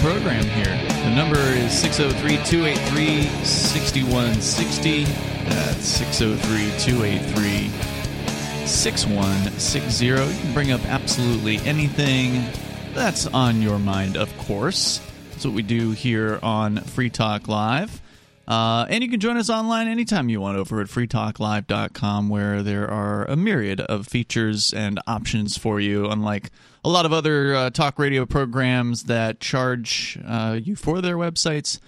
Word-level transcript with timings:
program 0.00 0.44
here. 0.44 0.78
The 1.04 1.14
number 1.14 1.38
is 1.38 1.72
603 1.78 2.36
283 2.44 3.22
6160. 3.44 5.04
That's 5.04 5.84
603 5.84 6.70
283 6.78 8.66
6160. 8.66 10.06
You 10.06 10.14
can 10.14 10.54
bring 10.54 10.72
up 10.72 10.84
absolutely 10.86 11.58
anything 11.58 12.44
that's 12.94 13.26
on 13.26 13.60
your 13.60 13.78
mind, 13.78 14.16
of 14.16 14.36
course. 14.38 15.00
That's 15.30 15.44
what 15.44 15.54
we 15.54 15.62
do 15.62 15.92
here 15.92 16.38
on 16.42 16.78
Free 16.78 17.10
Talk 17.10 17.46
Live. 17.46 18.00
Uh, 18.48 18.86
and 18.88 19.04
you 19.04 19.10
can 19.10 19.20
join 19.20 19.36
us 19.36 19.48
online 19.50 19.86
anytime 19.86 20.28
you 20.28 20.40
want 20.40 20.56
over 20.56 20.80
at 20.80 20.88
freetalklive.com, 20.88 22.28
where 22.28 22.62
there 22.62 22.90
are 22.90 23.26
a 23.26 23.36
myriad 23.36 23.80
of 23.80 24.08
features 24.08 24.72
and 24.72 24.98
options 25.06 25.56
for 25.56 25.78
you, 25.78 26.06
unlike 26.06 26.50
a 26.84 26.88
lot 26.88 27.06
of 27.06 27.12
other 27.12 27.54
uh, 27.54 27.70
talk 27.70 27.98
radio 27.98 28.26
programs 28.26 29.04
that 29.04 29.40
charge 29.40 30.18
uh, 30.24 30.58
you 30.62 30.76
for 30.76 31.00
their 31.00 31.16
websites. 31.16 31.80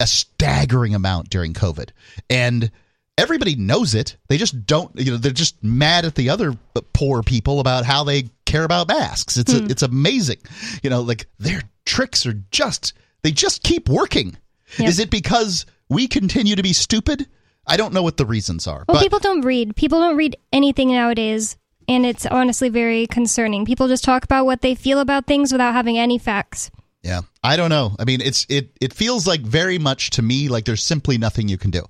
a 0.01 0.07
staggering 0.07 0.95
amount 0.95 1.29
during 1.29 1.53
COVID. 1.53 1.91
And 2.29 2.71
everybody 3.17 3.55
knows 3.55 3.93
it. 3.93 4.17
They 4.27 4.37
just 4.37 4.65
don't, 4.65 4.91
you 4.95 5.11
know, 5.11 5.17
they're 5.17 5.31
just 5.31 5.63
mad 5.63 6.05
at 6.05 6.15
the 6.15 6.31
other 6.31 6.57
poor 6.93 7.21
people 7.21 7.59
about 7.59 7.85
how 7.85 8.03
they 8.03 8.29
care 8.51 8.63
about 8.63 8.87
masks. 8.87 9.37
It's 9.37 9.53
a, 9.53 9.59
hmm. 9.59 9.71
it's 9.71 9.83
amazing. 9.83 10.37
You 10.83 10.89
know, 10.89 11.01
like 11.01 11.27
their 11.39 11.61
tricks 11.85 12.25
are 12.25 12.33
just 12.51 12.93
they 13.23 13.31
just 13.31 13.63
keep 13.63 13.89
working. 13.89 14.37
Yep. 14.77 14.89
Is 14.89 14.99
it 14.99 15.09
because 15.09 15.65
we 15.89 16.07
continue 16.07 16.55
to 16.55 16.63
be 16.63 16.73
stupid? 16.73 17.27
I 17.67 17.77
don't 17.77 17.93
know 17.93 18.03
what 18.03 18.17
the 18.17 18.25
reasons 18.25 18.67
are. 18.67 18.85
Well, 18.87 19.01
people 19.01 19.19
don't 19.19 19.41
read. 19.41 19.75
People 19.75 19.99
don't 19.99 20.17
read 20.17 20.35
anything 20.51 20.91
nowadays, 20.91 21.57
and 21.87 22.05
it's 22.05 22.25
honestly 22.25 22.69
very 22.69 23.07
concerning. 23.07 23.65
People 23.65 23.87
just 23.87 24.03
talk 24.03 24.23
about 24.23 24.45
what 24.45 24.61
they 24.61 24.75
feel 24.75 24.99
about 24.99 25.27
things 25.27 25.51
without 25.51 25.73
having 25.73 25.97
any 25.97 26.17
facts. 26.17 26.71
Yeah. 27.03 27.21
I 27.43 27.55
don't 27.57 27.69
know. 27.69 27.95
I 27.99 28.05
mean, 28.05 28.21
it's 28.21 28.45
it 28.49 28.71
it 28.79 28.93
feels 28.93 29.25
like 29.25 29.41
very 29.41 29.79
much 29.79 30.11
to 30.11 30.21
me 30.21 30.49
like 30.49 30.65
there's 30.65 30.83
simply 30.83 31.17
nothing 31.17 31.47
you 31.47 31.57
can 31.57 31.71
do. 31.71 31.83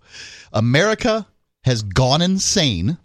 America 0.53 1.27
has 1.63 1.83
gone 1.83 2.21
insane 2.21 2.97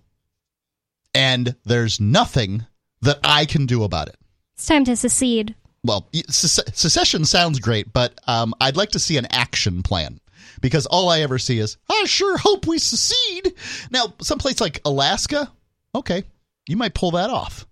and 1.15 1.57
there's 1.65 2.01
nothing 2.01 2.67
that 3.03 3.19
I 3.25 3.45
can 3.45 3.67
do 3.67 3.85
about 3.85 4.09
it. 4.09 4.17
It's 4.55 4.67
time 4.67 4.85
to 4.85 4.97
secede. 4.97 5.55
Well, 5.85 6.09
secession 6.31 7.25
sounds 7.25 7.61
great, 7.61 7.93
but 7.93 8.19
um, 8.27 8.55
I'd 8.61 8.77
like 8.77 8.91
to 8.91 8.99
see 8.99 9.19
an 9.19 9.27
action 9.31 9.83
plan 9.83 10.21
because 10.61 10.87
all 10.87 11.09
I 11.09 11.21
ever 11.21 11.39
see 11.39 11.59
is, 11.59 11.77
I 11.91 12.05
sure 12.07 12.37
hope 12.39 12.67
we 12.67 12.79
secede. 12.79 13.55
Now, 13.91 14.15
someplace 14.21 14.61
like 14.61 14.81
Alaska, 14.85 15.53
okay, 15.95 16.25
you 16.67 16.77
might 16.77 16.95
pull 16.95 17.13
that 17.13 17.31
off. 17.31 17.67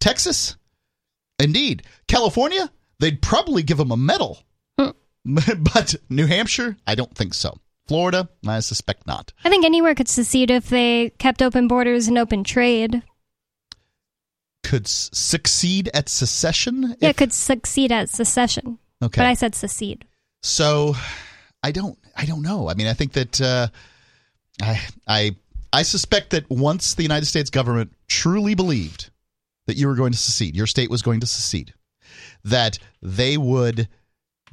Texas, 0.00 0.56
indeed. 1.38 1.84
California, 2.08 2.70
they'd 2.98 3.22
probably 3.22 3.62
give 3.62 3.78
them 3.78 3.92
a 3.92 3.96
medal. 3.96 4.42
Hmm. 4.78 4.90
but 5.24 5.94
New 6.08 6.26
Hampshire, 6.26 6.76
I 6.86 6.94
don't 6.94 7.14
think 7.14 7.34
so. 7.34 7.56
Florida, 7.86 8.28
I 8.46 8.60
suspect 8.60 9.06
not. 9.06 9.32
I 9.44 9.50
think 9.50 9.64
anywhere 9.64 9.94
could 9.94 10.08
secede 10.08 10.50
if 10.50 10.68
they 10.68 11.10
kept 11.18 11.42
open 11.42 11.66
borders 11.66 12.06
and 12.06 12.18
open 12.18 12.44
trade. 12.44 13.02
Could 14.70 14.86
s- 14.86 15.10
succeed 15.12 15.90
at 15.92 16.08
secession? 16.08 16.94
Yeah, 17.00 17.08
if... 17.08 17.16
could 17.16 17.32
succeed 17.32 17.90
at 17.90 18.08
secession. 18.08 18.78
Okay. 19.02 19.20
But 19.20 19.26
I 19.26 19.34
said 19.34 19.56
secede. 19.56 20.04
So 20.44 20.94
I 21.60 21.72
don't 21.72 21.98
I 22.14 22.24
don't 22.24 22.42
know. 22.42 22.68
I 22.68 22.74
mean, 22.74 22.86
I 22.86 22.92
think 22.92 23.14
that 23.14 23.40
uh, 23.40 23.66
I 24.62 24.80
I 25.08 25.36
I 25.72 25.82
suspect 25.82 26.30
that 26.30 26.48
once 26.48 26.94
the 26.94 27.02
United 27.02 27.26
States 27.26 27.50
government 27.50 27.92
truly 28.06 28.54
believed 28.54 29.10
that 29.66 29.76
you 29.76 29.88
were 29.88 29.96
going 29.96 30.12
to 30.12 30.18
secede, 30.18 30.54
your 30.54 30.68
state 30.68 30.88
was 30.88 31.02
going 31.02 31.18
to 31.18 31.26
secede, 31.26 31.74
that 32.44 32.78
they 33.02 33.36
would 33.36 33.88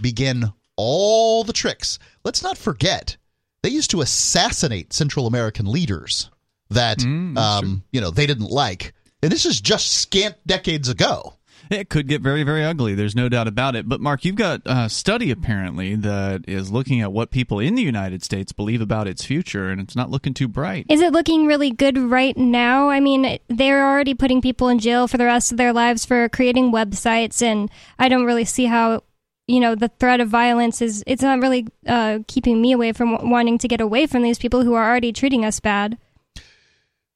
begin 0.02 0.52
all 0.78 1.44
the 1.44 1.54
tricks. 1.54 2.00
Let's 2.24 2.42
not 2.42 2.58
forget, 2.58 3.18
they 3.62 3.70
used 3.70 3.92
to 3.92 4.02
assassinate 4.02 4.94
Central 4.94 5.28
American 5.28 5.68
leaders 5.68 6.32
that 6.72 6.98
mm, 6.98 7.38
um, 7.38 7.84
you 7.92 8.02
know 8.02 8.10
they 8.10 8.26
didn't 8.26 8.50
like, 8.50 8.96
and 9.28 9.32
this 9.34 9.46
is 9.46 9.60
just 9.60 9.92
scant 9.92 10.36
decades 10.48 10.88
ago. 10.88 11.34
It 11.70 11.90
could 11.90 12.08
get 12.08 12.22
very, 12.22 12.44
very 12.44 12.64
ugly. 12.64 12.96
There's 12.96 13.14
no 13.14 13.28
doubt 13.28 13.46
about 13.50 13.76
it. 13.76 13.90
But 13.90 14.00
Mark, 14.00 14.24
you've 14.24 14.38
got 14.38 14.62
a 14.66 14.88
study 14.88 15.32
apparently 15.32 15.96
that 15.96 16.46
is 16.48 16.72
looking 16.72 17.02
at 17.02 17.12
what 17.12 17.30
people 17.30 17.60
in 17.60 17.76
the 17.76 17.82
United 17.82 18.24
States 18.24 18.54
believe 18.54 18.80
about 18.80 19.06
its 19.06 19.26
future, 19.26 19.68
and 19.68 19.82
it's 19.82 19.98
not 19.98 20.10
looking 20.10 20.34
too 20.34 20.48
bright. 20.48 20.86
Is 20.88 21.02
it 21.02 21.12
looking 21.12 21.46
really 21.46 21.72
good 21.72 21.98
right 21.98 22.38
now? 22.38 22.90
I 22.90 23.02
mean, 23.02 23.38
they're 23.50 23.86
already 23.86 24.14
putting 24.14 24.42
people 24.42 24.70
in 24.70 24.80
jail 24.80 25.10
for 25.10 25.18
the 25.18 25.26
rest 25.26 25.52
of 25.52 25.58
their 25.58 25.74
lives 25.74 26.06
for 26.06 26.30
creating 26.30 26.72
websites, 26.72 27.42
and 27.42 27.70
I 28.00 28.08
don't 28.08 28.24
really 28.24 28.46
see 28.46 28.68
how 28.68 29.04
you 29.46 29.60
know 29.60 29.76
the 29.76 29.90
threat 29.90 30.22
of 30.22 30.30
violence 30.30 30.82
is 30.82 31.04
it's 31.06 31.22
not 31.22 31.42
really 31.42 31.68
uh, 31.86 32.20
keeping 32.30 32.62
me 32.62 32.72
away 32.72 32.94
from 32.94 33.30
wanting 33.30 33.58
to 33.58 33.68
get 33.68 33.82
away 33.82 34.08
from 34.08 34.22
these 34.22 34.40
people 34.40 34.64
who 34.64 34.74
are 34.74 34.90
already 34.90 35.12
treating 35.12 35.44
us 35.44 35.60
bad 35.60 35.98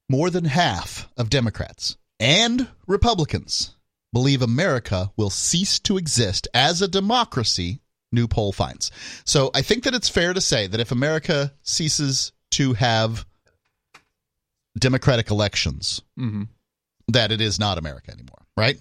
more 0.09 0.29
than 0.29 0.43
half 0.43 1.07
of 1.15 1.29
democrats 1.29 1.95
and 2.21 2.67
republicans 2.87 3.75
believe 4.13 4.41
America 4.41 5.11
will 5.17 5.29
cease 5.29 5.79
to 5.79 5.97
exist 5.97 6.47
as 6.53 6.81
a 6.81 6.87
democracy, 6.87 7.81
new 8.11 8.27
poll 8.27 8.51
finds. 8.51 8.91
So 9.25 9.51
I 9.53 9.61
think 9.61 9.83
that 9.83 9.93
it's 9.93 10.09
fair 10.09 10.33
to 10.33 10.41
say 10.41 10.67
that 10.67 10.79
if 10.79 10.91
America 10.91 11.53
ceases 11.63 12.31
to 12.51 12.73
have 12.73 13.25
democratic 14.77 15.31
elections, 15.31 16.01
mm-hmm. 16.19 16.43
that 17.09 17.31
it 17.31 17.41
is 17.41 17.59
not 17.59 17.77
America 17.77 18.11
anymore, 18.11 18.45
right? 18.57 18.77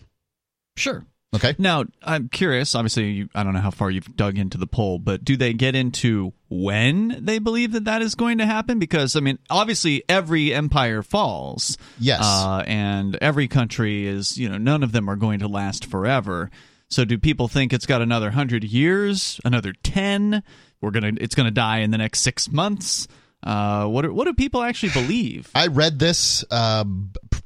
Sure. 0.77 1.05
Okay. 1.35 1.55
Now, 1.59 1.85
I'm 2.03 2.29
curious. 2.29 2.75
Obviously, 2.75 3.11
you, 3.11 3.29
I 3.35 3.45
don't 3.45 3.55
know 3.55 3.61
how 3.61 3.71
far 3.71 3.91
you've 3.91 4.17
dug 4.17 4.37
into 4.37 4.59
the 4.59 4.67
poll, 4.67 4.99
but 4.99 5.25
do 5.25 5.37
they 5.37 5.53
get 5.53 5.77
into 5.77 6.33
when 6.49 7.25
they 7.25 7.39
believe 7.39 7.73
that 7.73 7.85
that 7.85 8.03
is 8.03 8.17
going 8.17 8.39
to 8.39 8.47
happen? 8.47 8.81
Because, 8.81 9.15
I 9.15 9.21
mean, 9.21 9.39
obviously, 9.49 10.03
every 10.09 10.53
empire 10.53 11.03
falls. 11.03 11.79
Yes. 12.01 12.21
Uh, 12.23 12.65
and 12.67 13.17
every 13.17 13.47
country 13.47 14.07
is, 14.07 14.37
you 14.37 14.49
know, 14.49 14.59
none 14.59 14.83
of 14.83 14.91
them 14.91 15.09
are 15.09 15.17
going 15.17 15.39
to 15.39 15.49
last 15.49 15.85
forever. 15.87 16.51
So, 16.89 17.05
do 17.05 17.17
people 17.17 17.47
think 17.47 17.73
it's 17.73 17.87
got 17.87 18.03
another 18.03 18.27
100 18.27 18.65
years, 18.65 19.41
another 19.45 19.73
10? 19.73 20.43
we're 20.81 20.91
gonna 20.91 21.13
it's 21.21 21.35
gonna 21.35 21.51
die 21.51 21.79
in 21.79 21.91
the 21.91 21.99
next 21.99 22.21
six 22.21 22.51
months. 22.51 23.07
Uh, 23.43 23.87
what 23.87 24.05
are, 24.05 24.13
what 24.13 24.27
do 24.27 24.35
people 24.35 24.63
actually 24.63 24.93
believe? 24.93 25.51
I 25.55 25.69
read 25.69 25.99
this 25.99 26.45
uh, 26.51 26.85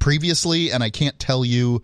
previously, 0.00 0.72
and 0.72 0.82
I 0.82 0.90
can't 0.90 1.18
tell 1.20 1.44
you 1.44 1.82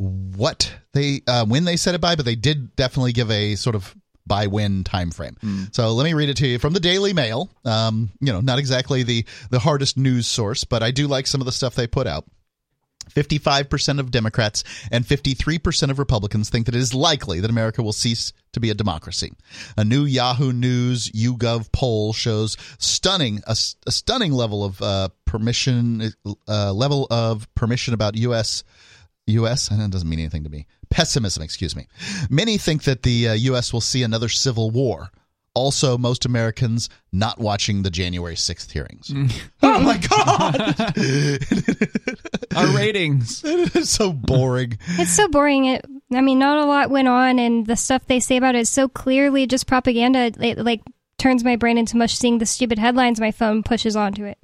what 0.00 0.72
they 0.92 1.20
uh, 1.26 1.44
when 1.44 1.64
they 1.64 1.76
said 1.76 1.94
it 1.94 2.00
by, 2.00 2.16
but 2.16 2.24
they 2.24 2.34
did 2.34 2.74
definitely 2.74 3.12
give 3.12 3.30
a 3.30 3.54
sort 3.56 3.76
of 3.76 3.94
by 4.26 4.46
when 4.46 4.82
time 4.82 5.10
frame. 5.10 5.36
Mm. 5.42 5.74
So 5.74 5.92
let 5.92 6.04
me 6.04 6.14
read 6.14 6.30
it 6.30 6.38
to 6.38 6.46
you 6.46 6.58
from 6.58 6.72
the 6.72 6.80
Daily 6.80 7.12
Mail. 7.12 7.50
Um, 7.64 8.10
you 8.20 8.32
know, 8.32 8.40
not 8.40 8.58
exactly 8.58 9.02
the 9.02 9.26
the 9.50 9.58
hardest 9.58 9.98
news 9.98 10.26
source, 10.26 10.64
but 10.64 10.82
I 10.82 10.90
do 10.90 11.06
like 11.06 11.26
some 11.26 11.40
of 11.40 11.44
the 11.44 11.52
stuff 11.52 11.74
they 11.74 11.86
put 11.86 12.06
out. 12.06 12.24
55% 13.10 13.98
of 13.98 14.12
Democrats 14.12 14.62
and 14.92 15.04
53% 15.04 15.90
of 15.90 15.98
Republicans 15.98 16.48
think 16.48 16.66
that 16.66 16.76
it 16.76 16.80
is 16.80 16.94
likely 16.94 17.40
that 17.40 17.50
America 17.50 17.82
will 17.82 17.92
cease 17.92 18.32
to 18.52 18.60
be 18.60 18.70
a 18.70 18.74
democracy. 18.74 19.32
A 19.76 19.84
new 19.84 20.04
Yahoo 20.04 20.52
News 20.52 21.10
YouGov 21.10 21.72
poll 21.72 22.12
shows 22.12 22.56
stunning 22.78 23.40
a, 23.48 23.56
a 23.86 23.90
stunning 23.90 24.32
level 24.32 24.64
of 24.64 24.80
uh, 24.80 25.08
permission 25.24 26.12
uh, 26.46 26.72
level 26.72 27.08
of 27.10 27.52
permission 27.56 27.94
about 27.94 28.16
U.S. 28.16 28.62
U.S. 29.26 29.70
and 29.70 29.80
it 29.80 29.90
doesn't 29.90 30.08
mean 30.08 30.18
anything 30.18 30.44
to 30.44 30.50
me. 30.50 30.66
Pessimism, 30.90 31.42
excuse 31.42 31.76
me. 31.76 31.86
Many 32.28 32.58
think 32.58 32.84
that 32.84 33.02
the 33.02 33.28
uh, 33.28 33.32
U.S. 33.34 33.72
will 33.72 33.80
see 33.80 34.02
another 34.02 34.28
civil 34.28 34.70
war. 34.70 35.10
Also, 35.52 35.98
most 35.98 36.24
Americans 36.24 36.88
not 37.12 37.40
watching 37.40 37.82
the 37.82 37.90
January 37.90 38.36
6th 38.36 38.70
hearings. 38.70 39.12
oh 39.62 39.80
my 39.80 39.98
God! 39.98 40.76
Our 42.56 42.76
ratings. 42.76 43.42
it's 43.44 43.90
so 43.90 44.12
boring. 44.12 44.78
It's 44.90 45.10
so 45.10 45.26
boring. 45.26 45.64
It, 45.64 45.84
I 46.12 46.20
mean, 46.20 46.38
not 46.38 46.58
a 46.58 46.66
lot 46.66 46.90
went 46.90 47.08
on, 47.08 47.40
and 47.40 47.66
the 47.66 47.76
stuff 47.76 48.06
they 48.06 48.20
say 48.20 48.36
about 48.36 48.54
it 48.54 48.60
is 48.60 48.70
so 48.70 48.88
clearly 48.88 49.48
just 49.48 49.66
propaganda. 49.66 50.32
It, 50.40 50.58
like, 50.58 50.82
turns 51.18 51.42
my 51.42 51.56
brain 51.56 51.78
into 51.78 51.96
mush 51.96 52.14
seeing 52.14 52.38
the 52.38 52.46
stupid 52.46 52.78
headlines 52.78 53.20
my 53.20 53.32
phone 53.32 53.64
pushes 53.64 53.96
onto 53.96 54.24
it. 54.24 54.38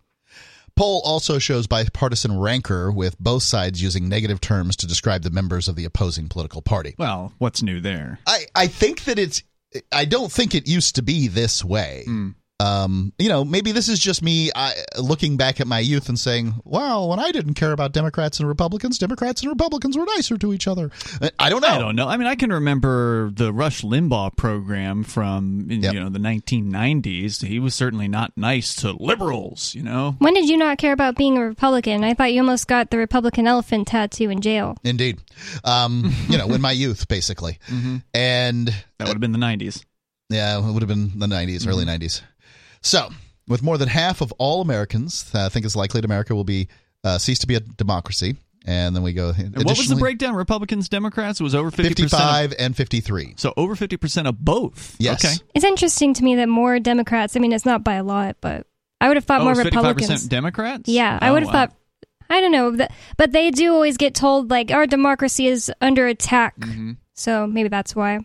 Poll 0.76 1.00
also 1.04 1.38
shows 1.38 1.66
bipartisan 1.66 2.38
rancor 2.38 2.92
with 2.92 3.18
both 3.18 3.42
sides 3.42 3.82
using 3.82 4.08
negative 4.08 4.40
terms 4.40 4.76
to 4.76 4.86
describe 4.86 5.22
the 5.22 5.30
members 5.30 5.68
of 5.68 5.76
the 5.76 5.86
opposing 5.86 6.28
political 6.28 6.60
party. 6.60 6.94
Well, 6.98 7.32
what's 7.38 7.62
new 7.62 7.80
there? 7.80 8.18
I, 8.26 8.44
I 8.54 8.66
think 8.66 9.04
that 9.04 9.18
it's 9.18 9.42
I 9.90 10.04
don't 10.04 10.30
think 10.30 10.54
it 10.54 10.68
used 10.68 10.94
to 10.96 11.02
be 11.02 11.28
this 11.28 11.64
way. 11.64 12.04
Mm 12.06 12.34
um, 12.58 13.12
you 13.18 13.28
know, 13.28 13.44
maybe 13.44 13.72
this 13.72 13.88
is 13.88 13.98
just 13.98 14.22
me 14.22 14.50
uh, 14.54 14.72
looking 14.98 15.36
back 15.36 15.60
at 15.60 15.66
my 15.66 15.78
youth 15.78 16.08
and 16.08 16.18
saying, 16.18 16.54
"Wow, 16.64 17.06
when 17.06 17.18
I 17.18 17.30
didn't 17.30 17.54
care 17.54 17.72
about 17.72 17.92
Democrats 17.92 18.40
and 18.40 18.48
Republicans, 18.48 18.98
Democrats 18.98 19.42
and 19.42 19.50
Republicans 19.50 19.96
were 19.96 20.06
nicer 20.16 20.38
to 20.38 20.54
each 20.54 20.66
other." 20.66 20.90
Uh, 21.20 21.28
I 21.38 21.50
don't 21.50 21.60
know. 21.60 21.68
I 21.68 21.78
don't 21.78 21.96
know. 21.96 22.08
I 22.08 22.16
mean, 22.16 22.26
I 22.26 22.34
can 22.34 22.50
remember 22.50 23.30
the 23.30 23.52
Rush 23.52 23.82
Limbaugh 23.82 24.36
program 24.36 25.04
from 25.04 25.66
yep. 25.68 25.92
you 25.92 26.00
know 26.00 26.08
the 26.08 26.18
1990s. 26.18 27.44
He 27.44 27.58
was 27.58 27.74
certainly 27.74 28.08
not 28.08 28.32
nice 28.36 28.74
to 28.76 28.92
liberals. 28.92 29.74
You 29.74 29.82
know. 29.82 30.16
When 30.18 30.32
did 30.32 30.48
you 30.48 30.56
not 30.56 30.78
care 30.78 30.92
about 30.92 31.16
being 31.16 31.36
a 31.36 31.44
Republican? 31.44 32.04
I 32.04 32.14
thought 32.14 32.32
you 32.32 32.40
almost 32.40 32.68
got 32.68 32.90
the 32.90 32.96
Republican 32.96 33.46
elephant 33.46 33.88
tattoo 33.88 34.30
in 34.30 34.40
jail. 34.40 34.78
Indeed. 34.82 35.20
Um, 35.62 36.14
you 36.30 36.38
know, 36.38 36.46
in 36.54 36.62
my 36.62 36.72
youth, 36.72 37.06
basically, 37.06 37.58
mm-hmm. 37.68 37.98
and 38.14 38.68
that 38.68 39.08
would 39.08 39.14
have 39.14 39.20
been 39.20 39.32
the 39.32 39.38
90s. 39.38 39.84
Yeah, 40.30 40.58
it 40.58 40.72
would 40.72 40.82
have 40.82 40.88
been 40.88 41.18
the 41.18 41.26
90s, 41.26 41.58
mm-hmm. 41.58 41.68
early 41.68 41.84
90s. 41.84 42.22
So, 42.86 43.10
with 43.48 43.64
more 43.64 43.78
than 43.78 43.88
half 43.88 44.20
of 44.20 44.32
all 44.38 44.60
Americans 44.60 45.28
uh, 45.34 45.48
think 45.48 45.66
it's 45.66 45.74
likely 45.74 46.00
that 46.00 46.04
America 46.04 46.36
will 46.36 46.44
be 46.44 46.68
uh, 47.02 47.18
cease 47.18 47.40
to 47.40 47.48
be 47.48 47.56
a 47.56 47.60
democracy. 47.60 48.36
And 48.64 48.94
then 48.94 49.02
we 49.02 49.12
go. 49.12 49.32
what 49.32 49.66
was 49.78 49.88
the 49.88 49.96
breakdown? 49.96 50.34
Republicans, 50.34 50.88
Democrats? 50.88 51.40
It 51.40 51.42
was 51.44 51.54
over 51.54 51.70
50%. 51.70 51.86
55 51.86 52.52
of, 52.52 52.56
and 52.58 52.76
53. 52.76 53.34
So 53.36 53.52
over 53.56 53.74
50% 53.74 54.28
of 54.28 54.38
both. 54.38 54.96
Yes. 54.98 55.24
Okay. 55.24 55.34
It's 55.54 55.64
interesting 55.64 56.14
to 56.14 56.24
me 56.24 56.36
that 56.36 56.48
more 56.48 56.80
Democrats, 56.80 57.36
I 57.36 57.40
mean, 57.40 57.52
it's 57.52 57.64
not 57.64 57.84
by 57.84 57.94
a 57.94 58.04
lot, 58.04 58.36
but 58.40 58.66
I 59.00 59.08
would 59.08 59.16
have 59.16 59.24
thought 59.24 59.40
oh, 59.40 59.44
more 59.44 59.54
Republicans. 59.54 60.26
Democrats? 60.26 60.88
Yeah. 60.88 61.16
I 61.20 61.30
would 61.30 61.42
have 61.42 61.50
oh, 61.50 61.52
wow. 61.52 61.66
thought 61.66 61.76
I 62.28 62.40
don't 62.40 62.52
know, 62.52 62.86
but 63.16 63.32
they 63.32 63.50
do 63.50 63.72
always 63.72 63.96
get 63.96 64.14
told 64.14 64.50
like 64.50 64.72
our 64.72 64.86
democracy 64.86 65.46
is 65.46 65.72
under 65.80 66.06
attack. 66.06 66.58
Mm-hmm. 66.58 66.92
So 67.14 67.46
maybe 67.46 67.68
that's 67.68 67.94
why. 67.94 68.20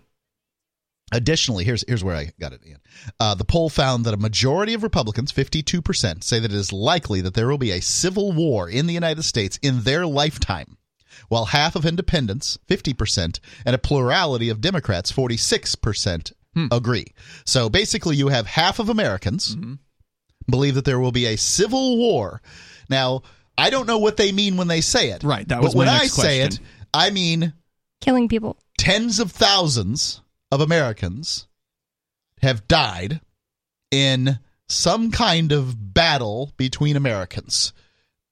Additionally, 1.11 1.63
here's 1.65 1.83
here's 1.87 2.03
where 2.03 2.15
I 2.15 2.31
got 2.39 2.53
it. 2.53 2.61
Ian. 2.65 2.79
Uh, 3.19 3.35
the 3.35 3.43
poll 3.43 3.69
found 3.69 4.05
that 4.05 4.13
a 4.13 4.17
majority 4.17 4.73
of 4.73 4.83
Republicans, 4.83 5.31
52%, 5.31 6.23
say 6.23 6.39
that 6.39 6.51
it 6.51 6.55
is 6.55 6.71
likely 6.71 7.21
that 7.21 7.33
there 7.33 7.47
will 7.47 7.57
be 7.57 7.71
a 7.71 7.81
civil 7.81 8.31
war 8.31 8.69
in 8.69 8.87
the 8.87 8.93
United 8.93 9.23
States 9.23 9.59
in 9.61 9.81
their 9.81 10.05
lifetime, 10.05 10.77
while 11.27 11.45
half 11.45 11.75
of 11.75 11.85
independents, 11.85 12.57
50%, 12.69 13.39
and 13.65 13.75
a 13.75 13.77
plurality 13.77 14.49
of 14.49 14.61
Democrats, 14.61 15.11
46%, 15.11 16.31
hmm. 16.53 16.67
agree. 16.71 17.07
So 17.45 17.69
basically, 17.69 18.15
you 18.15 18.29
have 18.29 18.47
half 18.47 18.79
of 18.79 18.87
Americans 18.87 19.55
mm-hmm. 19.55 19.73
believe 20.49 20.75
that 20.75 20.85
there 20.85 20.99
will 20.99 21.11
be 21.11 21.25
a 21.25 21.35
civil 21.35 21.97
war. 21.97 22.41
Now, 22.89 23.23
I 23.57 23.69
don't 23.69 23.87
know 23.87 23.97
what 23.97 24.17
they 24.17 24.31
mean 24.31 24.55
when 24.55 24.67
they 24.67 24.81
say 24.81 25.11
it. 25.11 25.23
Right. 25.23 25.47
That 25.47 25.61
was 25.61 25.73
but 25.73 25.79
when 25.79 25.87
I 25.89 25.99
question. 25.99 26.21
say 26.23 26.41
it, 26.41 26.59
I 26.93 27.09
mean 27.09 27.53
killing 27.99 28.27
people. 28.27 28.57
Tens 28.77 29.19
of 29.19 29.31
thousands 29.31 30.20
of 30.51 30.61
Americans 30.61 31.47
have 32.41 32.67
died 32.67 33.21
in 33.91 34.39
some 34.67 35.11
kind 35.11 35.51
of 35.51 35.93
battle 35.93 36.51
between 36.57 36.95
Americans 36.95 37.73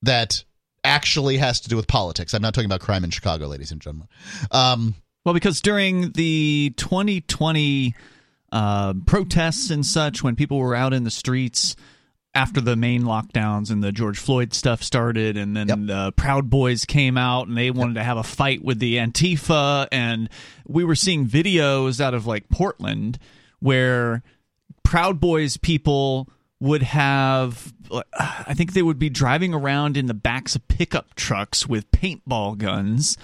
that 0.01 0.43
actually 0.83 1.37
has 1.37 1.59
to 1.61 1.69
do 1.69 1.75
with 1.75 1.87
politics. 1.87 2.33
I'm 2.33 2.41
not 2.41 2.53
talking 2.53 2.69
about 2.69 2.81
crime 2.81 3.03
in 3.03 3.09
Chicago, 3.09 3.47
ladies 3.47 3.71
and 3.71 3.81
gentlemen. 3.81 4.07
Um, 4.51 4.95
well, 5.25 5.33
because 5.33 5.61
during 5.61 6.11
the 6.13 6.73
2020 6.77 7.93
uh, 8.51 8.93
protests 9.05 9.69
and 9.69 9.85
such, 9.85 10.23
when 10.23 10.35
people 10.35 10.57
were 10.57 10.75
out 10.75 10.93
in 10.93 11.03
the 11.03 11.11
streets 11.11 11.75
after 12.33 12.61
the 12.61 12.75
main 12.75 13.03
lockdowns 13.03 13.71
and 13.71 13.83
the 13.83 13.91
George 13.91 14.19
Floyd 14.19 14.53
stuff 14.53 14.83
started, 14.83 15.35
and 15.35 15.55
then 15.55 15.67
yep. 15.67 15.79
the 15.81 16.11
Proud 16.13 16.49
Boys 16.49 16.85
came 16.85 17.17
out 17.17 17.47
and 17.47 17.57
they 17.57 17.71
wanted 17.71 17.95
yep. 17.95 18.01
to 18.01 18.05
have 18.05 18.17
a 18.17 18.23
fight 18.23 18.63
with 18.63 18.79
the 18.79 18.97
Antifa, 18.97 19.87
and 19.91 20.29
we 20.67 20.83
were 20.83 20.95
seeing 20.95 21.27
videos 21.27 21.99
out 21.99 22.13
of 22.13 22.27
like 22.27 22.49
Portland 22.49 23.17
where 23.59 24.23
Proud 24.83 25.19
Boys 25.19 25.57
people 25.57 26.29
would 26.59 26.83
have 26.83 27.73
I 28.17 28.53
think 28.53 28.73
they 28.73 28.81
would 28.81 28.99
be 28.99 29.09
driving 29.09 29.53
around 29.53 29.97
in 29.97 30.07
the 30.07 30.13
backs 30.13 30.55
of 30.55 30.67
pickup 30.67 31.15
trucks 31.15 31.67
with 31.67 31.89
paintball 31.91 32.57
guns 32.57 33.17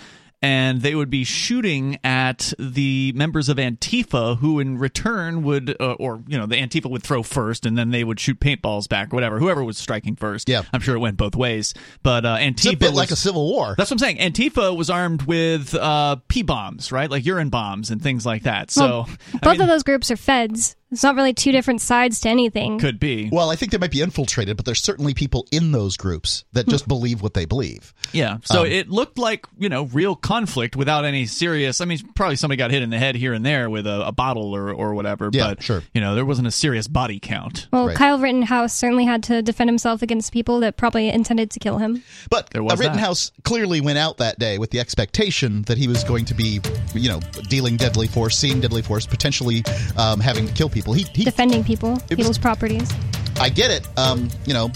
and 0.45 0.83
they 0.83 0.93
would 0.93 1.09
be 1.09 1.23
shooting 1.23 1.97
at 2.03 2.53
the 2.59 3.11
members 3.15 3.49
of 3.49 3.57
Antifa, 3.57 4.37
who 4.37 4.59
in 4.59 4.77
return 4.77 5.41
would, 5.41 5.75
uh, 5.79 5.93
or 5.93 6.21
you 6.27 6.37
know, 6.37 6.45
the 6.45 6.55
Antifa 6.55 6.87
would 6.87 7.01
throw 7.01 7.23
first, 7.23 7.65
and 7.65 7.75
then 7.75 7.89
they 7.89 8.03
would 8.03 8.19
shoot 8.19 8.39
paintballs 8.39 8.87
back, 8.87 9.11
or 9.11 9.15
whatever. 9.15 9.39
Whoever 9.39 9.63
was 9.63 9.79
striking 9.79 10.15
first. 10.15 10.47
Yeah, 10.47 10.61
I'm 10.71 10.81
sure 10.81 10.95
it 10.95 10.99
went 10.99 11.17
both 11.17 11.35
ways. 11.35 11.73
But 12.03 12.27
uh, 12.27 12.37
Antifa 12.37 12.51
it's 12.51 12.65
a 12.67 12.75
bit 12.75 12.89
was, 12.89 12.95
like 12.95 13.09
a 13.09 13.15
civil 13.15 13.43
war. 13.43 13.73
That's 13.75 13.89
what 13.89 13.95
I'm 13.95 14.17
saying. 14.17 14.17
Antifa 14.17 14.77
was 14.77 14.91
armed 14.91 15.23
with 15.23 15.73
uh, 15.73 16.17
p 16.27 16.43
bombs, 16.43 16.91
right, 16.91 17.09
like 17.09 17.25
urine 17.25 17.49
bombs 17.49 17.89
and 17.89 17.99
things 17.99 18.23
like 18.23 18.43
that. 18.43 18.69
So 18.69 18.85
well, 18.85 19.09
both 19.41 19.53
mean, 19.53 19.61
of 19.61 19.67
those 19.67 19.81
groups 19.81 20.11
are 20.11 20.15
feds. 20.15 20.75
It's 20.95 21.03
not 21.03 21.15
really 21.15 21.33
two 21.33 21.51
different 21.51 21.81
sides 21.81 22.21
to 22.21 22.29
anything. 22.29 22.79
Could 22.79 23.01
be. 23.01 23.27
Well, 23.29 23.49
I 23.49 23.57
think 23.57 23.73
they 23.73 23.77
might 23.77 23.91
be 23.91 23.99
infiltrated, 23.99 24.55
but 24.55 24.65
there's 24.65 24.81
certainly 24.81 25.13
people 25.13 25.45
in 25.51 25.73
those 25.73 25.97
groups 25.97 26.45
that 26.53 26.69
just 26.69 26.87
believe 26.87 27.21
what 27.21 27.33
they 27.33 27.43
believe. 27.43 27.93
Yeah. 28.13 28.37
So 28.45 28.61
um, 28.61 28.67
it 28.67 28.89
looked 28.89 29.17
like, 29.17 29.45
you 29.57 29.67
know, 29.67 29.87
real 29.87 30.15
conflict 30.15 30.77
without 30.77 31.03
any 31.03 31.25
serious. 31.25 31.81
I 31.81 31.85
mean, 31.85 31.99
probably 32.15 32.37
somebody 32.37 32.57
got 32.57 32.71
hit 32.71 32.81
in 32.81 32.91
the 32.91 32.97
head 32.97 33.15
here 33.15 33.33
and 33.33 33.45
there 33.45 33.69
with 33.69 33.85
a, 33.85 34.07
a 34.07 34.13
bottle 34.13 34.55
or, 34.55 34.71
or 34.71 34.93
whatever. 34.93 35.29
Yeah, 35.33 35.49
but, 35.49 35.63
sure. 35.63 35.83
You 35.93 35.99
know, 35.99 36.15
there 36.15 36.23
wasn't 36.23 36.47
a 36.47 36.51
serious 36.51 36.87
body 36.87 37.19
count. 37.19 37.67
Well, 37.73 37.87
right. 37.87 37.97
Kyle 37.97 38.17
Rittenhouse 38.17 38.73
certainly 38.73 39.03
had 39.03 39.21
to 39.23 39.41
defend 39.41 39.69
himself 39.69 40.01
against 40.01 40.31
people 40.31 40.61
that 40.61 40.77
probably 40.77 41.09
intended 41.09 41.51
to 41.51 41.59
kill 41.59 41.77
him. 41.77 42.03
But 42.29 42.51
there 42.51 42.63
was 42.63 42.79
Rittenhouse 42.79 43.31
that. 43.31 43.43
clearly 43.43 43.81
went 43.81 43.97
out 43.97 44.19
that 44.19 44.39
day 44.39 44.59
with 44.59 44.69
the 44.69 44.79
expectation 44.79 45.63
that 45.63 45.77
he 45.77 45.89
was 45.89 46.05
going 46.05 46.23
to 46.23 46.33
be, 46.33 46.61
you 46.93 47.09
know, 47.09 47.19
dealing 47.49 47.75
deadly 47.75 48.07
force, 48.07 48.37
seeing 48.37 48.61
deadly 48.61 48.81
force, 48.81 49.05
potentially 49.05 49.61
um, 49.97 50.21
having 50.21 50.47
to 50.47 50.53
kill 50.53 50.69
people. 50.69 50.84
He, 50.93 51.05
he 51.13 51.23
defending 51.23 51.63
people, 51.63 51.97
people's 52.09 52.27
was, 52.29 52.37
properties. 52.37 52.91
I 53.39 53.49
get 53.49 53.71
it. 53.71 53.87
Um, 53.97 54.29
you 54.45 54.53
know, 54.53 54.71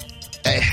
eh, 0.46 0.64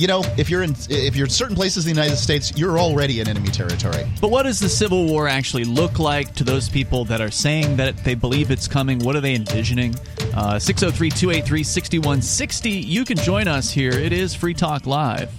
you 0.00 0.06
know, 0.06 0.24
if 0.38 0.48
you're 0.48 0.62
in 0.62 0.74
if 0.88 1.14
you're 1.14 1.26
in 1.26 1.30
certain 1.30 1.54
places 1.54 1.86
in 1.86 1.94
the 1.94 2.00
United 2.00 2.16
States, 2.16 2.52
you're 2.56 2.78
already 2.78 3.20
in 3.20 3.28
enemy 3.28 3.50
territory. 3.50 4.10
But 4.20 4.30
what 4.30 4.44
does 4.44 4.58
the 4.58 4.68
Civil 4.68 5.06
War 5.06 5.28
actually 5.28 5.64
look 5.64 5.98
like 5.98 6.34
to 6.36 6.44
those 6.44 6.70
people 6.70 7.04
that 7.04 7.20
are 7.20 7.30
saying 7.30 7.76
that 7.76 8.02
they 8.02 8.14
believe 8.14 8.50
it's 8.50 8.66
coming? 8.66 8.98
What 9.00 9.14
are 9.14 9.20
they 9.20 9.34
envisioning? 9.34 9.94
Uh, 10.34 10.58
603 10.58 11.10
283 11.10 11.62
6160. 11.62 12.70
You 12.70 13.04
can 13.04 13.18
join 13.18 13.46
us 13.46 13.70
here. 13.70 13.92
It 13.92 14.14
is 14.14 14.34
Free 14.34 14.54
Talk 14.54 14.86
Live. 14.86 15.30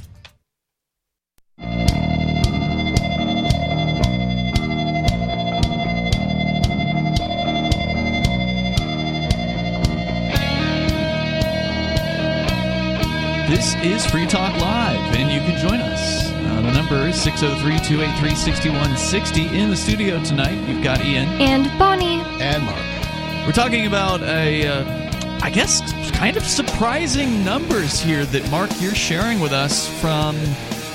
This 13.52 13.76
is 13.84 14.06
Free 14.06 14.28
Talk 14.28 14.56
Live, 14.62 15.14
and 15.14 15.30
you 15.30 15.42
can 15.42 15.60
join 15.60 15.82
us. 15.82 16.32
Uh, 16.32 16.62
the 16.62 16.72
number 16.72 17.10
is 17.10 17.22
603 17.22 17.86
283 17.86 18.34
6160. 18.34 19.60
In 19.60 19.70
the 19.70 19.76
studio 19.76 20.24
tonight, 20.24 20.56
you've 20.70 20.82
got 20.82 21.04
Ian. 21.04 21.28
And 21.42 21.66
Bonnie. 21.78 22.22
And 22.42 22.64
Mark. 22.64 23.46
We're 23.46 23.52
talking 23.52 23.88
about 23.88 24.22
a, 24.22 24.66
uh, 24.66 25.40
I 25.42 25.50
guess, 25.50 25.82
kind 26.14 26.38
of 26.38 26.44
surprising 26.44 27.44
numbers 27.44 28.00
here 28.00 28.24
that 28.24 28.50
Mark 28.50 28.70
you're 28.80 28.96
sharing 28.96 29.42
with 29.42 29.52
us 29.52 29.86
from 30.00 30.38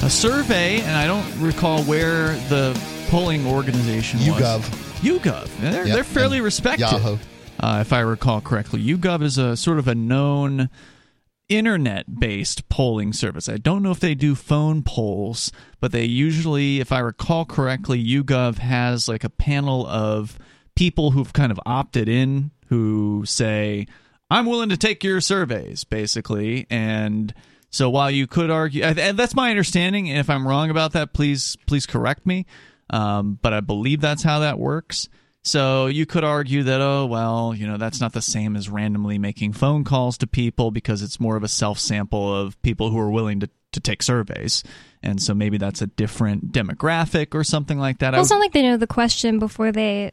a 0.02 0.08
survey, 0.08 0.80
and 0.80 0.96
I 0.96 1.06
don't 1.06 1.30
recall 1.38 1.82
where 1.82 2.36
the 2.48 2.74
polling 3.10 3.46
organization 3.46 4.18
was. 4.20 4.28
YouGov. 4.28 4.60
YouGov. 5.02 5.60
They're, 5.60 5.86
Yep, 5.86 5.94
they're 5.94 6.04
fairly 6.04 6.38
and 6.38 6.44
respected, 6.46 6.90
Yahoo. 6.90 7.18
Uh, 7.60 7.80
if 7.82 7.92
I 7.92 8.00
recall 8.00 8.40
correctly. 8.40 8.82
YouGov 8.82 9.22
is 9.22 9.36
a 9.36 9.58
sort 9.58 9.78
of 9.78 9.88
a 9.88 9.94
known 9.94 10.70
internet 11.48 12.18
based 12.18 12.68
polling 12.68 13.12
service. 13.12 13.48
I 13.48 13.56
don't 13.56 13.82
know 13.82 13.90
if 13.90 14.00
they 14.00 14.14
do 14.14 14.34
phone 14.34 14.82
polls, 14.82 15.52
but 15.80 15.92
they 15.92 16.04
usually, 16.04 16.80
if 16.80 16.92
I 16.92 16.98
recall 17.00 17.44
correctly, 17.44 18.04
YouGov 18.04 18.58
has 18.58 19.08
like 19.08 19.24
a 19.24 19.30
panel 19.30 19.86
of 19.86 20.38
people 20.74 21.12
who've 21.12 21.32
kind 21.32 21.52
of 21.52 21.60
opted 21.64 22.08
in 22.08 22.50
who 22.66 23.24
say, 23.26 23.86
I'm 24.30 24.46
willing 24.46 24.70
to 24.70 24.76
take 24.76 25.04
your 25.04 25.20
surveys, 25.20 25.84
basically. 25.84 26.66
And 26.68 27.32
so 27.70 27.88
while 27.90 28.10
you 28.10 28.26
could 28.26 28.50
argue, 28.50 28.82
and 28.82 29.18
that's 29.18 29.34
my 29.34 29.50
understanding, 29.50 30.08
and 30.10 30.18
if 30.18 30.30
I'm 30.30 30.46
wrong 30.46 30.70
about 30.70 30.92
that, 30.92 31.12
please 31.12 31.56
please 31.66 31.86
correct 31.86 32.26
me. 32.26 32.46
Um, 32.90 33.38
but 33.40 33.52
I 33.52 33.60
believe 33.60 34.00
that's 34.00 34.22
how 34.22 34.40
that 34.40 34.58
works. 34.58 35.08
So 35.46 35.86
you 35.86 36.06
could 36.06 36.24
argue 36.24 36.64
that, 36.64 36.80
oh, 36.80 37.06
well, 37.06 37.54
you 37.54 37.68
know, 37.68 37.76
that's 37.76 38.00
not 38.00 38.12
the 38.12 38.20
same 38.20 38.56
as 38.56 38.68
randomly 38.68 39.16
making 39.16 39.52
phone 39.52 39.84
calls 39.84 40.18
to 40.18 40.26
people 40.26 40.72
because 40.72 41.02
it's 41.02 41.20
more 41.20 41.36
of 41.36 41.44
a 41.44 41.48
self 41.48 41.78
sample 41.78 42.34
of 42.34 42.60
people 42.62 42.90
who 42.90 42.98
are 42.98 43.12
willing 43.12 43.38
to, 43.38 43.48
to 43.70 43.78
take 43.78 44.02
surveys. 44.02 44.64
And 45.04 45.22
so 45.22 45.34
maybe 45.34 45.56
that's 45.56 45.80
a 45.80 45.86
different 45.86 46.50
demographic 46.50 47.32
or 47.32 47.44
something 47.44 47.78
like 47.78 47.98
that. 48.00 48.12
Well, 48.12 48.22
it's 48.22 48.30
not 48.30 48.40
like 48.40 48.54
they 48.54 48.62
know 48.62 48.76
the 48.76 48.88
question 48.88 49.38
before 49.38 49.70
they 49.70 50.10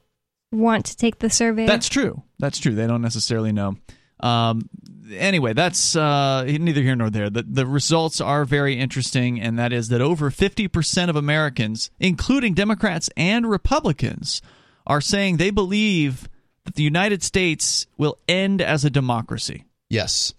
want 0.52 0.86
to 0.86 0.98
take 0.98 1.18
the 1.18 1.32
survey. 1.32 1.66
That's 1.66 1.90
true. 1.90 2.22
That's 2.38 2.60
true. 2.60 2.75
They 2.75 2.86
don't 2.86 3.02
necessarily 3.02 3.52
know. 3.52 3.78
Um, 4.20 4.70
anyway, 5.12 5.54
that's 5.54 5.96
uh, 5.96 6.44
neither 6.44 6.84
here 6.84 6.96
nor 6.96 7.10
there. 7.10 7.32
The, 7.32 7.42
the 7.42 7.66
results 7.66 8.22
are 8.22 8.46
very 8.46 8.80
interesting, 8.80 9.42
and 9.42 9.58
that 9.58 9.74
is 9.74 9.88
that 9.88 10.00
over 10.00 10.30
50% 10.30 11.10
of 11.10 11.16
Americans, 11.16 11.90
including 12.00 12.54
Democrats 12.54 13.10
and 13.18 13.50
Republicans, 13.50 14.44
are 14.86 15.02
saying 15.02 15.38
they 15.38 15.52
believe 15.52 16.28
that 16.66 16.75
the 16.75 16.84
United 16.84 17.24
States 17.24 17.88
will 17.98 18.18
end 18.28 18.62
as 18.62 18.86
a 18.86 18.90
democracy. 18.90 19.66
Yes. 19.90 20.34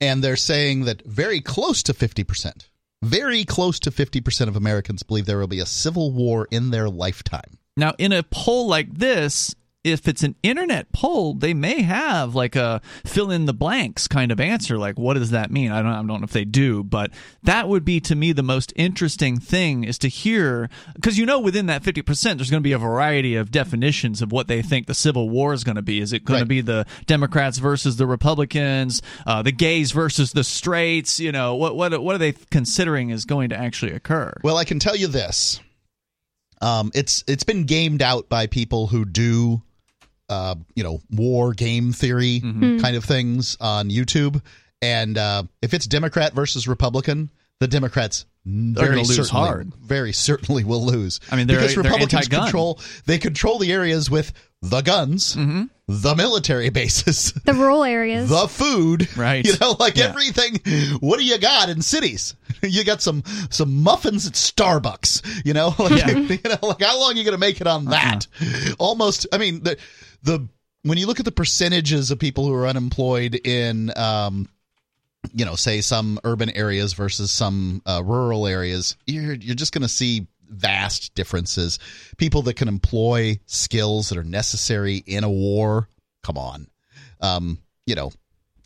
And 0.00 0.22
they're 0.22 0.36
saying 0.36 0.84
that 0.84 1.04
very 1.04 1.40
close 1.40 1.82
to 1.84 1.92
50%, 1.92 2.68
very 3.02 3.44
close 3.44 3.78
to 3.80 3.90
50% 3.90 4.48
of 4.48 4.56
Americans 4.56 5.02
believe 5.02 5.26
there 5.26 5.38
will 5.38 5.46
be 5.46 5.60
a 5.60 5.66
civil 5.66 6.12
war 6.12 6.48
in 6.50 6.70
their 6.70 6.88
lifetime. 6.88 7.58
Now, 7.76 7.94
in 7.98 8.12
a 8.12 8.22
poll 8.22 8.68
like 8.68 8.92
this, 8.92 9.54
if 9.82 10.06
it's 10.06 10.22
an 10.22 10.36
internet 10.42 10.92
poll, 10.92 11.32
they 11.32 11.54
may 11.54 11.80
have 11.80 12.34
like 12.34 12.54
a 12.54 12.82
fill 13.06 13.30
in 13.30 13.46
the 13.46 13.54
blanks 13.54 14.06
kind 14.06 14.30
of 14.30 14.38
answer. 14.38 14.76
Like, 14.76 14.98
what 14.98 15.14
does 15.14 15.30
that 15.30 15.50
mean? 15.50 15.72
I 15.72 15.80
don't, 15.80 15.90
I 15.92 15.96
don't 15.96 16.06
know 16.06 16.18
if 16.24 16.32
they 16.32 16.44
do, 16.44 16.84
but 16.84 17.10
that 17.44 17.66
would 17.66 17.82
be 17.84 17.98
to 18.00 18.14
me 18.14 18.32
the 18.32 18.42
most 18.42 18.72
interesting 18.76 19.40
thing 19.40 19.84
is 19.84 19.96
to 20.00 20.08
hear 20.08 20.68
because 20.94 21.16
you 21.16 21.24
know 21.24 21.40
within 21.40 21.64
that 21.66 21.82
fifty 21.82 22.02
percent, 22.02 22.38
there's 22.38 22.50
going 22.50 22.62
to 22.62 22.66
be 22.68 22.72
a 22.72 22.78
variety 22.78 23.36
of 23.36 23.50
definitions 23.50 24.20
of 24.20 24.32
what 24.32 24.48
they 24.48 24.60
think 24.60 24.86
the 24.86 24.94
Civil 24.94 25.30
War 25.30 25.54
is 25.54 25.64
going 25.64 25.76
to 25.76 25.82
be. 25.82 26.00
Is 26.00 26.12
it 26.12 26.24
going 26.26 26.40
Right. 26.40 26.44
to 26.44 26.46
be 26.48 26.60
the 26.60 26.84
Democrats 27.06 27.56
versus 27.58 27.96
the 27.96 28.06
Republicans, 28.06 29.00
uh, 29.26 29.40
the 29.42 29.52
gays 29.52 29.92
versus 29.92 30.32
the 30.32 30.44
straights? 30.44 31.18
You 31.18 31.32
know, 31.32 31.54
what 31.54 31.74
what 31.74 32.02
what 32.02 32.14
are 32.14 32.18
they 32.18 32.32
considering 32.50 33.08
is 33.08 33.24
going 33.24 33.48
to 33.48 33.56
actually 33.56 33.92
occur? 33.92 34.34
Well, 34.42 34.58
I 34.58 34.64
can 34.64 34.78
tell 34.78 34.94
you 34.96 35.06
this. 35.06 35.58
Um, 36.60 36.90
it's 36.94 37.24
it's 37.26 37.44
been 37.44 37.64
gamed 37.64 38.02
out 38.02 38.28
by 38.28 38.46
people 38.46 38.86
who 38.88 39.06
do, 39.06 39.62
uh, 40.30 40.54
you 40.74 40.82
know, 40.82 41.00
war 41.10 41.52
game 41.52 41.92
theory 41.92 42.40
kind 42.80 42.96
of 42.96 43.04
things 43.04 43.56
on 43.60 43.90
YouTube. 43.90 44.40
And 44.80 45.18
uh, 45.18 45.42
if 45.60 45.74
it's 45.74 45.86
Democrat 45.86 46.32
versus 46.32 46.66
Republican, 46.66 47.30
the 47.58 47.68
Democrats 47.68 48.24
very 48.46 48.88
gonna 48.88 49.02
lose 49.02 49.16
certainly, 49.16 49.46
hard. 49.46 49.72
very 49.82 50.12
certainly 50.12 50.64
will 50.64 50.84
lose. 50.84 51.20
I 51.30 51.36
mean, 51.36 51.46
they're- 51.46 51.58
because 51.58 51.74
they're 51.74 51.82
Republicans 51.84 52.28
control 52.28 52.80
they 53.06 53.18
control 53.18 53.58
the 53.58 53.72
areas 53.72 54.10
with 54.10 54.32
the 54.62 54.80
guns, 54.82 55.36
Mm-hmm. 55.36 55.64
the 55.88 56.14
military 56.16 56.68
bases, 56.70 57.32
the 57.44 57.54
rural 57.54 57.82
areas. 57.84 58.28
the 58.28 58.46
food 58.48 59.08
Right. 59.16 59.44
you 59.44 59.54
know 59.60 59.74
like 59.78 59.96
Yeah. 59.96 60.06
everything 60.06 60.60
what 61.00 61.18
do 61.18 61.24
you 61.24 61.38
got 61.38 61.68
in 61.70 61.80
cities 61.82 62.34
you 62.62 62.84
got 62.84 63.00
some 63.02 63.22
some 63.50 63.82
muffins 63.82 64.26
at 64.26 64.34
starbucks 64.34 65.44
you 65.46 65.52
know 65.54 65.74
like, 65.78 65.98
Yeah. 65.98 66.10
you 66.18 66.38
know 66.44 66.58
like 66.68 66.82
how 66.82 66.98
long 67.00 67.12
are 67.12 67.16
you 67.16 67.24
gonna 67.24 67.38
make 67.38 67.60
it 67.60 67.66
on 67.66 67.86
that 67.86 68.26
almost 68.78 69.26
i 69.32 69.38
mean 69.38 69.62
the 69.62 69.76
the 70.22 70.46
when 70.82 70.96
you 70.98 71.06
look 71.06 71.18
at 71.20 71.24
the 71.26 71.32
percentages 71.32 72.10
of 72.10 72.18
people 72.18 72.46
who 72.46 72.54
are 72.54 72.66
unemployed 72.66 73.34
in 73.46 73.90
um 73.96 74.48
you 75.32 75.44
know 75.44 75.54
say 75.54 75.80
some 75.80 76.18
urban 76.24 76.50
areas 76.50 76.92
versus 76.92 77.30
some 77.30 77.82
uh, 77.86 78.02
rural 78.04 78.46
areas 78.46 78.96
you're 79.06 79.34
you're 79.34 79.54
just 79.54 79.72
going 79.72 79.82
to 79.82 79.88
see 79.88 80.26
vast 80.48 81.14
differences. 81.14 81.78
People 82.16 82.42
that 82.42 82.56
can 82.56 82.66
employ 82.66 83.38
skills 83.46 84.08
that 84.08 84.18
are 84.18 84.24
necessary 84.24 84.96
in 85.06 85.22
a 85.22 85.30
war 85.30 85.88
come 86.22 86.36
on. 86.36 86.66
Um 87.20 87.58
you 87.86 87.94
know 87.94 88.12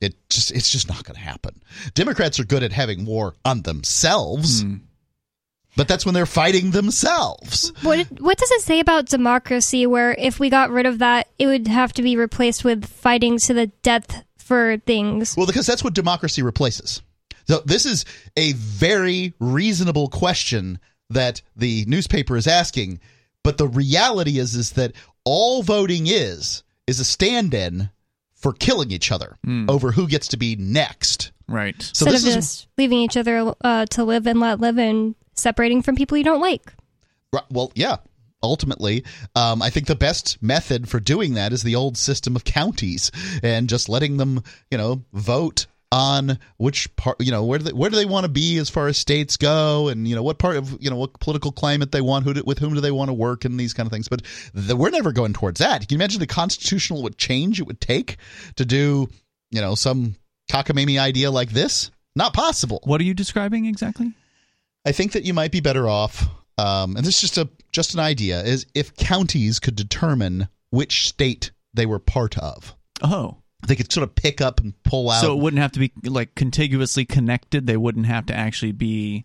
it 0.00 0.14
just 0.28 0.50
it's 0.52 0.70
just 0.70 0.88
not 0.88 1.04
going 1.04 1.14
to 1.14 1.20
happen. 1.20 1.60
Democrats 1.94 2.40
are 2.40 2.44
good 2.44 2.62
at 2.62 2.72
having 2.72 3.04
war 3.04 3.34
on 3.44 3.62
themselves 3.62 4.64
but 5.76 5.88
that's 5.88 6.04
when 6.04 6.14
they're 6.14 6.26
fighting 6.26 6.70
themselves. 6.70 7.72
What 7.82 8.06
what 8.20 8.38
does 8.38 8.50
it 8.52 8.62
say 8.62 8.80
about 8.80 9.06
democracy? 9.06 9.86
Where 9.86 10.12
if 10.12 10.38
we 10.38 10.50
got 10.50 10.70
rid 10.70 10.86
of 10.86 11.00
that, 11.00 11.28
it 11.38 11.46
would 11.46 11.68
have 11.68 11.92
to 11.94 12.02
be 12.02 12.16
replaced 12.16 12.64
with 12.64 12.86
fighting 12.86 13.38
to 13.38 13.54
the 13.54 13.66
death 13.82 14.24
for 14.44 14.78
things. 14.86 15.36
Well, 15.36 15.46
because 15.46 15.66
that's 15.66 15.82
what 15.82 15.94
democracy 15.94 16.42
replaces. 16.42 17.02
So 17.46 17.60
this 17.64 17.86
is 17.86 18.04
a 18.36 18.52
very 18.52 19.34
reasonable 19.38 20.08
question 20.08 20.78
that 21.10 21.42
the 21.56 21.84
newspaper 21.86 22.36
is 22.36 22.46
asking, 22.46 23.00
but 23.42 23.58
the 23.58 23.68
reality 23.68 24.38
is 24.38 24.54
is 24.54 24.72
that 24.72 24.92
all 25.24 25.62
voting 25.62 26.06
is 26.06 26.62
is 26.86 27.00
a 27.00 27.04
stand-in 27.04 27.90
for 28.34 28.52
killing 28.52 28.90
each 28.90 29.10
other 29.10 29.36
over 29.68 29.92
who 29.92 30.06
gets 30.06 30.28
to 30.28 30.36
be 30.36 30.56
next. 30.56 31.32
Right. 31.48 31.80
So 31.80 32.06
Instead 32.06 32.12
this 32.12 32.22
of 32.22 32.28
is 32.28 32.34
just 32.34 32.68
leaving 32.76 32.98
each 32.98 33.16
other 33.16 33.54
uh, 33.62 33.86
to 33.86 34.04
live 34.04 34.26
and 34.26 34.40
let 34.40 34.60
live 34.60 34.78
and 34.78 35.14
separating 35.34 35.82
from 35.82 35.96
people 35.96 36.16
you 36.16 36.24
don't 36.24 36.40
like. 36.40 36.72
Right, 37.32 37.44
Well, 37.50 37.72
yeah. 37.74 37.96
Ultimately, 38.44 39.04
um, 39.34 39.62
I 39.62 39.70
think 39.70 39.86
the 39.86 39.94
best 39.94 40.42
method 40.42 40.88
for 40.88 41.00
doing 41.00 41.34
that 41.34 41.52
is 41.52 41.62
the 41.62 41.74
old 41.74 41.96
system 41.96 42.36
of 42.36 42.44
counties 42.44 43.10
and 43.42 43.68
just 43.68 43.88
letting 43.88 44.16
them, 44.18 44.42
you 44.70 44.78
know, 44.78 45.04
vote 45.12 45.66
on 45.94 46.40
which 46.56 46.94
part, 46.96 47.16
you 47.20 47.30
know, 47.30 47.44
where 47.44 47.58
do 47.58 47.66
they, 47.66 47.72
where 47.72 47.88
do 47.88 47.94
they 47.96 48.04
want 48.04 48.24
to 48.24 48.28
be 48.28 48.58
as 48.58 48.68
far 48.68 48.88
as 48.88 48.98
states 48.98 49.36
go, 49.36 49.88
and 49.88 50.08
you 50.08 50.16
know 50.16 50.24
what 50.24 50.38
part 50.38 50.56
of 50.56 50.76
you 50.82 50.90
know 50.90 50.96
what 50.96 51.20
political 51.20 51.52
climate 51.52 51.92
they 51.92 52.00
want, 52.00 52.24
who 52.24 52.34
do, 52.34 52.42
with 52.44 52.58
whom 52.58 52.74
do 52.74 52.80
they 52.80 52.90
want 52.90 53.10
to 53.10 53.14
work, 53.14 53.44
and 53.44 53.58
these 53.58 53.72
kind 53.72 53.86
of 53.86 53.92
things. 53.92 54.08
But 54.08 54.22
the, 54.52 54.74
we're 54.76 54.90
never 54.90 55.12
going 55.12 55.34
towards 55.34 55.60
that. 55.60 55.80
Can 55.80 55.86
you 55.90 55.96
imagine 55.96 56.18
the 56.18 56.26
constitutional 56.26 57.02
would 57.04 57.16
change 57.16 57.60
it 57.60 57.66
would 57.66 57.80
take 57.80 58.16
to 58.56 58.64
do, 58.64 59.08
you 59.50 59.60
know, 59.60 59.76
some 59.76 60.16
cockamamie 60.50 60.98
idea 60.98 61.30
like 61.30 61.50
this? 61.50 61.92
Not 62.16 62.34
possible. 62.34 62.80
What 62.84 63.00
are 63.00 63.04
you 63.04 63.14
describing 63.14 63.66
exactly? 63.66 64.12
I 64.84 64.92
think 64.92 65.12
that 65.12 65.24
you 65.24 65.32
might 65.32 65.52
be 65.52 65.60
better 65.60 65.88
off, 65.88 66.26
um, 66.58 66.96
and 66.96 67.04
this 67.04 67.16
is 67.16 67.20
just 67.20 67.38
a 67.38 67.48
just 67.72 67.94
an 67.94 68.00
idea, 68.00 68.42
is 68.42 68.66
if 68.74 68.94
counties 68.96 69.58
could 69.58 69.76
determine 69.76 70.48
which 70.70 71.08
state 71.08 71.50
they 71.72 71.86
were 71.86 71.98
part 71.98 72.38
of. 72.38 72.74
Oh. 73.02 73.38
They 73.66 73.76
could 73.76 73.90
sort 73.90 74.04
of 74.04 74.14
pick 74.14 74.40
up 74.40 74.60
and 74.60 74.74
pull 74.82 75.10
out. 75.10 75.22
So 75.22 75.36
it 75.36 75.40
wouldn't 75.40 75.62
have 75.62 75.72
to 75.72 75.80
be 75.80 75.92
like 76.04 76.34
contiguously 76.34 77.06
connected. 77.06 77.66
They 77.66 77.78
wouldn't 77.78 78.06
have 78.06 78.26
to 78.26 78.34
actually 78.34 78.72
be 78.72 79.24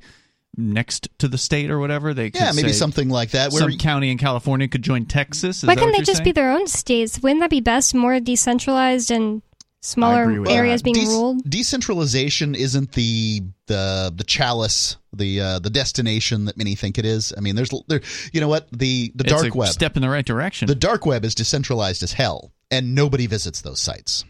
next 0.56 1.10
to 1.20 1.28
the 1.28 1.38
state 1.38 1.70
or 1.70 1.78
whatever. 1.78 2.14
They 2.14 2.32
could 2.32 2.42
yeah, 2.42 2.52
maybe 2.54 2.70
say 2.70 2.74
something 2.74 3.10
like 3.10 3.32
that. 3.32 3.52
Where 3.52 3.60
some 3.60 3.78
county 3.78 4.12
in 4.12 4.18
California 4.18 4.68
could 4.68 4.82
join 4.82 5.06
Texas. 5.06 5.58
Is 5.58 5.66
Why 5.66 5.76
that 5.76 5.82
couldn't 5.82 5.98
they 5.98 6.04
just 6.04 6.18
saying? 6.18 6.24
be 6.24 6.32
their 6.32 6.52
own 6.52 6.68
states? 6.68 7.22
Wouldn't 7.22 7.42
that 7.42 7.50
be 7.50 7.60
best? 7.60 7.94
More 7.94 8.20
decentralized 8.20 9.12
and 9.12 9.42
I 9.42 9.49
smaller 9.82 10.46
areas 10.50 10.82
that. 10.82 10.84
being 10.84 10.96
Dec- 11.06 11.08
ruled. 11.08 11.50
Decentralization 11.50 12.56
isn't 12.56 12.92
the 12.94 13.42
the 13.68 14.14
the 14.16 14.24
chalice, 14.24 14.98
the 15.14 15.40
uh, 15.42 15.60
the 15.60 15.70
destination 15.70 16.46
that 16.46 16.58
many 16.58 16.76
think 16.76 16.98
it 16.98 17.06
is. 17.06 17.34
I 17.38 17.42
mean, 17.42 17.56
there's 17.56 17.70
there. 17.88 18.02
You 18.34 18.42
know 18.42 18.48
what? 18.48 18.68
The 18.72 19.12
the 19.16 19.24
It's 19.24 19.34
dark 19.34 19.54
a 19.54 19.58
web. 19.58 19.70
step 19.70 19.96
in 19.96 20.02
the 20.02 20.10
right 20.10 20.26
direction. 20.26 20.68
The 20.68 20.76
dark 20.76 21.06
web 21.06 21.24
is 21.26 21.36
decentralized 21.36 22.04
as 22.04 22.14
hell, 22.14 22.52
and 22.72 22.96
nobody 22.96 23.28
visits 23.28 23.62
those 23.62 23.80
sites. 23.80 24.26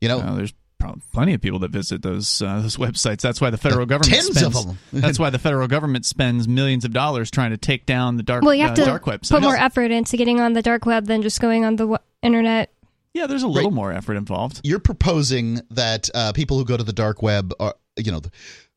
You 0.00 0.08
know, 0.08 0.18
Well, 0.18 0.34
there's 0.36 0.52
probably 0.78 1.00
plenty 1.14 1.32
of 1.32 1.40
people 1.40 1.60
that 1.60 1.70
visit 1.70 2.02
those 2.02 2.42
uh, 2.42 2.60
those 2.60 2.76
websites. 2.76 3.22
That's 3.22 3.40
why 3.40 3.48
the 3.50 3.56
federal 3.56 3.86
government 3.86 4.12
tens 4.12 4.28
of 4.28 4.36
spends, 4.36 4.66
them. 4.66 4.78
that's 4.92 5.18
why 5.18 5.30
the 5.30 5.38
federal 5.38 5.66
government 5.66 6.04
spends 6.04 6.46
millions 6.46 6.84
of 6.84 6.92
dollars 6.92 7.30
trying 7.30 7.50
to 7.52 7.56
take 7.56 7.86
down 7.86 8.16
the 8.18 8.22
dark 8.22 8.42
web. 8.42 8.46
Well, 8.46 8.54
you 8.54 8.62
have 8.64 8.72
uh, 8.72 8.76
to 8.76 8.84
dark 8.84 9.04
websites. 9.04 9.30
put 9.30 9.42
more 9.42 9.56
effort 9.56 9.90
into 9.90 10.16
getting 10.18 10.40
on 10.40 10.52
the 10.52 10.60
dark 10.62 10.84
web 10.84 11.06
than 11.06 11.22
just 11.22 11.40
going 11.40 11.64
on 11.64 11.76
the 11.76 11.84
w- 11.84 11.98
internet. 12.22 12.70
Yeah, 13.14 13.26
there's 13.26 13.42
a 13.44 13.48
little 13.48 13.70
more 13.70 13.92
effort 13.92 14.16
involved. 14.16 14.60
you're 14.64 14.78
proposing 14.80 15.60
that 15.70 16.10
uh, 16.14 16.32
people 16.32 16.58
who 16.58 16.64
go 16.64 16.76
to 16.76 16.84
the 16.84 16.92
dark 16.92 17.22
web 17.22 17.52
are 17.60 17.74
you 17.96 18.10
know 18.12 18.20
the, 18.20 18.30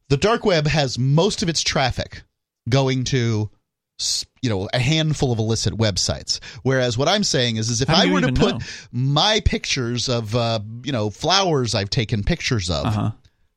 the 0.09 0.17
dark 0.17 0.45
web 0.45 0.67
has 0.67 0.97
most 0.99 1.41
of 1.43 1.49
its 1.49 1.61
traffic 1.61 2.23
going 2.69 3.03
to 3.05 3.49
you 4.43 4.49
know 4.49 4.69
a 4.73 4.79
handful 4.79 5.31
of 5.31 5.39
illicit 5.39 5.73
websites 5.73 6.39
whereas 6.61 6.99
what 6.99 7.07
i'm 7.07 7.23
saying 7.23 7.55
is 7.57 7.67
is 7.71 7.81
if 7.81 7.89
i 7.89 8.05
were 8.11 8.21
to 8.21 8.31
put 8.31 8.53
know? 8.53 8.59
my 8.91 9.41
pictures 9.43 10.07
of 10.07 10.35
uh, 10.35 10.59
you 10.83 10.91
know 10.91 11.09
flowers 11.09 11.73
i've 11.73 11.89
taken 11.89 12.23
pictures 12.23 12.69
of 12.69 12.85
Uh-huh. 12.85 13.11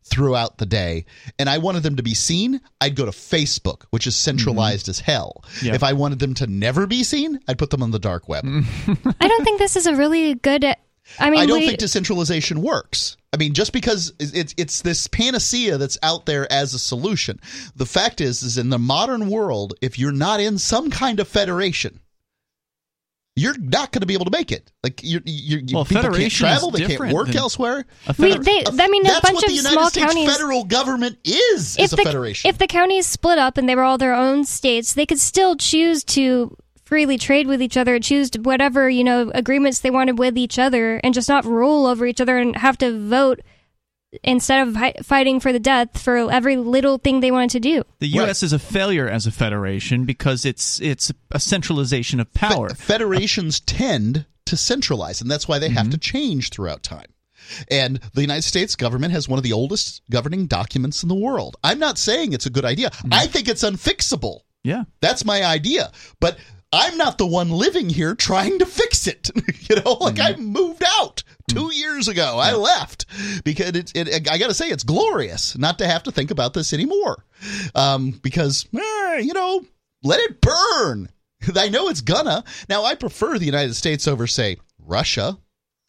Throughout 0.04 0.58
the 0.58 0.66
day 0.66 1.04
and 1.38 1.48
i 1.48 1.58
wanted 1.58 1.82
them 1.82 1.96
to 1.96 2.02
be 2.02 2.14
seen 2.14 2.60
i'd 2.80 2.96
go 2.96 3.04
to 3.04 3.12
facebook 3.12 3.84
which 3.90 4.06
is 4.06 4.16
centralized 4.16 4.88
as 4.88 5.00
hell 5.00 5.44
Mm-hmm. 5.60 5.74
If 5.74 5.82
i 5.82 5.92
wanted 5.92 6.18
them 6.18 6.34
to 6.34 6.46
never 6.46 6.86
be 6.86 7.04
seen 7.04 7.38
i'd 7.48 7.58
put 7.58 7.70
them 7.70 7.82
on 7.82 7.90
the 7.90 7.98
dark 7.98 8.28
web 8.28 8.44
I 9.20 9.28
don't 9.28 9.44
think 9.44 9.58
this 9.58 9.76
is 9.76 9.86
a 9.86 9.94
really 9.94 10.34
good. 10.34 10.64
I 11.18 11.30
mean, 11.30 11.40
I 11.40 11.46
don't 11.46 11.60
we, 11.60 11.66
think 11.66 11.78
decentralization 11.78 12.62
works. 12.62 13.16
I 13.32 13.36
mean, 13.36 13.52
just 13.52 13.72
because 13.72 14.12
it's 14.18 14.54
it's 14.56 14.82
this 14.82 15.06
panacea 15.06 15.78
that's 15.78 15.98
out 16.02 16.26
there 16.26 16.50
as 16.52 16.74
a 16.74 16.78
solution. 16.78 17.40
The 17.74 17.86
fact 17.86 18.20
is, 18.20 18.42
is 18.42 18.58
in 18.58 18.70
the 18.70 18.78
modern 18.78 19.28
world, 19.28 19.74
if 19.80 19.98
you're 19.98 20.12
not 20.12 20.40
in 20.40 20.58
some 20.58 20.90
kind 20.90 21.20
of 21.20 21.28
federation, 21.28 22.00
you're 23.36 23.56
not 23.58 23.92
going 23.92 24.00
to 24.00 24.06
be 24.06 24.14
able 24.14 24.24
to 24.26 24.30
make 24.30 24.52
it. 24.52 24.70
Like 24.82 25.00
you're, 25.02 25.22
you're, 25.24 25.60
Well, 25.72 25.84
people 25.84 26.10
can't 26.12 26.32
travel, 26.32 26.70
they 26.70 26.84
can't 26.86 27.12
work 27.12 27.34
elsewhere. 27.34 27.84
A 28.06 28.14
we, 28.18 28.32
feder- 28.32 28.42
they, 28.42 28.64
I 28.66 28.88
mean, 28.88 29.06
a 29.06 29.08
That's 29.08 29.20
bunch 29.20 29.34
what 29.36 29.44
of 29.44 29.50
the 29.50 29.54
United 29.56 29.72
small 29.74 29.90
States 29.90 30.06
counties. 30.12 30.32
federal 30.36 30.64
government 30.64 31.18
is. 31.24 31.76
if 31.78 31.84
is 31.84 31.92
a 31.92 31.96
the 31.96 32.02
federation. 32.02 32.48
if 32.48 32.58
the 32.58 32.66
counties 32.66 33.06
split 33.06 33.38
up 33.38 33.56
and 33.56 33.68
they 33.68 33.74
were 33.76 33.82
all 33.84 33.98
their 33.98 34.14
own 34.14 34.44
states, 34.44 34.94
they 34.94 35.06
could 35.06 35.20
still 35.20 35.56
choose 35.56 36.02
to 36.04 36.56
freely 36.84 37.16
trade 37.18 37.46
with 37.46 37.62
each 37.62 37.76
other, 37.76 38.00
choose 38.00 38.30
whatever 38.42 38.90
you 38.90 39.04
know 39.04 39.30
agreements 39.34 39.78
they 39.78 39.90
wanted 39.90 40.18
with 40.18 40.36
each 40.36 40.58
other, 40.58 40.96
and 40.96 41.14
just 41.14 41.28
not 41.28 41.44
rule 41.44 41.86
over 41.86 42.04
each 42.04 42.20
other 42.20 42.36
and 42.36 42.56
have 42.56 42.76
to 42.78 43.08
vote 43.08 43.40
instead 44.22 44.66
of 44.66 44.76
hi- 44.76 44.94
fighting 45.02 45.40
for 45.40 45.52
the 45.52 45.60
death 45.60 46.00
for 46.00 46.30
every 46.30 46.56
little 46.56 46.98
thing 46.98 47.20
they 47.20 47.30
wanted 47.30 47.50
to 47.50 47.60
do. 47.60 47.84
the 47.98 48.08
U.S. 48.08 48.42
is 48.42 48.52
a 48.52 48.58
failure 48.58 49.08
as 49.08 49.26
a 49.26 49.30
federation 49.30 50.04
because 50.04 50.44
it's 50.44 50.80
it's 50.80 51.12
a 51.30 51.40
centralization 51.40 52.20
of 52.20 52.32
power. 52.32 52.70
Fe- 52.70 52.74
federations 52.74 53.60
tend 53.60 54.26
to 54.46 54.56
centralize, 54.56 55.20
and 55.20 55.30
that's 55.30 55.46
why 55.46 55.58
they 55.58 55.68
have 55.68 55.90
to 55.90 55.96
mm-hmm. 55.96 56.18
change 56.18 56.50
throughout 56.50 56.82
time. 56.82 57.06
And 57.70 58.00
the 58.14 58.20
United 58.20 58.42
States 58.42 58.76
government 58.76 59.12
has 59.12 59.28
one 59.28 59.38
of 59.38 59.42
the 59.42 59.52
oldest 59.52 60.02
governing 60.10 60.46
documents 60.46 61.02
in 61.02 61.08
the 61.08 61.14
world. 61.14 61.56
I'm 61.64 61.78
not 61.78 61.98
saying 61.98 62.32
it's 62.32 62.46
a 62.46 62.50
good 62.50 62.64
idea. 62.64 62.90
Mm-hmm. 62.90 63.14
I 63.14 63.26
think 63.26 63.48
it's 63.48 63.64
unfixable. 63.64 64.40
yeah. 64.62 64.84
That's 65.00 65.24
my 65.24 65.44
idea. 65.44 65.90
But 66.20 66.38
I'm 66.72 66.96
not 66.96 67.18
the 67.18 67.26
one 67.26 67.50
living 67.50 67.88
here 67.88 68.14
trying 68.14 68.58
to 68.60 68.66
fix 68.66 69.06
it. 69.06 69.30
you 69.68 69.76
know, 69.76 69.94
like 69.94 70.16
mm-hmm. 70.16 70.40
I 70.40 70.44
moved 70.44 70.84
out 70.86 71.22
two 71.52 71.74
years 71.74 72.08
ago. 72.08 72.38
I 72.38 72.52
left 72.52 73.06
because 73.44 73.70
it's. 73.70 73.92
It, 73.94 74.28
I 74.30 74.38
got 74.38 74.48
to 74.48 74.54
say, 74.54 74.68
it's 74.68 74.84
glorious 74.84 75.56
not 75.56 75.78
to 75.78 75.86
have 75.86 76.02
to 76.04 76.12
think 76.12 76.30
about 76.30 76.54
this 76.54 76.72
anymore. 76.72 77.24
Um, 77.74 78.10
because 78.22 78.66
eh, 78.74 79.18
you 79.18 79.32
know, 79.32 79.64
let 80.02 80.20
it 80.20 80.40
burn. 80.40 81.08
I 81.56 81.68
know 81.68 81.88
it's 81.88 82.00
gonna. 82.02 82.44
Now, 82.68 82.84
I 82.84 82.94
prefer 82.94 83.38
the 83.38 83.46
United 83.46 83.74
States 83.74 84.06
over, 84.06 84.26
say, 84.26 84.58
Russia 84.78 85.38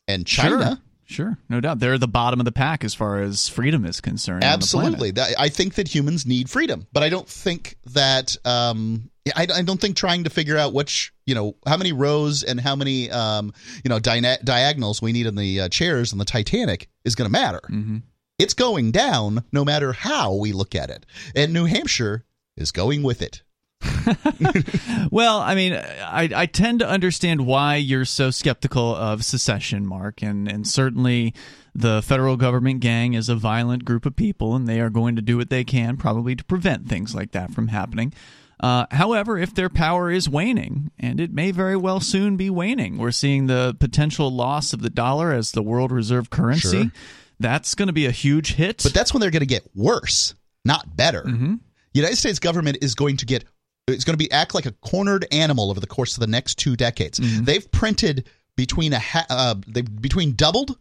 and 0.07 0.25
China. 0.25 0.65
Sure. 0.67 0.77
Sure, 1.11 1.37
no 1.49 1.59
doubt. 1.59 1.79
They're 1.79 1.97
the 1.97 2.07
bottom 2.07 2.39
of 2.39 2.45
the 2.45 2.51
pack 2.51 2.83
as 2.83 2.93
far 2.93 3.21
as 3.21 3.49
freedom 3.49 3.85
is 3.85 3.99
concerned. 3.99 4.43
on. 4.43 4.49
Absolutely. 4.49 5.11
I 5.37 5.49
think 5.49 5.75
that 5.75 5.93
humans 5.93 6.25
need 6.25 6.49
freedom, 6.49 6.87
but 6.93 7.03
I 7.03 7.09
don't 7.09 7.27
think 7.27 7.75
that. 7.93 8.37
Um, 8.45 9.09
I, 9.35 9.45
I 9.53 9.61
don't 9.61 9.79
think 9.79 9.95
trying 9.95 10.23
to 10.23 10.31
figure 10.31 10.57
out 10.57 10.73
which, 10.73 11.13
you 11.27 11.35
know, 11.35 11.55
how 11.67 11.77
many 11.77 11.91
rows 11.91 12.41
and 12.43 12.59
how 12.59 12.75
many, 12.75 13.11
um, 13.11 13.53
you 13.83 13.89
know, 13.89 13.99
dia- 13.99 14.39
diagonals 14.43 14.99
we 14.99 15.11
need 15.11 15.27
in 15.27 15.35
the 15.35 15.61
uh, 15.61 15.69
chairs 15.69 16.11
in 16.11 16.17
the 16.17 16.25
Titanic 16.25 16.89
is 17.05 17.13
going 17.13 17.27
to 17.27 17.31
matter. 17.31 17.61
Mm-hmm. 17.69 17.97
It's 18.39 18.55
going 18.55 18.91
down 18.91 19.43
no 19.51 19.63
matter 19.63 19.93
how 19.93 20.33
we 20.33 20.53
look 20.53 20.73
at 20.73 20.89
it, 20.89 21.05
and 21.35 21.53
New 21.53 21.65
Hampshire 21.65 22.25
is 22.57 22.71
going 22.71 23.03
with 23.03 23.21
it. 23.21 23.43
Well, 25.11 25.39
I 25.39 25.55
mean, 25.55 25.73
I, 25.73 26.29
I 26.33 26.45
tend 26.45 26.79
to 26.79 26.87
understand 26.87 27.45
why 27.45 27.75
you're 27.75 28.05
so 28.05 28.31
skeptical 28.31 28.95
of 28.95 29.25
secession, 29.25 29.85
Mark, 29.85 30.21
and, 30.21 30.47
and 30.49 30.65
certainly 30.65 31.33
the 31.75 32.01
federal 32.01 32.37
government 32.37 32.79
gang 32.79 33.13
is 33.13 33.27
a 33.27 33.35
violent 33.35 33.83
group 33.83 34.05
of 34.05 34.15
people, 34.15 34.55
and 34.55 34.67
they 34.67 34.79
are 34.79 34.89
going 34.89 35.15
to 35.17 35.21
do 35.21 35.37
what 35.37 35.49
they 35.49 35.63
can, 35.63 35.97
probably 35.97 36.35
to 36.35 36.43
prevent 36.45 36.87
things 36.87 37.13
like 37.13 37.31
that 37.31 37.51
from 37.51 37.67
happening. 37.69 38.13
Uh, 38.61 38.85
however, 38.91 39.37
if 39.37 39.53
their 39.55 39.69
power 39.69 40.11
is 40.11 40.29
waning, 40.29 40.91
and 40.99 41.19
it 41.19 41.33
may 41.33 41.51
very 41.51 41.75
well 41.75 41.99
soon 41.99 42.37
be 42.37 42.49
waning, 42.49 42.97
we're 42.97 43.11
seeing 43.11 43.47
the 43.47 43.75
potential 43.79 44.31
loss 44.31 44.71
of 44.71 44.81
the 44.81 44.89
dollar 44.89 45.33
as 45.33 45.51
the 45.51 45.63
world 45.63 45.91
reserve 45.91 46.29
currency. 46.29 46.83
Sure. 46.83 46.91
That's 47.39 47.73
going 47.73 47.87
to 47.87 47.93
be 47.93 48.05
a 48.05 48.11
huge 48.11 48.53
hit. 48.53 48.83
But 48.83 48.93
that's 48.93 49.13
when 49.13 49.19
they're 49.19 49.31
going 49.31 49.39
to 49.41 49.47
get 49.47 49.67
worse, 49.75 50.35
not 50.63 50.95
better. 50.95 51.23
Mm-hmm. 51.23 51.55
United 51.93 52.17
States 52.17 52.37
government 52.37 52.77
is 52.81 52.93
going 52.93 53.17
to 53.17 53.25
get 53.25 53.43
it's 53.91 54.03
going 54.03 54.13
to 54.13 54.23
be 54.23 54.31
act 54.31 54.53
like 54.55 54.65
a 54.65 54.71
cornered 54.71 55.25
animal 55.31 55.69
over 55.69 55.79
the 55.79 55.87
course 55.87 56.15
of 56.15 56.21
the 56.21 56.27
next 56.27 56.55
two 56.55 56.75
decades. 56.75 57.19
Mm-hmm. 57.19 57.43
They've 57.45 57.71
printed 57.71 58.29
between 58.55 58.93
a 58.93 58.99
ha- 58.99 59.25
uh, 59.29 59.55
they 59.67 59.81
between 59.81 60.33
doubled 60.33 60.77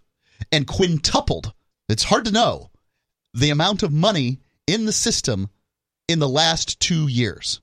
and 0.52 0.66
quintupled. 0.66 1.52
It's 1.88 2.04
hard 2.04 2.24
to 2.26 2.32
know 2.32 2.70
the 3.34 3.50
amount 3.50 3.82
of 3.82 3.92
money 3.92 4.40
in 4.66 4.86
the 4.86 4.92
system 4.92 5.50
in 6.08 6.18
the 6.18 6.28
last 6.28 6.80
two 6.80 7.08
years. 7.08 7.60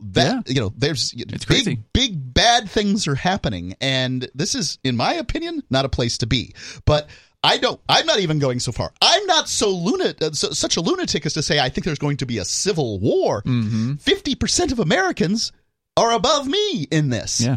That 0.00 0.48
you 0.48 0.60
know, 0.60 0.72
there's 0.76 1.12
It's 1.16 1.44
big, 1.44 1.46
crazy. 1.46 1.78
big 1.92 2.32
bad 2.32 2.70
things 2.70 3.08
are 3.08 3.16
happening, 3.16 3.74
and 3.80 4.28
this 4.32 4.54
is, 4.54 4.78
in 4.84 4.96
my 4.96 5.14
opinion, 5.14 5.64
not 5.70 5.84
a 5.84 5.88
place 5.88 6.18
to 6.18 6.26
be. 6.26 6.54
But 6.84 7.08
I 7.42 7.58
don't. 7.58 7.80
I'm 7.88 8.06
not 8.06 8.20
even 8.20 8.38
going 8.38 8.60
so 8.60 8.72
far. 8.72 8.92
I'm 9.02 9.26
not 9.26 9.48
so 9.48 9.74
lunat, 9.74 10.22
uh, 10.22 10.32
so, 10.32 10.50
such 10.50 10.76
a 10.76 10.80
lunatic 10.80 11.26
as 11.26 11.34
to 11.34 11.42
say 11.42 11.58
I 11.58 11.68
think 11.68 11.84
there's 11.84 11.98
going 11.98 12.18
to 12.18 12.26
be 12.26 12.38
a 12.38 12.44
civil 12.44 13.00
war. 13.00 13.42
Mm-hmm. 13.42 13.94
50 13.94 14.34
percent 14.36 14.72
of 14.72 14.78
Americans 14.78 15.52
are 15.96 16.12
above 16.12 16.46
me 16.46 16.86
in 16.90 17.10
this. 17.10 17.40
yeah. 17.40 17.56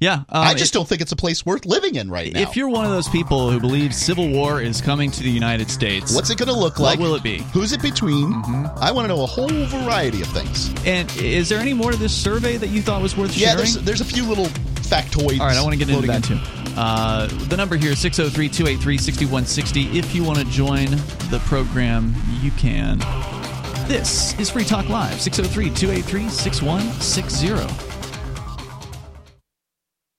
Yeah. 0.00 0.14
Um, 0.14 0.24
I 0.30 0.54
just 0.54 0.72
don't 0.72 0.86
think 0.88 1.00
it's 1.00 1.12
a 1.12 1.16
place 1.16 1.44
worth 1.46 1.64
living 1.66 1.94
in 1.94 2.10
right 2.10 2.32
now. 2.32 2.40
If 2.40 2.56
you're 2.56 2.68
one 2.68 2.84
of 2.84 2.90
those 2.90 3.08
people 3.08 3.50
who 3.50 3.60
believes 3.60 3.96
civil 3.96 4.28
war 4.28 4.60
is 4.60 4.80
coming 4.80 5.10
to 5.10 5.22
the 5.22 5.30
United 5.30 5.70
States, 5.70 6.14
What's 6.14 6.30
it 6.30 6.38
going 6.38 6.48
to 6.48 6.58
look 6.58 6.78
like? 6.78 6.98
what 6.98 7.08
will 7.08 7.14
it 7.14 7.22
be? 7.22 7.38
Who's 7.52 7.72
it 7.72 7.82
between? 7.82 8.32
Mm-hmm. 8.32 8.78
I 8.78 8.90
want 8.92 9.04
to 9.04 9.14
know 9.14 9.22
a 9.22 9.26
whole 9.26 9.48
variety 9.48 10.20
of 10.22 10.28
things. 10.28 10.70
And 10.84 11.10
is 11.16 11.48
there 11.48 11.58
any 11.60 11.72
more 11.74 11.92
to 11.92 11.96
this 11.96 12.14
survey 12.14 12.56
that 12.58 12.68
you 12.68 12.82
thought 12.82 13.00
was 13.02 13.16
worth 13.16 13.36
Yeah, 13.36 13.48
sharing? 13.48 13.56
there's 13.58 13.74
there's 13.84 14.00
a 14.00 14.04
few 14.04 14.24
little 14.24 14.46
factoids. 14.86 15.40
All 15.40 15.46
right, 15.46 15.56
I 15.56 15.62
want 15.62 15.72
to 15.72 15.78
get 15.78 15.88
into 15.88 16.06
that 16.06 16.22
too. 16.24 16.38
Uh, 16.78 17.26
the 17.48 17.56
number 17.56 17.74
here 17.76 17.92
is 17.92 17.98
603 18.00 18.48
283 18.50 18.98
6160. 18.98 19.98
If 19.98 20.14
you 20.14 20.22
want 20.24 20.38
to 20.38 20.44
join 20.46 20.90
the 21.30 21.40
program, 21.46 22.14
you 22.42 22.50
can. 22.52 22.98
This 23.88 24.38
is 24.38 24.50
Free 24.50 24.64
Talk 24.64 24.88
Live, 24.88 25.20
603 25.20 25.70
283 25.70 26.28
6160. 26.28 27.95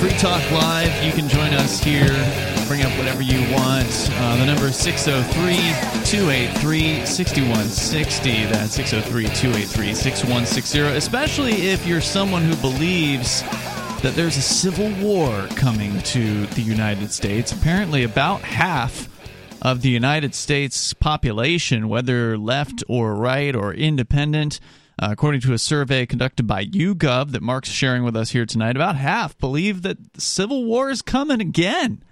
Free 0.00 0.08
Talk 0.12 0.50
Live. 0.50 1.04
You 1.04 1.12
can 1.12 1.28
join 1.28 1.52
us 1.52 1.78
here, 1.78 2.08
bring 2.66 2.80
up 2.80 2.96
whatever 2.96 3.20
you 3.20 3.38
want. 3.52 3.86
Uh, 4.12 4.36
the 4.38 4.46
number 4.46 4.68
is 4.68 4.76
603 4.76 5.56
283 6.10 7.04
6160. 7.04 8.44
That's 8.46 8.72
603 8.72 9.24
283 9.24 9.94
6160. 9.94 10.80
Especially 10.96 11.68
if 11.68 11.86
you're 11.86 12.00
someone 12.00 12.40
who 12.40 12.56
believes 12.56 13.42
that 14.00 14.14
there's 14.16 14.38
a 14.38 14.42
civil 14.42 14.90
war 15.04 15.46
coming 15.48 16.00
to 16.00 16.46
the 16.46 16.62
United 16.62 17.12
States. 17.12 17.52
Apparently, 17.52 18.02
about 18.02 18.40
half 18.40 19.06
of 19.60 19.82
the 19.82 19.90
United 19.90 20.34
States 20.34 20.94
population, 20.94 21.90
whether 21.90 22.38
left 22.38 22.82
or 22.88 23.14
right 23.14 23.54
or 23.54 23.74
independent, 23.74 24.60
uh, 25.00 25.08
according 25.10 25.40
to 25.40 25.54
a 25.54 25.58
survey 25.58 26.04
conducted 26.04 26.46
by 26.46 26.66
YouGov 26.66 27.32
that 27.32 27.42
Mark's 27.42 27.70
sharing 27.70 28.04
with 28.04 28.14
us 28.14 28.30
here 28.30 28.44
tonight, 28.44 28.76
about 28.76 28.96
half 28.96 29.36
believe 29.38 29.80
that 29.82 29.96
Civil 30.20 30.66
War 30.66 30.90
is 30.90 31.00
coming 31.00 31.40
again. 31.40 32.04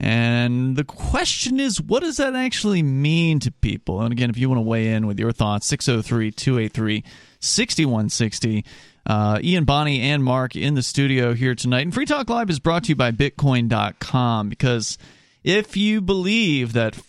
And 0.00 0.76
the 0.76 0.84
question 0.84 1.60
is, 1.60 1.80
what 1.80 2.00
does 2.00 2.16
that 2.16 2.34
actually 2.34 2.82
mean 2.82 3.38
to 3.40 3.52
people? 3.52 4.02
And 4.02 4.12
again, 4.12 4.28
if 4.28 4.36
you 4.36 4.48
want 4.48 4.58
to 4.58 4.62
weigh 4.62 4.88
in 4.88 5.06
with 5.06 5.20
your 5.20 5.30
thoughts, 5.30 5.68
603 5.68 6.32
283 6.32 7.04
6160. 7.38 8.64
Uh, 9.06 9.38
Ian, 9.40 9.64
Bonnie, 9.64 10.00
and 10.00 10.24
Mark 10.24 10.56
in 10.56 10.74
the 10.74 10.82
studio 10.82 11.32
here 11.32 11.54
tonight. 11.54 11.82
And 11.82 11.94
Free 11.94 12.06
Talk 12.06 12.28
Live 12.28 12.50
is 12.50 12.58
brought 12.58 12.84
to 12.84 12.88
you 12.88 12.96
by 12.96 13.12
Bitcoin.com 13.12 14.48
because 14.48 14.98
if 15.44 15.76
you 15.76 16.00
believe 16.00 16.72
that 16.72 17.00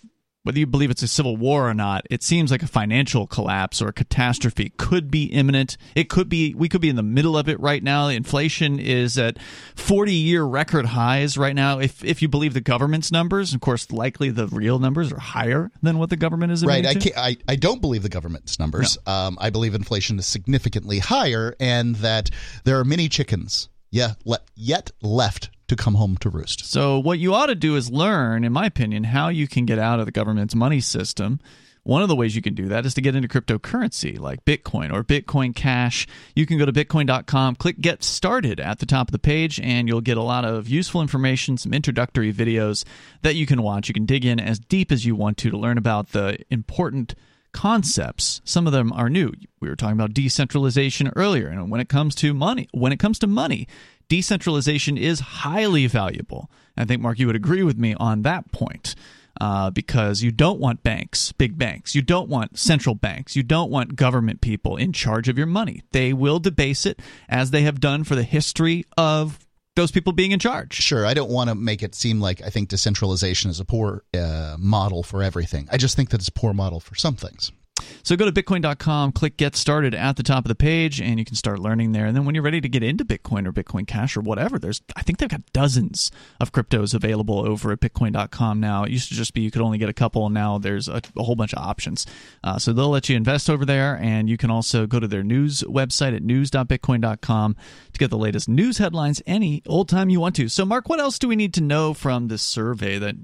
whether 0.48 0.60
you 0.60 0.66
believe 0.66 0.90
it's 0.90 1.04
a 1.04 1.08
civil 1.10 1.36
war 1.36 1.70
or 1.70 1.74
not, 1.74 2.08
it 2.10 2.24
seems 2.24 2.52
like 2.52 2.64
a 2.64 2.68
financial 2.68 3.28
collapse 3.28 3.82
or 3.82 3.90
a 3.90 3.94
catastrophe 3.94 4.72
could 4.78 5.12
be 5.12 5.26
imminent. 5.26 5.76
It 5.94 6.08
could 6.08 6.30
be, 6.30 6.54
we 6.54 6.70
could 6.70 6.80
be 6.80 6.88
in 6.88 6.96
the 6.96 7.04
middle 7.04 7.38
of 7.38 7.50
it 7.50 7.60
right 7.60 7.84
now. 7.84 8.08
Inflation 8.08 8.80
is 8.80 9.18
at 9.18 9.38
40 9.76 10.14
year 10.14 10.46
record 10.46 10.86
highs 10.86 11.38
right 11.38 11.54
now. 11.54 11.80
If, 11.80 12.02
if 12.02 12.22
you 12.22 12.30
believe 12.30 12.54
the 12.54 12.62
government's 12.62 13.12
numbers, 13.12 13.54
of 13.54 13.60
course, 13.60 13.92
likely 13.92 14.30
the 14.30 14.48
real 14.48 14.80
numbers 14.80 15.12
are 15.12 15.20
higher 15.20 15.70
than 15.82 15.98
what 15.98 16.10
the 16.10 16.16
government 16.16 16.54
is 16.54 16.64
Right. 16.66 16.86
I, 16.86 16.94
can't, 16.94 17.18
I, 17.18 17.38
I 17.48 17.58
don't 17.58 17.82
believe 17.82 18.04
the 18.04 18.10
government's 18.10 18.58
numbers. 18.58 18.98
Um, 19.06 19.38
I 19.42 19.50
believe 19.50 19.76
inflation 19.76 20.18
is 20.18 20.26
significantly 20.28 21.00
higher 21.00 21.58
and 21.60 21.96
that 21.98 22.30
there 22.64 22.80
are 22.80 22.86
many 22.86 23.10
chickens 23.10 23.68
yeah, 23.92 24.14
le- 24.26 24.40
yet 24.56 24.92
left 25.02 25.50
to 25.68 25.76
come 25.76 25.96
home 25.96 26.18
to 26.18 26.30
roost. 26.30 26.66
So, 26.66 27.00
what 27.00 27.20
you 27.20 27.34
ought 27.34 27.48
to 27.48 27.56
do 27.56 27.76
is 27.76 27.92
learn, 27.92 28.44
in 28.44 28.54
my 28.54 28.66
opinion, 28.66 29.06
how 29.06 29.30
you 29.30 29.48
can 29.48 29.66
get 29.66 29.80
out 29.80 30.00
of 30.00 30.06
the 30.06 30.12
government's 30.12 30.56
money 30.56 30.80
system. 30.80 31.40
One 31.88 32.02
of 32.02 32.10
the 32.10 32.18
ways 32.18 32.36
you 32.36 32.42
can 32.42 32.54
do 32.54 32.68
that 32.68 32.86
is 32.86 32.94
to 32.96 33.02
get 33.02 33.16
into 33.16 33.30
cryptocurrency 33.30 34.20
like 34.20 34.44
Bitcoin 34.44 34.92
or 34.92 35.06
Bitcoin 35.06 35.56
Cash. 35.56 36.06
You 36.36 36.46
can 36.46 36.58
go 36.58 36.66
to 36.66 36.74
bitcoin.com, 36.74 37.56
click 37.56 37.80
Get 37.80 38.04
Started 38.04 38.60
at 38.60 38.80
the 38.80 38.86
top 38.86 39.08
of 39.08 39.14
the 39.14 39.20
page, 39.20 39.58
and 39.62 39.88
you'll 39.88 40.02
get 40.02 40.18
a 40.18 40.22
lot 40.22 40.44
of 40.44 40.68
useful 40.68 41.02
information, 41.02 41.58
some 41.58 41.74
introductory 41.74 42.34
videos 42.34 42.84
that 43.22 43.36
you 43.36 43.46
can 43.46 43.62
watch. 43.62 43.88
You 43.88 43.94
can 43.94 44.06
dig 44.06 44.26
in 44.26 44.38
as 44.38 44.60
deep 44.60 44.92
as 44.92 45.06
you 45.06 45.16
want 45.16 45.38
to 45.38 45.50
to 45.50 45.58
learn 45.58 45.78
about 45.78 46.10
the 46.10 46.40
important 46.50 47.16
concepts. 47.54 48.42
Some 48.44 48.68
of 48.68 48.74
them 48.74 48.92
are 48.92 49.10
new. 49.10 49.32
We 49.60 49.70
were 49.70 49.76
talking 49.76 49.98
about 49.98 50.14
decentralization 50.14 51.12
earlier, 51.16 51.48
and 51.48 51.72
when 51.72 51.80
it 51.80 51.90
comes 51.90 52.16
to 52.16 52.34
money, 52.34 52.68
when 52.72 52.92
it 52.92 53.00
comes 53.00 53.18
to 53.20 53.28
money, 53.28 53.68
decentralization 54.10 54.98
is 54.98 55.20
highly 55.20 55.88
valuable. 55.88 56.50
I 56.76 56.86
think 56.86 57.02
Mark, 57.02 57.20
you 57.20 57.28
would 57.28 57.36
agree 57.36 57.64
with 57.64 57.78
me 57.78 57.96
on 57.96 58.22
that 58.24 58.52
point. 58.52 58.96
Uh, 59.40 59.70
because 59.70 60.24
you 60.24 60.32
don't 60.32 60.60
want 60.60 60.82
banks, 60.82 61.32
big 61.34 61.60
banks. 61.60 61.94
You 61.94 62.02
don't 62.02 62.28
want 62.28 62.58
central 62.58 62.96
banks. 62.96 63.36
You 63.36 63.44
don't 63.44 63.70
want 63.70 63.96
government 63.96 64.42
people 64.42 64.78
in 64.78 64.92
charge 64.92 65.30
of 65.30 65.38
your 65.38 65.46
money. 65.46 65.84
They 65.92 66.12
will 66.12 66.40
debase 66.40 66.88
it 66.88 67.00
as 67.30 67.52
they 67.52 67.62
have 67.62 67.80
done 67.80 68.04
for 68.04 68.16
the 68.16 68.24
history 68.24 68.86
of 68.98 69.38
those 69.76 69.92
people 69.92 70.12
being 70.12 70.32
in 70.32 70.40
charge. 70.40 70.74
Sure, 70.74 71.06
I 71.06 71.14
don't 71.14 71.30
want 71.30 71.50
to 71.50 71.56
make 71.56 71.84
it 71.84 71.94
seem 71.94 72.20
like 72.20 72.42
I 72.42 72.50
think 72.50 72.70
decentralization 72.70 73.52
is 73.52 73.60
a 73.60 73.66
poor 73.66 74.04
uh, 74.18 74.56
model 74.58 75.04
for 75.04 75.22
everything. 75.22 75.70
I 75.72 75.78
just 75.78 75.96
think 75.96 76.10
that 76.10 76.20
it's 76.20 76.30
a 76.30 76.34
poor 76.34 76.54
model 76.54 76.80
for 76.80 76.96
some 76.96 77.16
things. 77.16 77.52
So 78.04 78.16
go 78.16 78.30
to 78.30 78.32
bitcoin.com, 78.32 79.12
click 79.12 79.36
get 79.36 79.56
started 79.56 79.94
at 79.94 80.16
the 80.16 80.24
top 80.24 80.46
of 80.46 80.48
the 80.50 80.56
page, 80.56 81.02
and 81.02 81.20
you 81.20 81.26
can 81.26 81.36
start 81.36 81.60
learning 81.60 81.92
there. 81.92 82.06
And 82.06 82.16
then 82.16 82.24
when 82.24 82.36
you're 82.36 82.44
ready 82.44 82.62
to 82.62 82.70
get 82.70 82.82
into 82.82 83.04
Bitcoin 83.04 83.46
or 83.46 83.52
Bitcoin 83.52 83.86
Cash 83.86 84.16
or 84.16 84.22
whatever, 84.22 84.58
there's 84.58 84.82
I 84.96 85.04
think 85.04 85.20
they've 85.20 85.28
got 85.28 85.52
dozens 85.52 86.10
of 86.40 86.52
cryptos 86.52 86.94
available 86.94 87.46
over 87.46 87.72
at 87.72 87.82
bitcoin.com 87.82 88.60
now. 88.60 88.84
It 88.84 88.92
used 88.92 89.10
to 89.10 89.16
just 89.16 89.34
be 89.34 89.42
you 89.42 89.52
could 89.52 89.62
only 89.62 89.78
get 89.78 89.90
a 89.90 89.94
couple, 89.94 90.26
and 90.26 90.34
now 90.34 90.58
there's 90.58 90.88
a, 90.88 91.02
a 91.18 91.24
whole 91.24 91.36
bunch 91.36 91.54
of 91.54 91.60
options. 91.60 92.06
Uh, 92.44 92.58
so 92.58 92.72
they'll 92.72 92.90
let 92.90 93.10
you 93.10 93.18
invest 93.18 93.50
over 93.50 93.66
there, 93.66 94.00
and 94.02 94.30
you 94.30 94.38
can 94.38 94.50
also 94.50 94.88
go 94.88 95.00
to 95.00 95.08
their 95.08 95.24
news 95.24 95.64
website 95.64 96.16
at 96.16 96.24
news.bitcoin.com 96.24 97.56
to 97.92 98.00
get 98.00 98.10
the 98.10 98.18
latest 98.18 98.48
news 98.48 98.78
headlines 98.78 99.22
any 99.26 99.62
old 99.68 99.90
time 99.90 100.10
you 100.10 100.20
want 100.20 100.36
to. 100.36 100.48
So, 100.48 100.66
Mark, 100.66 100.88
what 100.88 101.00
else 101.00 101.20
do 101.20 101.28
we 101.28 101.36
need 101.36 101.54
to 101.56 101.62
know 101.62 101.94
from 101.94 102.28
this 102.30 102.42
survey 102.42 102.98
that 103.00 103.16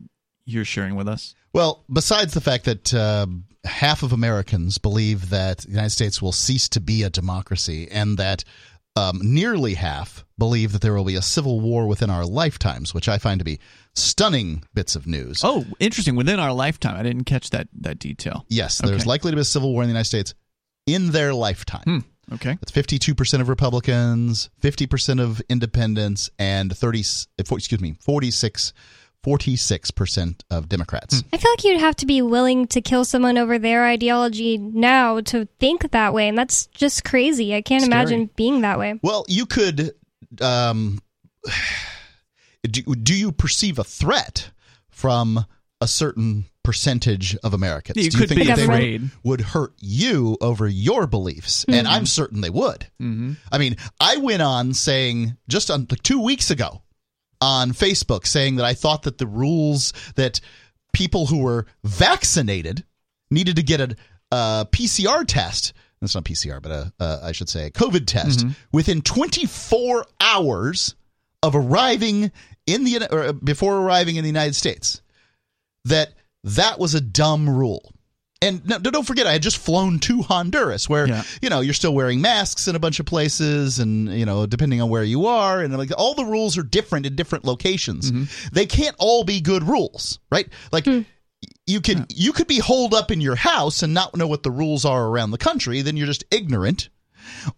you're 0.46 0.66
sharing 0.66 0.96
with 0.96 1.08
us? 1.08 1.36
Well, 1.54 1.86
besides 1.92 2.34
the 2.34 2.42
fact 2.42 2.66
that 2.66 2.94
uh, 2.94 3.28
half 3.64 4.04
of 4.04 4.12
Americans 4.14 4.78
believe 4.78 5.30
that 5.30 5.60
the 5.60 5.70
United 5.70 5.92
States 5.92 6.22
will 6.22 6.32
cease 6.32 6.68
to 6.70 6.80
be 6.82 7.04
a 7.04 7.10
democracy, 7.10 7.88
and 7.90 8.18
that 8.18 8.44
um, 8.96 9.20
nearly 9.24 9.74
half 9.74 10.24
believe 10.38 10.72
that 10.74 10.82
there 10.82 10.94
will 10.94 11.04
be 11.06 11.16
a 11.16 11.22
civil 11.22 11.60
war 11.62 11.88
within 11.88 12.10
our 12.10 12.26
lifetimes, 12.26 12.94
which 12.94 13.10
I 13.10 13.18
find 13.18 13.40
to 13.40 13.46
be 13.46 13.60
stunning 13.96 14.64
bits 14.74 14.96
of 14.96 15.08
news. 15.08 15.42
Oh, 15.44 15.66
interesting. 15.80 16.16
Within 16.16 16.40
our 16.40 16.54
lifetime, 16.54 16.96
I 16.96 17.04
didn't 17.04 17.24
catch 17.24 17.50
that 17.52 17.68
that 17.82 18.00
detail. 18.00 18.46
Yes, 18.50 18.80
there's 18.80 19.02
Okay. 19.02 19.10
likely 19.10 19.32
to 19.32 19.36
be 19.38 19.42
a 19.42 19.46
civil 19.46 19.72
war 19.74 19.82
in 19.84 19.88
the 19.88 19.94
United 19.94 20.08
States 20.10 20.34
in 20.86 21.12
their 21.12 21.34
lifetime. 21.34 21.84
Hmm. 21.86 22.34
Okay. 22.36 22.58
That's 22.62 22.72
52% 22.72 23.42
of 23.42 23.50
Republicans, 23.50 24.50
50% 24.62 25.20
of 25.20 25.42
independents, 25.50 26.30
and 26.40 26.76
30, 26.76 27.00
eh, 27.02 27.44
excuse 27.52 27.82
me, 27.82 27.96
46, 28.00 28.74
46% 29.24 30.42
of 30.52 30.68
Democrats. 30.70 31.24
I 31.32 31.38
feel 31.38 31.52
like 31.52 31.64
you'd 31.64 31.80
have 31.80 31.96
to 31.98 32.06
be 32.06 32.22
willing 32.22 32.68
to 32.68 32.82
kill 32.82 33.06
someone 33.06 33.38
over 33.38 33.58
their 33.58 33.86
ideology 33.86 34.58
now 34.58 35.22
to 35.22 35.48
think 35.60 35.92
that 35.92 36.14
way, 36.14 36.28
and 36.28 36.38
that's 36.38 36.68
just 36.68 37.04
crazy. 37.04 37.56
I 37.56 37.62
can't 37.62 37.84
Scary. 37.84 38.00
imagine 38.00 38.30
being 38.36 38.62
that 38.62 38.78
way. 38.78 39.00
Well, 39.02 39.26
you 39.28 39.46
could. 39.46 39.92
Um, 40.42 41.00
do, 42.64 42.82
do 42.82 43.16
you 43.16 43.32
perceive 43.32 43.80
a 43.80 43.84
threat 43.84 44.52
from 44.90 45.46
a 45.80 45.88
certain 45.88 46.46
percentage 46.64 47.36
of 47.44 47.54
Americans? 47.54 48.04
You 48.04 48.10
do 48.10 48.18
you 48.18 48.22
could 48.22 48.30
think 48.30 48.42
be 48.42 48.48
that 48.48 48.58
they 48.58 48.64
afraid. 48.64 49.02
would, 49.02 49.12
would 49.24 49.42
hurt 49.42 49.74
you 49.80 50.38
over 50.42 50.68
your 50.68 51.08
beliefs? 51.08 51.66
And 51.68 51.88
I'm 51.88 52.06
certain 52.06 52.42
they 52.42 52.50
would. 52.50 52.88
Mm-hmm. 53.02 53.34
I 53.52 53.58
mean, 53.58 53.78
I 54.00 54.18
went 54.18 54.42
on 54.42 54.74
saying 54.74 55.38
just 55.48 55.70
on 55.72 55.88
like 55.90 56.04
two 56.04 56.22
weeks 56.22 56.52
ago 56.52 56.82
on 57.44 57.72
Facebook 57.72 58.26
saying 58.26 58.56
that 58.56 58.66
I 58.66 58.74
thought 58.74 59.04
that 59.04 59.18
the 59.18 59.28
rules 59.28 59.92
that 60.16 60.40
people 60.94 61.26
who 61.26 61.40
were 61.40 61.66
vaccinated 61.84 62.86
needed 63.30 63.58
to 63.58 63.64
get 63.64 63.82
a, 63.82 63.96
a 64.32 64.68
PCR 64.72 65.26
test. 65.28 65.74
That's 66.00 66.16
not 66.16 66.24
PCR, 66.24 66.62
but 66.62 66.72
a, 66.72 66.94
a 67.00 67.20
I 67.24 67.32
should 67.34 67.50
say 67.50 67.66
a 67.66 67.72
COVID 67.72 68.08
test 68.08 68.40
mm-hmm. 68.40 68.52
within 68.72 69.02
24 69.02 70.06
hours 70.22 70.96
of 71.42 71.56
arriving 71.56 72.32
in 72.66 72.86
the 72.86 73.08
or 73.14 73.34
before 73.34 73.78
arriving 73.78 74.16
in 74.16 74.24
the 74.24 74.30
United 74.30 74.56
States. 74.56 75.02
That 75.86 76.14
that 76.46 76.80
was 76.80 76.94
a 76.94 77.02
dumb 77.02 77.50
rule. 77.50 77.94
And 78.44 78.66
no, 78.68 78.78
don't 78.80 79.08
forget, 79.08 79.26
I 79.26 79.32
had 79.32 79.42
just 79.42 79.58
flown 79.58 80.00
to 80.00 80.22
Honduras, 80.22 80.90
where 80.90 81.08
Yeah. 81.08 81.24
you 81.42 81.50
know 81.50 81.62
you're 81.62 81.74
still 81.74 81.94
wearing 81.94 82.22
masks 82.22 82.68
in 82.68 82.76
a 82.76 82.80
bunch 82.80 83.00
of 83.00 83.06
places, 83.06 83.80
and 83.80 84.12
you 84.18 84.26
know 84.26 84.46
depending 84.46 84.82
on 84.82 84.90
where 84.90 85.04
you 85.04 85.26
are, 85.28 85.62
and 85.62 85.76
like 85.78 85.92
all 85.98 86.14
the 86.14 86.26
rules 86.26 86.58
are 86.58 86.64
different 86.64 87.06
in 87.06 87.16
different 87.16 87.46
locations. 87.46 88.12
Mm-hmm. 88.12 88.50
They 88.52 88.66
can't 88.66 88.96
all 89.00 89.24
be 89.24 89.40
good 89.40 89.64
rules, 89.64 90.20
right? 90.32 90.48
Like 90.72 90.86
hmm. 90.86 91.02
you 91.66 91.80
can 91.80 92.06
you 92.10 92.34
could 92.34 92.48
be 92.48 92.60
holed 92.60 92.94
up 92.94 93.12
in 93.12 93.22
your 93.22 93.36
house 93.36 93.82
and 93.82 93.94
not 93.94 94.16
know 94.16 94.28
what 94.28 94.44
the 94.44 94.52
rules 94.52 94.84
are 94.84 95.08
around 95.08 95.32
the 95.32 95.38
country. 95.38 95.82
Then 95.82 95.96
you're 95.96 96.08
just 96.08 96.26
ignorant, 96.30 96.90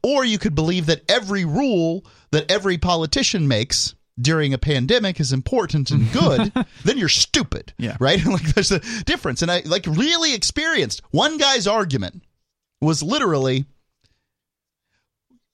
or 0.04 0.24
you 0.24 0.38
could 0.38 0.54
believe 0.54 0.86
that 0.86 1.02
every 1.10 1.46
rule 1.46 2.06
that 2.32 2.50
every 2.52 2.78
politician 2.78 3.48
makes 3.48 3.95
during 4.20 4.54
a 4.54 4.58
pandemic 4.58 5.20
is 5.20 5.34
important 5.34 5.92
and 5.92 6.12
good, 6.12 6.52
then 6.84 6.98
you're 6.98 7.10
stupid. 7.10 7.74
Yeah. 7.78 7.98
Right? 8.00 8.24
like 8.26 8.44
there's 8.54 8.72
a 8.72 8.80
difference. 9.04 9.42
And 9.42 9.52
I 9.52 9.62
like 9.66 9.86
really 9.88 10.34
experienced 10.34 11.02
one 11.12 11.38
guy's 11.38 11.68
argument 11.68 12.24
was 12.82 13.04
literally 13.04 13.66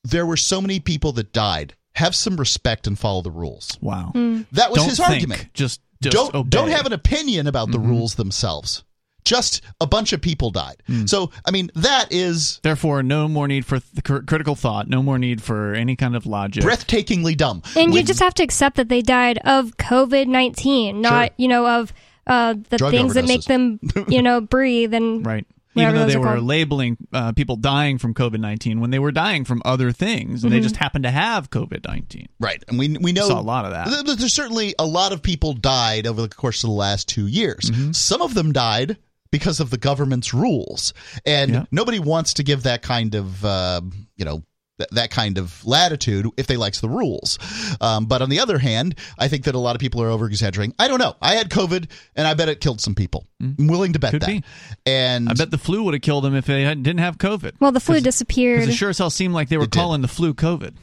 there 0.04 0.26
were 0.26 0.38
so 0.38 0.62
many 0.62 0.80
people 0.80 1.12
that 1.14 1.34
died. 1.34 1.76
Have 1.96 2.16
some 2.16 2.38
respect 2.38 2.88
and 2.88 2.98
follow 2.98 3.22
the 3.22 3.32
rules. 3.32 3.78
Wow. 3.82 4.12
Hmm. 4.14 4.44
That 4.54 4.72
was 4.72 4.80
Don't 4.80 4.90
his 4.90 4.98
think, 4.98 5.10
argument. 5.10 5.50
Just, 5.54 5.82
just 6.02 6.16
don't 6.16 6.34
obey. 6.34 6.50
don't 6.50 6.70
have 6.70 6.86
an 6.86 6.94
opinion 6.94 7.48
about 7.48 7.70
the 7.70 7.78
mm-hmm. 7.78 7.90
rules 7.90 8.16
themselves. 8.16 8.84
Just 9.24 9.62
a 9.80 9.88
bunch 9.88 10.14
of 10.14 10.22
people 10.22 10.50
died. 10.52 10.82
So 11.06 11.32
I 11.46 11.52
mean 11.52 11.70
that 11.76 12.12
is 12.12 12.60
Therefore, 12.64 13.04
no 13.04 13.28
more 13.28 13.48
need 13.48 13.66
for 13.66 13.80
th- 13.80 14.26
critical 14.26 14.56
thought. 14.56 14.88
No 14.90 15.02
more 15.04 15.18
need 15.20 15.42
for 15.42 15.74
any 15.74 15.96
kind 15.96 16.16
of 16.16 16.26
logic. 16.26 16.64
breathtakingly 16.64 17.36
dumb. 17.38 17.62
And 17.76 17.94
you 17.94 18.04
just 18.04 18.20
have 18.20 18.34
to 18.36 18.44
accept 18.44 18.78
that 18.78 18.90
they 18.90 19.02
died 19.02 19.38
of 19.46 19.78
COVID 19.78 20.28
19, 20.28 21.02
not, 21.02 21.28
Sure. 21.28 21.36
you 21.38 21.48
know, 21.48 21.68
of 21.68 21.94
uh, 22.28 22.56
the 22.70 22.78
Drug 22.78 22.92
things 22.92 23.14
that 23.16 23.26
make 23.28 23.44
them, 23.46 23.80
you 24.08 24.22
know, 24.22 24.42
breathe 24.56 24.94
and 24.94 25.26
Right. 25.26 25.46
Even 25.74 25.96
though 25.96 26.06
they 26.06 26.18
were 26.18 26.26
called. 26.26 26.44
labeling 26.44 26.98
uh, 27.14 27.32
people 27.32 27.56
dying 27.56 27.98
from 27.98 28.14
COVID 28.14 28.42
19 28.42 28.82
when 28.82 28.90
they 28.90 29.00
were 29.00 29.14
dying 29.14 29.46
from 29.46 29.62
other 29.64 29.94
things, 29.94 30.44
and 30.44 30.52
they 30.52 30.60
just 30.60 30.76
happened 30.76 31.06
to 31.06 31.12
have 31.12 31.50
COVID 31.50 31.88
19. 31.88 32.28
Right, 32.42 32.62
and 32.68 32.78
we 32.78 32.90
we 33.00 33.14
know 33.14 33.30
Saw 33.30 33.40
a 33.40 33.42
lot 33.42 33.64
of 33.64 33.72
that. 33.72 33.88
th- 34.06 34.18
There's 34.18 34.34
certainly 34.34 34.76
a 34.78 34.86
lot 34.86 35.14
of 35.14 35.24
people 35.24 35.54
died 35.54 36.08
over 36.08 36.22
the 36.24 36.28
course 36.28 36.66
of 36.66 36.70
the 36.70 36.76
last 36.76 37.08
two 37.08 37.26
years. 37.26 37.72
Mm-hmm. 37.72 37.94
Some 37.94 38.22
of 38.22 38.34
them 38.34 38.52
died 38.52 38.98
because 39.32 39.60
of 39.60 39.70
the 39.70 39.78
government's 39.78 40.34
rules, 40.34 40.94
and 41.26 41.52
Yeah. 41.52 41.66
nobody 41.72 42.00
wants 42.00 42.34
to 42.36 42.44
give 42.44 42.64
that 42.64 42.82
kind 42.82 43.16
of 43.16 43.44
uh, 43.46 43.82
you 44.18 44.26
know 44.26 44.44
that 44.90 45.12
kind 45.12 45.38
of 45.38 45.64
latitude 45.64 46.26
if 46.38 46.48
they 46.48 46.58
likes 46.58 46.82
the 46.82 46.90
rules. 46.90 47.38
Um, 47.82 48.08
but 48.08 48.24
on 48.24 48.30
the 48.30 48.40
other 48.40 48.58
hand, 48.58 48.96
I 49.20 49.28
think 49.28 49.44
that 49.44 49.54
a 49.54 49.60
lot 49.60 49.76
of 49.76 49.80
people 49.80 50.02
are 50.02 50.10
over 50.10 50.26
exaggerating. 50.26 50.74
I 50.80 50.88
don't 50.88 50.98
know. 50.98 51.16
I 51.22 51.36
had 51.36 51.50
COVID, 51.52 51.88
and 52.16 52.28
I 52.28 52.34
bet 52.34 52.50
it 52.50 52.62
killed 52.62 52.82
some 52.82 52.96
people. 52.96 53.28
I'm 53.40 53.68
willing 53.68 53.94
to 53.94 54.00
bet 54.00 54.10
Mm. 54.10 54.14
Could 54.14 54.22
that. 54.24 54.28
be. 54.28 54.44
And 54.88 55.30
I 55.30 55.34
bet 55.34 55.52
the 55.52 55.60
flu 55.60 55.84
would 55.84 55.94
have 55.94 56.02
killed 56.02 56.24
them 56.24 56.34
if 56.36 56.46
they 56.48 56.64
had, 56.64 56.82
didn't 56.82 57.00
have 57.02 57.20
COVID. 57.20 57.52
well, 57.60 57.72
the 57.72 57.80
flu 57.80 57.96
Because 57.96 58.04
disappeared. 58.06 58.68
it 58.70 58.74
sure 58.74 58.90
as 58.90 58.98
hell 58.98 59.12
seemed 59.12 59.36
like 59.36 59.50
they 59.50 59.58
were 59.58 59.66
It 59.66 59.72
did. 59.72 59.78
calling 59.80 60.02
the 60.02 60.08
flu 60.08 60.34
COVID. 60.34 60.74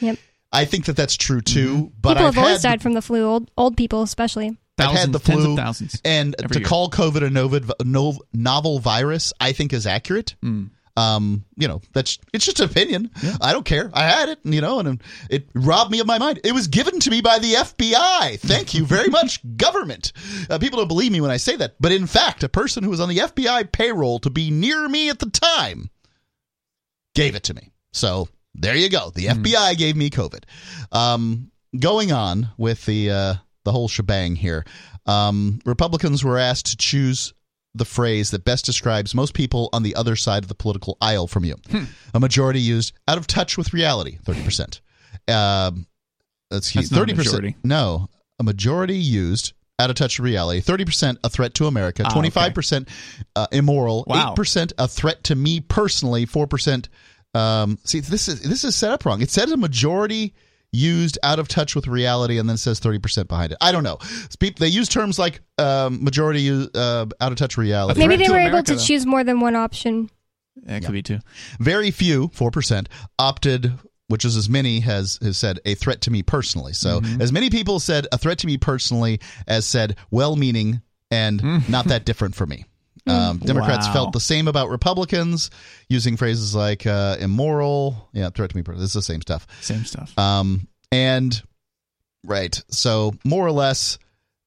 Yep. 0.00 0.18
I 0.52 0.64
think 0.64 0.86
that 0.86 0.96
that's 0.96 1.16
true 1.16 1.40
too. 1.40 1.92
But 2.00 2.14
people 2.14 2.26
I've 2.26 2.34
have 2.34 2.44
always 2.44 2.62
had 2.62 2.68
died 2.70 2.82
from 2.82 2.94
the 2.94 3.02
flu, 3.02 3.24
old, 3.24 3.50
old 3.56 3.76
people 3.76 4.02
especially. 4.02 4.56
I've 4.76 4.86
Thousands, 4.86 5.00
had 5.00 5.12
the 5.12 5.18
flu, 5.20 5.50
of 5.52 5.56
thousands. 5.56 6.00
and 6.04 6.34
to 6.36 6.58
year. 6.58 6.66
call 6.66 6.90
COVID 6.90 7.22
a 7.22 7.30
novel, 7.30 7.60
no, 7.84 8.18
novel 8.32 8.80
virus, 8.80 9.32
I 9.38 9.52
think 9.52 9.72
is 9.72 9.86
accurate. 9.86 10.34
Mm. 10.42 10.70
Um, 10.96 11.44
you 11.56 11.66
know, 11.66 11.80
that's 11.92 12.18
it's 12.32 12.44
just 12.44 12.60
opinion. 12.60 13.10
I 13.40 13.52
don't 13.52 13.64
care. 13.64 13.90
I 13.92 14.04
had 14.04 14.28
it, 14.28 14.38
you 14.44 14.60
know, 14.60 14.78
and 14.80 15.02
it 15.28 15.48
robbed 15.54 15.90
me 15.90 15.98
of 16.00 16.06
my 16.06 16.18
mind. 16.18 16.40
It 16.44 16.52
was 16.52 16.68
given 16.68 17.00
to 17.00 17.10
me 17.10 17.20
by 17.20 17.38
the 17.40 17.52
FBI. 17.54 18.38
Thank 18.40 18.74
you 18.74 18.84
very 18.84 19.08
much, 19.10 19.40
government. 19.56 20.12
Uh, 20.48 20.58
people 20.58 20.78
don't 20.78 20.88
believe 20.88 21.10
me 21.12 21.20
when 21.20 21.32
I 21.32 21.36
say 21.36 21.56
that, 21.56 21.74
but 21.80 21.90
in 21.92 22.06
fact, 22.06 22.42
a 22.44 22.48
person 22.48 22.84
who 22.84 22.90
was 22.90 23.00
on 23.00 23.08
the 23.08 23.18
FBI 23.18 23.72
payroll 23.72 24.18
to 24.20 24.30
be 24.30 24.50
near 24.52 24.88
me 24.88 25.08
at 25.08 25.18
the 25.18 25.30
time 25.30 25.90
gave 27.14 27.34
it 27.34 27.42
to 27.44 27.54
me. 27.54 27.72
So 27.92 28.28
there 28.54 28.76
you 28.76 28.88
go. 28.88 29.10
The 29.14 29.26
FBI 29.26 29.76
gave 29.76 29.96
me 29.96 30.10
COVID. 30.10 30.44
Um, 30.92 31.50
going 31.78 32.12
on 32.12 32.50
with 32.56 32.84
the 32.86 33.10
uh, 33.10 33.34
the 33.64 33.72
whole 33.72 33.88
shebang 33.88 34.36
here, 34.36 34.64
um, 35.06 35.58
Republicans 35.64 36.24
were 36.24 36.38
asked 36.38 36.66
to 36.66 36.76
choose 36.76 37.34
the 37.74 37.84
phrase 37.84 38.30
that 38.30 38.44
best 38.44 38.64
describes 38.64 39.14
most 39.14 39.34
people 39.34 39.68
on 39.72 39.82
the 39.82 39.96
other 39.96 40.14
side 40.14 40.44
of 40.44 40.48
the 40.48 40.54
political 40.54 40.96
aisle 41.00 41.26
from 41.26 41.44
you. 41.44 41.56
A 42.14 42.20
majority 42.20 42.60
used 42.60 42.92
"out 43.08 43.18
of 43.18 43.26
touch 43.26 43.58
with 43.58 43.72
reality," 43.72 44.18
thirty 44.24 44.42
percent. 44.44 44.80
Um, 45.28 45.86
excuse 46.52 46.84
That's 46.84 46.92
not 46.92 46.98
thirty 47.00 47.14
percent. 47.14 47.56
No, 47.64 48.08
a 48.38 48.44
majority 48.44 48.96
used 48.96 49.54
out 49.78 49.90
of 49.90 49.96
touch 49.96 50.18
with 50.18 50.24
reality. 50.24 50.60
Thirty 50.60 50.84
percent 50.84 51.18
a 51.24 51.28
threat 51.28 51.54
to 51.54 51.66
America. 51.66 52.04
Ah. 52.06 52.12
Twenty 52.12 52.30
five 52.30 52.54
percent 52.54 52.88
uh, 53.34 53.46
immoral. 53.52 54.04
Wow. 54.06 54.30
Eight 54.30 54.36
percent 54.36 54.72
a 54.78 54.86
threat 54.86 55.24
to 55.24 55.34
me 55.34 55.60
personally. 55.60 56.26
Four 56.26 56.46
percent. 56.46 56.88
Um, 57.34 57.78
see, 57.84 58.00
this 58.00 58.28
is 58.28 58.42
this 58.42 58.62
is 58.62 58.76
set 58.76 58.92
up 58.92 59.04
wrong. 59.04 59.20
It 59.20 59.30
says 59.30 59.50
a 59.50 59.56
majority 59.56 60.34
used 60.74 61.18
out 61.22 61.38
of 61.38 61.48
touch 61.48 61.74
with 61.74 61.86
reality, 61.86 62.38
and 62.38 62.48
then 62.48 62.56
says 62.56 62.78
thirty 62.80 62.98
percent 62.98 63.28
behind 63.28 63.52
it. 63.52 63.58
I 63.60 63.72
don't 63.72 63.84
know. 63.84 63.98
They 64.58 64.68
use 64.68 64.88
terms 64.88 65.18
like 65.18 65.40
um, 65.58 66.02
majority 66.02 66.68
uh, 66.74 67.06
out 67.20 67.32
of 67.32 67.36
touch 67.36 67.56
reality. 67.56 67.98
Maybe 68.00 68.16
threat 68.16 68.18
they 68.18 68.24
to 68.26 68.30
were 68.32 68.38
America, 68.38 68.56
able 68.56 68.64
to 68.64 68.74
though. 68.74 68.80
choose 68.80 69.06
more 69.06 69.24
than 69.24 69.40
one 69.40 69.56
option. 69.56 70.10
That 70.64 70.84
could 70.84 70.92
be 70.92 71.02
too. 71.02 71.18
Very 71.58 71.90
few, 71.90 72.28
four 72.32 72.50
percent, 72.50 72.88
opted, 73.18 73.72
which 74.08 74.24
is 74.24 74.36
as 74.36 74.48
many 74.48 74.80
has 74.80 75.18
has 75.22 75.36
said 75.38 75.60
a 75.64 75.74
threat 75.74 76.00
to 76.02 76.10
me 76.10 76.22
personally. 76.22 76.72
So 76.72 77.00
as 77.20 77.32
many 77.32 77.50
people 77.50 77.80
said 77.80 78.06
a 78.12 78.18
threat 78.18 78.38
to 78.38 78.46
me 78.46 78.56
personally 78.58 79.20
as 79.48 79.66
said 79.66 79.96
well-meaning 80.10 80.80
and 81.10 81.68
not 81.68 81.86
that 81.86 82.04
different 82.06 82.34
for 82.34 82.46
me. 82.46 82.66
Um, 83.06 83.38
Democrats 83.38 83.86
Wow. 83.88 83.92
felt 83.92 84.12
the 84.12 84.20
same 84.20 84.48
about 84.48 84.70
Republicans, 84.70 85.50
using 85.88 86.16
phrases 86.16 86.54
like 86.54 86.86
uh, 86.86 87.16
immoral, 87.20 88.08
yeah, 88.14 88.30
threat 88.30 88.50
to 88.50 88.56
me. 88.56 88.62
It's 88.82 88.94
the 88.94 89.02
same 89.02 89.20
stuff. 89.20 89.46
Same 89.60 89.84
stuff. 89.84 90.18
Um, 90.18 90.68
and 90.90 91.42
right, 92.24 92.62
so 92.68 93.12
more 93.24 93.46
or 93.46 93.52
less, 93.52 93.98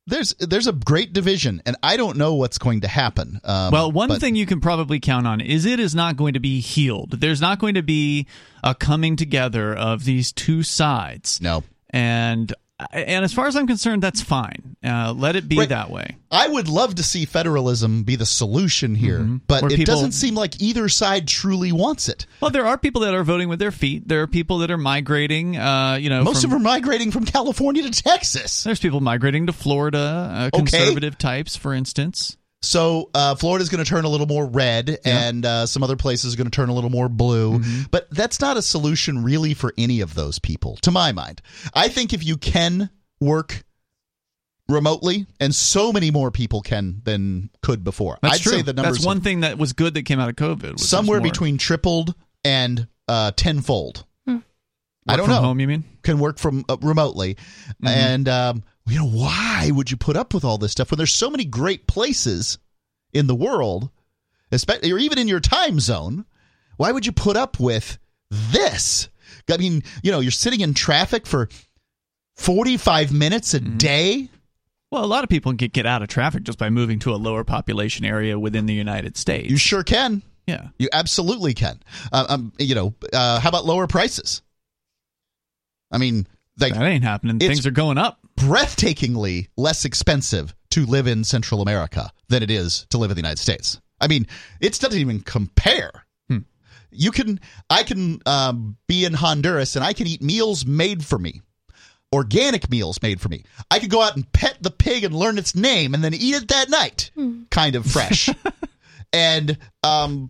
there's 0.07 0.33
there's 0.39 0.67
a 0.67 0.71
great 0.73 1.13
division, 1.13 1.61
and 1.65 1.75
I 1.83 1.97
don't 1.97 2.17
know 2.17 2.35
what's 2.35 2.57
going 2.57 2.81
to 2.81 2.87
happen. 2.87 3.39
Um, 3.43 3.71
Well, 3.71 3.91
one 3.91 4.07
but- 4.09 4.21
thing 4.21 4.35
you 4.35 4.45
can 4.45 4.61
probably 4.61 4.99
count 4.99 5.27
on 5.27 5.41
is 5.41 5.65
it 5.65 5.79
is 5.79 5.93
not 5.93 6.15
going 6.17 6.33
to 6.33 6.39
be 6.39 6.59
healed. 6.61 7.11
There's 7.19 7.41
not 7.41 7.59
going 7.59 7.75
to 7.75 7.83
be 7.83 8.25
a 8.63 8.73
coming 8.73 9.17
together 9.17 9.75
of 9.75 10.05
these 10.05 10.31
two 10.31 10.63
sides. 10.63 11.39
no, 11.41 11.63
And 11.91 12.53
and 12.91 13.25
as 13.25 13.33
far 13.33 13.47
as 13.47 13.55
I'm 13.55 13.65
concerned, 13.67 14.03
that's 14.03 14.21
fine. 14.21 14.75
Uh, 14.83 15.11
let 15.15 15.35
it 15.35 15.49
be 15.49 15.57
Right. 15.57 15.69
that 15.69 15.89
way. 15.89 16.15
I 16.29 16.47
would 16.47 16.67
love 16.69 16.95
to 16.95 17.03
see 17.03 17.25
federalism 17.25 18.03
be 18.03 18.15
the 18.15 18.25
solution 18.25 18.93
here, 18.95 19.19
but 19.47 19.63
Where 19.63 19.71
it 19.71 19.77
people- 19.77 19.95
doesn't 19.95 20.11
seem 20.11 20.35
like 20.35 20.61
either 20.61 20.87
side 20.89 21.27
truly 21.27 21.71
wants 21.71 22.07
it. 22.07 22.25
Well, 22.41 22.51
there 22.51 22.67
are 22.67 22.77
people 22.77 23.01
that 23.01 23.13
are 23.15 23.23
voting 23.23 23.49
with 23.49 23.59
their 23.59 23.71
feet. 23.71 24.07
There 24.07 24.21
are 24.21 24.27
people 24.27 24.59
that 24.59 24.69
are 24.69 24.77
migrating. 24.77 25.57
Uh, 25.57 25.97
you 25.99 26.09
know, 26.09 26.23
Most 26.23 26.41
from- 26.41 26.51
of 26.51 26.51
them 26.51 26.61
are 26.61 26.63
migrating 26.71 27.11
from 27.11 27.25
California 27.25 27.81
to 27.89 27.91
Texas. 28.03 28.63
There's 28.63 28.79
people 28.79 28.99
migrating 29.01 29.47
to 29.47 29.53
Florida, 29.53 30.31
uh, 30.31 30.47
Okay. 30.53 30.57
conservative 30.59 31.17
types, 31.17 31.55
for 31.55 31.73
instance. 31.73 32.37
So 32.61 33.09
uh, 33.13 33.35
Florida's 33.35 33.69
going 33.69 33.83
to 33.83 33.89
turn 33.89 34.03
a 34.05 34.09
little 34.09 34.25
more 34.27 34.45
red, 34.45 34.97
and 35.05 35.45
uh, 35.45 35.65
some 35.67 35.83
other 35.83 35.95
places 35.95 36.33
are 36.33 36.37
going 36.37 36.49
to 36.49 36.55
turn 36.55 36.69
a 36.69 36.73
little 36.73 36.89
more 36.89 37.07
blue. 37.07 37.59
Mm-hmm. 37.59 37.81
But 37.91 38.09
that's 38.09 38.39
not 38.41 38.57
a 38.57 38.61
solution 38.61 39.23
really 39.23 39.53
for 39.53 39.73
any 39.77 40.01
of 40.01 40.15
those 40.15 40.39
people, 40.39 40.75
to 40.77 40.91
my 40.91 41.11
mind. 41.11 41.41
I 41.73 41.87
think 41.87 42.13
if 42.13 42.25
you 42.25 42.35
can 42.35 42.89
work 43.21 43.63
remotely, 44.69 45.27
and 45.39 45.53
so 45.55 45.93
many 45.93 46.11
more 46.11 46.31
people 46.31 46.61
can 46.61 47.01
than 47.03 47.49
could 47.61 47.83
before, 47.83 48.17
That's 48.21 48.35
I'd 48.35 48.41
true. 48.41 48.51
say 48.53 48.61
the 48.63 48.73
numbers 48.73 48.97
That's 48.97 49.05
one 49.05 49.21
thing 49.21 49.41
that 49.41 49.57
was 49.57 49.73
good 49.73 49.93
that 49.93 50.03
came 50.03 50.19
out 50.19 50.29
of 50.29 50.35
COVID. 50.35 50.73
Was 50.73 50.89
somewhere 50.89 51.21
between 51.21 51.57
tripled 51.57 52.15
and 52.43 52.87
uh, 53.07 53.31
tenfold. 53.35 54.03
I 55.09 55.13
work 55.13 55.17
don't 55.19 55.25
from 55.27 55.35
know. 55.35 55.41
Home, 55.41 55.59
you 55.61 55.67
mean? 55.67 55.85
can 56.03 56.19
work 56.19 56.37
from 56.37 56.65
uh, 56.67 56.75
remotely 56.81 57.35
Mm-hmm. 57.35 57.87
and 57.87 58.27
um, 58.27 58.63
you 58.87 58.97
know 58.97 59.07
why 59.07 59.69
would 59.73 59.91
you 59.91 59.97
put 59.97 60.15
up 60.17 60.33
with 60.33 60.43
all 60.45 60.57
this 60.57 60.71
stuff 60.71 60.91
when 60.91 60.97
there's 60.97 61.13
so 61.13 61.29
many 61.29 61.45
great 61.45 61.87
places 61.87 62.57
in 63.13 63.27
the 63.27 63.35
world 63.35 63.89
especially 64.51 64.91
or 64.91 64.97
even 64.97 65.17
in 65.17 65.27
your 65.27 65.39
time 65.39 65.79
zone 65.79 66.25
why 66.77 66.91
would 66.91 67.05
you 67.05 67.11
put 67.11 67.35
up 67.37 67.59
with 67.59 67.97
this 68.29 69.09
i 69.51 69.57
mean 69.57 69.83
you 70.03 70.11
know 70.11 70.19
you're 70.19 70.31
sitting 70.31 70.61
in 70.61 70.73
traffic 70.73 71.25
for 71.25 71.49
45 72.37 73.11
minutes 73.11 73.53
a 73.53 73.59
Mm-hmm. 73.59 73.77
day 73.77 74.29
Well, 74.91 75.03
a 75.03 75.07
lot 75.07 75.23
of 75.23 75.29
people 75.29 75.53
can 75.55 75.69
get 75.69 75.85
out 75.85 76.01
of 76.01 76.07
traffic 76.07 76.43
just 76.43 76.59
by 76.59 76.69
moving 76.69 76.99
to 76.99 77.13
a 77.13 77.17
lower 77.17 77.43
population 77.43 78.05
area 78.05 78.39
within 78.39 78.67
the 78.67 78.73
United 78.73 79.17
States. 79.17 79.49
you 79.49 79.57
sure 79.57 79.83
can 79.83 80.21
yeah. 80.45 80.67
you 80.77 80.87
absolutely 80.93 81.53
can 81.53 81.79
uh, 82.13 82.25
um, 82.29 82.53
you 82.57 82.75
know 82.75 82.93
uh, 83.11 83.39
how 83.39 83.49
about 83.49 83.65
lower 83.65 83.87
prices 83.87 84.41
i 85.91 85.97
mean 85.97 86.27
like 86.59 86.73
That 86.73 86.83
ain't 86.83 87.03
happening. 87.03 87.39
Things 87.39 87.67
are 87.67 87.71
going 87.71 87.97
up. 87.97 88.19
Breathtakingly 88.37 89.47
less 89.57 89.83
expensive 89.83 90.55
to 90.69 90.85
live 90.85 91.07
in 91.07 91.23
Central 91.23 91.61
America 91.61 92.11
than 92.29 92.43
it 92.43 92.51
is 92.51 92.85
to 92.91 92.97
live 92.97 93.11
in 93.11 93.15
the 93.15 93.21
United 93.21 93.39
States. 93.39 93.81
I 93.99 94.07
mean, 94.07 94.27
it 94.61 94.79
doesn't 94.79 94.99
even 94.99 95.21
compare. 95.21 95.91
Hmm. 96.29 96.39
You 96.91 97.11
can, 97.11 97.39
I 97.69 97.83
can 97.83 98.21
um, 98.25 98.77
be 98.87 99.05
in 99.05 99.13
Honduras 99.13 99.75
and 99.75 99.83
I 99.83 99.93
can 99.93 100.07
eat 100.07 100.21
meals 100.21 100.65
made 100.65 101.03
for 101.03 101.17
me, 101.17 101.41
organic 102.13 102.69
meals 102.69 103.01
made 103.01 103.19
for 103.19 103.27
me. 103.27 103.43
I 103.71 103.79
could 103.79 103.89
go 103.89 104.01
out 104.01 104.15
and 104.15 104.31
pet 104.31 104.57
the 104.61 104.71
pig 104.71 105.03
and 105.03 105.15
learn 105.15 105.39
its 105.39 105.55
name 105.55 105.95
and 105.95 106.03
then 106.03 106.13
eat 106.13 106.35
it 106.35 106.47
that 106.49 106.69
night, 106.69 107.11
kind 107.49 107.75
of 107.75 107.85
fresh. 107.85 108.29
and, 109.13 109.57
um, 109.83 110.29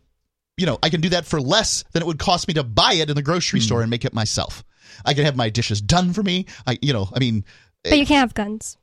you 0.56 0.66
know, 0.66 0.80
I 0.82 0.90
can 0.90 1.02
do 1.02 1.10
that 1.10 1.26
for 1.26 1.42
less 1.42 1.84
than 1.92 2.02
it 2.02 2.06
would 2.06 2.20
cost 2.20 2.48
me 2.48 2.54
to 2.56 2.64
buy 2.64 2.94
it 2.94 3.10
in 3.10 3.16
the 3.16 3.22
grocery 3.22 3.60
store 3.60 3.82
and 3.82 3.92
make 3.92 4.06
it 4.06 4.14
myself. 4.14 4.64
I 5.06 5.14
can 5.14 5.26
have 5.26 5.36
my 5.36 5.50
dishes 5.50 5.82
done 5.82 6.14
for 6.14 6.24
me. 6.24 6.46
I, 6.66 6.80
you 6.82 6.94
know, 6.94 7.10
I 7.14 7.20
mean, 7.20 7.46
But 7.90 8.00
you 8.00 8.06
can't 8.06 8.22
have 8.22 8.34
guns. 8.34 8.78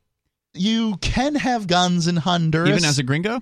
you 0.54 0.96
can 1.00 1.34
have 1.34 1.66
guns 1.66 2.06
in 2.06 2.16
Honduras. 2.16 2.70
Even 2.70 2.84
as 2.84 2.98
a 2.98 3.02
gringo? 3.02 3.40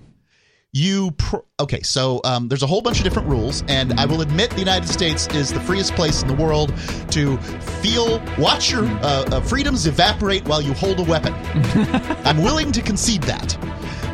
you 0.75 1.11
pr- 1.11 1.37
okay? 1.59 1.81
So 1.83 2.19
um, 2.23 2.47
there's 2.47 2.63
a 2.63 2.67
whole 2.67 2.81
bunch 2.81 2.97
of 2.97 3.03
different 3.03 3.27
rules, 3.27 3.63
and 3.67 3.93
I 3.99 4.05
will 4.05 4.21
admit 4.21 4.49
the 4.49 4.59
United 4.59 4.89
States 4.89 5.27
is 5.27 5.53
the 5.53 5.59
freest 5.59 5.93
place 5.93 6.23
in 6.23 6.27
the 6.27 6.33
world 6.33 6.75
to 7.11 7.37
feel 7.81 8.19
watch 8.39 8.71
your 8.71 8.85
uh, 8.85 9.23
uh, 9.31 9.41
freedoms 9.41 9.85
evaporate 9.85 10.47
while 10.47 10.61
you 10.61 10.73
hold 10.73 10.99
a 10.99 11.03
weapon. 11.03 11.33
I'm 12.25 12.41
willing 12.41 12.71
to 12.71 12.81
concede 12.81 13.21
that, 13.23 13.55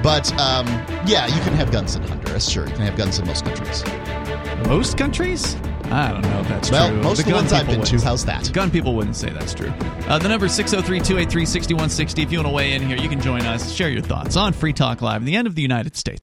but 0.04 0.32
um, 0.38 0.68
yeah, 1.08 1.28
you 1.28 1.42
can 1.44 1.54
have 1.54 1.72
guns 1.72 1.96
in 1.96 2.04
Honduras. 2.04 2.50
Sure, 2.50 2.68
you 2.68 2.74
can 2.74 2.82
have 2.82 2.98
guns 2.98 3.18
in 3.20 3.26
most 3.26 3.46
countries. 3.46 3.86
Most 4.68 4.98
countries? 4.98 5.56
I 5.92 6.12
don't 6.12 6.22
know 6.22 6.40
if 6.42 6.48
that's 6.48 6.72
Well, 6.72 6.90
true. 6.90 7.02
most 7.02 7.20
of 7.20 7.26
the 7.26 7.32
gun 7.32 7.42
ones 7.42 7.54
I've 7.54 7.66
people 7.68 7.84
been 7.84 8.00
to. 8.00 8.06
How's 8.06 8.26
that? 8.26 8.52
Gun 8.54 8.70
people 8.70 8.96
wouldn't 8.96 9.16
say 9.16 9.30
that's 9.32 9.54
true. 9.54 9.70
Uh, 10.08 10.20
the 10.20 10.28
number 10.30 10.46
is 10.46 10.54
603 10.54 11.00
283 11.00 11.46
6160. 11.46 12.22
If 12.22 12.32
you 12.32 12.38
want 12.40 12.48
to 12.48 12.54
weigh 12.54 12.74
in 12.74 12.82
here, 12.88 12.98
you 12.98 13.10
can 13.10 13.20
join 13.22 13.42
us, 13.42 13.72
share 13.74 13.90
your 13.90 14.02
thoughts 14.02 14.36
on 14.36 14.54
Free 14.54 14.74
Talk 14.74 15.02
Live, 15.02 15.26
the 15.26 15.36
end 15.36 15.48
of 15.48 15.56
the 15.56 15.62
United 15.64 15.96
States. 15.98 16.22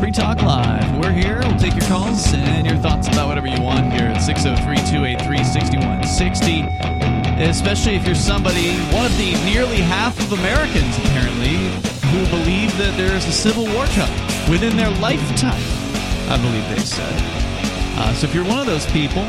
Free 0.00 0.10
Talk 0.10 0.42
Live. 0.42 0.98
We're 0.98 1.12
here. 1.12 1.38
We'll 1.44 1.56
take 1.58 1.74
your 1.74 1.86
calls 1.88 2.34
and 2.34 2.66
your 2.66 2.76
thoughts 2.78 3.06
about 3.06 3.28
whatever 3.28 3.46
you 3.46 3.60
want 3.62 3.92
here 3.92 4.06
at 4.06 4.18
603 4.18 4.76
283 4.90 5.44
6160. 5.44 7.42
Especially 7.44 7.94
if 7.94 8.04
you're 8.04 8.16
somebody, 8.16 8.74
one 8.92 9.06
of 9.06 9.16
the 9.16 9.32
nearly 9.44 9.76
half 9.78 10.18
of 10.18 10.32
Americans 10.38 10.98
apparently, 10.98 11.70
who 12.12 12.26
believe 12.26 12.76
that 12.76 12.94
there 12.96 13.16
is 13.16 13.26
a 13.26 13.32
civil 13.32 13.64
war 13.72 13.86
coming 13.86 14.14
within 14.50 14.76
their 14.76 14.90
lifetime, 15.00 15.62
I 16.28 16.36
believe 16.36 16.68
they 16.68 16.84
said. 16.84 17.12
Uh, 17.98 18.12
so 18.12 18.26
if 18.26 18.34
you're 18.34 18.44
one 18.44 18.58
of 18.58 18.66
those 18.66 18.84
people, 18.92 19.24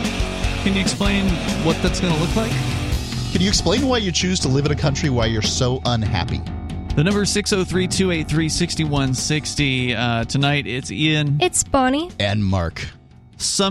can 0.64 0.74
you 0.74 0.82
explain 0.82 1.26
what 1.66 1.82
that's 1.82 2.02
going 2.02 2.14
to 2.14 2.20
look 2.20 2.36
like? 2.36 2.52
Can 3.32 3.42
you 3.42 3.48
explain 3.48 3.88
why 3.88 3.98
you 3.98 4.12
choose 4.12 4.40
to 4.42 4.48
live 4.48 4.66
in 4.66 4.72
a 4.72 4.76
country 4.76 5.10
why 5.10 5.28
you're 5.28 5.42
so 5.42 5.82
unhappy? 5.86 6.42
The 6.96 7.04
number 7.04 7.24
is 7.24 7.30
603 7.32 7.88
283 7.88 8.50
6160. 8.50 9.96
Uh, 9.96 10.26
Tonight 10.26 10.68
it's 10.68 10.92
Ian. 10.92 11.38
It's 11.42 11.64
Bonnie. 11.64 12.12
And 12.20 12.46
Mark. 12.46 12.86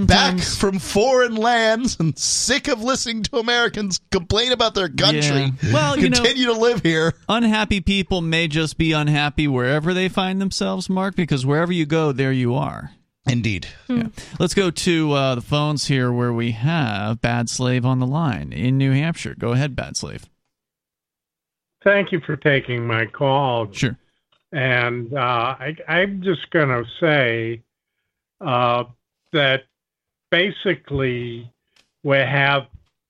Back 0.06 0.38
from 0.38 0.78
foreign 0.78 1.34
lands 1.36 1.96
and 1.98 2.18
sick 2.18 2.68
of 2.68 2.82
listening 2.82 3.22
to 3.24 3.38
Americans 3.38 4.00
complain 4.10 4.52
about 4.52 4.74
their 4.74 4.88
country. 4.88 5.52
Yeah. 5.62 5.72
Well, 5.72 5.98
you 5.98 6.10
know- 6.10 6.16
continue 6.16 6.46
to 6.46 6.52
live 6.52 6.82
here. 6.82 7.14
unhappy 7.28 7.80
people 7.80 8.20
may 8.20 8.48
just 8.48 8.78
be 8.78 8.92
unhappy 8.92 9.48
wherever 9.48 9.92
they 9.94 10.08
find 10.08 10.40
themselves, 10.40 10.88
Mark, 10.90 11.16
because 11.16 11.44
wherever 11.46 11.72
you 11.72 11.86
go, 11.86 12.12
there 12.12 12.32
you 12.32 12.54
are. 12.54 12.92
Indeed. 13.26 13.68
Yeah. 13.88 14.08
Let's 14.40 14.54
go 14.54 14.70
to 14.70 15.12
uh, 15.12 15.34
the 15.36 15.42
phones 15.42 15.86
here 15.86 16.12
where 16.12 16.32
we 16.32 16.50
have 16.52 17.20
Bad 17.20 17.48
Slave 17.48 17.86
on 17.86 18.00
the 18.00 18.06
line 18.06 18.52
in 18.52 18.78
New 18.78 18.90
Hampshire. 18.92 19.36
Go 19.38 19.52
ahead, 19.52 19.76
Bad 19.76 19.96
Slave. 19.96 20.28
Thank 21.84 22.12
you 22.12 22.20
for 22.20 22.36
taking 22.36 22.86
my 22.86 23.06
call. 23.06 23.70
Sure. 23.72 23.96
And 24.52 25.14
uh, 25.14 25.20
I, 25.58 25.76
I'm 25.88 26.22
just 26.22 26.50
going 26.50 26.68
to 26.68 26.84
say 27.00 27.62
uh, 28.40 28.84
that 29.32 29.64
basically 30.30 31.52
we 32.02 32.16
have 32.16 32.66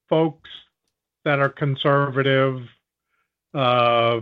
folks 0.09 0.51
that 1.25 1.39
are 1.39 1.49
conservative, 1.49 2.63
uh, 3.55 4.21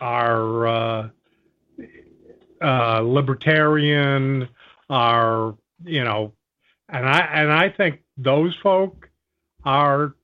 are 0.00 0.66
uh, 0.66 1.08
uh, 2.60 3.00
libertarian, 3.00 4.48
are 4.90 5.54
you 5.84 6.04
know, 6.04 6.32
and 6.88 7.08
I 7.08 7.18
and 7.18 7.52
I 7.52 7.68
think 7.70 8.00
those 8.16 8.54
folk 8.62 9.08
are 9.64 10.14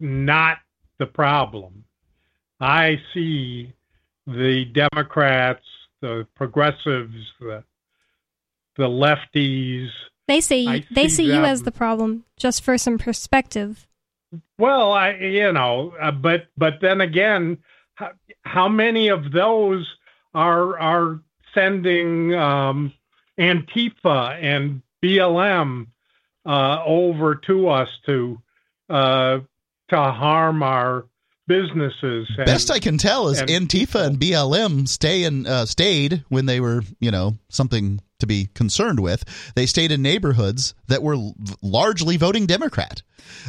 not 0.00 0.58
the 0.98 1.06
problem. 1.06 1.84
I 2.60 3.00
see 3.14 3.72
the 4.26 4.64
Democrats, 4.66 5.64
the 6.00 6.26
progressives, 6.34 7.14
the 7.40 7.64
the 8.78 8.88
lefties. 8.88 9.90
They 10.26 10.40
say 10.40 10.66
I 10.66 10.84
they 10.90 11.08
see 11.08 11.26
see 11.26 11.34
you 11.34 11.44
as 11.44 11.62
the 11.62 11.72
problem. 11.72 12.24
Just 12.38 12.62
for 12.62 12.78
some 12.78 12.96
perspective. 12.96 13.86
Well, 14.58 14.92
I 14.92 15.12
you 15.14 15.52
know, 15.52 15.94
uh, 16.00 16.12
but 16.12 16.46
but 16.56 16.80
then 16.80 17.02
again, 17.02 17.58
how, 17.94 18.12
how 18.42 18.68
many 18.68 19.08
of 19.08 19.32
those 19.32 19.86
are 20.34 20.78
are 20.78 21.20
sending 21.54 22.34
um, 22.34 22.92
Antifa 23.38 24.38
and 24.40 24.82
BLM 25.02 25.88
uh, 26.46 26.82
over 26.84 27.34
to 27.34 27.68
us 27.68 27.88
to 28.06 28.40
uh, 28.88 29.40
to 29.88 29.96
harm 29.96 30.62
our 30.62 31.06
businesses? 31.46 32.28
And, 32.36 32.46
Best 32.46 32.70
I 32.70 32.78
can 32.78 32.98
tell 32.98 33.28
is 33.28 33.40
and 33.40 33.48
Antifa 33.48 34.06
and 34.06 34.18
BLM 34.18 34.86
stay 34.86 35.24
in, 35.24 35.46
uh, 35.46 35.66
stayed 35.66 36.24
when 36.28 36.46
they 36.46 36.60
were, 36.60 36.82
you 37.00 37.10
know, 37.10 37.38
something 37.48 38.00
to 38.18 38.26
be 38.26 38.48
concerned 38.54 39.00
with. 39.00 39.24
They 39.54 39.66
stayed 39.66 39.92
in 39.92 40.02
neighborhoods 40.02 40.74
that 40.88 41.02
were 41.02 41.16
largely 41.62 42.16
voting 42.16 42.46
Democrat. 42.46 43.02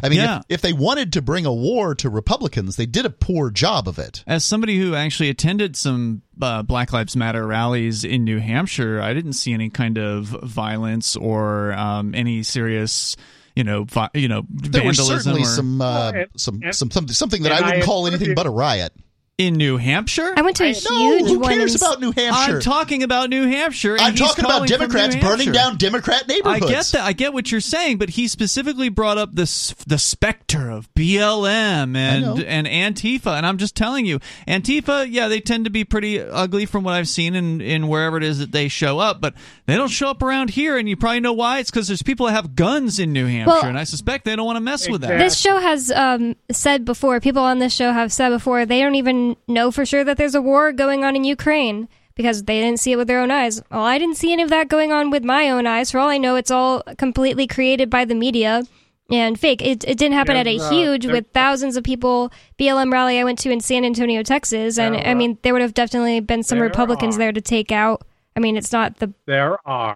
I 0.04 0.10
mean, 0.10 0.20
Yeah. 0.20 0.40
if, 0.40 0.44
if 0.50 0.62
they 0.62 0.74
wanted 0.74 1.14
to 1.14 1.22
bring 1.22 1.46
a 1.46 1.54
war 1.54 1.96
to 1.96 2.10
Republicans, 2.10 2.76
they 2.76 2.86
did 2.86 3.06
a 3.06 3.10
poor 3.10 3.50
job 3.50 3.88
of 3.88 3.98
it. 3.98 4.24
As 4.28 4.46
somebody 4.46 4.78
who 4.78 4.94
actually 4.96 5.30
attended 5.30 5.76
some 5.76 6.22
uh, 6.42 6.62
Black 6.64 6.94
Lives 6.94 7.16
Matter 7.16 7.46
rallies 7.48 8.04
in 8.04 8.24
New 8.24 8.40
Hampshire, 8.40 9.02
I 9.02 9.14
didn't 9.14 9.34
see 9.34 9.54
any 9.54 9.70
kind 9.70 9.98
of 9.98 10.26
violence 10.26 11.16
or 11.16 11.74
um, 11.74 12.14
any 12.14 12.44
serious, 12.44 13.16
you 13.56 13.64
know, 13.64 13.86
vi- 13.86 14.10
you 14.14 14.28
know, 14.28 14.44
There 14.50 14.82
were 14.84 14.92
vandalism. 14.94 15.18
certainly 15.20 15.42
or- 15.42 15.46
some, 15.46 15.82
uh, 15.82 15.86
Well, 15.86 16.08
and- 16.14 16.28
some, 16.36 16.60
and- 16.64 16.76
some, 16.76 16.92
something, 16.92 17.14
something 17.14 17.44
that 17.44 17.54
I 17.54 17.62
wouldn't 17.62 17.84
I 17.84 17.86
call 17.86 18.06
anything 18.08 18.36
but 18.36 18.46
a 18.46 18.52
riot. 18.52 18.94
In 19.40 19.54
New 19.54 19.78
Hampshire. 19.78 20.34
I 20.36 20.42
went 20.42 20.58
to 20.58 20.66
a 20.66 20.74
No, 20.74 20.98
huge 21.18 21.28
who 21.32 21.40
one. 21.40 21.54
cares 21.54 21.74
in- 21.74 21.78
about 21.82 22.02
New 22.02 22.12
Hampshire? 22.12 22.56
I'm 22.58 22.60
talking 22.62 23.04
about 23.04 23.30
New 23.30 23.48
Hampshire. 23.48 23.94
and 23.94 24.02
I'm 24.02 24.12
he's 24.12 24.20
talking 24.20 24.44
about 24.44 24.52
calling 24.68 24.68
from 24.68 24.80
New 24.82 24.88
Democrats 24.88 25.16
burning 25.16 25.52
down 25.54 25.78
Democrat 25.78 26.28
neighborhoods. 26.28 26.46
I 26.46 26.54
neighborhoods. 26.66 26.92
get 26.92 26.98
that. 27.00 27.08
I 27.08 27.14
get 27.14 27.32
what 27.34 27.50
you're 27.52 27.62
saying, 27.62 27.98
but 28.00 28.10
he 28.10 28.28
specifically 28.28 28.90
brought 28.90 29.18
up 29.18 29.34
this 29.34 29.74
the 29.88 29.98
specter 29.98 30.70
of 30.70 30.94
BLM 30.94 31.96
and 31.96 32.44
and 32.44 32.68
Antifa, 32.68 33.38
and 33.38 33.46
I'm 33.46 33.58
just 33.58 33.76
telling 33.76 34.06
you, 34.06 34.20
Antifa, 34.48 35.08
yeah, 35.10 35.30
they 35.30 35.40
tend 35.40 35.64
to 35.66 35.72
be 35.72 35.86
pretty 35.86 36.20
ugly 36.20 36.66
from 36.66 36.84
what 36.84 36.94
I've 36.96 37.08
seen 37.08 37.34
in 37.34 37.62
in 37.62 37.88
wherever 37.88 38.18
it 38.18 38.24
is 38.24 38.40
that 38.40 38.52
they 38.52 38.68
show 38.68 39.00
up, 39.00 39.22
but 39.22 39.34
they 39.68 39.76
don't 39.78 39.88
show 39.88 40.10
up 40.10 40.22
around 40.22 40.50
here, 40.50 40.78
and 40.78 40.90
you 40.90 40.98
probably 40.98 41.22
know 41.22 41.34
why. 41.34 41.60
It's 41.60 41.72
because 41.72 41.88
there's 41.88 42.04
people 42.04 42.26
that 42.26 42.34
have 42.34 42.56
guns 42.56 43.00
in 43.00 43.14
New 43.14 43.26
Hampshire, 43.26 43.52
Well- 43.54 43.66
and 43.66 43.80
I 43.80 43.86
suspect 43.86 44.26
they 44.26 44.36
don't 44.36 44.46
want 44.46 44.58
to 44.58 44.62
mess 44.62 44.90
with 44.90 45.00
that. 45.02 45.18
This 45.18 45.38
show 45.38 45.58
has 45.60 45.92
um, 45.92 46.36
said 46.52 46.84
before, 46.84 47.20
people 47.22 47.44
on 47.44 47.60
this 47.60 47.74
show 47.74 47.92
have 47.94 48.12
said 48.12 48.30
before, 48.30 48.66
they 48.66 48.82
don't 48.82 48.96
even 48.96 49.29
know 49.48 49.72
for 49.72 49.86
sure 49.86 50.04
that 50.04 50.18
there's 50.18 50.36
a 50.36 50.42
war 50.42 50.72
going 50.72 51.04
on 51.04 51.16
in 51.16 51.24
Ukraine 51.24 51.88
because 52.16 52.44
they 52.44 52.60
didn't 52.60 52.80
see 52.80 52.92
it 52.92 52.98
with 52.98 53.08
their 53.08 53.22
own 53.22 53.32
eyes. 53.32 53.62
Well, 53.72 53.84
I 53.84 53.98
didn't 53.98 54.18
see 54.18 54.34
any 54.34 54.44
of 54.44 54.50
that 54.50 54.68
going 54.68 54.92
on 54.92 55.10
with 55.10 55.24
my 55.24 55.50
own 55.50 55.66
eyes. 55.66 55.92
For 55.92 56.00
all 56.00 56.10
I 56.10 56.18
know, 56.18 56.36
it's 56.36 56.52
all 56.52 56.84
completely 56.98 57.48
created 57.48 57.90
by 57.90 58.04
the 58.06 58.16
media 58.16 58.64
and 59.10 59.40
fake. 59.40 59.62
It, 59.62 59.84
it 59.88 59.98
didn't 59.98 60.14
happen 60.14 60.36
at 60.36 60.48
a 60.48 60.60
uh, 60.60 60.70
huge, 60.70 61.06
with 61.06 61.28
thousands 61.34 61.78
of 61.78 61.84
people, 61.84 62.32
BLM 62.58 62.92
rally 62.92 63.20
I 63.20 63.24
went 63.24 63.40
to 63.40 63.52
in 63.52 63.60
San 63.60 63.86
Antonio, 63.86 64.24
Texas. 64.24 64.78
And 64.78 64.96
I 64.96 65.14
mean, 65.14 65.38
there 65.42 65.54
would 65.54 65.62
have 65.62 65.74
definitely 65.74 66.20
been 66.20 66.44
some 66.44 66.60
there 66.60 66.68
Republicans 66.68 67.16
are. 67.16 67.20
there 67.20 67.32
to 67.32 67.42
take 67.42 67.72
out. 67.72 68.06
I 68.36 68.40
mean, 68.40 68.58
it's 68.58 68.72
not 68.72 68.98
the. 68.98 69.14
there 69.26 69.58
are 69.68 69.96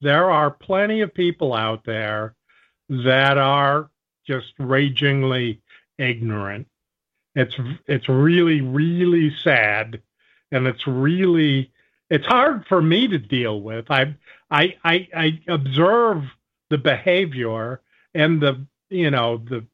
there 0.00 0.30
are 0.30 0.50
plenty 0.50 1.00
of 1.00 1.12
people 1.12 1.54
out 1.54 1.84
there 1.84 2.34
that 2.88 3.38
are 3.38 3.90
just 4.26 4.52
ragingly 4.58 5.60
ignorant. 5.98 6.66
It's 7.38 7.54
it's 7.86 8.08
really 8.08 8.60
really 8.60 9.32
sad, 9.44 10.02
and 10.50 10.66
it's 10.66 10.86
really 10.88 11.70
it's 12.10 12.26
hard 12.26 12.66
for 12.68 12.82
me 12.82 13.06
to 13.06 13.18
deal 13.18 13.60
with. 13.60 13.90
I 13.90 14.16
I 14.50 14.74
I, 14.84 15.08
I 15.14 15.40
observe 15.46 16.24
the 16.68 16.78
behavior 16.78 17.80
and 18.12 18.42
the 18.42 18.66
you 18.90 19.12
know 19.12 19.38
the 19.38 19.64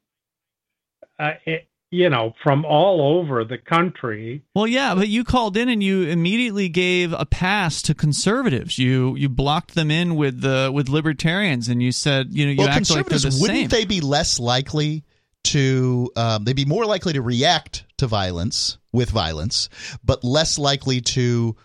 uh, 1.17 1.33
it, 1.45 1.67
you 1.89 2.07
know 2.07 2.35
from 2.43 2.65
all 2.65 3.19
over 3.19 3.43
the 3.43 3.57
country 3.57 4.43
Well, 4.53 4.67
yeah, 4.67 4.93
but 4.93 5.07
you 5.07 5.23
called 5.23 5.57
in 5.57 5.67
and 5.67 5.81
you 5.81 6.03
immediately 6.03 6.69
gave 6.69 7.13
a 7.13 7.25
pass 7.25 7.81
to 7.83 7.95
conservatives. 7.95 8.77
You 8.77 9.15
you 9.15 9.27
blocked 9.27 9.73
them 9.73 9.89
in 9.89 10.15
with 10.15 10.41
the 10.41 10.69
with 10.71 10.87
libertarians, 10.87 11.67
and 11.67 11.81
you 11.81 11.91
said 11.91 12.27
you 12.29 12.45
know 12.45 12.51
you 12.51 12.57
well, 12.59 12.67
act 12.67 12.91
like 12.91 12.97
they're 12.97 13.03
the 13.05 13.09
conservatives 13.09 13.35
same. 13.39 13.41
wouldn't 13.41 13.71
they 13.71 13.85
be 13.85 14.01
less 14.01 14.39
likely 14.39 15.03
to? 15.45 16.11
Um, 16.15 16.43
they'd 16.43 16.55
be 16.55 16.65
more 16.65 16.85
likely 16.85 17.13
to 17.13 17.21
react 17.21 17.85
to 17.97 18.07
violence 18.07 18.77
with 18.91 19.09
violence, 19.09 19.69
but 20.03 20.23
less 20.23 20.57
likely 20.57 21.01
to. 21.01 21.55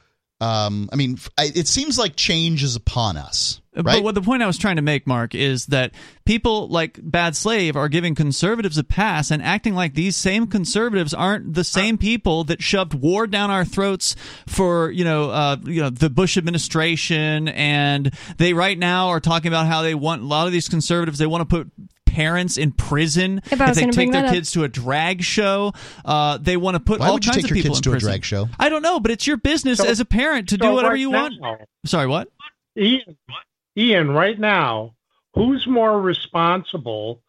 Um, 0.43 0.88
I 0.90 0.97
mean, 0.97 1.19
I, 1.37 1.53
it 1.55 1.69
seems 1.69 1.99
like 1.99 2.16
change 2.16 2.62
is 2.62 2.75
upon 2.75 3.19
us, 3.19 3.61
right? 3.77 3.85
But 3.85 4.03
what 4.03 4.14
the 4.14 4.23
point 4.23 4.43
I 4.43 4.47
was 4.47 4.57
trying 4.57 4.77
to 4.77 4.83
make, 4.83 5.07
Mark, 5.07 5.35
is 5.35 5.66
that 5.66 5.93
people 6.25 6.66
like 6.69 6.99
Bad 7.03 7.37
Slave 7.37 7.77
are 7.77 7.90
giving 7.90 8.14
conservatives 8.14 8.79
a 8.79 8.85
pass 8.85 9.31
and 9.31 9.43
acting 9.43 9.75
like 9.75 9.93
these 9.93 10.16
same 10.16 10.47
conservatives 10.47 11.12
aren't 11.12 11.53
the 11.53 11.62
same 11.62 11.99
people 11.99 12.45
that 12.45 12.62
shoved 12.62 12.95
war 12.95 13.27
down 13.27 13.51
our 13.51 13.66
throats 13.66 14.16
for 14.47 14.90
you 14.90 15.05
know 15.05 15.29
uh, 15.29 15.57
you 15.62 15.83
know 15.83 15.90
the 15.90 16.09
Bush 16.09 16.38
administration, 16.38 17.49
and 17.49 18.11
they 18.38 18.55
right 18.55 18.79
now 18.79 19.09
are 19.09 19.21
talking 19.21 19.49
about 19.49 19.66
how 19.66 19.83
they 19.83 19.95
want 19.95 20.23
a 20.23 20.27
lot 20.27 20.47
of 20.47 20.55
these 20.55 20.71
conservatives 20.71 21.19
they 21.19 21.27
want 21.27 21.43
to 21.43 21.55
put 21.55 21.71
parents 22.11 22.57
in 22.57 22.73
prison 22.73 23.40
If 23.51 23.61
I 23.61 23.68
was 23.68 23.77
they 23.77 23.83
gonna 23.83 23.92
take 23.92 23.96
bring 23.96 24.11
their 24.11 24.23
that 24.23 24.29
up. 24.29 24.35
kids 24.35 24.51
to 24.53 24.64
a 24.64 24.68
drag 24.68 25.23
show. 25.23 25.73
Uh, 26.05 26.38
they 26.38 26.57
want 26.57 26.75
to 26.75 26.81
put 26.81 27.01
Why 27.01 27.07
all 27.09 27.14
would 27.14 27.25
you 27.25 27.33
kinds 27.33 27.44
take 27.44 27.51
of 27.53 27.57
your 27.57 27.62
people 27.62 27.77
kids 27.77 27.87
in 27.87 27.92
to 27.92 27.96
a 27.96 28.01
drag 28.01 28.25
show? 28.25 28.49
I 28.59 28.68
don't 28.68 28.83
know, 28.83 28.99
but 29.01 29.11
it's 29.11 29.27
your 29.27 29.37
business 29.37 29.79
So- 29.79 29.87
as 29.87 30.01
a 30.01 30.05
parent 30.05 30.49
to 30.51 30.59
do 30.59 30.73
whatever 30.73 30.92
right 30.94 31.01
you 31.01 31.11
want. 31.11 31.35
now- 31.40 31.59
Sorry, 31.87 32.07
what? 32.07 32.29
Ian, 32.77 33.16
Ian, 33.77 34.11
right 34.11 34.38
now, 34.38 34.94
who's 35.35 35.66
more 35.66 36.01
responsible 36.01 37.23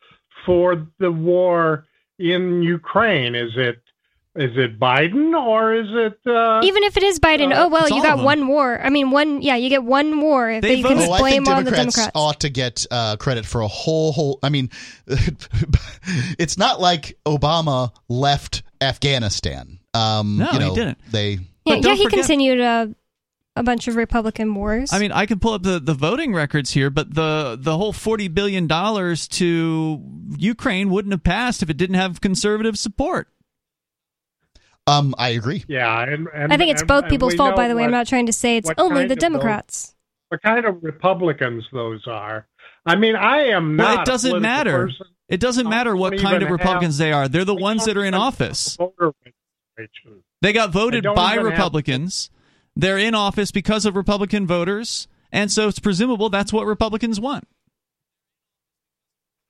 for 0.45 0.87
the 0.99 1.11
war 1.11 1.85
in 2.19 2.61
Ukraine? 2.63 3.35
Is 3.35 3.51
it 3.55 3.81
is 4.35 4.51
it 4.55 4.79
Biden 4.79 5.33
or 5.37 5.73
is 5.75 5.87
it? 5.89 6.19
Uh, 6.25 6.61
Even 6.63 6.83
if 6.83 6.95
it 6.95 7.03
is 7.03 7.19
Biden, 7.19 7.51
uh, 7.53 7.65
oh 7.65 7.67
well, 7.69 7.89
you 7.89 8.01
got 8.01 8.23
one 8.23 8.47
war. 8.47 8.79
I 8.81 8.89
mean, 8.89 9.11
one. 9.11 9.41
Yeah, 9.41 9.55
you 9.57 9.69
get 9.69 9.83
one 9.83 10.21
war 10.21 10.49
if 10.49 10.61
They 10.61 10.75
you 10.75 10.83
can 10.85 10.97
voted- 10.97 11.11
I 11.11 11.17
blame 11.19 11.43
think 11.45 11.47
on 11.57 11.63
the 11.65 11.71
Democrats, 11.71 11.95
Democrats. 11.95 12.11
ought 12.15 12.39
to 12.41 12.49
get 12.49 12.85
uh, 12.89 13.17
credit 13.17 13.45
for 13.45 13.61
a 13.61 13.67
whole 13.67 14.11
whole. 14.13 14.39
I 14.41 14.49
mean, 14.49 14.69
it's 16.39 16.57
not 16.57 16.79
like 16.79 17.17
Obama 17.25 17.91
left 18.07 18.63
Afghanistan. 18.79 19.79
Um, 19.93 20.37
No, 20.37 20.51
you 20.53 20.59
he 20.69 20.75
didn't. 20.75 20.97
They 21.11 21.39
yeah, 21.65 21.75
yeah, 21.75 21.93
he 21.95 22.03
forget- 22.05 22.19
continued 22.19 22.61
uh, 22.61 22.87
a 23.55 23.63
bunch 23.63 23.87
of 23.87 23.95
Republican 23.97 24.55
wars. 24.55 24.93
I 24.93 24.99
mean, 24.99 25.11
I 25.11 25.25
can 25.25 25.39
pull 25.39 25.53
up 25.53 25.63
the, 25.63 25.79
the 25.79 25.93
voting 25.93 26.33
records 26.33 26.71
here, 26.71 26.89
but 26.89 27.13
the 27.13 27.57
the 27.59 27.75
whole 27.77 27.91
forty 27.93 28.27
billion 28.29 28.67
dollars 28.67 29.27
to 29.29 30.01
Ukraine 30.37 30.89
wouldn't 30.89 31.11
have 31.11 31.23
passed 31.23 31.61
if 31.61 31.69
it 31.69 31.75
didn't 31.77 31.97
have 31.97 32.21
conservative 32.21 32.77
support. 32.77 33.27
Um, 34.87 35.13
I 35.17 35.29
agree. 35.29 35.63
yeah, 35.67 36.01
and, 36.03 36.27
and 36.33 36.51
I 36.51 36.57
think 36.57 36.71
it's 36.71 36.81
and- 36.81 36.87
both 36.87 37.07
people's 37.07 37.35
fault. 37.35 37.55
By 37.55 37.67
the 37.67 37.75
way, 37.75 37.83
I'm 37.83 37.91
not 37.91 38.07
trying 38.07 38.25
to 38.25 38.33
say 38.33 38.57
it's 38.57 38.69
only 38.77 39.01
the 39.01 39.03
of 39.03 39.09
those- 39.09 39.17
Democrats. 39.17 39.95
what 40.29 40.41
kind 40.41 40.65
of 40.65 40.83
Republicans 40.83 41.65
those 41.71 42.07
are. 42.07 42.47
I 42.85 42.95
mean, 42.95 43.15
I 43.15 43.43
am 43.49 43.75
not. 43.75 43.83
Well, 43.85 43.99
it 44.01 44.05
doesn't 44.05 44.29
political 44.29 44.41
matter. 44.41 44.87
person. 44.87 45.05
It 45.29 45.39
doesn't 45.39 45.69
matter 45.69 45.95
what 45.95 46.17
kind 46.19 46.41
of 46.43 46.49
Republicans 46.49 46.97
they 46.97 47.13
are. 47.13 47.27
They're 47.27 47.45
the 47.45 47.55
I 47.55 47.61
ones 47.61 47.85
that 47.85 47.95
are 47.95 48.03
in 48.03 48.13
office. 48.13 48.75
have 48.77 48.89
voter 48.97 49.13
registration. 49.77 50.23
They 50.41 50.51
got 50.51 50.71
voted 50.71 51.03
by 51.03 51.33
even 51.33 51.45
have- 51.45 51.51
Republicans. 51.53 52.29
They're 52.75 52.97
in 52.97 53.13
office 53.13 53.51
because 53.51 53.85
of 53.85 53.95
Republican 53.95 54.47
voters, 54.47 55.07
and 55.31 55.51
so 55.51 55.67
it's 55.67 55.79
presumable 55.79 56.29
that's 56.29 56.51
what 56.51 56.65
Republicans 56.65 57.19
want. 57.19 57.47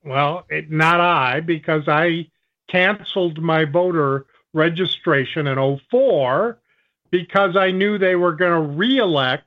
Well, 0.04 0.46
it, 0.50 0.72
not 0.72 1.00
I, 1.00 1.40
because 1.42 1.88
I 1.88 2.28
canceled 2.70 3.40
my 3.42 3.66
voter 3.66 4.26
registration 4.54 5.48
in 5.48 5.80
04 5.90 6.58
because 7.10 7.56
I 7.56 7.72
knew 7.72 7.98
they 7.98 8.16
were 8.16 8.34
going 8.34 8.52
to 8.54 8.74
reelect 8.76 9.46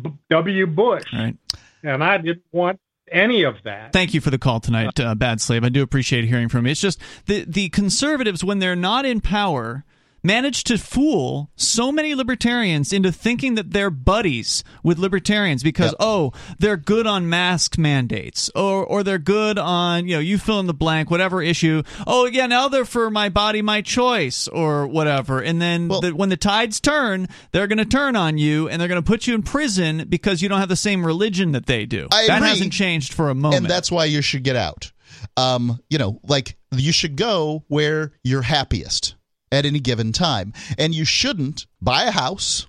B- 0.00 0.12
W. 0.30 0.66
Bush, 0.66 1.04
Right. 1.12 1.36
and 1.82 2.04
I 2.04 2.18
didn't 2.18 2.44
want 2.52 2.80
any 3.10 3.42
of 3.42 3.56
that. 3.64 3.92
Thank 3.92 4.14
you 4.14 4.20
for 4.20 4.30
the 4.30 4.38
call 4.38 4.60
tonight, 4.60 4.98
uh, 5.00 5.14
Bad 5.16 5.40
Slave. 5.40 5.64
I 5.64 5.68
do 5.68 5.82
appreciate 5.82 6.24
hearing 6.26 6.48
from 6.48 6.64
you. 6.66 6.72
It's 6.72 6.80
just 6.80 7.00
the 7.26 7.44
the 7.44 7.68
conservatives 7.70 8.44
when 8.44 8.60
they're 8.60 8.76
not 8.76 9.04
in 9.04 9.20
power 9.20 9.84
managed 10.22 10.66
to 10.66 10.76
fool 10.78 11.50
so 11.56 11.90
many 11.90 12.14
libertarians 12.14 12.92
into 12.92 13.10
thinking 13.12 13.54
that 13.54 13.70
they're 13.72 13.90
buddies 13.90 14.62
with 14.82 14.98
libertarians 14.98 15.62
because 15.62 15.90
Yep. 15.92 15.96
oh 16.00 16.32
they're 16.58 16.76
good 16.76 17.06
on 17.06 17.28
mask 17.28 17.78
mandates 17.78 18.50
or 18.54 18.84
or 18.84 19.02
they're 19.02 19.18
good 19.18 19.58
on 19.58 20.06
you 20.06 20.14
know 20.14 20.20
you 20.20 20.36
fill 20.38 20.60
in 20.60 20.66
the 20.66 20.74
blank 20.74 21.10
whatever 21.10 21.42
issue 21.42 21.82
oh 22.06 22.26
yeah 22.26 22.46
now 22.46 22.68
they're 22.68 22.84
for 22.84 23.10
my 23.10 23.28
body 23.28 23.62
my 23.62 23.80
choice 23.82 24.46
or 24.48 24.86
whatever 24.86 25.40
and 25.40 25.60
then 25.60 25.88
Well- 25.88 26.00
the, 26.02 26.14
when 26.14 26.28
the 26.28 26.36
tides 26.36 26.80
turn 26.80 27.26
they're 27.52 27.66
going 27.66 27.78
to 27.78 27.84
turn 27.84 28.16
on 28.16 28.36
you 28.38 28.68
and 28.68 28.80
they're 28.80 28.88
going 28.88 29.02
to 29.02 29.06
put 29.06 29.26
you 29.26 29.34
in 29.34 29.42
prison 29.42 30.06
because 30.08 30.42
you 30.42 30.48
don't 30.48 30.60
have 30.60 30.68
the 30.68 30.76
same 30.76 31.04
religion 31.06 31.52
that 31.52 31.66
they 31.66 31.86
do 31.86 32.08
I 32.12 32.26
that 32.26 32.38
agree. 32.38 32.48
hasn't 32.48 32.72
changed 32.72 33.12
for 33.14 33.30
a 33.30 33.34
moment 33.34 33.62
and 33.62 33.66
that's 33.70 33.90
why 33.90 34.04
you 34.04 34.20
should 34.22 34.42
get 34.44 34.56
out. 34.56 34.92
Um, 35.36 35.80
you 35.90 35.98
know, 35.98 36.20
like 36.22 36.56
you 36.72 36.92
should 36.92 37.16
go 37.16 37.64
where 37.68 38.12
you're 38.22 38.42
happiest 38.42 39.14
at 39.52 39.66
any 39.66 39.80
given 39.80 40.12
time, 40.12 40.52
and 40.78 40.94
you 40.94 41.04
shouldn't 41.04 41.66
buy 41.80 42.04
a 42.04 42.10
house. 42.10 42.66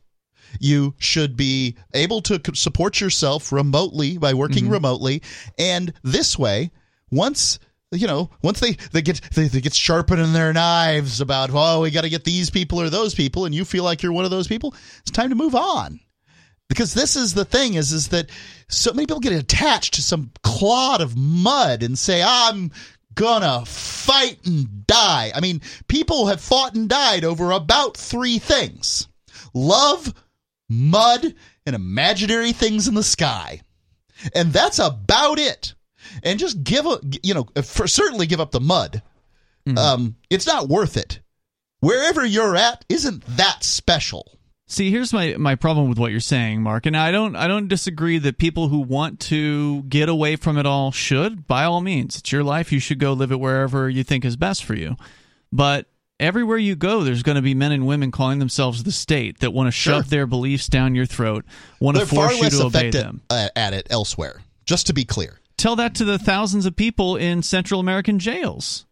You 0.59 0.95
should 0.97 1.37
be 1.37 1.77
able 1.93 2.21
to 2.23 2.41
support 2.53 2.99
yourself 2.99 3.51
remotely 3.51 4.17
by 4.17 4.33
working 4.33 4.65
mm-hmm. 4.65 4.73
remotely, 4.73 5.21
and 5.57 5.93
this 6.03 6.37
way, 6.37 6.71
once 7.09 7.59
you 7.91 8.07
know, 8.07 8.29
once 8.41 8.59
they 8.59 8.77
they 8.91 9.01
get 9.01 9.21
they, 9.33 9.47
they 9.47 9.61
get 9.61 9.73
sharpening 9.73 10.33
their 10.33 10.53
knives 10.53 11.21
about 11.21 11.49
oh 11.53 11.81
we 11.81 11.91
got 11.91 12.01
to 12.01 12.09
get 12.09 12.23
these 12.23 12.49
people 12.49 12.81
or 12.81 12.89
those 12.89 13.13
people, 13.13 13.45
and 13.45 13.53
you 13.53 13.65
feel 13.65 13.83
like 13.83 14.01
you're 14.01 14.13
one 14.13 14.25
of 14.25 14.31
those 14.31 14.47
people, 14.47 14.73
it's 15.01 15.11
time 15.11 15.29
to 15.29 15.35
move 15.35 15.55
on. 15.55 15.99
Because 16.69 16.93
this 16.93 17.17
is 17.17 17.33
the 17.33 17.43
thing 17.43 17.73
is 17.73 17.91
is 17.91 18.07
that 18.09 18.29
so 18.69 18.93
many 18.93 19.05
people 19.05 19.19
get 19.19 19.33
attached 19.33 19.95
to 19.95 20.01
some 20.01 20.31
clod 20.41 21.01
of 21.01 21.17
mud 21.17 21.83
and 21.83 21.99
say 21.99 22.23
i'm 22.25 22.71
gonna 23.15 23.65
fight 23.65 24.39
and 24.45 24.85
die. 24.87 25.31
I 25.33 25.39
mean 25.41 25.61
people 25.87 26.27
have 26.27 26.41
fought 26.41 26.75
and 26.75 26.89
died 26.89 27.23
over 27.23 27.51
about 27.51 27.97
three 27.97 28.39
things. 28.39 29.07
Love 29.53 30.13
mud 30.69 31.33
and 31.65 31.75
imaginary 31.75 32.53
things 32.53 32.87
in 32.87 32.95
the 32.95 33.03
sky. 33.03 33.61
And 34.35 34.53
that's 34.53 34.79
about 34.79 35.39
it. 35.39 35.73
And 36.23 36.39
just 36.39 36.63
give 36.63 36.85
a 36.85 36.99
you 37.23 37.33
know 37.33 37.47
for 37.63 37.87
certainly 37.87 38.25
give 38.27 38.39
up 38.39 38.51
the 38.51 38.61
mud. 38.61 39.01
Um 39.77 40.15
it's 40.29 40.47
not 40.47 40.69
worth 40.69 40.97
it. 40.97 41.19
Wherever 41.79 42.25
you're 42.25 42.55
at 42.55 42.85
isn't 42.89 43.23
that 43.37 43.63
special 43.63 44.37
See, 44.71 44.89
here's 44.89 45.11
my, 45.11 45.35
my 45.37 45.55
problem 45.55 45.89
with 45.89 45.99
what 45.99 46.11
you're 46.11 46.21
saying, 46.21 46.61
Mark, 46.63 46.85
and 46.85 46.95
I 46.95 47.11
don't 47.11 47.35
I 47.35 47.47
don't 47.47 47.67
disagree 47.67 48.17
that 48.19 48.37
people 48.37 48.69
who 48.69 48.79
want 48.79 49.19
to 49.21 49.83
get 49.83 50.07
away 50.07 50.37
from 50.37 50.57
it 50.57 50.65
all 50.65 50.93
should. 50.93 51.45
By 51.45 51.65
all 51.65 51.81
means, 51.81 52.15
it's 52.17 52.31
your 52.31 52.43
life. 52.43 52.71
You 52.71 52.79
should 52.79 52.97
go 52.97 53.11
live 53.11 53.33
it 53.33 53.39
wherever 53.41 53.89
you 53.89 54.05
think 54.05 54.23
is 54.23 54.37
best 54.37 54.63
for 54.63 54.73
you. 54.73 54.95
But 55.51 55.87
everywhere 56.21 56.57
you 56.57 56.77
go, 56.77 57.03
there's 57.03 57.21
going 57.21 57.35
to 57.35 57.41
be 57.41 57.53
men 57.53 57.73
and 57.73 57.85
women 57.85 58.11
calling 58.11 58.39
themselves 58.39 58.83
the 58.83 58.93
state 58.93 59.39
that 59.39 59.51
want 59.51 59.67
to 59.67 59.71
shove 59.71 60.05
Sure. 60.05 60.09
their 60.09 60.25
beliefs 60.25 60.67
down 60.67 60.95
your 60.95 61.05
throat, 61.05 61.43
want 61.81 61.97
to 61.97 62.05
they're 62.05 62.17
far 62.17 62.29
force 62.29 62.41
you 62.53 62.59
to 62.59 62.65
obey 62.67 62.91
them. 62.91 63.21
uh, 63.29 63.49
at 63.57 63.73
it 63.73 63.87
elsewhere 63.89 64.39
just 64.65 64.87
to 64.87 64.93
be 64.93 65.03
clear 65.03 65.37
Tell 65.57 65.75
that 65.75 65.93
to 65.95 66.05
the 66.05 66.17
thousands 66.17 66.65
of 66.65 66.75
people 66.77 67.17
in 67.17 67.43
Central 67.43 67.79
American 67.81 68.19
jails. 68.19 68.85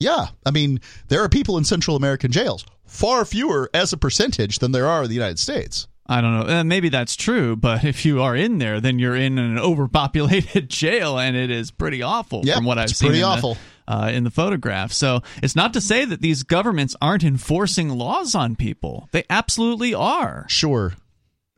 Yeah, 0.00 0.28
I 0.44 0.50
mean, 0.50 0.80
there 1.08 1.22
are 1.22 1.28
people 1.28 1.58
in 1.58 1.64
Central 1.64 1.94
American 1.96 2.32
jails, 2.32 2.64
far 2.86 3.24
fewer 3.24 3.70
as 3.74 3.92
a 3.92 3.96
percentage 3.96 4.58
than 4.58 4.72
there 4.72 4.86
are 4.88 5.02
in 5.04 5.08
the 5.08 5.14
United 5.14 5.38
States. 5.38 5.86
I 6.06 6.20
don't 6.20 6.34
know. 6.40 6.52
Uh, 6.60 6.64
maybe 6.64 6.88
that's 6.88 7.14
true, 7.14 7.54
but 7.54 7.84
if 7.92 8.04
you 8.04 8.20
are 8.22 8.34
in 8.34 8.58
there, 8.58 8.80
then 8.80 8.98
you're 8.98 9.14
in 9.14 9.38
an 9.38 9.58
overpopulated 9.94 10.68
jail, 10.70 11.18
and 11.18 11.36
it 11.36 11.50
is 11.50 11.70
pretty 11.70 12.02
awful 12.02 12.40
Yeah, 12.44 12.56
from 12.56 12.64
what 12.64 12.78
I've 12.78 12.90
it's 12.90 12.98
seen. 12.98 13.08
pretty 13.10 13.20
in 13.20 13.28
the- 13.28 13.36
awful. 13.36 13.56
uh, 13.86 14.10
in 14.12 14.24
the 14.24 14.30
photograph. 14.30 14.92
So 14.92 15.20
it's 15.42 15.54
not 15.54 15.72
to 15.74 15.80
say 15.80 16.04
that 16.04 16.20
these 16.20 16.42
governments 16.42 16.96
aren't 17.02 17.22
enforcing 17.24 17.90
laws 17.90 18.34
on 18.34 18.56
people. 18.56 19.08
They 19.12 19.24
absolutely 19.30 19.92
are. 19.94 20.46
Sure, 20.48 20.94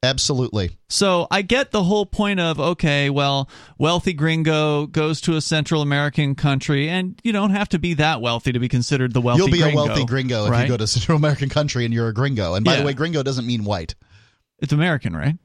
absolutely. 0.02 0.76
So 0.88 1.26
I 1.30 1.42
get 1.42 1.70
the 1.70 1.82
whole 1.82 2.06
point 2.06 2.40
of 2.40 2.58
okay, 2.60 3.10
well, 3.10 3.48
wealthy 3.78 4.12
gringo 4.12 4.86
goes 4.86 5.20
to 5.22 5.36
a 5.36 5.40
Central 5.40 5.82
American 5.82 6.34
country, 6.34 6.88
and 6.88 7.18
you 7.24 7.32
don't 7.32 7.50
have 7.50 7.68
to 7.70 7.78
be 7.78 7.94
that 7.94 8.20
wealthy 8.20 8.52
to 8.52 8.58
be 8.58 8.68
considered 8.68 9.12
the 9.12 9.20
wealthy. 9.20 9.38
You'll 9.42 9.50
be 9.50 9.58
gringo, 9.60 9.80
a 9.82 9.86
wealthy 9.86 10.04
gringo 10.04 10.44
if 10.46 10.50
right? 10.50 10.62
you 10.62 10.68
go 10.68 10.76
to 10.76 10.84
a 10.84 10.88
Central 10.88 11.16
American 11.16 11.48
country 11.48 11.84
and 11.84 11.92
you're 11.94 12.08
a 12.08 12.14
gringo. 12.14 12.54
And 12.54 12.64
by 12.64 12.74
Yeah. 12.74 12.80
the 12.80 12.86
way, 12.86 12.92
gringo 12.94 13.22
doesn't 13.22 13.46
mean 13.46 13.64
white, 13.64 13.94
It's 14.60 14.72
American, 14.72 15.14
right? 15.16 15.36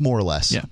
more 0.00 0.18
or 0.18 0.22
less. 0.22 0.52
Yeah. 0.52 0.64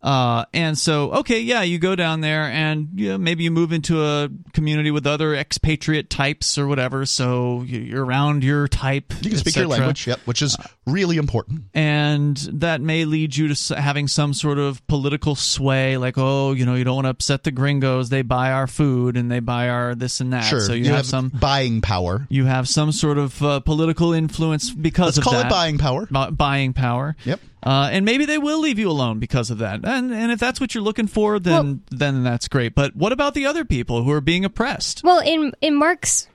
Uh, 0.00 0.44
and 0.54 0.78
so, 0.78 1.10
okay, 1.10 1.40
yeah, 1.40 1.62
you 1.62 1.76
go 1.80 1.96
down 1.96 2.20
there 2.20 2.42
and 2.44 2.88
yeah, 2.94 3.16
maybe 3.16 3.42
you 3.42 3.50
move 3.50 3.72
into 3.72 4.00
a 4.04 4.28
community 4.52 4.92
with 4.92 5.08
other 5.08 5.34
expatriate 5.34 6.08
types 6.08 6.56
or 6.56 6.68
whatever. 6.68 7.04
So 7.04 7.62
you- 7.66 7.80
you're 7.80 8.04
around 8.04 8.44
your 8.44 8.68
type. 8.68 9.12
You 9.22 9.30
can 9.30 9.38
speak 9.40 9.56
your 9.56 9.66
language, 9.66 10.06
yep, 10.06 10.20
which 10.24 10.40
is 10.40 10.56
really 10.88 11.16
important. 11.16 11.62
and 11.74 12.36
that 12.52 12.80
may 12.80 13.04
lead 13.04 13.36
you 13.36 13.52
to 13.54 13.74
having 13.80 14.08
some 14.08 14.34
sort 14.34 14.58
of 14.58 14.84
political 14.86 15.34
sway 15.34 15.96
like 15.96 16.14
oh 16.16 16.52
you 16.52 16.64
know 16.66 16.74
you 16.74 16.84
don't 16.84 16.94
want 16.96 17.04
to 17.04 17.10
upset 17.10 17.44
the 17.44 17.50
gringos 17.50 18.08
they 18.08 18.22
buy 18.22 18.50
our 18.52 18.66
food 18.66 19.16
and 19.16 19.30
they 19.30 19.40
buy 19.40 19.68
our 19.68 19.94
this 19.94 20.20
and 20.20 20.32
that 20.32 20.42
Sure, 20.44 20.60
so 20.60 20.72
you, 20.72 20.84
you 20.84 20.88
have, 20.90 20.96
have 20.98 21.06
some 21.06 21.28
buying 21.28 21.80
power. 21.80 22.26
you 22.30 22.44
have 22.46 22.68
some 22.68 22.92
sort 22.92 23.18
of 23.18 23.42
uh, 23.42 23.60
political 23.60 24.12
influence 24.12 24.70
because 24.70 25.06
Let's 25.16 25.18
of 25.18 25.24
call 25.24 25.32
that 25.34 25.46
it 25.46 25.50
buying 25.50 25.78
power. 25.78 26.06
Bu- 26.10 26.30
buying 26.32 26.72
power 26.72 27.16
Yep. 27.24 27.40
uh, 27.62 27.88
and 27.92 28.04
maybe 28.04 28.24
they 28.24 28.38
will 28.38 28.60
leave 28.60 28.78
you 28.78 28.90
alone 28.90 29.18
because 29.18 29.50
of 29.50 29.58
that 29.58 29.84
and 29.84 30.12
and 30.12 30.32
if 30.32 30.38
that's 30.40 30.60
what 30.60 30.74
you're 30.74 30.84
looking 30.84 31.06
for 31.08 31.38
then 31.38 31.82
then 31.90 32.22
that's 32.24 32.48
great 32.48 32.74
but 32.74 32.94
what 32.96 33.12
about 33.12 33.34
the 33.34 33.46
other 33.46 33.64
people 33.64 34.02
who 34.02 34.10
are 34.12 34.20
being 34.20 34.44
oppressed 34.44 35.02
Well, 35.04 35.20
in 35.20 35.52
in 35.60 35.74
Mark's 35.76 36.28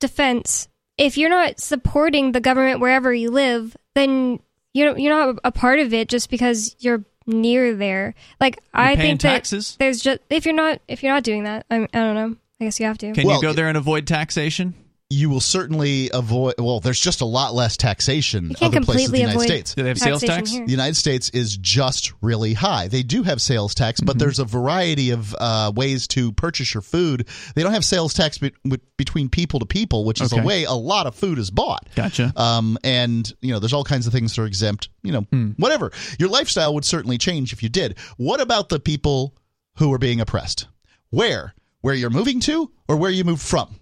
defense, 0.00 0.68
if 0.96 1.16
you're 1.18 1.30
not 1.30 1.60
supporting 1.60 2.32
the 2.32 2.40
government 2.40 2.80
wherever 2.80 3.12
you 3.12 3.30
live, 3.30 3.76
then 3.94 4.40
you're 4.72 4.96
you're 4.98 5.14
not 5.14 5.38
a 5.44 5.52
part 5.52 5.78
of 5.78 5.92
it 5.92 6.08
just 6.08 6.30
because 6.30 6.76
you're 6.78 7.04
near 7.26 7.74
there. 7.74 8.14
Like 8.40 8.60
I 8.72 8.96
paying 8.96 9.18
think 9.18 9.20
that 9.22 9.32
taxes? 9.34 9.76
there's 9.78 10.00
just 10.00 10.20
if 10.30 10.44
you're 10.44 10.54
not 10.54 10.80
if 10.88 11.02
you're 11.02 11.12
not 11.12 11.22
doing 11.22 11.44
that, 11.44 11.66
I, 11.70 11.76
I 11.76 11.86
don't 11.86 12.14
know. 12.14 12.36
I 12.60 12.64
guess 12.64 12.78
you 12.78 12.86
have 12.86 12.98
to. 12.98 13.12
can 13.12 13.26
Well, 13.26 13.36
you 13.36 13.42
go 13.42 13.52
there 13.52 13.68
and 13.68 13.76
avoid 13.76 14.06
taxation 14.06 14.74
You 15.12 15.28
will 15.28 15.40
certainly 15.40 16.08
avoid. 16.14 16.54
Well, 16.58 16.78
there's 16.78 17.00
just 17.00 17.20
a 17.20 17.24
lot 17.24 17.52
less 17.52 17.76
taxation 17.76 18.50
You 18.50 18.54
can't 18.54 18.76
other 18.76 18.84
places 18.84 19.06
in 19.06 19.12
the 19.12 19.18
United 19.18 19.34
avoid 19.38 19.46
States. 19.48 19.74
do 19.74 19.82
they 19.82 19.88
have 19.88 19.98
sales 19.98 20.22
tax 20.22 20.52
here. 20.52 20.64
The 20.64 20.70
United 20.70 20.94
States 20.94 21.30
is 21.30 21.56
just 21.56 22.12
really 22.22 22.54
high. 22.54 22.86
They 22.86 23.02
do 23.02 23.24
have 23.24 23.42
sales 23.42 23.74
tax, 23.74 23.98
Mm-hmm. 23.98 24.06
but 24.06 24.18
there's 24.20 24.38
a 24.38 24.44
variety 24.44 25.10
of 25.10 25.34
uh, 25.40 25.72
ways 25.74 26.06
to 26.08 26.30
purchase 26.32 26.72
your 26.72 26.80
food. 26.82 27.26
They 27.56 27.64
don't 27.64 27.72
have 27.72 27.84
sales 27.84 28.14
tax 28.14 28.38
be- 28.38 28.52
between 28.96 29.28
people 29.30 29.58
to 29.58 29.66
people, 29.66 30.04
which 30.04 30.20
is 30.20 30.32
Okay. 30.32 30.40
a 30.42 30.44
way 30.44 30.62
a 30.62 30.72
lot 30.74 31.08
of 31.08 31.16
food 31.16 31.38
is 31.40 31.50
bought. 31.50 31.88
gotcha 31.96 32.32
Um, 32.36 32.78
and 32.84 33.32
you 33.40 33.52
know, 33.52 33.58
there's 33.58 33.72
all 33.72 33.82
kinds 33.82 34.06
of 34.06 34.12
things 34.12 34.36
that 34.36 34.42
are 34.42 34.46
exempt. 34.46 34.90
You 35.02 35.10
know, 35.10 35.20
Hmm. 35.22 35.50
whatever. 35.56 35.90
Your 36.20 36.28
lifestyle 36.28 36.72
would 36.74 36.84
certainly 36.84 37.18
change 37.18 37.52
if 37.52 37.64
you 37.64 37.68
did. 37.68 37.98
What 38.16 38.40
about 38.40 38.68
the 38.68 38.78
people 38.78 39.34
who 39.78 39.92
are 39.92 39.98
being 39.98 40.20
oppressed? 40.20 40.66
Where? 41.08 41.52
Where 41.80 41.94
you're 41.94 42.10
moving 42.10 42.38
to, 42.40 42.70
or 42.88 42.96
where 42.96 43.10
you 43.10 43.24
moved 43.24 43.40
from? 43.42 43.79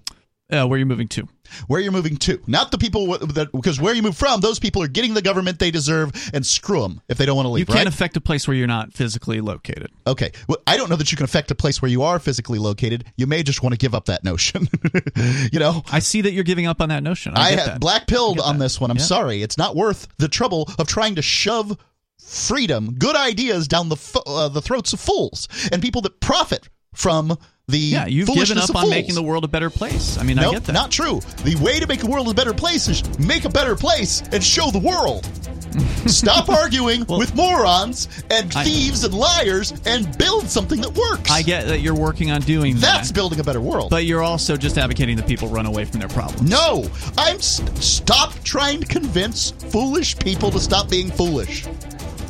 Uh, 0.51 0.67
where 0.67 0.77
are 0.77 0.79
you 0.79 0.87
moving 0.87 1.09
to 1.09 1.29
Where 1.67 1.81
you're 1.81 1.93
moving 1.93 2.17
to, 2.19 2.41
not 2.47 2.71
the 2.71 2.79
people 2.79 3.19
that 3.19 3.53
because 3.53 3.81
where 3.81 3.95
you 3.95 4.03
move 4.03 4.17
from, 4.17 4.41
those 4.41 4.59
people 4.59 4.83
are 4.83 4.89
getting 4.89 5.15
the 5.15 5.23
government 5.23 5.59
they 5.59 5.71
deserve, 5.71 6.13
and 6.33 6.45
screw 6.47 6.83
them 6.83 7.01
if 7.09 7.19
they 7.19 7.27
don't 7.27 7.37
want 7.37 7.47
to 7.47 7.51
leave. 7.51 7.61
you 7.69 7.75
can't 7.75 7.87
right? 7.87 7.87
affect 7.95 8.17
a 8.17 8.21
place 8.21 8.49
where 8.49 8.57
you're 8.57 8.67
not 8.67 8.93
physically 8.93 9.41
located 9.41 9.91
Okay. 10.07 10.33
Well, 10.49 10.59
I 10.67 10.77
don't 10.77 10.89
know 10.89 10.97
that 10.97 11.13
you 11.13 11.17
can 11.17 11.25
affect 11.25 11.51
a 11.51 11.55
place 11.55 11.83
where 11.83 11.91
you 11.91 12.03
are 12.03 12.19
physically 12.19 12.59
located. 12.59 13.05
You 13.17 13.27
may 13.27 13.43
just 13.43 13.63
want 13.63 13.75
to 13.75 13.79
give 13.79 13.95
up 13.95 14.07
that 14.07 14.25
notion. 14.25 14.69
you 15.53 15.59
know, 15.59 15.83
I 15.93 15.99
see 15.99 16.23
that 16.23 16.33
you're 16.33 16.45
giving 16.45 16.67
up 16.67 16.81
on 16.81 16.89
that 16.89 17.03
notion. 17.03 17.35
I, 17.37 17.49
I, 17.49 17.51
have 17.53 17.81
black 17.81 18.07
pilled 18.07 18.41
on 18.41 18.59
this 18.59 18.81
one. 18.81 18.91
I'm 18.91 18.97
Yeah. 18.97 19.03
sorry. 19.03 19.43
It's 19.43 19.59
not 19.59 19.77
worth 19.77 20.09
the 20.19 20.29
trouble 20.29 20.71
of 20.79 20.87
trying 20.87 21.15
to 21.17 21.23
shove 21.23 21.77
freedom, 22.19 22.95
good 22.99 23.17
ideas 23.17 23.69
down 23.69 23.89
the 23.89 23.97
fo- 23.97 24.23
uh, 24.27 24.49
the 24.49 24.63
throats 24.63 24.93
of 24.93 25.01
fools 25.01 25.49
and 25.73 25.83
people 25.83 26.01
that 26.03 26.21
profit 26.21 26.69
from 26.95 27.37
the 27.69 27.79
Yeah, 27.79 28.07
you've 28.07 28.29
given 28.29 28.59
up 28.59 28.75
on 28.75 28.89
making 28.91 29.15
the 29.15 29.23
world 29.23 29.45
a 29.45 29.49
better 29.49 29.71
place. 29.71 30.19
I 30.19 30.23
mean, 30.23 30.39
I 30.39 30.51
get 30.51 30.65
that. 30.65 30.73
not 30.73 30.91
true. 30.91 31.21
The 31.45 31.57
way 31.57 31.79
to 31.81 31.87
make 31.87 32.01
the 32.01 32.07
world 32.11 32.29
a 32.29 32.35
better 32.35 32.55
place 32.55 32.89
is 32.89 33.03
make 33.19 33.45
a 33.45 33.49
better 33.51 33.77
place 33.77 34.23
and 34.33 34.43
show 34.43 34.71
the 34.71 34.79
world. 34.79 35.29
Stop 36.07 36.49
arguing 36.49 37.05
with 37.09 37.35
morons 37.37 38.09
and 38.31 38.51
I- 38.57 38.65
thieves 38.65 39.05
and 39.05 39.13
liars 39.13 39.75
and 39.85 40.17
build 40.17 40.49
something 40.49 40.81
that 40.81 40.95
works. 40.95 41.31
I 41.31 41.43
get 41.43 41.67
that 41.67 41.81
you're 41.81 41.95
working 41.95 42.31
on 42.31 42.41
doing 42.41 42.75
That's 42.75 42.83
that, 42.87 42.97
That's 42.99 43.13
building 43.13 43.39
a 43.41 43.45
better 43.45 43.61
world. 43.61 43.91
but 43.91 44.07
you're 44.07 44.23
also 44.23 44.57
just 44.57 44.79
advocating 44.79 45.17
that 45.19 45.27
people 45.27 45.49
run 45.49 45.67
away 45.67 45.85
from 45.85 46.01
their 46.01 46.09
problems. 46.09 46.49
no, 46.51 46.85
I'm 47.19 47.37
s- 47.37 47.61
stop 47.85 48.33
trying 48.45 48.81
to 48.81 48.87
convince 48.87 49.51
foolish 49.51 50.19
people 50.19 50.51
to 50.53 50.59
stop 50.59 50.89
being 50.89 51.11
foolish. 51.11 51.67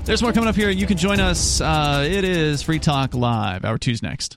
There's 0.04 0.20
more 0.22 0.32
coming 0.32 0.48
up 0.48 0.56
here. 0.56 0.70
You 0.70 0.86
can 0.86 0.96
join 0.96 1.20
us. 1.20 1.60
Uh, 1.60 2.04
it 2.10 2.24
is 2.24 2.62
Free 2.62 2.78
Talk 2.80 3.14
Live. 3.14 3.64
Hour 3.64 3.78
two's 3.78 4.02
next. 4.02 4.36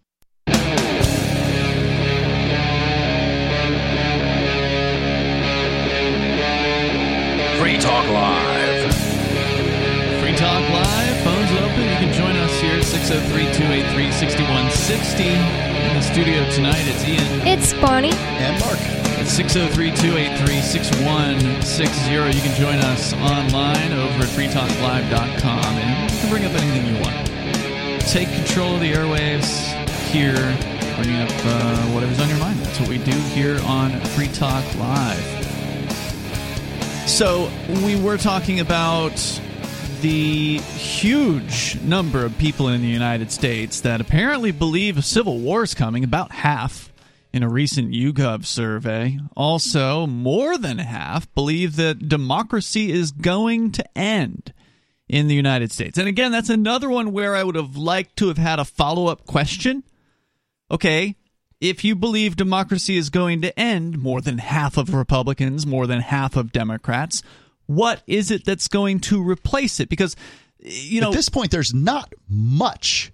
Free 7.61 7.77
Talk 7.77 8.09
Live. 8.09 8.91
Free 10.19 10.35
Talk 10.35 10.67
Live, 10.73 11.17
phones 11.23 11.51
open. 11.61 11.83
You 11.83 11.97
can 12.01 12.11
join 12.11 12.35
us 12.37 12.59
here 12.59 12.73
at 12.73 12.83
603 12.83 13.53
283 13.53 14.11
6160. 14.11 15.23
In 15.29 15.93
the 15.93 16.01
studio 16.01 16.49
tonight, 16.49 16.81
it's 16.89 17.05
Ian. 17.05 17.21
It's 17.47 17.73
Bonnie. 17.73 18.13
And 18.41 18.59
Mark. 18.65 18.79
It's 19.21 19.29
603 19.33 19.93
283 19.93 20.59
6160. 20.59 22.09
You 22.33 22.41
can 22.41 22.55
join 22.59 22.79
us 22.81 23.13
online 23.13 23.93
over 23.93 24.25
at 24.25 24.31
freetalklive.com 24.33 25.77
and 25.77 26.11
you 26.11 26.17
can 26.17 26.29
bring 26.31 26.45
up 26.45 26.53
anything 26.57 26.95
you 26.95 26.99
want. 26.99 27.13
Take 28.09 28.33
control 28.41 28.73
of 28.73 28.81
the 28.81 28.91
airwaves 28.91 29.69
here, 30.09 30.57
bring 30.97 31.13
up 31.13 31.29
uh, 31.45 31.77
whatever's 31.93 32.19
on 32.19 32.27
your 32.27 32.39
mind. 32.39 32.57
That's 32.57 32.79
what 32.79 32.89
we 32.89 32.97
do 32.97 33.13
here 33.37 33.61
on 33.65 34.01
Free 34.17 34.29
Talk 34.29 34.65
Live. 34.79 35.50
So, 37.21 37.51
we 37.85 38.01
were 38.01 38.17
talking 38.17 38.61
about 38.61 39.13
the 40.01 40.57
huge 40.57 41.79
number 41.81 42.25
of 42.25 42.35
people 42.39 42.67
in 42.69 42.81
the 42.81 42.87
United 42.87 43.31
States 43.31 43.81
that 43.81 44.01
apparently 44.01 44.51
believe 44.51 44.97
a 44.97 45.03
civil 45.03 45.37
war 45.37 45.61
is 45.61 45.75
coming, 45.75 46.03
about 46.03 46.31
half 46.31 46.91
in 47.31 47.43
a 47.43 47.47
recent 47.47 47.91
YouGov 47.91 48.47
survey. 48.47 49.19
Also, 49.37 50.07
more 50.07 50.57
than 50.57 50.79
half 50.79 51.31
believe 51.35 51.75
that 51.75 52.09
democracy 52.09 52.91
is 52.91 53.11
going 53.11 53.71
to 53.73 53.85
end 53.95 54.51
in 55.07 55.27
the 55.27 55.35
United 55.35 55.71
States. 55.71 55.99
And 55.99 56.07
again, 56.07 56.31
that's 56.31 56.49
another 56.49 56.89
one 56.89 57.11
where 57.11 57.35
I 57.35 57.43
would 57.43 57.53
have 57.53 57.77
liked 57.77 58.15
to 58.15 58.29
have 58.29 58.39
had 58.39 58.57
a 58.57 58.65
follow 58.65 59.05
up 59.05 59.27
question. 59.27 59.83
Okay, 60.71 61.17
if 61.61 61.83
you 61.83 61.95
believe 61.95 62.35
democracy 62.35 62.97
is 62.97 63.09
going 63.09 63.41
to 63.43 63.57
end, 63.57 63.99
more 63.99 64.19
than 64.19 64.39
half 64.39 64.77
of 64.77 64.93
Republicans, 64.93 65.65
more 65.65 65.87
than 65.87 66.01
half 66.01 66.35
of 66.35 66.51
Democrats, 66.51 67.21
what 67.67 68.01
is 68.07 68.31
it 68.31 68.43
that's 68.43 68.67
going 68.67 68.99
to 68.99 69.23
replace 69.23 69.79
it? 69.79 69.87
Because, 69.87 70.15
you 70.59 70.99
know. 70.99 71.09
At 71.09 71.15
this 71.15 71.29
point, 71.29 71.51
there's 71.51 71.73
not 71.73 72.11
much 72.27 73.13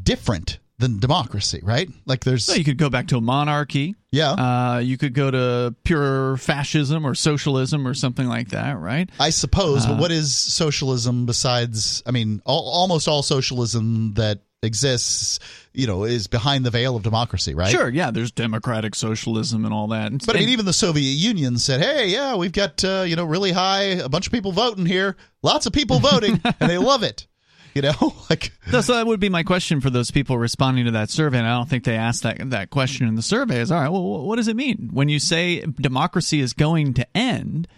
different 0.00 0.60
than 0.78 1.00
democracy, 1.00 1.60
right? 1.62 1.88
Like 2.04 2.22
there's. 2.24 2.46
Well, 2.48 2.58
you 2.58 2.64
could 2.64 2.78
go 2.78 2.90
back 2.90 3.08
to 3.08 3.16
a 3.16 3.20
monarchy. 3.20 3.96
Yeah. 4.12 4.32
Uh, 4.32 4.78
you 4.78 4.96
could 4.96 5.14
go 5.14 5.30
to 5.30 5.74
pure 5.84 6.36
fascism 6.36 7.06
or 7.06 7.14
socialism 7.14 7.86
or 7.86 7.94
something 7.94 8.28
like 8.28 8.50
that, 8.50 8.78
right? 8.78 9.10
I 9.18 9.30
suppose, 9.30 9.84
Uh, 9.84 9.90
but 9.90 10.00
what 10.00 10.12
is 10.12 10.34
socialism 10.34 11.26
besides? 11.26 12.02
I 12.06 12.12
mean, 12.12 12.42
all, 12.44 12.68
almost 12.70 13.08
all 13.08 13.22
socialism 13.22 14.14
that 14.14 14.40
exists, 14.62 15.38
you 15.72 15.86
know, 15.86 16.04
is 16.04 16.26
behind 16.26 16.64
the 16.64 16.70
veil 16.70 16.96
of 16.96 17.02
democracy, 17.02 17.54
right? 17.54 17.70
Sure, 17.70 17.88
yeah, 17.88 18.10
there's 18.10 18.32
democratic 18.32 18.94
socialism 18.94 19.64
and 19.64 19.72
all 19.72 19.88
that. 19.88 20.12
But 20.26 20.36
I 20.36 20.40
mean, 20.40 20.48
even 20.50 20.66
the 20.66 20.72
Soviet 20.72 21.12
Union 21.12 21.58
said, 21.58 21.80
"Hey, 21.80 22.08
yeah, 22.08 22.36
we've 22.36 22.52
got 22.52 22.84
uh, 22.84 23.04
you 23.06 23.16
know 23.16 23.24
really 23.24 23.52
high, 23.52 23.82
a 23.82 24.08
bunch 24.08 24.26
of 24.26 24.32
people 24.32 24.52
voting 24.52 24.86
here, 24.86 25.16
lots 25.42 25.66
of 25.66 25.72
people 25.72 25.98
voting, 25.98 26.40
and 26.60 26.70
they 26.70 26.78
love 26.78 27.02
it." 27.02 27.26
You 27.74 27.82
know, 27.82 28.14
like 28.30 28.52
So, 28.70 28.80
so 28.80 28.94
that 28.94 29.06
would 29.06 29.20
be 29.20 29.28
my 29.28 29.42
question 29.42 29.82
for 29.82 29.90
those 29.90 30.10
people 30.10 30.38
responding 30.38 30.86
to 30.86 30.92
that 30.92 31.10
survey. 31.10 31.38
And 31.38 31.46
I 31.46 31.58
don't 31.58 31.68
think 31.68 31.84
they 31.84 31.96
asked 31.96 32.22
that 32.22 32.50
that 32.50 32.70
question 32.70 33.06
in 33.06 33.16
the 33.16 33.22
survey. 33.22 33.60
Is 33.60 33.70
all 33.70 33.80
right. 33.80 33.90
Well, 33.90 34.26
what 34.26 34.36
does 34.36 34.48
it 34.48 34.56
mean 34.56 34.88
when 34.92 35.10
you 35.10 35.18
say 35.18 35.60
democracy 35.60 36.40
is 36.40 36.54
going 36.54 36.94
to 36.94 37.06
end? 37.16 37.68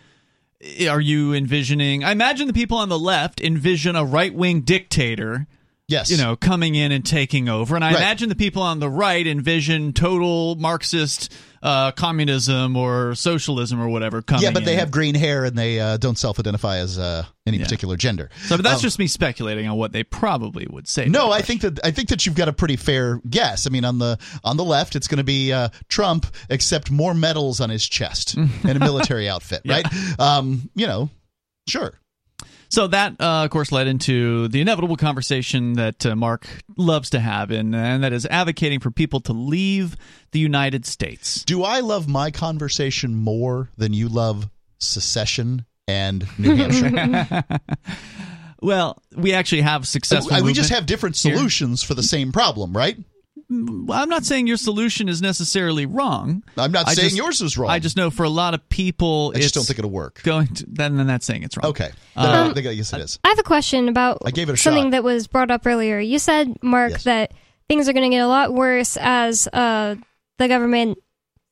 Are 0.89 1.01
you 1.01 1.35
envisioning? 1.35 2.05
I 2.05 2.13
imagine 2.13 2.47
the 2.47 2.53
people 2.53 2.79
on 2.79 2.89
the 2.89 2.99
left 2.99 3.41
envision 3.41 3.97
a 3.97 4.05
right 4.05 4.33
wing 4.35 4.61
dictator, 4.61 5.47
yes, 5.89 6.11
you 6.11 6.17
know, 6.17 6.37
coming 6.37 6.75
in 6.75 6.93
and 6.93 7.05
taking 7.05 7.49
over, 7.49 7.75
and 7.75 7.85
I 7.85 7.93
Right. 7.93 7.97
imagine 8.03 8.29
the 8.29 8.35
people 8.37 8.63
on 8.63 8.79
the 8.79 8.89
right 8.91 9.27
envision 9.27 9.93
total 9.93 10.55
Marxist 10.57 11.33
uh, 11.61 11.91
communism 11.91 12.77
or 12.77 13.17
socialism 13.17 13.81
or 13.81 13.89
whatever 13.89 14.23
coming. 14.23 14.45
yeah, 14.45 14.53
but 14.53 14.65
they 14.65 14.77
have 14.77 14.93
green 14.93 15.17
hair 15.17 15.45
and 15.45 15.59
they 15.59 15.81
uh, 15.81 15.97
don't 15.97 16.17
self-identify 16.17 16.77
as 16.79 17.01
uh, 17.01 17.25
any 17.49 17.57
Yeah. 17.57 17.65
particular 17.65 17.97
gender. 17.97 18.31
So, 18.47 18.57
but 18.57 18.63
that's 18.63 18.77
Um, 18.77 18.83
just 18.83 18.99
me 19.01 19.09
speculating 19.09 19.67
on 19.67 19.77
what 19.77 19.91
they 19.91 20.05
probably 20.05 20.69
would 20.71 20.87
say. 20.87 21.07
No, 21.07 21.33
I 21.33 21.43
think 21.43 21.63
that 21.63 21.81
I 21.85 21.91
think 21.91 22.11
that 22.11 22.25
you've 22.27 22.37
got 22.37 22.47
a 22.47 22.53
pretty 22.53 22.77
fair 22.77 23.21
guess. 23.29 23.67
I 23.67 23.71
mean, 23.71 23.85
on 23.85 23.99
the 23.99 24.19
on 24.45 24.57
the 24.57 24.63
left, 24.63 24.95
it's 24.95 25.09
going 25.09 25.19
to 25.19 25.25
be 25.25 25.53
uh, 25.53 25.71
Trump, 25.89 26.27
except 26.49 26.93
more 26.93 27.13
medals 27.13 27.61
on 27.61 27.71
his 27.71 27.85
chest 27.89 28.35
and 28.37 28.49
a 28.71 28.79
military 28.79 29.29
outfit, 29.29 29.63
right? 29.67 29.85
Um, 30.21 30.71
you 30.77 30.87
know, 30.87 31.11
sure. 31.69 31.95
So 32.71 32.87
that, 32.89 33.13
uh, 33.19 33.45
of 33.45 33.51
course, 33.51 33.73
led 33.73 33.87
into 33.87 34.49
the 34.49 34.61
inevitable 34.61 34.97
conversation 34.97 35.75
that 35.75 36.05
uh, 36.05 36.15
Mark 36.15 36.47
loves 36.77 37.11
to 37.11 37.21
have, 37.21 37.51
and, 37.51 37.75
and 37.75 38.03
that 38.05 38.13
is 38.13 38.27
advocating 38.27 38.81
for 38.81 38.91
people 38.91 39.21
to 39.21 39.33
leave 39.33 39.97
the 40.33 40.39
United 40.39 40.85
States. 40.85 41.45
Do 41.45 41.65
I 41.65 41.81
love 41.81 42.09
my 42.09 42.31
conversation 42.31 43.15
more 43.15 43.71
than 43.77 43.93
you 43.95 44.09
love 44.09 44.51
secession 44.79 45.65
and 45.87 46.27
New 46.39 46.55
Hampshire? 46.55 47.45
Well, 48.61 49.01
we 49.17 49.33
actually 49.35 49.63
have 49.63 49.87
successful. 49.87 50.43
We 50.43 50.53
just 50.53 50.71
have 50.71 50.87
different 50.87 51.17
here. 51.17 51.37
solutions 51.37 51.83
for 51.83 51.95
the 51.95 52.03
same 52.03 52.33
problem, 52.33 52.77
right? 52.77 52.97
Well, 53.51 53.99
I'm 53.99 54.11
not 54.11 54.27
saying 54.27 54.47
your 54.47 54.59
solution 54.59 55.09
is 55.09 55.23
necessarily 55.23 55.87
wrong. 55.87 56.43
I'm 56.59 56.71
not 56.71 56.87
I 56.87 56.93
saying 56.95 57.07
just- 57.09 57.17
yours 57.17 57.41
is 57.41 57.57
wrong. 57.57 57.71
I 57.71 57.79
just 57.79 57.97
know 57.97 58.11
for 58.11 58.25
a 58.25 58.29
lot 58.29 58.53
of 58.53 58.69
people, 58.69 59.33
I 59.35 59.39
just 59.41 59.55
don't 59.55 59.65
think 59.65 59.79
it'll 59.79 59.91
work. 59.91 60.21
going 60.23 60.49
to. 60.49 60.67
Then, 60.69 60.97
then 60.99 61.07
that's 61.07 61.25
saying 61.25 61.45
it's 61.45 61.57
wrong. 61.57 61.71
Okay, 61.71 61.89
then 62.15 62.27
I 62.27 62.53
think 62.53 62.67
I 62.67 62.75
guess 62.75 62.93
it 62.93 63.01
is. 63.01 63.19
I 63.25 63.29
have 63.29 63.39
a 63.39 63.43
question 63.43 63.89
about 63.89 64.19
I 64.25 64.31
gave 64.33 64.51
it 64.51 64.53
a 64.53 64.57
something 64.59 64.85
shot. 64.87 64.91
that 64.91 65.05
was 65.05 65.27
brought 65.29 65.51
up 65.51 65.67
earlier. 65.67 65.99
You 65.99 66.19
said, 66.19 66.63
Mark, 66.63 66.91
Yes. 66.93 67.05
that 67.05 67.33
things 67.69 67.89
are 67.89 67.93
going 67.95 68.11
to 68.11 68.15
get 68.15 68.21
a 68.23 68.29
lot 68.29 68.53
worse 68.53 68.99
as 69.01 69.49
uh, 69.53 69.95
the 70.39 70.49
government 70.49 70.99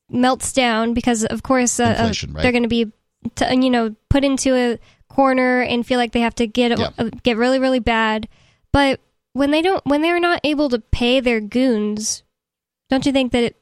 melts 0.09 0.53
down 0.53 0.93
because, 0.93 1.25
of 1.25 1.41
course, 1.41 1.79
uh, 1.79 1.83
uh, 1.83 1.87
Inflation, 2.01 2.31
right? 2.33 2.43
they're 2.43 2.51
going 2.51 2.63
to 2.63 2.69
be, 2.69 2.91
t- 3.35 3.55
you 3.55 3.69
know, 3.71 3.95
put 4.09 4.23
into 4.23 4.55
a 4.55 4.77
corner 5.09 5.61
and 5.63 5.85
feel 5.85 5.97
like 5.97 6.11
they 6.11 6.21
have 6.21 6.35
to 6.35 6.45
get 6.47 6.77
Yeah. 6.77 6.89
uh, 6.99 7.09
get 7.23 7.37
really, 7.37 7.57
really 7.59 7.79
bad. 7.79 8.27
But 8.71 8.99
when 9.37 9.51
they 9.51 9.61
don't, 9.61 9.85
when 9.85 10.01
they're 10.01 10.19
not 10.19 10.41
able 10.43 10.69
to 10.69 10.79
pay 10.79 11.19
their 11.19 11.39
goons, 11.39 12.23
don't 12.89 13.05
you 13.05 13.11
think 13.11 13.31
that 13.33 13.43
it, 13.43 13.55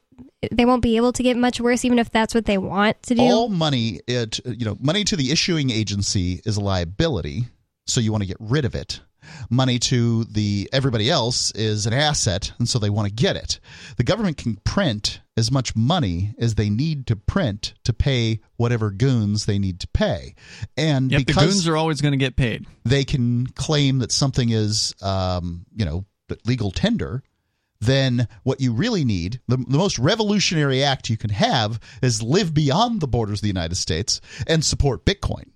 they 0.50 0.64
won't 0.64 0.82
be 0.82 0.96
able 0.96 1.12
to 1.12 1.22
get 1.22 1.36
much 1.36 1.60
worse, 1.60 1.84
even 1.84 1.98
if 1.98 2.10
that's 2.10 2.34
what 2.34 2.46
they 2.46 2.58
want 2.58 3.02
to 3.04 3.14
do? 3.14 3.22
all 3.22 3.48
money 3.48 4.00
it 4.06 4.40
you 4.46 4.64
know 4.64 4.76
money 4.80 5.04
to 5.04 5.16
the 5.16 5.30
issuing 5.30 5.70
agency 5.70 6.40
is 6.44 6.56
a 6.56 6.60
liability 6.60 7.44
so 7.86 8.00
you 8.00 8.12
want 8.12 8.22
to 8.22 8.26
get 8.26 8.36
rid 8.40 8.64
of 8.64 8.74
it 8.74 9.00
money 9.50 9.78
to 9.78 10.24
the 10.24 10.68
everybody 10.72 11.10
else 11.10 11.50
is 11.52 11.86
an 11.86 11.92
asset 11.92 12.52
and 12.58 12.68
so 12.68 12.78
they 12.78 12.90
want 12.90 13.08
to 13.08 13.12
get 13.14 13.36
it 13.36 13.58
the 13.96 14.04
government 14.04 14.36
can 14.36 14.56
print 14.64 15.20
as 15.36 15.50
much 15.50 15.76
money 15.76 16.34
as 16.38 16.54
they 16.54 16.70
need 16.70 17.06
to 17.06 17.16
print 17.16 17.74
to 17.84 17.92
pay 17.92 18.40
whatever 18.56 18.90
goons 18.90 19.44
they 19.46 19.58
need 19.58 19.78
to 19.80 19.88
pay 19.88 20.34
and 20.76 21.10
Yep, 21.10 21.18
the 21.18 21.24
because 21.24 21.44
goons 21.46 21.68
are 21.68 21.76
always 21.76 22.00
going 22.00 22.12
to 22.12 22.18
get 22.18 22.36
paid. 22.36 22.66
they 22.84 23.04
can 23.04 23.46
claim 23.48 23.98
that 23.98 24.12
something 24.12 24.50
is, 24.50 24.94
um, 25.02 25.66
you 25.74 25.84
know, 25.84 26.04
legal 26.44 26.70
tender, 26.70 27.22
then 27.80 28.26
what 28.42 28.60
you 28.60 28.72
really 28.72 29.04
need, 29.04 29.40
the, 29.48 29.58
the 29.58 29.76
most 29.78 29.98
revolutionary 29.98 30.82
act 30.82 31.10
you 31.10 31.16
can 31.16 31.30
have, 31.30 31.78
is 32.02 32.22
live 32.22 32.54
beyond 32.54 33.00
the 33.00 33.06
borders 33.06 33.38
of 33.38 33.42
the 33.42 33.48
United 33.48 33.76
States 33.76 34.20
and 34.46 34.64
support 34.64 35.04
Bitcoin. 35.04 35.50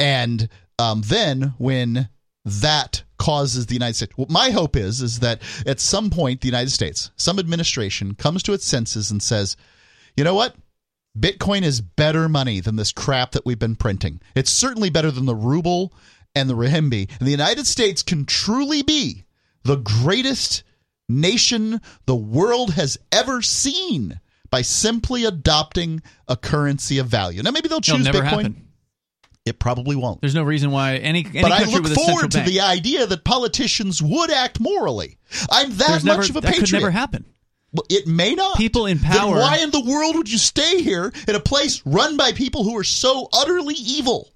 And 0.00 0.48
um, 0.78 1.02
then 1.06 1.54
when 1.58 2.08
that 2.44 3.04
causes 3.18 3.66
the 3.66 3.74
United 3.74 3.94
States. 3.94 4.12
What 4.16 4.30
my 4.30 4.50
hope 4.50 4.76
is 4.76 5.02
is 5.02 5.20
that 5.20 5.42
at 5.66 5.80
some 5.80 6.10
point 6.10 6.40
the 6.40 6.48
United 6.48 6.70
States, 6.70 7.10
some 7.16 7.38
administration 7.38 8.14
comes 8.14 8.42
to 8.44 8.52
its 8.52 8.64
senses 8.64 9.10
and 9.10 9.22
says, 9.22 9.56
"You 10.16 10.24
know 10.24 10.34
what? 10.34 10.56
Bitcoin 11.18 11.62
is 11.62 11.80
better 11.80 12.28
money 12.28 12.60
than 12.60 12.76
this 12.76 12.92
crap 12.92 13.32
that 13.32 13.44
we've 13.44 13.58
been 13.58 13.76
printing. 13.76 14.20
It's 14.34 14.52
certainly 14.52 14.90
better 14.90 15.10
than 15.10 15.26
the 15.26 15.34
ruble 15.34 15.92
and 16.34 16.48
the 16.48 16.54
renminbi. 16.54 17.10
And 17.18 17.26
the 17.26 17.32
United 17.32 17.66
States 17.66 18.02
can 18.02 18.24
truly 18.24 18.82
be 18.82 19.24
the 19.64 19.76
greatest 19.76 20.62
nation 21.08 21.80
the 22.06 22.14
world 22.16 22.74
has 22.74 22.98
ever 23.10 23.42
seen 23.42 24.20
by 24.50 24.62
simply 24.62 25.24
adopting 25.24 26.02
a 26.26 26.36
currency 26.36 26.98
of 26.98 27.06
value. 27.08 27.42
Now, 27.42 27.50
maybe 27.50 27.68
they'll 27.68 27.80
choose 27.80 28.06
Bitcoin. 28.06 28.24
happen. 28.24 28.67
It 29.48 29.58
probably 29.58 29.96
won't. 29.96 30.20
There's 30.20 30.34
no 30.34 30.42
reason 30.44 30.70
why 30.70 30.96
any, 30.96 31.26
any 31.26 31.42
But 31.42 31.52
I 31.52 31.64
look 31.64 31.82
with 31.82 31.92
a 31.92 31.94
central 31.94 32.06
forward 32.06 32.30
to 32.32 32.38
bank, 32.38 32.48
the 32.50 32.60
idea 32.60 33.06
that 33.06 33.24
politicians 33.24 34.02
would 34.02 34.30
act 34.30 34.60
morally. 34.60 35.18
I'm 35.50 35.70
that 35.76 35.88
there's 35.88 36.04
much 36.04 36.16
never, 36.18 36.22
of 36.22 36.36
a 36.36 36.40
that 36.40 36.46
patriot. 36.52 36.66
could 36.66 36.72
never 36.72 36.90
happen. 36.90 37.24
Well, 37.72 37.84
it 37.90 38.06
may 38.06 38.34
not. 38.34 38.56
People 38.56 38.86
in 38.86 38.98
Then 38.98 39.10
power- 39.10 39.36
why 39.38 39.58
in 39.58 39.70
the 39.70 39.80
world 39.84 40.16
would 40.16 40.30
you 40.30 40.38
stay 40.38 40.82
here 40.82 41.12
in 41.26 41.34
a 41.34 41.40
place 41.40 41.82
run 41.84 42.16
by 42.16 42.32
people 42.32 42.64
who 42.64 42.76
are 42.78 42.84
so 42.84 43.28
utterly 43.32 43.74
evil? 43.74 44.32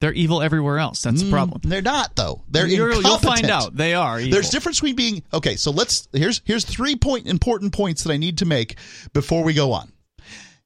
They're 0.00 0.14
evil 0.14 0.40
everywhere 0.40 0.78
else. 0.78 1.02
That's 1.02 1.20
the 1.20 1.26
Mm, 1.28 1.30
problem. 1.30 1.60
They're 1.62 1.82
not 1.82 2.16
though. 2.16 2.42
They're 2.48 2.66
You're- 2.66 2.96
incompetent. 2.96 3.22
You'll 3.22 3.32
find 3.36 3.50
out. 3.50 3.76
They 3.76 3.92
are. 3.92 4.18
Evil. 4.18 4.32
There's 4.32 4.48
difference 4.48 4.78
between 4.78 4.96
being 4.96 5.22
okay. 5.34 5.56
So 5.56 5.70
let's 5.70 6.08
here's 6.14 6.40
here's 6.46 6.64
three 6.64 6.96
point 6.96 7.26
important 7.26 7.74
points 7.74 8.04
that 8.04 8.12
I 8.12 8.16
need 8.16 8.38
to 8.38 8.46
make 8.46 8.76
before 9.12 9.44
we 9.44 9.52
go 9.52 9.72
on. 9.72 9.92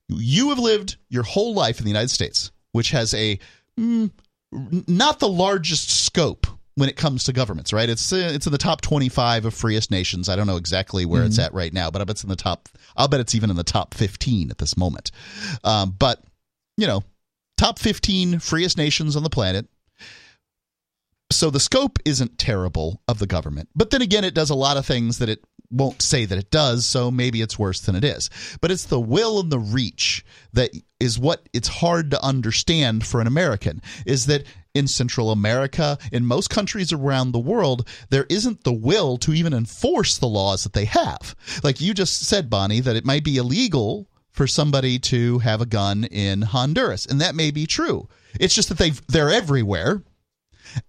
You 0.08 0.50
have 0.50 0.60
lived 0.60 0.98
your 1.08 1.24
whole 1.24 1.54
life 1.54 1.78
in 1.78 1.84
the 1.84 1.90
United 1.90 2.10
States, 2.10 2.52
which 2.74 2.90
has 2.90 3.14
a 3.14 3.38
mm, 3.78 4.10
not 4.50 5.20
the 5.20 5.28
largest 5.28 6.04
scope 6.04 6.46
when 6.74 6.88
it 6.88 6.96
comes 6.96 7.22
to 7.24 7.32
governments, 7.32 7.72
right? 7.72 7.88
It's 7.88 8.12
uh, 8.12 8.30
it's 8.34 8.46
in 8.46 8.52
the 8.52 8.58
top 8.58 8.80
25 8.80 9.44
of 9.44 9.54
freest 9.54 9.92
nations. 9.92 10.28
I 10.28 10.34
don't 10.34 10.48
know 10.48 10.56
exactly 10.56 11.06
where 11.06 11.22
it's 11.22 11.38
at 11.38 11.54
right 11.54 11.72
now, 11.72 11.90
but 11.90 12.02
I 12.02 12.04
bet 12.04 12.16
it's 12.16 12.24
in 12.24 12.28
the 12.28 12.36
top. 12.36 12.68
I'll 12.96 13.06
bet 13.06 13.20
it's 13.20 13.34
even 13.34 13.48
in 13.48 13.56
the 13.56 13.62
top 13.62 13.94
15 13.94 14.50
at 14.50 14.58
this 14.58 14.76
moment. 14.76 15.12
Um, 15.62 15.94
but 15.96 16.20
you 16.76 16.88
know, 16.88 17.04
top 17.56 17.78
15 17.78 18.40
freest 18.40 18.76
nations 18.76 19.14
on 19.14 19.22
the 19.22 19.30
planet. 19.30 19.66
So 21.30 21.50
the 21.50 21.60
scope 21.60 21.98
isn't 22.04 22.38
terrible 22.38 23.00
of 23.06 23.20
the 23.20 23.26
government. 23.26 23.68
But 23.76 23.90
then 23.90 24.02
again, 24.02 24.24
it 24.24 24.34
does 24.34 24.50
a 24.50 24.54
lot 24.54 24.76
of 24.76 24.84
things 24.84 25.18
that 25.18 25.28
it 25.28 25.44
won't 25.74 26.02
say 26.02 26.24
that 26.24 26.38
it 26.38 26.50
does, 26.50 26.86
so 26.86 27.10
maybe 27.10 27.42
it's 27.42 27.58
worse 27.58 27.80
than 27.80 27.94
it 27.94 28.04
is. 28.04 28.30
But 28.60 28.70
it's 28.70 28.84
the 28.84 29.00
will 29.00 29.40
and 29.40 29.50
the 29.50 29.58
reach 29.58 30.24
that 30.52 30.70
is 31.00 31.18
what 31.18 31.48
it's 31.52 31.68
hard 31.68 32.10
to 32.12 32.24
understand 32.24 33.06
for 33.06 33.20
an 33.20 33.26
American 33.26 33.82
is 34.06 34.26
that 34.26 34.44
in 34.74 34.88
Central 34.88 35.30
America, 35.30 35.98
in 36.10 36.26
most 36.26 36.50
countries 36.50 36.92
around 36.92 37.32
the 37.32 37.38
world, 37.38 37.88
there 38.10 38.26
isn't 38.28 38.64
the 38.64 38.72
will 38.72 39.16
to 39.18 39.32
even 39.32 39.52
enforce 39.52 40.18
the 40.18 40.26
laws 40.26 40.64
that 40.64 40.72
they 40.72 40.84
have. 40.84 41.36
Like 41.62 41.80
you 41.80 41.94
just 41.94 42.26
said, 42.26 42.50
Bonnie, 42.50 42.80
that 42.80 42.96
it 42.96 43.04
might 43.04 43.24
be 43.24 43.36
illegal 43.36 44.08
for 44.32 44.48
somebody 44.48 44.98
to 44.98 45.38
have 45.38 45.60
a 45.60 45.66
gun 45.66 46.04
in 46.04 46.42
Honduras, 46.42 47.06
and 47.06 47.20
that 47.20 47.36
may 47.36 47.52
be 47.52 47.66
true. 47.66 48.08
It's 48.40 48.54
just 48.54 48.68
that 48.68 48.78
they 48.78 48.90
they're 49.08 49.30
everywhere 49.30 50.02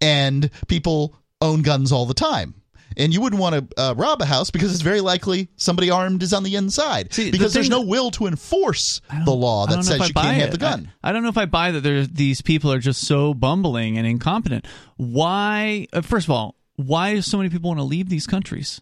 and 0.01 0.49
people 0.67 1.15
own 1.41 1.61
guns 1.61 1.91
all 1.91 2.07
the 2.07 2.15
time. 2.15 2.55
And 2.97 3.13
you 3.13 3.19
wouldn't 3.21 3.41
want 3.41 3.55
to 3.71 3.81
uh, 3.81 3.93
rob 3.95 4.21
a 4.21 4.25
house 4.25 4.51
because 4.51 4.71
it's 4.71 4.81
very 4.81 5.01
likely 5.01 5.49
somebody 5.57 5.89
armed 5.89 6.23
is 6.23 6.33
on 6.33 6.43
the 6.43 6.55
inside. 6.55 7.13
See, 7.13 7.25
the 7.25 7.31
because 7.31 7.53
there's 7.53 7.69
no 7.69 7.81
will 7.81 8.09
to 8.11 8.27
enforce 8.27 9.01
the 9.25 9.31
law 9.31 9.65
that 9.65 9.75
don't 9.75 9.85
know 9.85 9.91
if 9.95 9.97
says 9.99 10.07
you 10.07 10.13
can't 10.13 10.37
have 10.37 10.51
the 10.51 10.57
gun. 10.57 10.91
I, 11.03 11.09
I 11.09 11.11
don't 11.11 11.23
know 11.23 11.29
if 11.29 11.37
I 11.37 11.45
buy 11.45 11.71
that 11.71 12.09
these 12.13 12.41
people 12.41 12.71
are 12.71 12.79
just 12.79 13.05
so 13.05 13.33
bumbling 13.33 13.97
and 13.97 14.07
incompetent. 14.07 14.65
Why? 14.97 15.87
Uh, 15.91 16.01
first 16.01 16.27
of 16.27 16.31
all, 16.31 16.55
why 16.77 17.15
do 17.15 17.21
so 17.21 17.37
many 17.37 17.49
people 17.49 17.69
want 17.69 17.79
to 17.79 17.83
leave 17.85 18.09
these 18.09 18.27
countries? 18.27 18.81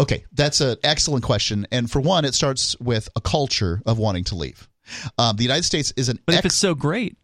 Okay, 0.00 0.24
that's 0.32 0.60
an 0.60 0.76
excellent 0.84 1.24
question. 1.24 1.66
And 1.72 1.90
for 1.90 2.00
one, 2.00 2.24
it 2.24 2.34
starts 2.34 2.78
with 2.78 3.08
a 3.16 3.20
culture 3.20 3.82
of 3.84 3.98
wanting 3.98 4.24
to 4.24 4.36
leave. 4.36 4.68
Um, 5.18 5.36
the 5.36 5.42
United 5.42 5.64
States 5.64 5.92
is 5.96 6.08
an 6.08 6.18
But 6.24 6.36
if 6.36 6.46
it's 6.46 6.54
so 6.54 6.74
great, 6.74 7.16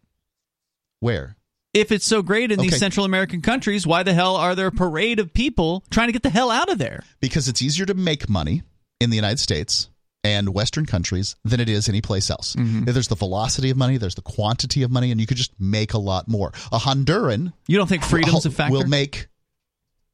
where 1.01 1.36
if 1.75 1.93
it's 1.93 2.07
so 2.07 2.22
great 2.22 2.51
in 2.53 2.59
Okay. 2.61 2.70
these 2.70 2.79
Central 2.79 3.05
American 3.05 3.43
countries, 3.43 3.87
why 3.87 4.03
the 4.03 4.14
hell 4.14 4.37
are 4.37 4.55
there 4.55 4.68
a 4.68 4.72
parade 4.72 5.18
of 5.20 5.35
people 5.35 5.85
trying 5.91 6.09
to 6.09 6.12
get 6.12 6.22
the 6.22 6.31
hell 6.31 6.51
out 6.51 6.70
of 6.70 6.79
there? 6.79 7.03
because 7.20 7.49
it's 7.49 7.61
easier 7.61 7.85
to 7.87 7.95
make 7.95 8.29
money 8.29 8.62
in 9.01 9.11
the 9.11 9.16
United 9.16 9.39
States 9.41 9.91
and 10.22 10.55
Western 10.55 10.87
countries 10.87 11.37
than 11.45 11.61
it 11.61 11.68
is 11.68 11.87
anyplace 11.89 12.31
else. 12.31 12.55
Mm-hmm. 12.57 12.85
There's 12.85 13.09
the 13.09 13.14
velocity 13.16 13.68
of 13.70 13.77
money, 13.77 13.99
there's 13.99 14.14
the 14.14 14.22
quantity 14.22 14.83
of 14.83 14.91
money, 14.91 15.11
and 15.11 15.20
you 15.20 15.27
could 15.27 15.37
just 15.37 15.53
make 15.61 15.93
a 15.93 15.99
lot 15.99 16.29
more. 16.29 16.53
A 16.72 16.79
Honduran 16.79 17.53
You 17.68 17.77
don't 17.77 17.89
think 17.89 18.03
freedom's 18.05 18.47
a 18.47 18.51
factor? 18.51 18.72
will 18.72 18.87
make 18.87 19.27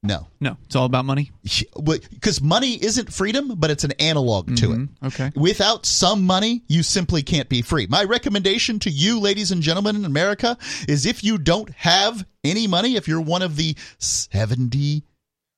no 0.03 0.29
no, 0.41 0.57
it's 0.65 0.75
all 0.77 0.87
about 0.87 1.05
money. 1.05 1.31
because 1.43 2.41
money 2.41 2.83
isn't 2.83 3.13
freedom, 3.13 3.53
but 3.57 3.71
it's 3.71 3.85
an 3.85 3.93
analog 3.99 4.57
to 4.57 4.73
it. 4.73 4.79
Mhm. 4.79 4.89
Okay. 5.05 5.31
Without 5.37 5.85
some 5.85 6.25
money, 6.25 6.63
you 6.69 6.83
simply 6.83 7.23
can't 7.23 7.49
be 7.51 7.61
free. 7.63 7.87
My 7.87 8.05
recommendation 8.05 8.79
to 8.81 8.91
you, 8.91 9.21
ladies 9.21 9.51
and 9.51 9.63
gentlemen 9.63 9.97
in 9.97 10.05
America, 10.07 10.57
is 10.89 11.05
if 11.05 11.23
you 11.23 11.37
don't 11.37 11.71
have 11.77 12.25
any 12.43 12.67
money, 12.67 12.97
if 12.97 13.07
you're 13.09 13.21
one 13.21 13.43
of 13.43 13.57
the 13.57 13.77
70 13.99 15.05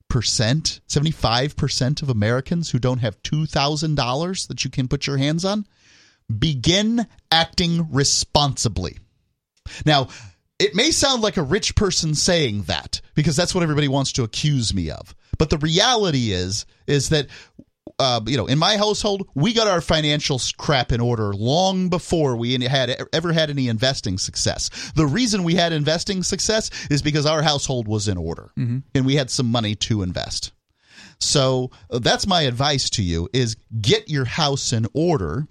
percent, 0.09 0.81
75 0.89 1.57
percent 1.57 2.03
of 2.03 2.11
Americans 2.11 2.71
who 2.71 2.79
don't 2.79 2.99
have 2.99 3.23
two 3.23 3.47
thousand 3.47 3.95
dollars 3.95 4.47
that 4.49 4.65
you 4.65 4.71
can 4.71 4.89
put 4.89 5.07
your 5.07 5.17
hands 5.19 5.45
on, 5.45 5.67
begin 6.39 7.07
acting 7.31 7.89
responsibly. 7.93 8.99
Now, 9.87 10.09
it 10.63 10.75
may 10.77 10.93
sound 10.93 11.23
like 11.23 11.37
a 11.37 11.43
rich 11.43 11.75
person 11.75 12.15
saying 12.15 12.63
that 12.63 13.01
because 13.15 13.35
that's 13.35 13.55
what 13.55 13.63
everybody 13.63 13.89
wants 13.89 14.13
to 14.13 14.23
accuse 14.23 14.73
me 14.73 14.91
of. 14.91 15.15
But 15.37 15.51
the 15.51 15.59
reality 15.59 16.31
is, 16.31 16.67
is 16.87 17.09
that 17.09 17.27
uh, 17.99 18.21
you 18.27 18.37
know, 18.37 18.47
in 18.47 18.59
my 18.59 18.77
household, 18.77 19.29
we 19.35 19.53
got 19.53 19.67
our 19.67 19.81
financial 19.81 20.41
crap 20.57 20.93
in 20.93 21.01
order 21.01 21.35
long 21.35 21.89
before 21.89 22.37
we 22.37 22.53
had 22.65 22.97
ever 23.13 23.33
had 23.33 23.51
any 23.51 23.69
investing 23.69 24.19
success. 24.19 24.71
The 24.95 25.07
reason 25.07 25.43
we 25.43 25.57
had 25.57 25.73
investing 25.73 26.23
success 26.23 26.71
is 26.91 27.03
because 27.03 27.27
our 27.27 27.43
household 27.43 27.89
was 27.89 28.07
in 28.07 28.17
order 28.17 28.53
and 28.95 29.05
we 29.05 29.17
had 29.17 29.31
some 29.31 29.47
money 29.51 29.75
to 29.77 30.03
invest. 30.03 30.53
So 31.19 31.71
uh, 31.91 31.99
that's 31.99 32.27
my 32.27 32.43
advice 32.43 32.89
to 32.91 33.03
you: 33.03 33.29
is 33.33 33.57
get 33.81 34.09
your 34.09 34.25
house 34.25 34.73
in 34.73 34.87
order 34.95 35.47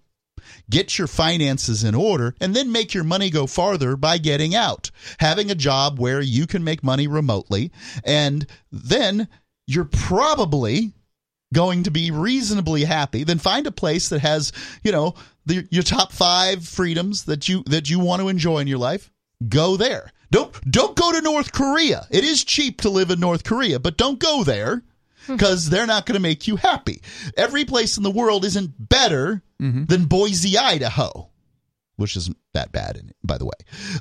get 0.71 0.97
your 0.97 1.07
finances 1.07 1.83
in 1.83 1.93
order, 1.93 2.33
and 2.41 2.55
then 2.55 2.71
make 2.71 2.95
your 2.95 3.03
money 3.03 3.29
go 3.29 3.45
farther 3.45 3.95
by 3.95 4.17
getting 4.17 4.55
out. 4.55 4.89
Having 5.19 5.51
a 5.51 5.55
job 5.55 5.99
where 5.99 6.21
you 6.21 6.47
can 6.47 6.63
make 6.63 6.83
money 6.83 7.07
remotely, 7.07 7.71
and 8.03 8.47
then 8.71 9.27
you're 9.67 9.85
probably 9.85 10.93
going 11.53 11.83
to 11.83 11.91
be 11.91 12.11
reasonably 12.11 12.85
happy. 12.85 13.23
Then 13.23 13.37
find 13.37 13.67
a 13.67 13.71
place 13.71 14.09
that 14.09 14.21
has, 14.21 14.51
you 14.83 14.91
know, 14.91 15.15
the, 15.45 15.67
your 15.69 15.83
top 15.83 16.11
five 16.11 16.65
freedoms 16.67 17.25
that 17.25 17.49
you 17.49 17.63
that 17.67 17.89
you 17.89 17.99
want 17.99 18.21
to 18.21 18.29
enjoy 18.29 18.59
in 18.59 18.67
your 18.67 18.79
life. 18.79 19.11
Go 19.47 19.77
there. 19.77 20.11
Don't 20.31 20.53
don't 20.69 20.95
go 20.95 21.11
to 21.11 21.21
North 21.21 21.51
Korea. 21.51 22.07
It 22.09 22.23
is 22.23 22.43
cheap 22.43 22.81
to 22.81 22.89
live 22.89 23.11
in 23.11 23.19
North 23.19 23.43
Korea, 23.43 23.79
but 23.79 23.97
don't 23.97 24.19
go 24.19 24.43
there 24.43 24.83
hmm. 25.25 25.33
because 25.33 25.69
they're 25.69 25.87
not 25.87 26.05
going 26.05 26.15
to 26.15 26.21
make 26.21 26.47
you 26.47 26.55
happy. 26.55 27.01
Every 27.35 27.65
place 27.65 27.97
in 27.97 28.03
the 28.03 28.11
world 28.11 28.45
isn't 28.45 28.89
better 28.89 29.41
than 29.61 30.05
Boise, 30.05 30.57
Idaho, 30.57 31.29
which 31.95 32.17
isn't 32.17 32.37
that 32.53 32.71
bad, 32.71 33.13
by 33.23 33.37
the 33.37 33.45
way. 33.45 33.51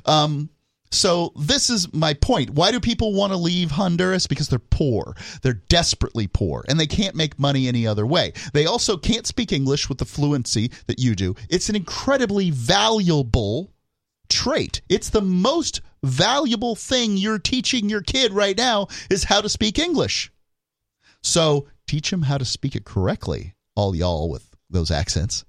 Um, 0.05 0.49
so 0.93 1.31
this 1.37 1.69
is 1.69 1.93
my 1.93 2.13
point. 2.13 2.49
Why 2.49 2.71
do 2.71 2.79
people 2.79 3.13
want 3.13 3.31
to 3.31 3.37
leave 3.37 3.71
Honduras? 3.71 4.27
Because 4.27 4.49
they're 4.49 4.59
poor. 4.59 5.15
They're 5.41 5.53
desperately 5.53 6.27
poor, 6.27 6.65
and 6.67 6.79
they 6.79 6.87
can't 6.87 7.15
make 7.15 7.39
money 7.39 7.67
any 7.67 7.87
other 7.87 8.05
way. 8.05 8.33
They 8.53 8.65
also 8.65 8.97
can't 8.97 9.25
speak 9.25 9.53
English 9.53 9.87
with 9.87 9.99
the 9.99 10.05
fluency 10.05 10.71
that 10.87 10.99
you 10.99 11.15
do. 11.15 11.35
It's 11.49 11.69
an 11.69 11.77
incredibly 11.77 12.49
valuable 12.49 13.71
trait. 14.29 14.81
It's 14.89 15.09
the 15.09 15.21
most 15.21 15.81
valuable 16.03 16.75
thing 16.75 17.15
you're 17.17 17.39
teaching 17.39 17.89
your 17.89 18.01
kid 18.01 18.33
right 18.33 18.57
now 18.57 18.87
is 19.09 19.25
how 19.25 19.41
to 19.41 19.49
speak 19.49 19.79
English. 19.79 20.31
So 21.23 21.67
teach 21.87 22.11
him 22.11 22.23
how 22.23 22.37
to 22.37 22.45
speak 22.45 22.75
it 22.75 22.83
correctly, 22.83 23.55
all 23.75 23.95
y'all 23.95 24.29
with 24.29 24.55
those 24.69 24.91
accents. 24.91 25.45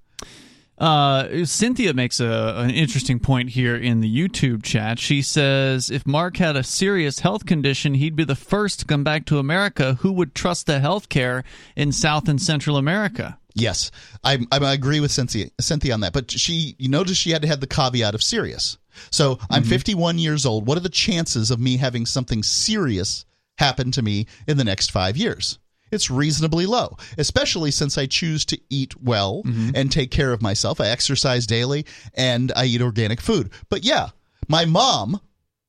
Uh, 0.82 1.44
Cynthia 1.44 1.94
makes 1.94 2.18
a, 2.18 2.54
an 2.56 2.70
interesting 2.70 3.20
point 3.20 3.50
here 3.50 3.76
in 3.76 4.00
the 4.00 4.12
YouTube 4.12 4.64
chat. 4.64 4.98
She 4.98 5.22
says 5.22 5.90
if 5.90 6.04
Mark 6.04 6.38
had 6.38 6.56
a 6.56 6.64
serious 6.64 7.20
health 7.20 7.46
condition, 7.46 7.94
he'd 7.94 8.16
be 8.16 8.24
the 8.24 8.34
first 8.34 8.80
to 8.80 8.84
come 8.84 9.04
back 9.04 9.24
to 9.26 9.38
America. 9.38 9.94
Who 10.00 10.12
would 10.14 10.34
trust 10.34 10.66
the 10.66 10.80
health 10.80 11.08
care 11.08 11.44
in 11.76 11.92
South 11.92 12.28
and 12.28 12.42
Central 12.42 12.76
America? 12.76 13.38
Yes, 13.54 13.92
I, 14.24 14.44
I 14.50 14.72
agree 14.72 14.98
with 14.98 15.12
Cynthia, 15.12 15.50
Cynthia 15.60 15.94
on 15.94 16.00
that. 16.00 16.12
But 16.12 16.32
she, 16.32 16.74
you 16.78 16.88
notice 16.88 17.16
she 17.16 17.30
had 17.30 17.42
to 17.42 17.48
have 17.48 17.60
the 17.60 17.68
caveat 17.68 18.16
of 18.16 18.22
serious. 18.22 18.76
So 19.12 19.38
I'm 19.50 19.62
51 19.62 20.18
years 20.18 20.44
old. 20.44 20.66
What 20.66 20.76
are 20.78 20.82
the 20.82 20.88
chances 20.88 21.52
of 21.52 21.60
me 21.60 21.76
having 21.76 22.06
something 22.06 22.42
serious 22.42 23.24
happen 23.56 23.92
to 23.92 24.02
me 24.02 24.26
in 24.48 24.56
the 24.56 24.64
next 24.64 24.90
five 24.90 25.16
years? 25.16 25.60
It's 25.92 26.10
reasonably 26.10 26.66
low, 26.66 26.96
especially 27.18 27.70
since 27.70 27.98
I 27.98 28.06
choose 28.06 28.44
to 28.46 28.58
eat 28.70 29.00
well 29.00 29.42
and 29.74 29.92
take 29.92 30.10
care 30.10 30.32
of 30.32 30.40
myself. 30.42 30.80
I 30.80 30.88
exercise 30.88 31.46
daily 31.46 31.84
and 32.14 32.50
I 32.56 32.64
eat 32.64 32.80
organic 32.82 33.20
food. 33.20 33.50
But 33.68 33.84
yeah, 33.84 34.08
my 34.48 34.64
mom, 34.64 35.20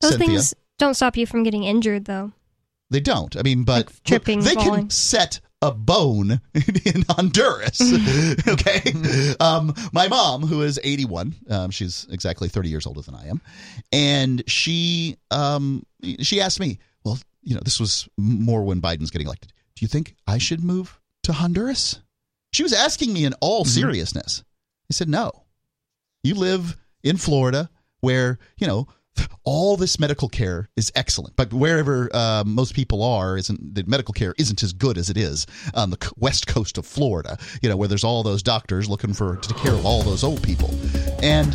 Those 0.01 0.11
Cynthia, 0.11 0.27
things 0.29 0.53
don't 0.79 0.93
stop 0.95 1.17
you 1.17 1.27
from 1.27 1.43
getting 1.43 1.63
injured, 1.65 2.05
though. 2.05 2.31
they 2.89 2.99
don't. 3.01 3.35
I 3.37 3.41
mean, 3.43 3.63
but 3.65 3.87
Like 3.87 4.03
tripping, 4.03 4.39
they 4.41 4.53
falling. 4.53 4.81
can 4.83 4.89
set 4.89 5.39
a 5.61 5.71
bone 5.71 6.41
in 6.85 7.05
Honduras. 7.09 7.79
okay, 8.47 8.81
um, 9.39 9.73
my 9.93 10.07
mom, 10.07 10.41
who 10.43 10.61
is 10.61 10.79
81, 10.83 11.35
um, 11.49 11.71
she's 11.71 12.05
exactly 12.11 12.49
30 12.49 12.69
years 12.69 12.85
older 12.85 13.01
than 13.01 13.15
I 13.15 13.27
am, 13.27 13.41
and 13.91 14.43
she 14.47 15.17
um, 15.31 15.85
she 16.19 16.41
asked 16.41 16.59
me, 16.59 16.79
well, 17.05 17.17
you 17.43 17.55
know, 17.55 17.61
this 17.63 17.79
was 17.79 18.07
more 18.17 18.63
when 18.63 18.81
Biden's 18.81 19.09
getting 19.11 19.27
elected. 19.27 19.53
You 19.83 19.87
think 19.89 20.15
I 20.25 20.37
should 20.37 20.63
move 20.63 20.97
to 21.23 21.33
Honduras? 21.33 21.99
She 22.53 22.63
was 22.63 22.71
asking 22.71 23.11
me 23.11 23.25
in 23.25 23.33
all 23.41 23.65
seriousness. 23.65 24.41
I 24.89 24.93
said, 24.93 25.09
no. 25.09 25.43
You 26.23 26.35
live 26.35 26.77
in 27.03 27.17
Florida 27.17 27.69
where, 27.99 28.39
you 28.57 28.65
know, 28.65 28.87
all 29.43 29.75
this 29.75 29.99
medical 29.99 30.29
care 30.29 30.69
is 30.77 30.89
excellent, 30.95 31.35
but 31.35 31.51
wherever 31.51 32.09
uh, 32.13 32.45
most 32.45 32.75
people 32.75 33.03
are, 33.03 33.37
isn't 33.37 33.75
the 33.75 33.83
medical 33.85 34.13
care 34.13 34.33
isn't 34.37 34.63
as 34.63 34.71
good 34.71 34.97
as 34.97 35.09
it 35.09 35.17
is 35.17 35.45
on 35.73 35.89
the 35.89 36.13
west 36.15 36.47
coast 36.47 36.77
of 36.77 36.85
Florida. 36.85 37.37
You 37.61 37.67
know, 37.67 37.75
where 37.75 37.89
there's 37.89 38.05
all 38.05 38.23
those 38.23 38.41
doctors 38.41 38.87
looking 38.87 39.13
for 39.13 39.35
to 39.35 39.49
take 39.49 39.57
care 39.57 39.73
of 39.73 39.85
all 39.85 40.01
those 40.01 40.23
old 40.23 40.41
people, 40.41 40.73
and 41.21 41.53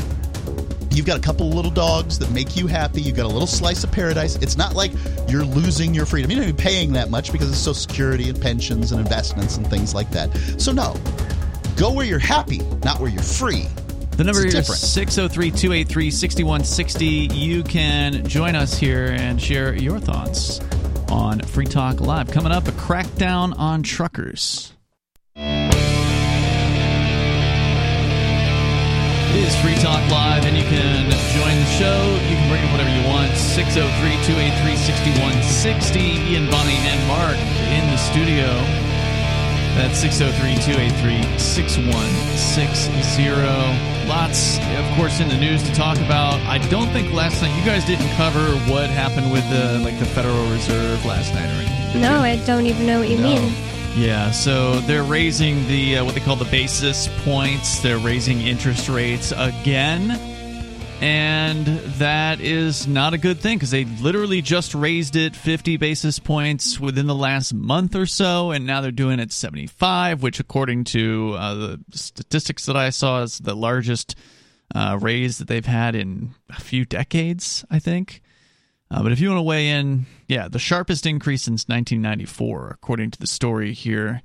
you've 0.91 1.07
got 1.07 1.19
a 1.19 1.21
couple 1.21 1.49
of 1.49 1.55
little 1.55 1.71
dogs 1.71 2.19
that 2.19 2.31
make 2.31 2.57
you 2.57 2.67
happy. 2.67 3.01
You've 3.01 3.17
got 3.17 3.27
a 3.27 3.29
little 3.29 3.47
slice 3.47 3.85
of 3.85 3.93
paradise. 3.93 4.37
It's 4.37 4.57
not 4.57 4.75
like 4.75 4.93
you're 5.29 5.45
losing 5.45 5.95
your 5.95 6.07
freedom. 6.07 6.31
You're 6.31 6.41
not 6.41 6.49
even 6.49 6.57
paying 6.57 6.93
that 6.93 7.11
much 7.11 7.33
because 7.33 7.49
it's 7.51 7.59
Social 7.59 7.75
Security 7.75 8.29
and 8.29 8.41
pensions 8.41 8.93
and 8.93 9.01
investments 9.01 9.57
and 9.57 9.69
things 9.69 9.95
like 9.95 10.11
that. 10.11 10.35
So 10.59 10.73
no, 10.73 10.97
go 11.77 11.93
where 11.93 12.07
you're 12.07 12.19
happy, 12.19 12.59
not 12.85 13.01
where 13.01 13.11
you're 13.11 13.23
free. 13.23 13.67
The 14.19 14.25
number 14.25 14.45
It's 14.45 14.53
here 14.53 14.61
is 14.61 14.67
different. 14.67 14.81
603 14.81 15.51
283 15.53 16.11
6160. 16.11 17.07
You 17.07 17.63
can 17.63 18.27
join 18.27 18.57
us 18.57 18.77
here 18.77 19.07
and 19.07 19.41
share 19.41 19.75
your 19.75 20.01
thoughts 20.01 20.61
on 21.09 21.41
Free 21.41 21.67
Talk 21.67 22.01
Live. 22.01 22.31
Coming 22.31 22.51
up, 22.51 22.67
a 22.67 22.73
crackdown 22.73 23.57
on 23.59 23.85
truckers. 23.85 24.73
Is 29.39 29.55
Free 29.63 29.75
Talk 29.77 30.03
Live, 30.11 30.45
and 30.47 30.57
you 30.57 30.65
can 30.65 31.11
join 31.35 31.55
the 31.59 31.71
show. 31.79 31.99
You 32.29 32.37
can 32.37 32.49
bring 32.51 32.63
in 32.65 32.71
whatever 32.73 32.91
you 32.91 33.03
want. 33.07 33.31
603 33.37 33.87
283 34.27 34.77
6160. 34.77 36.01
Ian, 36.35 36.51
Bonnie, 36.51 36.79
and 36.83 37.01
Mark 37.07 37.39
in 37.71 37.87
the 37.91 37.97
studio. 37.97 38.47
That's 39.79 39.99
603 39.99 40.59
283 40.67 41.39
6160. 41.39 43.31
Lots, 44.09 44.59
of 44.59 44.87
course, 44.97 45.21
in 45.21 45.29
the 45.29 45.37
news 45.39 45.63
to 45.65 45.73
talk 45.75 45.99
about. 45.99 46.35
I 46.49 46.59
don't 46.69 46.89
think 46.91 47.13
last 47.13 47.41
night 47.43 47.55
you 47.59 47.65
guys 47.65 47.85
didn't 47.85 48.09
cover 48.17 48.41
what 48.73 48.91
happened 48.91 49.31
with 49.31 49.49
the 49.51 49.79
like 49.85 49.99
the 49.99 50.07
Federal 50.07 50.51
Reserve 50.51 51.05
last 51.05 51.35
night 51.35 51.47
or 51.47 51.61
anything. 51.63 52.01
No, 52.01 52.21
I 52.21 52.37
don't 52.47 52.67
even 52.67 52.87
know 52.87 52.99
what 53.01 53.09
you 53.09 53.19
No. 53.19 53.29
mean. 53.39 53.53
Yeah, 53.99 54.31
so 54.31 54.79
they're 54.83 55.03
raising 55.03 55.67
the 55.67 55.99
uh, 55.99 56.05
what 56.05 56.15
they 56.15 56.21
call 56.21 56.37
the 56.37 56.45
basis 56.45 57.09
points. 57.25 57.81
They're 57.81 57.99
raising 57.99 58.41
interest 58.41 58.89
rates 58.89 59.33
again. 59.33 60.13
And 61.01 61.67
that 61.99 62.41
is 62.41 62.87
not 62.87 63.13
a 63.13 63.19
good 63.19 63.41
thing 63.41 63.59
because 63.59 63.73
they 63.73 63.87
literally 63.87 64.41
just 64.41 64.73
raised 64.73 65.17
it 65.17 65.35
50 65.35 65.79
basis 65.79 66.21
points 66.21 66.79
within 66.79 67.09
the 67.09 67.15
last 67.15 67.53
month 67.53 67.97
or 67.97 68.07
so, 68.07 68.53
and 68.53 68.65
now 68.65 68.81
they're 68.81 68.93
doing 68.93 69.19
it 69.19 69.33
75, 69.33 70.23
which, 70.23 70.39
according 70.39 70.85
to 70.85 71.35
uh, 71.37 71.55
the 71.55 71.81
statistics 71.91 72.67
that 72.67 72.77
I 72.77 72.91
saw, 72.91 73.23
is 73.23 73.39
the 73.39 73.57
largest 73.57 74.15
uh, 74.77 74.97
raise 75.01 75.39
that 75.39 75.49
they've 75.49 75.67
had 75.67 75.97
in 75.97 76.37
a 76.51 76.61
few 76.61 76.85
decades, 76.85 77.65
I 77.69 77.81
think. 77.81 78.23
Uh, 78.91 79.03
but 79.03 79.13
if 79.13 79.21
you 79.21 79.29
want 79.29 79.39
to 79.39 79.43
weigh 79.43 79.69
in, 79.69 80.07
yeah, 80.29 80.49
the 80.49 80.59
sharpest 80.59 81.07
increase 81.07 81.43
since 81.43 81.69
1994, 81.69 82.71
according 82.71 83.11
to 83.11 83.19
the 83.19 83.27
story 83.27 83.73
here 83.73 84.23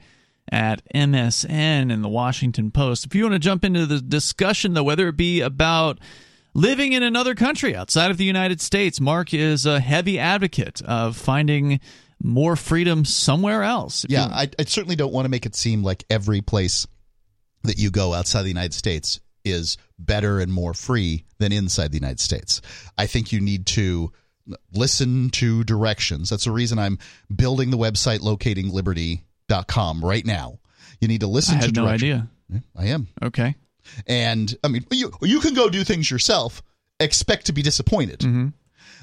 at 0.52 0.82
MSN 0.94 1.92
and 1.92 2.04
the 2.04 2.10
Washington 2.10 2.72
Post. 2.72 3.06
If 3.06 3.16
you 3.16 3.24
want 3.24 3.34
to 3.34 3.40
jump 3.40 3.64
into 3.66 3.86
the 3.86 4.02
discussion, 4.02 4.74
though, 4.74 4.84
whether 4.84 5.08
it 5.08 5.18
be 5.18 5.42
about 5.42 6.00
living 6.54 6.94
in 6.94 7.04
another 7.04 7.36
country 7.36 7.76
outside 7.76 8.12
of 8.12 8.18
the 8.18 8.26
United 8.26 8.62
States, 8.62 9.00
Mark 9.00 9.34
is 9.34 9.66
a 9.66 9.80
heavy 9.80 10.20
advocate 10.20 10.82
of 10.84 11.18
finding 11.18 11.80
more 12.22 12.56
freedom 12.56 13.04
somewhere 13.06 13.64
else. 13.64 14.06
Yeah, 14.08 14.26
I, 14.26 14.50
I 14.58 14.64
certainly 14.64 14.96
don't 14.96 15.14
want 15.14 15.26
to 15.26 15.30
make 15.30 15.46
it 15.46 15.56
seem 15.56 15.84
like 15.84 16.06
every 16.10 16.42
place 16.42 16.88
that 17.64 17.78
you 17.78 17.92
go 17.92 18.14
outside 18.14 18.44
the 18.44 18.50
United 18.50 18.74
States 18.74 19.20
is 19.44 19.78
better 20.00 20.40
and 20.40 20.52
more 20.52 20.74
free 20.74 21.26
than 21.40 21.52
inside 21.52 21.92
the 21.92 21.98
United 21.98 22.20
States. 22.20 22.62
I 22.98 23.08
think 23.08 23.32
you 23.32 23.42
need 23.42 23.66
to 23.68 24.12
listen 24.74 25.30
to 25.32 25.64
directions. 25.64 26.30
That's 26.30 26.46
the 26.46 26.52
reason 26.52 26.80
I'm 26.80 27.00
building 27.34 27.70
the 27.70 27.78
website 27.78 28.20
locatingliberty.com 28.20 30.04
right 30.04 30.26
now. 30.26 30.60
You 31.00 31.08
need 31.08 31.22
to 31.22 31.28
listen 31.28 31.58
I 31.58 31.60
to 31.60 31.66
had 31.68 31.76
no 31.76 31.86
directions. 31.86 32.04
idea. 32.52 32.64
I 32.76 32.86
am. 32.88 33.08
Okay. 33.22 33.56
And 34.08 34.56
I 34.64 34.68
mean, 34.68 34.86
you 34.92 35.12
you 35.22 35.40
can 35.40 35.54
go 35.54 35.70
do 35.70 35.84
things 35.84 36.10
yourself, 36.10 36.62
expect 37.00 37.48
to 37.48 37.54
be 37.54 37.62
disappointed. 37.62 38.20
Mm-hmm. 38.20 38.48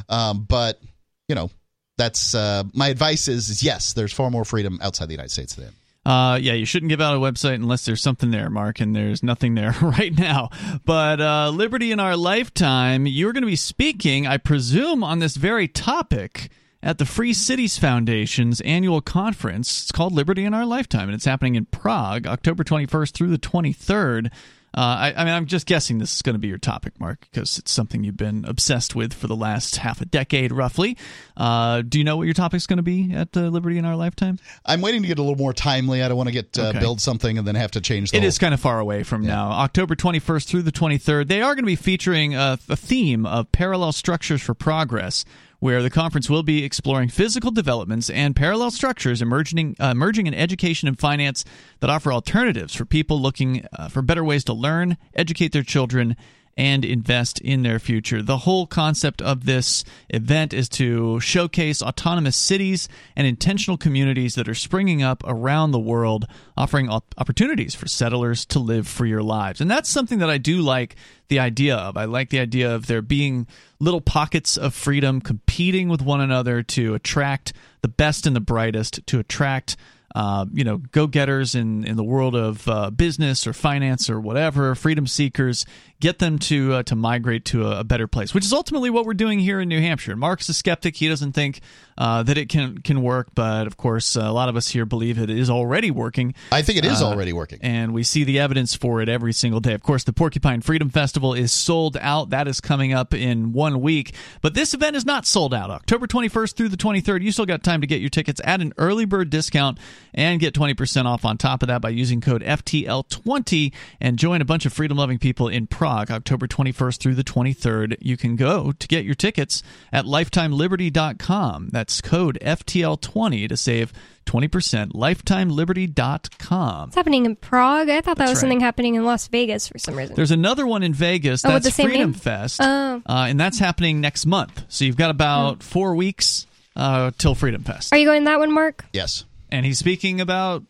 Um, 0.09 0.45
but 0.45 0.81
you 1.29 1.35
know, 1.35 1.51
that's 1.99 2.35
uh, 2.35 2.65
my 2.73 2.89
advice 2.89 3.29
is, 3.29 3.51
is 3.51 3.63
yes, 3.63 3.93
there's 3.93 4.13
far 4.13 4.31
more 4.31 4.45
freedom 4.45 4.79
outside 4.83 5.07
the 5.07 5.13
United 5.13 5.31
States 5.31 5.55
than. 5.55 5.73
Uh, 6.11 6.35
yeah, 6.35 6.55
you 6.55 6.65
shouldn't 6.65 6.89
give 6.89 7.01
out 7.01 7.15
a 7.15 7.21
website 7.21 7.55
unless 7.55 7.85
there's 7.85 8.03
something 8.03 8.33
there, 8.33 8.51
Mark, 8.51 8.81
and 8.81 8.97
there's 8.97 9.23
nothing 9.23 9.55
there 9.55 9.71
right 9.81 10.13
now. 10.19 10.51
But 10.85 11.21
uh, 11.21 11.51
Liberty 11.51 11.93
in 11.93 12.01
Our 12.01 12.17
Lifetime, 12.17 13.07
you're 13.07 13.33
going 13.33 13.45
to 13.45 13.47
be 13.47 13.55
speaking, 13.55 14.27
I 14.27 14.37
presume, 14.37 15.05
on 15.05 15.21
this 15.21 15.37
very 15.37 15.69
topic 15.69 16.51
at 16.83 16.99
the 16.99 17.07
Free 17.07 17.33
Cities 17.33 17.79
Foundation's 17.79 18.61
annual 18.63 19.01
conference. 19.01 19.83
It's 19.83 19.93
called 19.93 20.13
Liberty 20.13 20.45
in 20.45 20.53
Our 20.53 20.67
Lifetime, 20.67 21.09
and 21.09 21.15
it's 21.15 21.27
happening 21.27 21.55
in 21.55 21.67
Prague, 21.67 22.27
October 22.27 22.65
21st 22.65 23.13
through 23.13 23.31
the 23.31 23.39
23rd. 23.39 24.33
Uh, 24.73 24.81
I, 24.81 25.15
I 25.17 25.25
mean, 25.25 25.35
I'm 25.35 25.47
just 25.47 25.67
guessing 25.67 25.99
this 25.99 26.15
is 26.15 26.23
going 26.23 26.35
to 26.35 26.39
be 26.39 26.47
your 26.49 26.59
topic, 26.59 26.99
Mark, 27.01 27.27
because 27.33 27.59
it's 27.59 27.73
something 27.73 28.05
you've 28.05 28.17
been 28.17 28.45
obsessed 28.47 28.95
with 28.95 29.13
for 29.13 29.27
the 29.27 29.35
last 29.35 29.77
half 29.79 30.01
a 30.01 30.05
decade, 30.05 30.53
roughly. 30.53 30.97
Uh, 31.37 31.83
do 31.83 31.99
you 31.99 32.05
know 32.05 32.17
what 32.17 32.25
your 32.25 32.35
topic's 32.35 32.67
going 32.69 32.77
to 32.77 32.83
be 32.83 33.13
at 33.13 33.37
uh, 33.37 33.41
Liberty 33.49 33.79
in 33.79 33.85
Our 33.85 33.97
Lifetime? 33.97 34.39
I'm 34.65 34.81
waiting 34.81 35.03
to 35.03 35.09
get 35.09 35.19
a 35.19 35.23
little 35.23 35.37
more 35.37 35.53
timely. 35.53 36.03
I 36.03 36.09
don't 36.09 36.17
want 36.17 36.29
to 36.29 36.33
get 36.33 36.57
uh, 36.59 36.69
Okay. 36.69 36.79
build 36.79 37.01
something 37.01 37.37
and 37.37 37.47
then 37.49 37.57
have 37.57 37.73
to 37.73 37.81
change 37.81 38.13
the. 38.13 38.19
It 38.19 38.21
whole- 38.21 38.29
is 38.29 38.39
kind 38.39 38.55
of 38.55 38.61
far 38.61 38.79
away 38.79 39.03
from 39.03 39.23
now. 39.23 39.51
October 39.51 39.97
21st 39.97 40.47
through 40.47 40.63
the 40.63 40.73
23rd. 40.73 41.27
They 41.29 41.43
are 41.43 41.55
going 41.55 41.65
to 41.65 41.67
be 41.67 41.75
featuring 41.77 42.35
a, 42.37 42.59
a 42.69 42.77
theme 42.77 43.27
of 43.27 43.51
parallel 43.51 43.91
structures 43.93 44.41
for 44.41 44.55
progress, 44.55 45.25
where 45.61 45.83
the 45.83 45.91
conference 45.91 46.29
will 46.29 46.43
be 46.43 46.65
exploring 46.65 47.09
physical 47.09 47.51
developments 47.51 48.11
and 48.11 48.35
parallel 48.35 48.71
structures 48.71 49.23
emerging, 49.23 49.77
uh, 49.79 49.91
emerging 49.93 50.27
in 50.27 50.35
education 50.35 50.89
and 50.89 50.99
finance 50.99 51.45
that 51.81 51.91
offer 51.91 52.13
alternatives 52.13 52.75
for 52.75 52.85
people 52.85 53.21
looking 53.21 53.65
uh, 53.79 53.89
for 53.89 54.03
better 54.03 54.25
ways 54.25 54.43
to 54.45 54.53
learn, 54.53 54.97
educate 55.15 55.53
their 55.53 55.63
children, 55.63 56.17
and 56.61 56.85
invest 56.85 57.41
in 57.41 57.63
their 57.63 57.79
future. 57.79 58.21
The 58.21 58.37
whole 58.37 58.67
concept 58.67 59.23
of 59.23 59.47
this 59.47 59.83
event 60.11 60.53
is 60.53 60.69
to 60.69 61.19
showcase 61.19 61.81
autonomous 61.81 62.37
cities 62.37 62.87
and 63.17 63.27
intentional 63.27 63.79
communities 63.79 64.35
that 64.35 64.47
are 64.47 64.55
springing 64.55 65.03
up 65.03 65.23
around 65.27 65.71
the 65.71 65.79
world, 65.79 66.27
offering 66.59 66.91
op- 66.91 67.15
opportunities 67.17 67.75
for 67.75 67.89
settlers 67.89 68.45
to 68.45 68.59
live 68.59 68.87
freer 68.87 69.23
lives. 69.23 69.63
And 69.63 69.71
that's 69.71 69.89
something 69.89 70.19
that 70.19 70.29
I 70.29 70.37
do 70.37 70.61
like 70.61 70.97
the 71.29 71.39
idea 71.39 71.75
of. 71.75 71.97
I 71.97 72.05
like 72.05 72.29
the 72.29 72.41
idea 72.41 72.75
of 72.75 72.89
there 72.89 73.01
being 73.01 73.47
little 73.79 74.03
pockets 74.03 74.59
of 74.59 74.75
freedom 74.75 75.23
competing 75.23 75.89
with 75.89 76.03
one 76.03 76.21
another 76.21 76.63
to 76.63 76.93
attract 76.93 77.55
the 77.81 77.89
best 77.89 78.27
and 78.27 78.37
the 78.37 78.41
brightest, 78.41 79.07
to 79.07 79.19
attract 79.19 79.79
uh, 80.15 80.45
you 80.53 80.65
know, 80.65 80.79
go-getters 80.79 81.55
in, 81.55 81.85
in 81.85 81.97
the 81.97 82.05
world 82.05 82.35
of 82.35 82.67
uh, 82.69 82.91
business 82.91 83.47
or 83.47 83.53
finance 83.53 84.11
or 84.11 84.21
whatever, 84.21 84.75
freedom 84.75 85.07
seekers, 85.07 85.65
get 86.01 86.19
them 86.19 86.39
to 86.39 86.73
uh, 86.75 86.83
to 86.85 86.97
migrate 86.97 87.45
to 87.45 87.67
a, 87.67 87.81
a 87.81 87.85
better 87.85 88.07
place, 88.07 88.35
which 88.35 88.45
is 88.45 88.53
ultimately 88.53 88.91
what 88.91 89.05
we're 89.05 89.15
doing 89.15 89.39
here 89.39 89.61
in 89.61 89.69
New 89.69 89.81
Hampshire. 89.81 90.17
Mark's 90.17 90.49
a 90.49 90.55
skeptic; 90.55 90.97
he 90.97 91.09
doesn't 91.09 91.33
think 91.33 91.61
uh, 91.99 92.23
that 92.23 92.37
it 92.39 92.49
can 92.49 92.79
can 92.79 93.03
work, 93.03 93.29
but 93.35 93.67
of 93.67 93.77
course, 93.77 94.17
uh, 94.17 94.23
a 94.23 94.33
lot 94.33 94.49
of 94.49 94.57
us 94.57 94.69
here 94.69 94.85
believe 94.85 95.19
it 95.19 95.31
is 95.31 95.49
already 95.51 95.91
working. 95.91 96.35
I 96.51 96.63
think 96.63 96.79
it 96.79 96.85
is 96.85 97.03
Uh, 97.03 97.07
already 97.07 97.33
working. 97.33 97.59
And 97.63 97.93
we 97.95 98.03
see 98.03 98.25
the 98.25 98.39
evidence 98.41 98.75
for 98.75 99.01
it 99.03 99.09
every 99.09 99.33
single 99.33 99.61
day. 99.61 99.75
Of 99.75 99.83
course, 99.83 100.05
the 100.05 100.13
Porcupine 100.13 100.61
Freedom 100.61 100.91
Festival 100.91 101.35
is 101.35 101.53
sold 101.53 101.97
out. 102.01 102.31
That 102.31 102.49
is 102.49 102.61
coming 102.61 102.93
up 102.93 103.15
in 103.15 103.53
one 103.53 103.81
week. 103.81 104.15
But 104.41 104.55
this 104.55 104.75
event 104.75 104.97
is 104.97 105.05
not 105.05 105.27
sold 105.27 105.53
out. 105.55 105.71
October 105.71 106.07
21st 106.07 106.55
through 106.55 106.69
the 106.71 106.77
23rd. 106.77 107.23
You 107.23 107.31
still 107.33 107.47
got 107.47 107.63
time 107.63 107.81
to 107.83 107.87
get 107.87 108.01
your 108.01 108.11
tickets 108.11 108.41
at 108.45 108.61
an 108.61 108.73
early 108.79 109.05
bird 109.05 109.31
discount 109.31 109.79
and 110.15 110.41
get 110.41 110.55
20% 110.55 111.05
off 111.07 111.25
on 111.25 111.39
top 111.39 111.63
of 111.63 111.69
that 111.69 111.81
by 111.81 111.89
using 111.91 112.21
code 112.21 112.43
FTL20 112.43 113.73
and 114.01 114.19
join 114.19 114.41
a 114.41 114.45
bunch 114.45 114.67
of 114.67 114.73
freedom 114.73 114.97
loving 114.99 115.19
people 115.19 115.49
in 115.49 115.67
Prague 115.67 116.11
October 116.11 116.47
21st 116.47 116.99
through 116.99 117.15
the 117.15 117.25
23rd. 117.25 117.97
You 118.01 118.17
can 118.17 118.37
go 118.37 118.73
to 118.73 118.89
get 118.89 119.05
your 119.05 119.15
tickets 119.15 119.63
at 119.93 120.05
lifetimeliberty.com. 120.05 121.69
That's 121.73 122.01
code 122.01 122.39
FTL20 122.43 123.49
to 123.49 123.57
save 123.57 123.93
20%. 124.27 124.93
Lifetimeliberty.com. 124.93 126.89
It's 126.89 126.97
happening 126.97 127.27
in 127.27 127.37
Prague. 127.37 127.89
I 127.89 128.01
thought 128.01 128.17
that 128.17 128.19
That's 128.19 128.31
was 128.31 128.37
right. 128.37 128.41
something 128.41 128.61
happening 128.61 128.95
in 128.95 129.05
Las 129.05 129.29
Vegas 129.29 129.69
for 129.69 129.79
some 129.79 129.95
reason. 129.97 130.15
There's 130.17 130.31
another 130.31 130.67
one 130.67 130.83
in 130.83 130.93
Vegas. 130.95 131.45
Oh, 131.45 131.49
That's 131.49 131.65
the 131.65 131.71
same 131.71 131.87
Freedom 131.89 132.11
name? 132.11 132.21
Fest. 132.21 132.61
Oh. 132.63 133.03
Uh, 133.07 133.27
and 133.29 133.39
that's 133.41 133.59
happening 133.59 134.01
next 134.01 134.27
month. 134.27 134.63
So 134.69 134.85
you've 134.85 134.97
got 134.97 135.11
about 135.11 135.55
Hmm. 135.57 135.61
four 135.61 135.95
weeks 135.97 136.47
uh, 136.77 137.11
till 137.19 137.35
Freedom 137.35 137.63
Fest. 137.65 137.93
Are 137.93 137.99
you 137.99 138.07
going 138.07 138.25
that 138.25 138.39
one, 138.39 138.53
Mark? 138.53 138.85
Yes. 138.93 139.25
And 139.53 139.67
he's 139.67 139.79
speaking 139.79 140.21
about 140.21 140.65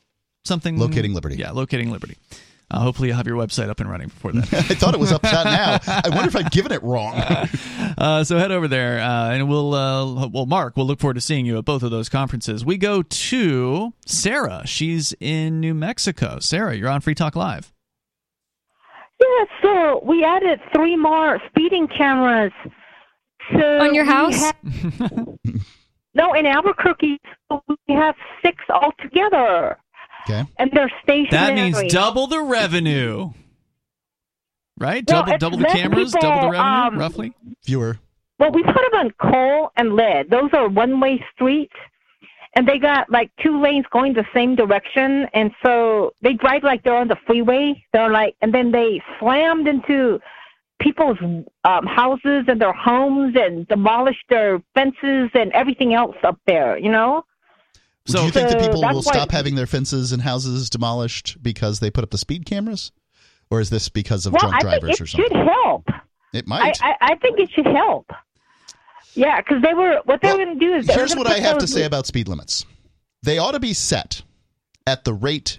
something 0.45 0.79
Locating 0.79 1.15
Liberty. 1.15 1.37
Yeah, 1.37 1.51
locating 1.53 1.91
liberty. 1.91 2.17
Uh, 2.73 2.79
hopefully, 2.79 3.09
you'll 3.09 3.17
have 3.17 3.27
your 3.27 3.37
website 3.37 3.69
up 3.69 3.81
and 3.81 3.91
running 3.91 4.07
before 4.09 4.31
then. 4.33 4.43
I 4.53 4.75
thought 4.75 4.95
it 4.95 5.01
was 5.01 5.11
up 5.11 5.25
now. 5.25 5.79
I 5.87 6.09
wonder 6.11 6.29
if 6.29 6.37
I've 6.37 6.53
given 6.53 6.71
it 6.71 6.81
wrong. 6.85 7.15
uh, 7.99 8.23
so 8.23 8.39
head 8.39 8.53
over 8.53 8.69
there, 8.69 9.01
uh, 9.01 9.31
and 9.31 9.49
we'll 9.49 9.75
uh, 9.75 10.29
well, 10.29 10.47
Mark, 10.47 10.77
we'll 10.77 10.87
look 10.87 11.01
forward 11.01 11.15
to 11.15 11.21
seeing 11.21 11.47
you 11.47 11.59
at 11.59 11.65
both 11.65 11.83
of 11.83 11.91
those 11.91 12.09
conferences. 12.09 12.65
We 12.65 12.79
go 12.79 13.03
to 13.03 13.93
Sarah. 14.07 14.63
She's 14.67 15.13
in 15.19 15.59
New 15.59 15.75
Mexico. 15.75 16.39
Sarah, 16.39 16.77
you're 16.77 16.89
on 16.89 17.01
Free 17.01 17.17
Talk 17.17 17.35
Live. 17.35 17.73
Yeah, 19.21 19.45
so 19.63 20.01
we 20.05 20.25
added 20.25 20.61
three 20.75 20.97
more 20.97 21.41
speeding 21.49 21.89
cameras. 21.89 22.53
So 23.53 23.79
On 23.81 23.95
your 23.95 24.05
house? 24.05 24.41
have- 24.41 24.57
no, 26.15 26.35
in 26.35 26.47
Albuquerque, 26.47 27.19
so 27.25 27.31
we 27.89 27.95
have 27.95 28.15
six 28.45 28.57
altogether, 28.71 29.79
Okay. 30.25 30.45
and 30.59 30.71
they're 30.73 30.91
stationary. 31.03 31.29
That 31.31 31.55
means 31.55 31.93
double 31.93 32.27
the 32.27 32.41
revenue, 32.43 33.31
right? 34.79 35.05
Well, 35.09 35.25
Double 35.25 35.39
double 35.39 35.59
the 35.59 35.65
cameras, 35.67 36.13
people, 36.13 36.29
double 36.29 36.41
the 36.47 36.51
revenue, 36.53 36.71
um, 36.71 36.99
roughly. 36.99 37.33
Fewer. 37.63 37.99
Well, 38.39 38.53
we 38.53 38.63
put 38.63 38.75
them 38.77 38.95
on 38.95 39.11
coal 39.21 39.71
and 39.77 39.95
lead. 39.95 40.31
Those 40.31 40.51
are 40.55 40.69
one-way 40.69 41.23
streets, 41.35 41.75
and 42.57 42.67
they 42.67 42.79
got 42.79 43.11
like 43.11 43.31
two 43.43 43.61
lanes 43.61 43.85
going 43.93 44.15
the 44.15 44.25
same 44.35 44.57
direction, 44.57 45.27
and 45.35 45.51
so 45.63 46.15
they 46.23 46.33
drive 46.35 46.63
like 46.63 46.83
they're 46.83 46.97
on 46.97 47.09
the 47.09 47.19
freeway. 47.27 47.85
They're 47.93 48.11
like, 48.11 48.37
and 48.41 48.55
then 48.55 48.73
they 48.73 49.03
slammed 49.19 49.69
into 49.69 50.21
people's 50.81 51.19
um, 51.65 51.85
houses 51.87 52.45
and 52.49 52.59
their 52.59 52.73
homes 52.73 53.37
and 53.39 53.69
demolished 53.69 54.25
their 54.31 54.63
fences 54.75 55.29
and 55.35 55.53
everything 55.53 55.93
else 55.93 56.17
up 56.25 56.39
there. 56.47 56.79
You 56.79 56.91
know. 56.91 57.25
Do 58.11 58.19
So 58.19 58.25
you 58.27 58.31
think 58.31 58.49
that 58.51 58.61
people 58.61 58.83
will 58.83 59.03
stop 59.03 59.31
having 59.31 59.55
their 59.55 59.67
fences 59.67 60.13
and 60.13 60.23
houses 60.23 60.71
demolished 60.71 61.43
because 61.43 61.81
they 61.81 61.91
put 61.91 62.05
up 62.05 62.11
the 62.11 62.19
speed 62.19 62.47
cameras? 62.47 62.93
Or 63.51 63.61
is 63.61 63.71
this 63.71 63.89
because 63.89 64.27
of 64.27 64.33
well, 64.33 64.41
drunk 64.43 64.57
I 64.57 64.61
drivers 64.61 64.99
think 64.99 65.01
or 65.01 65.05
it 65.05 65.09
something? 65.09 65.29
should 65.29 65.47
help. 65.47 65.89
It 66.33 66.47
might. 66.47 66.79
I, 66.83 66.95
I 67.01 67.15
think 67.17 67.41
it 67.41 67.51
should 67.51 67.67
help. 67.67 68.11
Yeah, 69.15 69.41
because 69.41 69.61
they 69.63 69.75
were 69.75 70.01
what 70.05 70.21
they 70.23 70.29
Well, 70.29 70.39
were 70.39 70.45
going 70.45 70.59
to 70.59 70.65
do 70.67 70.75
is 70.75 70.87
Here's 70.89 71.17
what 71.17 71.27
I 71.27 71.41
have 71.41 71.59
to 71.59 71.67
say 71.67 71.85
about 71.85 72.07
speed 72.07 72.29
limits. 72.29 72.65
They 73.23 73.39
ought 73.39 73.53
to 73.53 73.61
be 73.61 73.75
set 73.75 74.23
at 74.87 75.05
the 75.05 75.13
rate 75.13 75.59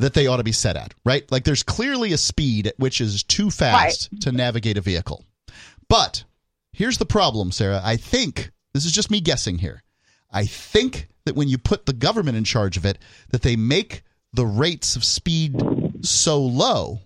that 0.00 0.12
they 0.14 0.26
ought 0.26 0.38
to 0.38 0.42
be 0.44 0.50
set 0.52 0.76
at, 0.76 0.92
right? 1.04 1.30
Like 1.30 1.44
there's 1.44 1.62
clearly 1.62 2.12
a 2.12 2.18
speed 2.18 2.66
at 2.66 2.78
which 2.78 3.00
is 3.00 3.22
too 3.22 3.50
fast 3.50 4.10
to 4.22 4.32
navigate 4.32 4.76
a 4.76 4.80
vehicle. 4.80 5.24
But 5.88 6.24
here's 6.72 6.98
the 6.98 7.06
problem, 7.06 7.52
Sarah. 7.52 7.80
I 7.84 7.96
think 7.96 8.50
this 8.72 8.84
is 8.84 8.90
just 8.92 9.08
me 9.08 9.20
guessing 9.20 9.58
here. 9.58 9.83
I 10.34 10.46
think 10.46 11.08
that 11.24 11.36
when 11.36 11.48
you 11.48 11.56
put 11.56 11.86
the 11.86 11.92
government 11.92 12.36
in 12.36 12.44
charge 12.44 12.76
of 12.76 12.84
it, 12.84 12.98
that 13.30 13.42
they 13.42 13.56
make 13.56 14.02
the 14.34 14.44
rates 14.44 14.96
of 14.96 15.04
speed 15.04 15.62
so 16.02 16.42
low 16.42 17.00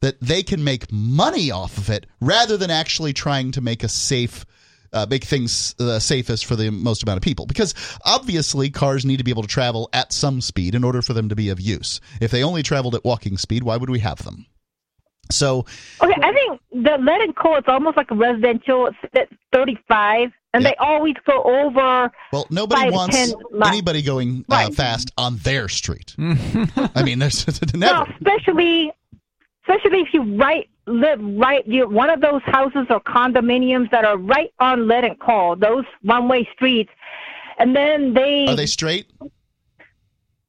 that 0.00 0.20
they 0.20 0.42
can 0.42 0.62
make 0.62 0.92
money 0.92 1.50
off 1.50 1.78
of 1.78 1.88
it 1.88 2.06
rather 2.20 2.56
than 2.56 2.70
actually 2.70 3.12
trying 3.12 3.52
to 3.52 3.60
make 3.60 3.82
a 3.82 3.88
safe 3.88 4.44
uh, 4.92 5.06
make 5.08 5.24
things 5.24 5.74
uh, 5.78 5.98
safest 5.98 6.46
for 6.46 6.56
the 6.56 6.70
most 6.70 7.02
amount 7.02 7.16
of 7.16 7.22
people 7.22 7.44
because 7.46 7.74
obviously 8.04 8.70
cars 8.70 9.04
need 9.04 9.16
to 9.18 9.24
be 9.24 9.30
able 9.30 9.42
to 9.42 9.48
travel 9.48 9.88
at 9.92 10.12
some 10.12 10.40
speed 10.40 10.74
in 10.74 10.84
order 10.84 11.02
for 11.02 11.12
them 11.12 11.28
to 11.28 11.36
be 11.36 11.48
of 11.48 11.60
use 11.60 12.00
if 12.20 12.30
they 12.30 12.42
only 12.42 12.62
traveled 12.62 12.94
at 12.94 13.04
walking 13.04 13.36
speed 13.36 13.62
why 13.62 13.76
would 13.76 13.90
we 13.90 13.98
have 13.98 14.22
them 14.24 14.46
so 15.30 15.64
Okay, 16.02 16.20
I 16.22 16.32
think 16.32 16.60
the 16.72 16.98
lead 16.98 17.20
and 17.20 17.34
coal 17.36 17.56
is 17.56 17.64
almost 17.66 17.96
like 17.96 18.10
a 18.10 18.14
residential. 18.14 18.86
It's 18.86 18.96
at 19.14 19.28
35, 19.52 20.30
and 20.56 20.64
Yeah. 20.64 20.70
they 20.70 20.76
always 20.76 21.14
go 21.26 21.42
over. 21.42 22.10
well 22.32 22.46
nobody 22.50 22.82
Five, 22.82 22.92
wants 22.92 23.16
anybody 23.64 24.02
going 24.02 24.44
uh, 24.50 24.54
Right. 24.54 24.74
fast 24.74 25.12
on 25.18 25.36
their 25.38 25.68
street 25.68 26.14
i 26.18 27.02
mean 27.04 27.18
there's 27.18 27.44
Well, 27.74 27.80
never 27.80 28.12
especially, 28.18 28.92
especially 29.62 30.00
if 30.00 30.08
you 30.14 30.22
right 30.36 30.68
live 30.86 31.20
right, 31.22 31.66
you 31.66 31.88
one 31.88 32.10
of 32.10 32.20
those 32.20 32.42
houses 32.44 32.86
or 32.90 33.00
condominiums 33.00 33.90
that 33.90 34.04
are 34.04 34.16
right 34.16 34.52
on 34.60 34.86
lead 34.86 35.04
and 35.04 35.18
coal, 35.18 35.56
those 35.56 35.84
one-way 36.02 36.48
streets, 36.54 36.90
and 37.58 37.74
then 37.74 38.14
they, 38.14 38.46
are 38.46 38.54
they 38.54 38.66
straight 38.66 39.06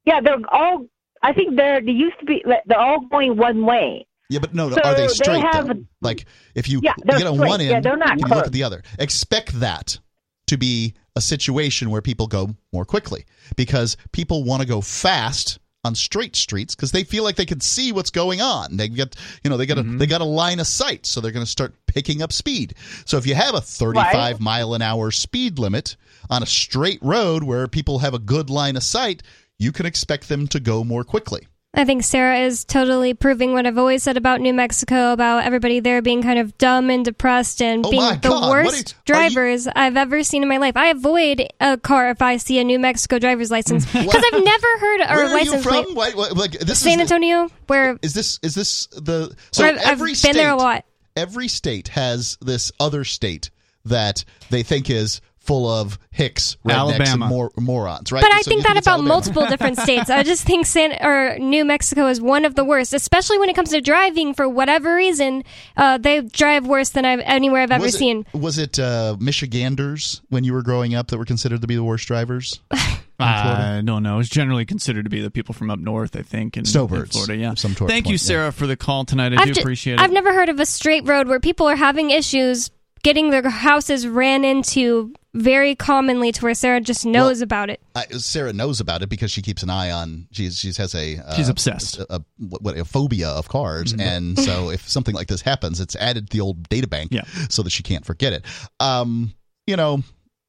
yeah, 0.06 0.22
they're 0.22 0.38
all. 0.52 0.86
I 1.24 1.34
think 1.34 1.56
they're 1.56 1.82
they 1.82 1.92
used 1.92 2.20
to 2.20 2.26
be. 2.26 2.44
They're 2.68 2.80
all 2.80 3.02
going 3.08 3.36
one 3.36 3.66
way. 3.66 4.06
Yeah, 4.30 4.40
but 4.40 4.54
no, 4.54 4.70
no. 4.70 4.76
So 4.76 4.82
are 4.82 4.96
they 4.96 5.08
they 5.08 5.14
straight? 5.14 5.44
have- 5.44 5.78
Like 6.02 6.26
if 6.56 6.68
you 6.70 6.82
Yeah, 6.84 6.94
you 6.98 7.18
get 7.18 7.28
on 7.28 7.36
straight. 7.36 7.48
one 7.50 7.62
end, 7.62 7.70
Yeah, 7.70 7.80
they're 7.80 7.98
not 7.98 8.12
and 8.12 8.22
you 8.22 8.28
look 8.28 8.46
at 8.46 8.52
the 8.52 8.64
other. 8.64 8.84
Expect 9.00 9.60
that 9.60 10.00
to 10.48 10.58
be 10.58 10.94
a 11.16 11.22
situation 11.22 11.90
where 11.90 12.02
people 12.02 12.28
go 12.28 12.56
more 12.72 12.86
quickly 12.86 13.26
because 13.56 13.98
people 14.12 14.44
want 14.44 14.62
to 14.62 14.68
go 14.68 14.82
fast 14.82 15.60
on 15.84 15.96
straight 15.96 16.36
streets 16.36 16.76
because 16.76 16.92
they 16.92 17.04
feel 17.04 17.24
like 17.24 17.36
they 17.36 17.46
can 17.46 17.62
see 17.62 17.92
what's 17.92 18.10
going 18.10 18.42
on. 18.42 18.78
They 18.78 18.90
get, 18.90 19.16
you 19.44 19.50
know, 19.50 19.58
they 19.58 19.66
got 19.66 19.78
mm-hmm. 19.78 19.96
a 19.96 19.98
they 20.00 20.08
got 20.08 20.22
a 20.22 20.26
line 20.26 20.60
of 20.60 20.68
sight, 20.68 21.06
so 21.06 21.22
they're 21.22 21.32
going 21.32 21.46
to 21.46 21.52
start 21.52 21.74
picking 21.88 22.22
up 22.22 22.34
speed. 22.34 22.76
So 23.06 23.18
if 23.18 23.26
you 23.26 23.36
have 23.36 23.56
a 23.56 23.62
35 23.62 24.14
Right. 24.14 24.40
mile 24.40 24.74
an 24.74 24.82
hour 24.82 25.12
speed 25.12 25.58
limit 25.60 25.96
on 26.30 26.44
a 26.44 26.48
straight 26.48 27.00
road 27.02 27.44
where 27.44 27.68
people 27.68 28.00
have 28.00 28.14
a 28.14 28.20
good 28.20 28.50
line 28.50 28.76
of 28.76 28.84
sight, 28.84 29.24
you 29.58 29.72
can 29.72 29.86
expect 29.86 30.28
them 30.30 30.48
to 30.50 30.60
go 30.60 30.84
more 30.84 31.04
quickly. 31.04 31.48
I 31.78 31.86
think 31.86 32.04
Sarah 32.04 32.40
is 32.40 32.66
totally 32.66 33.14
proving 33.14 33.54
what 33.54 33.68
I've 33.68 33.78
always 33.78 34.02
said 34.02 34.18
about 34.18 34.42
New 34.42 34.54
Mexico 34.54 35.14
about 35.14 35.44
everybody 35.46 35.80
there 35.80 36.02
being 36.02 36.24
kind 36.24 36.40
of 36.40 36.58
dumb 36.58 36.90
and 36.90 37.06
depressed 37.06 37.62
and 37.62 37.86
Oh 37.86 37.92
being 37.92 38.02
the 38.02 38.30
God, 38.30 38.50
worst 38.50 38.96
you- 39.08 39.14
are 39.16 39.24
you- 39.24 39.30
drivers 39.30 39.68
I've 39.76 39.96
ever 39.96 40.24
seen 40.24 40.42
in 40.42 40.50
my 40.50 40.58
life. 40.58 40.76
I 40.76 40.88
avoid 40.88 41.48
a 41.62 41.78
car 41.78 42.10
if 42.10 42.22
I 42.22 42.38
see 42.38 42.58
a 42.58 42.64
New 42.64 42.80
Mexico 42.80 43.20
driver's 43.20 43.52
license 43.52 43.86
because 43.94 44.24
I've 44.34 44.44
never 44.44 44.68
heard 44.80 45.02
or 45.02 45.06
Where 45.16 45.26
are 45.26 45.28
you 45.28 45.34
license 45.52 45.64
from? 45.64 45.84
plate. 45.86 45.96
Why, 45.96 46.12
why, 46.16 46.30
like 46.30 46.52
this 46.60 46.80
San 46.80 47.00
is 47.00 47.12
Antonio, 47.12 47.50
where, 47.68 48.00
is 48.02 48.16
this 48.16 48.40
is 48.42 48.56
this 48.56 48.88
the 48.88 49.36
so 49.52 49.64
I've, 49.64 49.76
I've 49.78 49.84
every 49.84 50.14
been 50.22 50.34
there 50.36 50.50
a 50.52 50.56
lot. 50.56 50.84
every 51.16 51.48
state 51.48 51.90
has 51.90 52.38
this 52.42 52.72
other 52.80 53.04
state 53.04 53.52
that 53.86 54.26
they 54.50 54.64
think 54.64 54.90
is 54.90 55.22
full 55.48 55.68
of 55.68 55.98
hicks, 56.12 56.58
rednecks, 56.66 56.74
Alabama. 56.74 57.26
and 57.26 57.30
mor- 57.34 57.52
morons, 57.58 58.12
right? 58.12 58.22
But 58.22 58.32
I 58.34 58.42
So 58.42 58.50
think 58.52 58.64
that 58.68 58.76
it's 58.78 58.86
about 58.86 58.96
Alabama. 58.96 59.10
multiple 59.16 59.46
different 59.50 59.78
states. 59.80 60.10
I 60.10 60.24
just 60.24 60.44
think 60.46 60.66
San 60.66 60.94
or 61.04 61.40
New 61.40 61.64
Mexico 61.66 62.08
is 62.08 62.20
one 62.22 62.46
of 62.46 62.54
the 62.56 62.66
worst, 62.66 62.94
especially 62.94 63.40
when 63.40 63.50
it 63.50 63.56
comes 63.56 63.70
to 63.70 63.82
driving. 63.82 64.34
For 64.34 64.48
whatever 64.48 64.94
reason, 64.96 65.44
uh, 65.78 65.98
they 65.98 66.22
drive 66.22 66.68
worse 66.68 66.90
than 66.90 67.06
I've 67.06 67.22
anywhere 67.22 67.62
I've 67.62 67.72
ever 67.72 67.86
was 67.86 67.96
it, 67.96 67.98
seen. 67.98 68.26
Was 68.34 68.58
it 68.60 68.78
uh, 68.78 69.16
Michiganders 69.20 70.22
when 70.30 70.44
you 70.44 70.54
were 70.54 70.62
growing 70.64 70.94
up 70.96 71.08
that 71.08 71.18
were 71.18 71.26
considered 71.26 71.62
to 71.62 71.68
be 71.68 71.76
the 71.76 71.84
worst 71.84 72.08
drivers? 72.08 72.60
in 72.72 72.78
Florida? 73.18 73.78
I 73.80 73.82
don't 73.84 74.04
know. 74.04 74.20
It's 74.20 74.30
generally 74.30 74.66
considered 74.66 75.04
to 75.06 75.10
be 75.10 75.22
the 75.22 75.32
people 75.32 75.54
from 75.54 75.70
up 75.72 75.80
north, 75.80 76.16
I 76.16 76.22
think, 76.22 76.58
in, 76.58 76.66
Snowbirds, 76.66 77.16
in 77.16 77.24
Florida. 77.24 77.36
Yeah. 77.38 77.54
some 77.56 77.74
sort- 77.74 77.90
Thank 77.90 78.06
you, 78.08 78.12
point, 78.14 78.22
yeah. 78.22 78.28
Sarah, 78.28 78.52
for 78.52 78.68
the 78.68 78.76
call 78.78 79.06
tonight. 79.06 79.34
I 79.34 79.38
I've 79.42 79.48
do 79.48 79.54
ju- 79.54 79.62
appreciate 79.62 79.94
it. 79.96 80.00
I've 80.02 80.12
never 80.12 80.34
heard 80.34 80.50
of 80.50 80.60
a 80.60 80.66
straight 80.66 81.08
road 81.08 81.28
where 81.28 81.40
people 81.40 81.68
are 81.68 81.76
having 81.76 82.12
issues 82.12 82.70
getting 83.04 83.30
their 83.30 83.48
houses 83.50 84.08
ran 84.08 84.44
into 84.44 85.14
very 85.38 85.76
commonly 85.76 86.32
to 86.32 86.42
where 86.42 86.54
Sarah 86.54 86.82
just 86.82 87.06
knows 87.06 87.42
about 87.42 87.70
it. 87.70 87.80
I, 87.96 88.06
Sarah 88.18 88.54
knows 88.54 88.80
about 88.80 89.02
it 89.04 89.10
because 89.10 89.32
she 89.32 89.42
keeps 89.42 89.64
an 89.64 89.70
eye 89.70 89.92
on. 89.92 90.28
She's 90.32 90.58
she 90.58 90.72
has 90.78 90.94
a 90.96 91.18
uh, 91.18 91.36
She's 91.36 91.50
obsessed. 91.50 92.00
A, 92.00 92.16
a, 92.16 92.22
what, 92.38 92.78
a 92.78 92.86
phobia 92.86 93.30
of 93.30 93.48
cars, 93.50 93.94
and 93.98 94.38
so 94.40 94.70
if 94.72 94.88
something 94.88 95.16
like 95.16 95.28
this 95.28 95.42
happens, 95.42 95.80
it's 95.80 95.96
added 95.96 96.30
to 96.30 96.38
the 96.38 96.42
old 96.42 96.68
data 96.70 96.88
bank, 96.88 97.12
Yeah. 97.14 97.24
so 97.50 97.64
that 97.64 97.70
she 97.72 97.84
can't 97.84 98.06
forget 98.06 98.34
it. 98.34 98.46
Um, 98.80 99.34
you 99.66 99.76
know, 99.76 100.02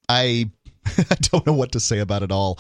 I 0.09 0.51
I 0.87 1.15
don't 1.21 1.47
know 1.47 1.53
what 1.53 1.73
to 1.73 1.81
say 1.81 1.99
about 1.99 2.23
it 2.23 2.33
all. 2.33 2.59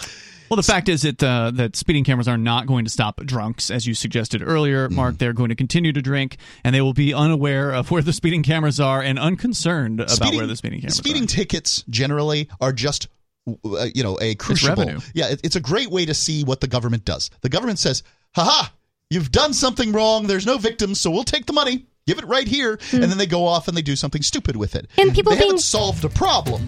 Well, 0.50 0.56
the 0.56 0.62
fact 0.62 0.88
is 0.88 1.02
that 1.02 1.22
uh, 1.22 1.50
that 1.54 1.76
speeding 1.76 2.04
cameras 2.04 2.28
are 2.28 2.38
not 2.38 2.66
going 2.66 2.84
to 2.84 2.90
stop 2.90 3.20
drunks, 3.24 3.70
as 3.70 3.86
you 3.86 3.94
suggested 3.94 4.42
earlier, 4.42 4.88
Mark. 4.88 5.14
Mm-hmm. 5.14 5.18
They're 5.18 5.32
going 5.32 5.50
to 5.50 5.54
continue 5.54 5.92
to 5.92 6.00
drink, 6.02 6.38
and 6.64 6.74
they 6.74 6.80
will 6.80 6.94
be 6.94 7.12
unaware 7.12 7.70
of 7.72 7.90
where 7.90 8.02
the 8.02 8.12
speeding 8.12 8.42
cameras 8.42 8.80
are 8.80 9.02
and 9.02 9.18
unconcerned 9.18 10.00
about 10.00 10.34
where 10.34 10.46
the 10.46 10.56
speeding 10.56 10.80
cameras 10.80 10.96
speeding 10.96 11.24
are. 11.24 11.26
tickets 11.26 11.84
generally 11.90 12.48
are 12.60 12.72
just 12.72 13.08
uh, 13.46 13.86
you 13.94 14.02
know 14.02 14.18
a 14.20 14.34
crucible. 14.36 14.84
revenue. 14.84 15.00
Yeah, 15.14 15.28
it, 15.28 15.40
it's 15.44 15.56
a 15.56 15.60
great 15.60 15.90
way 15.90 16.06
to 16.06 16.14
see 16.14 16.44
what 16.44 16.60
the 16.60 16.68
government 16.68 17.04
does. 17.04 17.30
The 17.42 17.48
government 17.48 17.78
says, 17.78 18.02
"Haha, 18.34 18.68
you've 19.10 19.30
done 19.30 19.52
something 19.52 19.92
wrong. 19.92 20.26
There's 20.26 20.46
no 20.46 20.58
victims, 20.58 21.00
so 21.00 21.10
we'll 21.10 21.24
take 21.24 21.46
the 21.46 21.52
money." 21.52 21.86
Give 22.06 22.18
it 22.18 22.24
right 22.24 22.48
here, 22.48 22.78
and 22.90 23.02
then 23.02 23.18
they 23.18 23.26
go 23.26 23.44
off 23.46 23.68
and 23.68 23.76
they 23.76 23.82
do 23.82 23.94
something 23.94 24.22
stupid 24.22 24.56
with 24.56 24.74
it. 24.74 24.86
And 24.96 25.14
people 25.14 25.30
they 25.30 25.40
being- 25.40 25.48
haven't 25.50 25.60
solved 25.60 26.06
a 26.06 26.08
problem. 26.08 26.66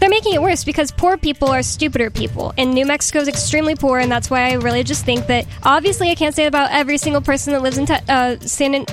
They're 0.00 0.08
making 0.08 0.34
it 0.34 0.42
worse 0.42 0.64
because 0.64 0.90
poor 0.92 1.16
people 1.16 1.48
are 1.48 1.62
stupider 1.62 2.10
people. 2.10 2.54
And 2.56 2.72
New 2.72 2.86
Mexico 2.86 3.18
is 3.20 3.28
extremely 3.28 3.74
poor, 3.74 3.98
and 3.98 4.10
that's 4.10 4.30
why 4.30 4.50
I 4.50 4.54
really 4.54 4.84
just 4.84 5.04
think 5.04 5.26
that 5.26 5.46
obviously 5.62 6.10
I 6.10 6.14
can't 6.14 6.34
say 6.34 6.46
about 6.46 6.70
every 6.70 6.98
single 6.98 7.20
person 7.20 7.52
that 7.52 7.62
lives 7.62 7.78
in 7.78 7.90
uh, 7.90 8.38
San 8.40 8.74
An- 8.74 8.86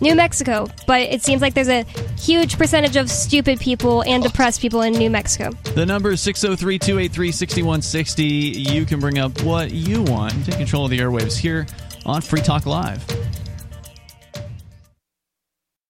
New 0.00 0.14
Mexico, 0.14 0.66
but 0.86 1.02
it 1.02 1.22
seems 1.22 1.42
like 1.42 1.52
there's 1.52 1.68
a 1.68 1.82
huge 2.18 2.56
percentage 2.56 2.96
of 2.96 3.10
stupid 3.10 3.60
people 3.60 4.02
and 4.02 4.22
depressed 4.22 4.60
people 4.62 4.80
in 4.80 4.94
New 4.94 5.10
Mexico. 5.10 5.50
The 5.74 5.84
number 5.84 6.10
is 6.10 6.22
603 6.22 6.78
283 6.78 7.32
6160. 7.32 8.24
You 8.24 8.86
can 8.86 8.98
bring 8.98 9.18
up 9.18 9.42
what 9.42 9.72
you 9.72 10.02
want 10.02 10.32
take 10.46 10.56
control 10.56 10.86
of 10.86 10.90
the 10.90 10.98
airwaves 10.98 11.36
here 11.36 11.66
on 12.06 12.22
Free 12.22 12.40
Talk 12.40 12.64
Live. 12.64 13.04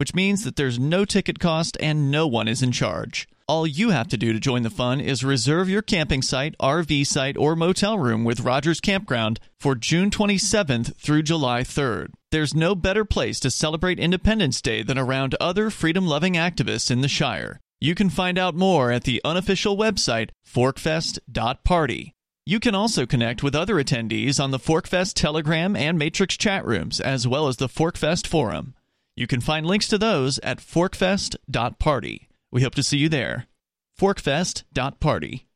which 0.00 0.14
means 0.14 0.44
that 0.44 0.56
there's 0.56 0.78
no 0.78 1.04
ticket 1.04 1.38
cost 1.38 1.76
and 1.78 2.10
no 2.10 2.26
one 2.26 2.48
is 2.48 2.62
in 2.62 2.72
charge. 2.72 3.28
All 3.46 3.66
you 3.66 3.90
have 3.90 4.08
to 4.08 4.16
do 4.16 4.32
to 4.32 4.40
join 4.40 4.62
the 4.62 4.70
fun 4.70 4.98
is 4.98 5.22
reserve 5.22 5.68
your 5.68 5.82
camping 5.82 6.22
site, 6.22 6.56
RV 6.58 7.06
site, 7.06 7.36
or 7.36 7.54
motel 7.54 7.98
room 7.98 8.24
with 8.24 8.40
Rogers 8.40 8.80
Campground 8.80 9.40
for 9.58 9.74
June 9.74 10.08
27th 10.08 10.96
through 10.96 11.24
July 11.24 11.60
3rd. 11.62 12.12
There's 12.30 12.54
no 12.54 12.74
better 12.74 13.04
place 13.04 13.38
to 13.40 13.50
celebrate 13.50 14.00
Independence 14.00 14.62
Day 14.62 14.82
than 14.82 14.96
around 14.96 15.34
other 15.38 15.68
freedom 15.68 16.06
loving 16.06 16.32
activists 16.32 16.90
in 16.90 17.02
the 17.02 17.08
Shire. 17.08 17.60
You 17.78 17.94
can 17.94 18.08
find 18.08 18.38
out 18.38 18.54
more 18.54 18.90
at 18.90 19.04
the 19.04 19.20
unofficial 19.22 19.76
website 19.76 20.30
forkfest.party. 20.48 22.14
You 22.46 22.58
can 22.58 22.74
also 22.74 23.04
connect 23.04 23.42
with 23.42 23.54
other 23.54 23.74
attendees 23.74 24.42
on 24.42 24.50
the 24.50 24.58
Forkfest 24.58 25.12
Telegram 25.12 25.76
and 25.76 25.98
Matrix 25.98 26.38
chat 26.38 26.64
rooms, 26.64 27.00
as 27.00 27.28
well 27.28 27.48
as 27.48 27.58
the 27.58 27.68
Forkfest 27.68 28.26
forum. 28.26 28.74
You 29.20 29.26
can 29.26 29.42
find 29.42 29.66
links 29.66 29.86
to 29.88 29.98
those 29.98 30.38
at 30.38 30.60
forkfest.party. 30.60 32.28
We 32.50 32.62
hope 32.62 32.74
to 32.74 32.82
see 32.82 32.96
you 32.96 33.10
there. 33.10 33.48
Forkfest.party. 34.00 35.46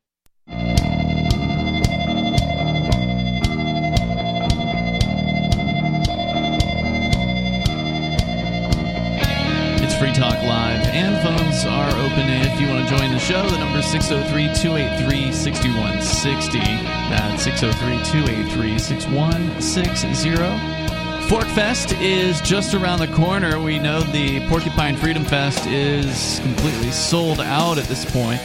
It's 9.80 9.94
Free 9.94 10.12
Talk 10.12 10.42
Live, 10.42 10.86
and 10.88 11.22
phones 11.22 11.64
are 11.64 11.88
open 11.88 12.28
if 12.28 12.60
you 12.60 12.68
want 12.68 12.86
to 12.86 12.94
join 12.94 13.12
the 13.12 13.18
show. 13.18 13.48
The 13.48 13.56
number 13.56 13.78
is 13.78 13.86
603 13.86 14.62
283 14.62 15.32
6160. 15.32 16.58
That's 16.58 17.42
603 17.42 18.12
283 18.12 18.78
6160. 18.78 20.83
Forkfest 21.28 21.98
is 22.02 22.38
just 22.42 22.74
around 22.74 22.98
the 22.98 23.08
corner. 23.08 23.58
We 23.58 23.78
know 23.78 24.00
the 24.00 24.46
Porcupine 24.46 24.94
Freedom 24.94 25.24
Fest 25.24 25.66
is 25.66 26.38
completely 26.40 26.90
sold 26.90 27.40
out 27.40 27.78
at 27.78 27.84
this 27.84 28.04
point, 28.04 28.40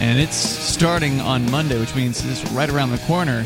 and 0.00 0.18
it's 0.18 0.34
starting 0.34 1.20
on 1.20 1.48
Monday, 1.52 1.78
which 1.78 1.94
means 1.94 2.24
it's 2.24 2.50
right 2.50 2.68
around 2.68 2.90
the 2.90 2.98
corner. 3.06 3.44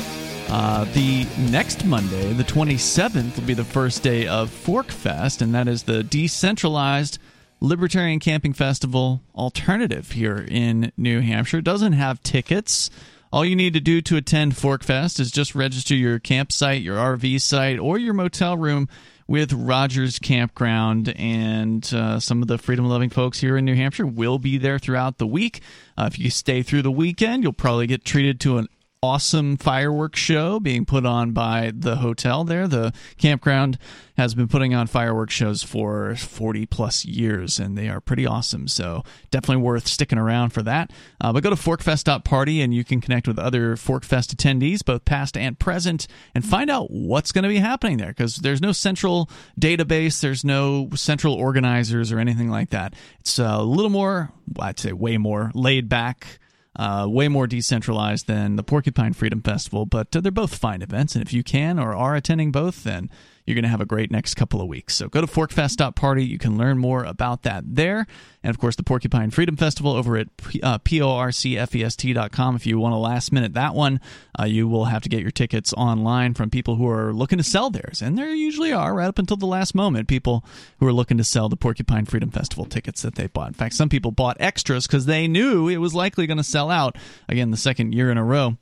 Uh, 0.48 0.84
the 0.94 1.26
next 1.50 1.84
Monday, 1.84 2.32
the 2.32 2.42
27th, 2.42 3.36
will 3.36 3.46
be 3.46 3.52
the 3.52 3.64
first 3.64 4.02
day 4.02 4.26
of 4.26 4.50
Forkfest, 4.50 5.42
and 5.42 5.54
that 5.54 5.68
is 5.68 5.82
the 5.82 6.02
decentralized 6.02 7.18
Libertarian 7.60 8.18
Camping 8.18 8.54
Festival 8.54 9.20
alternative 9.34 10.12
here 10.12 10.46
in 10.48 10.90
New 10.96 11.20
Hampshire. 11.20 11.58
It 11.58 11.64
doesn't 11.64 11.92
have 11.92 12.22
tickets. 12.22 12.88
All 13.34 13.44
you 13.44 13.56
need 13.56 13.72
to 13.72 13.80
do 13.80 14.00
to 14.02 14.16
attend 14.16 14.52
Forkfest 14.52 15.18
is 15.18 15.32
just 15.32 15.56
register 15.56 15.96
your 15.96 16.20
campsite, 16.20 16.82
your 16.82 16.96
RV 16.96 17.40
site, 17.40 17.80
or 17.80 17.98
your 17.98 18.14
motel 18.14 18.56
room 18.56 18.88
with 19.26 19.52
Rogers 19.52 20.20
Campground. 20.20 21.12
And 21.16 21.84
uh, 21.92 22.20
some 22.20 22.42
of 22.42 22.46
the 22.46 22.58
freedom 22.58 22.84
loving 22.84 23.10
folks 23.10 23.40
here 23.40 23.56
in 23.56 23.64
New 23.64 23.74
Hampshire 23.74 24.06
will 24.06 24.38
be 24.38 24.56
there 24.56 24.78
throughout 24.78 25.18
the 25.18 25.26
week. 25.26 25.62
Uh, 25.98 26.08
if 26.12 26.16
you 26.16 26.30
stay 26.30 26.62
through 26.62 26.82
the 26.82 26.92
weekend, 26.92 27.42
you'll 27.42 27.52
probably 27.52 27.88
get 27.88 28.04
treated 28.04 28.38
to 28.38 28.58
an 28.58 28.68
awesome 29.04 29.58
fireworks 29.58 30.18
show 30.18 30.58
being 30.58 30.86
put 30.86 31.04
on 31.04 31.32
by 31.32 31.70
the 31.76 31.96
hotel 31.96 32.42
there. 32.42 32.66
The 32.66 32.90
campground 33.18 33.76
has 34.16 34.34
been 34.34 34.48
putting 34.48 34.74
on 34.74 34.86
fireworks 34.86 35.34
shows 35.34 35.62
for 35.62 36.16
40 36.16 36.64
plus 36.66 37.04
years, 37.04 37.58
and 37.58 37.76
they 37.76 37.88
are 37.90 38.00
pretty 38.00 38.24
awesome. 38.24 38.66
So 38.66 39.02
definitely 39.30 39.62
worth 39.62 39.86
sticking 39.86 40.18
around 40.18 40.50
for 40.50 40.62
that. 40.62 40.90
Uh, 41.20 41.34
but 41.34 41.42
go 41.42 41.50
to 41.50 41.56
forkfest.party 41.56 42.62
and 42.62 42.72
you 42.72 42.82
can 42.82 43.02
connect 43.02 43.28
with 43.28 43.38
other 43.38 43.76
Forkfest 43.76 44.34
attendees, 44.34 44.82
both 44.82 45.04
past 45.04 45.36
and 45.36 45.58
present, 45.58 46.06
and 46.34 46.42
find 46.42 46.70
out 46.70 46.90
what's 46.90 47.30
going 47.30 47.42
to 47.42 47.48
be 47.48 47.58
happening 47.58 47.98
there 47.98 48.08
because 48.08 48.36
there's 48.36 48.62
no 48.62 48.72
central 48.72 49.28
database, 49.60 50.20
there's 50.22 50.44
no 50.46 50.88
central 50.94 51.34
organizers 51.34 52.10
or 52.10 52.18
anything 52.18 52.48
like 52.48 52.70
that. 52.70 52.94
It's 53.20 53.38
a 53.38 53.60
little 53.60 53.90
more, 53.90 54.30
I'd 54.58 54.78
say 54.78 54.92
way 54.92 55.18
more 55.18 55.50
laid 55.54 55.90
back. 55.90 56.38
Uh, 56.76 57.06
way 57.08 57.28
more 57.28 57.46
decentralized 57.46 58.26
than 58.26 58.56
the 58.56 58.62
Porcupine 58.64 59.12
Freedom 59.12 59.40
Festival, 59.40 59.86
but 59.86 60.14
uh, 60.16 60.20
they're 60.20 60.32
both 60.32 60.56
fine 60.56 60.82
events. 60.82 61.14
And 61.14 61.24
if 61.24 61.32
you 61.32 61.44
can 61.44 61.78
or 61.78 61.94
are 61.94 62.16
attending 62.16 62.50
both, 62.50 62.82
then 62.82 63.10
you're 63.46 63.54
going 63.54 63.64
to 63.64 63.68
have 63.68 63.80
a 63.80 63.86
great 63.86 64.10
next 64.10 64.34
couple 64.34 64.60
of 64.60 64.68
weeks. 64.68 64.94
So 64.94 65.08
go 65.08 65.20
to 65.20 65.26
forkfest.party. 65.26 66.24
You 66.24 66.38
can 66.38 66.56
learn 66.56 66.78
more 66.78 67.04
about 67.04 67.42
that 67.42 67.64
there. 67.66 68.06
And 68.42 68.50
of 68.50 68.58
course, 68.58 68.76
the 68.76 68.82
Porcupine 68.82 69.30
Freedom 69.30 69.56
Festival 69.56 69.92
over 69.92 70.16
at 70.16 70.28
uh, 70.62 70.78
porcfest.com. 70.78 72.56
If 72.56 72.66
you 72.66 72.78
want 72.78 72.92
to 72.92 72.98
last 72.98 73.32
minute 73.32 73.54
that 73.54 73.74
one, 73.74 74.00
uh, 74.38 74.44
you 74.44 74.66
will 74.66 74.86
have 74.86 75.02
to 75.02 75.08
get 75.08 75.20
your 75.20 75.30
tickets 75.30 75.72
online 75.74 76.34
from 76.34 76.50
people 76.50 76.76
who 76.76 76.88
are 76.88 77.12
looking 77.12 77.38
to 77.38 77.44
sell 77.44 77.70
theirs. 77.70 78.00
And 78.00 78.16
there 78.16 78.34
usually 78.34 78.72
are, 78.72 78.94
right 78.94 79.08
up 79.08 79.18
until 79.18 79.36
the 79.36 79.46
last 79.46 79.74
moment, 79.74 80.08
people 80.08 80.44
who 80.78 80.86
are 80.86 80.92
looking 80.92 81.18
to 81.18 81.24
sell 81.24 81.48
the 81.48 81.56
Porcupine 81.56 82.06
Freedom 82.06 82.30
Festival 82.30 82.64
tickets 82.64 83.02
that 83.02 83.14
they 83.14 83.26
bought. 83.26 83.48
In 83.48 83.54
fact, 83.54 83.74
some 83.74 83.88
people 83.88 84.10
bought 84.10 84.38
extras 84.40 84.86
because 84.86 85.06
they 85.06 85.28
knew 85.28 85.68
it 85.68 85.76
was 85.78 85.94
likely 85.94 86.26
going 86.26 86.38
to 86.38 86.44
sell 86.44 86.70
out 86.70 86.96
again 87.28 87.50
the 87.50 87.56
second 87.56 87.94
year 87.94 88.10
in 88.10 88.18
a 88.18 88.24
row. 88.24 88.56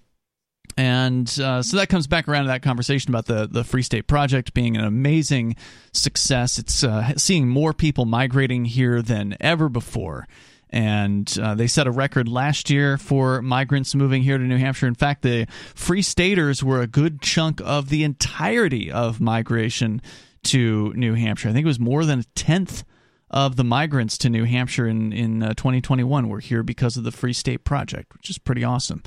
And 0.76 1.28
uh, 1.38 1.62
so 1.62 1.76
that 1.76 1.88
comes 1.88 2.06
back 2.06 2.28
around 2.28 2.44
to 2.44 2.48
that 2.48 2.62
conversation 2.62 3.10
about 3.10 3.26
the, 3.26 3.46
the 3.46 3.64
Free 3.64 3.82
State 3.82 4.06
Project 4.06 4.54
being 4.54 4.76
an 4.76 4.84
amazing 4.84 5.56
success. 5.92 6.58
It's 6.58 6.82
uh, 6.82 7.12
seeing 7.16 7.48
more 7.48 7.72
people 7.74 8.06
migrating 8.06 8.64
here 8.64 9.02
than 9.02 9.36
ever 9.40 9.68
before. 9.68 10.26
And 10.70 11.30
uh, 11.40 11.54
they 11.54 11.66
set 11.66 11.86
a 11.86 11.90
record 11.90 12.28
last 12.28 12.70
year 12.70 12.96
for 12.96 13.42
migrants 13.42 13.94
moving 13.94 14.22
here 14.22 14.38
to 14.38 14.44
New 14.44 14.56
Hampshire. 14.56 14.86
In 14.86 14.94
fact, 14.94 15.20
the 15.20 15.46
Free 15.74 16.00
Staters 16.00 16.64
were 16.64 16.80
a 16.80 16.86
good 16.86 17.20
chunk 17.20 17.60
of 17.62 17.90
the 17.90 18.04
entirety 18.04 18.90
of 18.90 19.20
migration 19.20 20.00
to 20.44 20.94
New 20.94 21.12
Hampshire. 21.12 21.50
I 21.50 21.52
think 21.52 21.64
it 21.64 21.68
was 21.68 21.78
more 21.78 22.06
than 22.06 22.20
a 22.20 22.24
tenth 22.34 22.84
of 23.30 23.56
the 23.56 23.64
migrants 23.64 24.16
to 24.18 24.30
New 24.30 24.44
Hampshire 24.44 24.86
in, 24.86 25.12
in 25.12 25.42
uh, 25.42 25.48
2021 25.54 26.28
were 26.28 26.40
here 26.40 26.62
because 26.62 26.96
of 26.96 27.04
the 27.04 27.12
Free 27.12 27.32
State 27.34 27.64
Project, 27.64 28.12
which 28.14 28.30
is 28.30 28.38
pretty 28.38 28.64
awesome. 28.64 29.02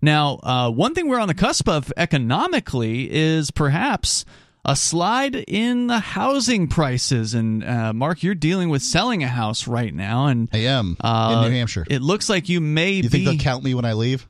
Now, 0.00 0.38
uh, 0.42 0.70
one 0.70 0.94
thing 0.94 1.08
we're 1.08 1.20
on 1.20 1.28
the 1.28 1.34
cusp 1.34 1.68
of 1.68 1.92
economically 1.96 3.10
is 3.10 3.50
perhaps 3.50 4.24
a 4.64 4.76
slide 4.76 5.36
in 5.36 5.86
the 5.86 6.00
housing 6.00 6.68
prices. 6.68 7.34
And 7.34 7.64
uh, 7.64 7.92
Mark, 7.92 8.22
you're 8.22 8.34
dealing 8.34 8.68
with 8.68 8.82
selling 8.82 9.22
a 9.22 9.28
house 9.28 9.66
right 9.66 9.94
now, 9.94 10.26
and 10.26 10.48
I 10.52 10.58
am 10.58 10.96
uh, 11.00 11.34
in 11.36 11.50
New 11.50 11.56
Hampshire. 11.56 11.86
It 11.88 12.02
looks 12.02 12.28
like 12.28 12.48
you 12.48 12.60
may 12.60 12.92
you 12.92 13.02
be. 13.04 13.08
think 13.08 13.24
they'll 13.24 13.38
count 13.38 13.64
me 13.64 13.74
when 13.74 13.84
I 13.84 13.94
leave? 13.94 14.28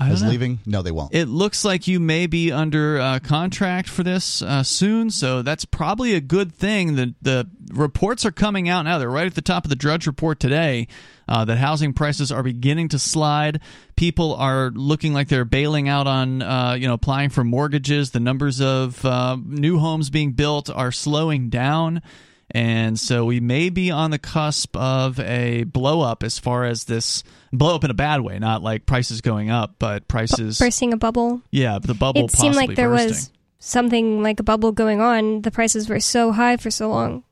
I 0.00 0.08
don't 0.08 0.22
know. 0.22 0.28
leaving? 0.28 0.58
No, 0.66 0.82
they 0.82 0.90
won't. 0.90 1.14
It 1.14 1.26
looks 1.26 1.64
like 1.64 1.86
you 1.86 2.00
may 2.00 2.26
be 2.26 2.50
under 2.50 2.98
uh, 2.98 3.18
contract 3.20 3.88
for 3.88 4.02
this 4.02 4.42
uh, 4.42 4.64
soon, 4.64 5.08
so 5.08 5.42
that's 5.42 5.64
probably 5.64 6.14
a 6.14 6.20
good 6.20 6.52
thing. 6.52 6.96
The 6.96 7.14
the 7.22 7.48
reports 7.72 8.26
are 8.26 8.32
coming 8.32 8.68
out 8.68 8.82
now. 8.82 8.98
They're 8.98 9.08
right 9.08 9.26
at 9.26 9.36
the 9.36 9.42
top 9.42 9.64
of 9.64 9.70
the 9.70 9.76
Drudge 9.76 10.06
Report 10.06 10.40
today. 10.40 10.88
Uh, 11.26 11.44
that 11.46 11.56
housing 11.56 11.94
prices 11.94 12.30
are 12.30 12.42
beginning 12.42 12.88
to 12.88 12.98
slide. 12.98 13.60
People 13.96 14.34
are 14.34 14.70
looking 14.74 15.14
like 15.14 15.28
they're 15.28 15.46
bailing 15.46 15.88
out 15.88 16.06
on, 16.06 16.42
uh, 16.42 16.76
you 16.78 16.86
know, 16.86 16.92
applying 16.92 17.30
for 17.30 17.42
mortgages. 17.44 18.10
The 18.10 18.20
numbers 18.20 18.60
of 18.60 19.02
uh, 19.06 19.38
new 19.42 19.78
homes 19.78 20.10
being 20.10 20.32
built 20.32 20.68
are 20.68 20.92
slowing 20.92 21.48
down. 21.48 22.02
And 22.50 22.98
so 22.98 23.24
we 23.24 23.40
may 23.40 23.70
be 23.70 23.90
on 23.90 24.10
the 24.10 24.18
cusp 24.18 24.76
of 24.76 25.18
a 25.20 25.64
blow 25.64 26.00
up 26.02 26.22
as 26.22 26.38
far 26.38 26.64
as 26.64 26.84
this 26.84 27.24
blow 27.52 27.74
up 27.74 27.84
in 27.84 27.90
a 27.90 27.94
bad 27.94 28.20
way, 28.20 28.38
not 28.38 28.62
like 28.62 28.86
prices 28.86 29.20
going 29.20 29.50
up, 29.50 29.76
but 29.78 30.06
prices. 30.08 30.58
bursting 30.58 30.92
a 30.92 30.96
bubble. 30.96 31.40
Yeah, 31.50 31.78
the 31.80 31.94
bubble. 31.94 32.24
it 32.26 32.30
seemed 32.30 32.54
like 32.54 32.74
there 32.76 32.88
bursting. 32.90 33.08
was 33.08 33.30
something 33.58 34.22
like 34.22 34.40
a 34.40 34.42
bubble 34.44 34.72
going 34.72 35.00
on. 35.00 35.42
The 35.42 35.50
prices 35.50 35.88
were 35.88 36.00
so 36.00 36.32
high 36.32 36.56
for 36.56 36.70
so 36.70 36.90
long. 36.90 37.24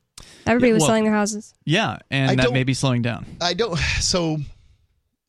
Everybody 0.45 0.69
Yeah, 0.69 0.73
was 0.73 0.85
selling 0.85 1.03
their 1.05 1.13
houses. 1.13 1.53
Yeah, 1.63 1.99
and 2.11 2.31
I 2.31 2.43
that 2.43 2.53
may 2.53 2.63
be 2.63 2.73
slowing 2.73 3.01
down. 3.01 3.25
I 3.39 3.53
don't. 3.53 3.79
So, 4.01 4.37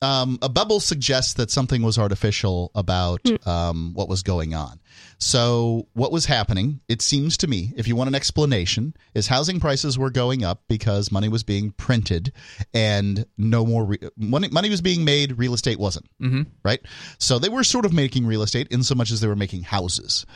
um, 0.05 0.39
a 0.43 0.49
bubble 0.51 0.81
suggests 0.81 1.33
that 1.35 1.51
something 1.51 1.83
was 1.83 1.99
artificial 1.99 2.71
about 2.75 3.21
um, 3.47 3.93
what 3.95 4.09
was 4.09 4.23
going 4.23 4.55
on. 4.55 4.79
So, 5.19 5.89
what 5.95 6.13
was 6.13 6.27
happening? 6.27 6.81
It 6.89 7.01
seems 7.01 7.39
to 7.39 7.47
me, 7.47 7.73
if 7.77 7.89
you 7.89 7.97
want 7.97 8.09
an 8.09 8.15
explanation, 8.15 8.95
is 9.15 9.29
housing 9.29 9.61
prices 9.61 9.99
were 9.99 10.11
going 10.11 10.45
up 10.45 10.63
because 10.69 11.11
money 11.11 11.29
was 11.29 11.43
being 11.43 11.71
printed, 11.71 12.33
and 12.75 13.25
no 13.39 13.65
more 13.65 13.87
re- 13.87 14.11
money. 14.17 14.49
Money 14.49 14.69
was 14.69 14.83
being 14.83 15.05
made. 15.05 15.39
Real 15.39 15.55
estate 15.55 15.79
wasn't. 15.79 16.07
Mm-hmm. 16.21 16.43
Right. 16.63 16.81
So 17.19 17.39
they 17.39 17.49
were 17.49 17.65
sort 17.65 17.87
of 17.87 17.95
making 17.95 18.27
real 18.27 18.43
estate 18.43 18.69
in 18.69 18.83
so 18.83 18.95
much 18.95 19.11
as 19.11 19.23
they 19.23 19.29
were 19.29 19.37
making 19.37 19.63
houses. 19.63 20.27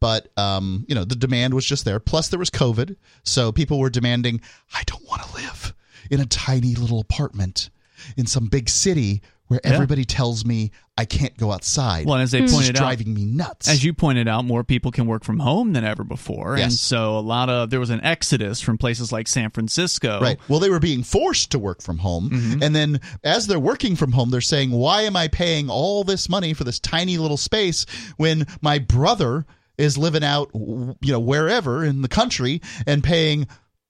But 0.00 0.28
um, 0.38 0.86
you 0.88 0.94
know, 0.94 1.04
the 1.04 1.16
demand 1.16 1.52
was 1.52 1.66
just 1.66 1.84
there. 1.84 2.00
Plus, 2.00 2.28
there 2.28 2.38
was 2.38 2.50
COVID, 2.50 2.96
so 3.24 3.52
people 3.52 3.78
were 3.78 3.90
demanding. 3.90 4.40
I 4.72 4.82
don't 4.86 5.06
want 5.06 5.22
to 5.22 5.34
live 5.34 5.74
in 6.10 6.20
a 6.20 6.26
tiny 6.26 6.74
little 6.74 7.00
apartment 7.00 7.68
in 8.16 8.26
some 8.26 8.46
big 8.46 8.68
city 8.68 9.22
where 9.48 9.60
Yeah. 9.64 9.72
everybody 9.72 10.04
tells 10.04 10.44
me 10.44 10.70
I 10.98 11.06
can't 11.06 11.34
go 11.38 11.52
outside. 11.52 12.04
Well, 12.06 12.18
as 12.18 12.32
they 12.32 12.42
This 12.42 12.52
pointed 12.52 12.76
out, 12.76 12.80
driving 12.82 13.14
me 13.14 13.24
nuts. 13.24 13.66
as 13.66 13.82
you 13.82 13.94
pointed 13.94 14.28
out, 14.28 14.44
more 14.44 14.62
people 14.62 14.90
can 14.90 15.06
work 15.06 15.24
from 15.24 15.38
home 15.38 15.72
than 15.72 15.84
ever 15.84 16.04
before, 16.04 16.56
and 16.56 16.70
so 16.72 17.16
a 17.18 17.20
lot 17.20 17.48
of 17.48 17.70
there 17.70 17.80
was 17.80 17.88
an 17.88 18.02
exodus 18.02 18.60
from 18.60 18.76
places 18.76 19.10
like 19.10 19.26
San 19.26 19.48
Francisco. 19.50 20.20
Right. 20.20 20.38
Well, 20.48 20.58
they 20.60 20.68
were 20.68 20.80
being 20.80 21.02
forced 21.02 21.50
to 21.52 21.58
work 21.58 21.80
from 21.80 21.98
home. 21.98 22.28
Mm-hmm. 22.30 22.62
And 22.62 22.76
then 22.76 23.00
as 23.24 23.46
they're 23.46 23.58
working 23.58 23.96
from 23.96 24.12
home, 24.12 24.30
they're 24.30 24.40
saying, 24.42 24.70
why 24.70 25.02
am 25.02 25.16
I 25.16 25.28
paying 25.28 25.70
all 25.70 26.04
this 26.04 26.28
money 26.28 26.52
for 26.52 26.64
this 26.64 26.78
tiny 26.78 27.16
little 27.16 27.36
space 27.38 27.86
when 28.18 28.46
my 28.60 28.78
brother 28.78 29.46
is 29.78 29.96
living 29.96 30.24
out, 30.24 30.50
you 30.52 31.12
know, 31.12 31.20
wherever 31.20 31.84
in 31.84 32.02
the 32.02 32.08
country 32.08 32.60
and 32.86 33.02
paying 33.02 33.46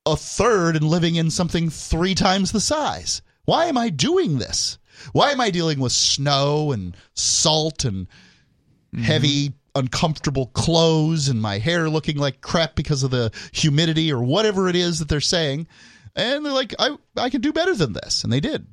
a 0.06 0.14
third 0.14 0.76
and 0.76 0.84
living 0.86 1.16
in 1.16 1.30
something 1.30 1.68
three 1.68 2.14
times 2.14 2.52
the 2.52 2.61
size? 2.61 3.22
Why 3.49 3.64
am 3.64 3.78
I 3.78 3.88
doing 3.88 4.36
this? 4.36 4.76
Why 5.12 5.30
am 5.30 5.40
I 5.40 5.49
dealing 5.49 5.80
with 5.80 5.92
snow 5.92 6.70
and 6.70 6.94
salt 7.14 7.86
and 7.86 8.07
mm-hmm. 8.94 9.01
heavy 9.01 9.55
uncomfortable 9.74 10.49
clothes 10.49 11.30
and 11.30 11.40
my 11.40 11.57
hair 11.57 11.88
looking 11.88 12.18
like 12.18 12.42
crap 12.42 12.74
because 12.74 13.05
of 13.05 13.11
the 13.11 13.32
humidity 13.53 14.12
or 14.12 14.22
whatever 14.22 14.68
it 14.68 14.76
is 14.76 14.99
that 14.99 15.09
they're 15.09 15.22
saying? 15.22 15.66
And 16.14 16.44
they're 16.44 16.53
like 16.53 16.74
i 16.78 16.94
i 17.16 17.30
can 17.30 17.40
do 17.40 17.55
better 17.55 17.74
than 17.74 17.94
this. 17.94 18.22
And 18.22 18.30
they 18.30 18.40
did. 18.40 18.66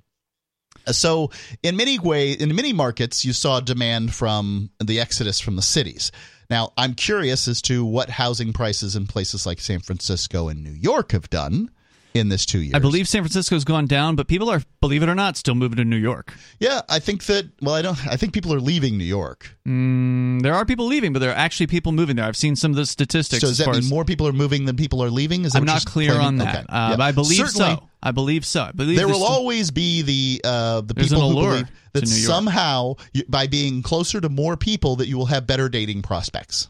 So 0.88 1.32
in 1.64 1.78
many 1.78 1.98
way 1.98 2.34
in 2.34 2.54
many 2.54 2.74
markets 2.74 3.24
you 3.24 3.32
saw 3.32 3.62
demand 3.62 4.14
from 4.14 4.72
the 4.84 5.00
exodus 5.00 5.40
from 5.40 5.56
the 5.56 5.62
cities. 5.62 6.12
Now 6.50 6.74
i'm 6.78 6.96
curious 6.96 7.48
as 7.48 7.62
to 7.62 7.86
what 7.86 8.10
housing 8.10 8.52
prices 8.52 8.98
in 8.98 9.08
places 9.08 9.46
like 9.46 9.62
san 9.62 9.80
francisco 9.80 10.50
and 10.50 10.62
new 10.62 10.74
york 10.74 11.14
have 11.14 11.30
done 11.30 11.70
in 12.16 12.30
this 12.30 12.46
two 12.46 12.60
years 12.62 12.74
I 12.74 12.80
believe 12.80 13.08
San 13.08 13.22
Francisco's 13.22 13.64
gone 13.66 13.86
down, 13.88 14.16
but 14.16 14.28
people 14.28 14.50
are, 14.50 14.62
believe 14.82 15.04
it 15.04 15.10
or 15.10 15.16
not, 15.16 15.36
still 15.38 15.54
moving 15.56 15.78
to 15.78 15.86
New 15.86 15.98
York. 15.98 16.34
yeah 16.60 16.82
i 16.90 17.00
think 17.00 17.26
that 17.26 17.46
well 17.62 17.76
i 17.76 17.82
don't 17.82 18.00
i 18.08 18.16
think 18.16 18.34
people 18.34 18.54
are 18.54 18.60
leaving 18.60 18.98
new 18.98 19.04
york 19.04 19.50
Mm, 19.68 20.42
there 20.44 20.54
are 20.54 20.64
people 20.64 20.86
leaving, 20.86 21.12
but 21.12 21.20
there 21.20 21.32
are 21.32 21.36
actually 21.38 21.66
people 21.66 21.92
moving 21.92 22.16
there. 22.18 22.26
I've 22.26 22.38
seen 22.38 22.56
some 22.56 22.70
of 22.72 22.78
the 22.78 22.86
statistics. 22.86 23.42
so 23.42 23.48
does 23.48 23.58
that 23.58 23.68
mean 23.68 23.78
as- 23.80 23.90
more 23.90 24.06
people 24.06 24.28
are 24.28 24.32
moving 24.34 24.66
than 24.66 24.76
people 24.76 25.04
are 25.04 25.10
leaving 25.10 25.44
is 25.44 25.54
that 25.54 25.60
I'm 25.60 25.66
not 25.66 25.84
clear 25.86 26.12
claiming? 26.12 26.28
on 26.28 26.36
that. 26.38 26.56
Okay. 26.56 26.66
Uh, 26.70 26.90
Yeah. 26.92 26.96
but 26.98 27.04
I 27.04 27.12
believe 27.12 27.38
Certainly, 27.38 27.76
so. 27.78 27.90
I 28.04 28.12
believe 28.12 28.46
so. 28.46 28.62
I 28.62 28.72
believe 28.72 28.96
there 28.98 29.08
will 29.08 29.24
always 29.24 29.72
be 29.72 30.04
the 30.04 30.42
uh, 30.48 30.82
the 30.82 30.94
people 30.94 31.30
who 31.32 31.42
believe 31.48 31.68
that 31.94 32.02
to 32.02 32.06
New 32.06 32.16
York. 32.16 32.28
somehow 32.28 32.94
you, 33.14 33.24
by 33.28 33.48
being 33.48 33.82
closer 33.82 34.22
to 34.22 34.30
more 34.30 34.56
people 34.56 34.98
that 34.98 35.08
you 35.08 35.18
will 35.18 35.26
have 35.26 35.48
better 35.48 35.68
dating 35.68 36.04
prospects. 36.04 36.70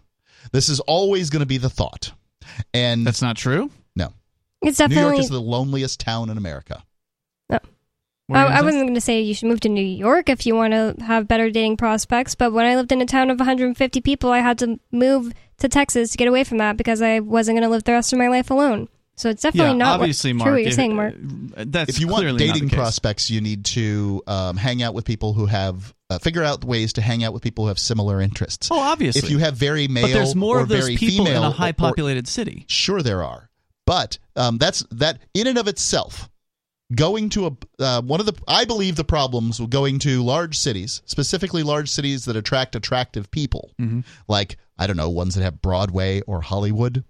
This 0.54 0.70
is 0.70 0.80
always 0.80 1.30
going 1.30 1.42
to 1.42 1.46
be 1.46 1.58
the 1.58 1.70
thought, 1.70 2.14
and 2.74 3.06
That's 3.06 3.22
not 3.22 3.36
true. 3.36 3.70
No. 4.66 4.70
It's 4.70 4.80
New 4.80 5.00
York 5.00 5.20
is 5.20 5.30
the 5.30 5.40
loneliest 5.40 6.00
town 6.00 6.30
in 6.30 6.38
America. 6.38 6.84
What 8.28 8.40
were 8.40 8.54
I, 8.54 8.60
I 8.60 8.62
wasn't 8.62 8.86
going 8.86 8.96
to 8.96 9.02
say 9.02 9.22
you 9.22 9.36
should 9.36 9.50
move 9.50 9.60
to 9.62 9.70
New 9.70 9.86
York 9.86 10.30
if 10.30 10.46
you 10.46 10.56
want 10.56 10.74
to 10.74 10.96
have 11.04 11.28
better 11.28 11.52
dating 11.52 11.78
prospects, 11.78 12.34
but 12.34 12.54
when 12.54 12.66
I 12.66 12.76
lived 12.76 12.92
in 12.92 13.02
a 13.02 13.06
town 13.06 13.30
of 13.30 13.38
150 13.38 14.02
people, 14.02 14.32
I 14.32 14.40
had 14.40 14.58
to 14.60 14.80
move 14.92 15.32
to 15.60 15.70
Texas 15.70 16.12
to 16.12 16.18
get 16.18 16.28
away 16.28 16.44
from 16.44 16.58
that 16.58 16.76
because 16.76 17.02
I 17.02 17.20
wasn't 17.20 17.58
going 17.58 17.64
to 17.64 17.70
live 17.70 17.84
the 17.84 17.92
rest 17.92 18.14
of 18.14 18.20
my 18.20 18.28
life 18.28 18.50
alone. 18.50 18.90
So 19.18 19.30
it's 19.30 19.44
definitely 19.44 19.74
yeah, 19.74 19.78
not 19.78 20.00
what, 20.00 20.04
obviously, 20.06 20.34
true 20.34 20.40
what 20.42 20.58
you're 20.58 20.68
if- 20.70 20.74
saying, 20.74 20.96
Mark. 20.96 21.14
That's 21.18 21.90
if 21.90 22.00
you 22.00 22.08
want 22.08 22.38
dating 22.38 22.70
prospects, 22.70 23.30
you 23.30 23.40
need 23.40 23.64
to 23.66 24.22
um, 24.28 24.58
hang 24.58 24.84
out 24.84 24.94
with 24.94 25.06
people 25.06 25.34
who 25.34 25.46
have 25.46 25.94
uh, 26.10 26.18
figure 26.20 26.44
out 26.44 26.66
ways 26.66 26.94
to 26.94 27.02
hang 27.02 27.24
out 27.24 27.32
with 27.32 27.42
people 27.42 27.66
who 27.66 27.68
have 27.70 27.80
similar 27.80 28.20
interests. 28.20 28.70
Oh, 28.72 28.80
obviously. 28.80 29.22
if 29.22 29.30
you 29.30 29.38
have 29.38 29.56
very 29.56 29.88
male 29.88 30.08
but 30.08 30.14
there's 30.14 30.36
more 30.36 30.58
or 30.58 30.62
of 30.62 30.68
those 30.68 30.82
very 30.82 30.98
people 30.98 31.26
female 31.26 31.44
in 31.44 31.48
a 31.48 31.52
high 31.52 31.72
populated 31.72 32.28
city. 32.28 32.66
Sure, 32.68 33.02
there 33.02 33.24
are, 33.24 33.45
but 33.86 34.18
um, 34.36 34.58
that's 34.58 34.84
that 34.92 35.20
in 35.34 35.48
and 35.48 35.58
of 35.58 35.68
itself. 35.68 36.30
Going 36.94 37.30
to 37.30 37.48
a 37.48 37.84
uh, 37.84 38.02
one 38.04 38.20
of 38.20 38.28
the 38.28 38.40
I 38.48 38.66
believe 38.66 38.96
the 38.96 39.04
problems 39.04 39.60
with 39.60 39.72
going 39.72 39.98
to 40.00 40.24
large 40.24 40.56
cities, 40.58 41.02
specifically 41.06 41.64
large 41.64 41.90
cities 41.90 42.26
that 42.26 42.36
attract 42.36 42.76
attractive 42.76 43.32
people, 43.32 43.72
Mm-hmm. 43.82 44.02
like 44.28 44.58
I 44.78 44.86
don't 44.86 44.98
know 44.98 45.10
ones 45.10 45.34
that 45.36 45.44
have 45.44 45.62
Broadway 45.64 46.22
or 46.22 46.42
Hollywood. 46.42 47.04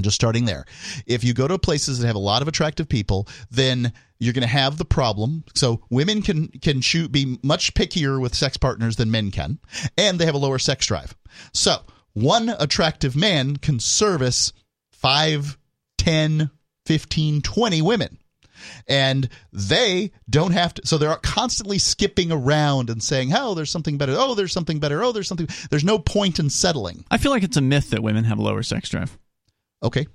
Just 0.00 0.16
starting 0.16 0.44
there. 0.44 0.64
If 1.06 1.22
you 1.22 1.32
go 1.34 1.46
to 1.46 1.56
places 1.56 2.00
that 2.00 2.06
have 2.08 2.16
a 2.16 2.18
lot 2.18 2.42
of 2.42 2.48
attractive 2.48 2.88
people, 2.88 3.28
then 3.48 3.92
you're 4.18 4.32
going 4.32 4.42
to 4.42 4.48
have 4.48 4.76
the 4.76 4.84
problem. 4.84 5.44
So 5.54 5.82
women 5.88 6.20
can 6.20 6.48
can 6.48 6.80
shoot 6.80 7.12
be 7.12 7.38
much 7.44 7.72
pickier 7.74 8.20
with 8.20 8.34
sex 8.34 8.56
partners 8.56 8.96
than 8.96 9.10
men 9.12 9.30
can, 9.30 9.60
and 9.96 10.18
they 10.18 10.26
have 10.26 10.34
a 10.34 10.38
lower 10.38 10.58
sex 10.58 10.84
drive. 10.86 11.14
So 11.52 11.76
one 12.12 12.48
attractive 12.58 13.14
man 13.14 13.56
can 13.56 13.78
service 13.78 14.52
5, 14.92 15.56
10, 16.04 16.50
15, 16.84 17.40
20 17.40 17.82
women. 17.82 18.18
And 18.86 19.28
they 19.52 20.12
don't 20.28 20.52
have 20.52 20.74
to, 20.74 20.86
so 20.86 20.98
they're 20.98 21.16
constantly 21.16 21.78
skipping 21.78 22.30
around 22.30 22.90
and 22.90 23.02
saying, 23.02 23.32
oh, 23.34 23.54
there's 23.54 23.70
something 23.70 23.98
better. 23.98 24.14
Oh, 24.16 24.34
there's 24.34 24.52
something 24.52 24.78
better. 24.78 25.02
Oh, 25.02 25.12
there's 25.12 25.28
something. 25.28 25.48
There's 25.70 25.84
no 25.84 25.98
point 25.98 26.38
in 26.38 26.50
settling. 26.50 27.04
I 27.10 27.18
feel 27.18 27.32
like 27.32 27.42
it's 27.42 27.56
a 27.56 27.62
myth 27.62 27.90
that 27.90 28.02
women 28.02 28.24
have 28.24 28.38
a 28.38 28.42
lower 28.42 28.62
sex 28.62 28.88
drive. 28.90 29.18
Okay. 29.82 30.06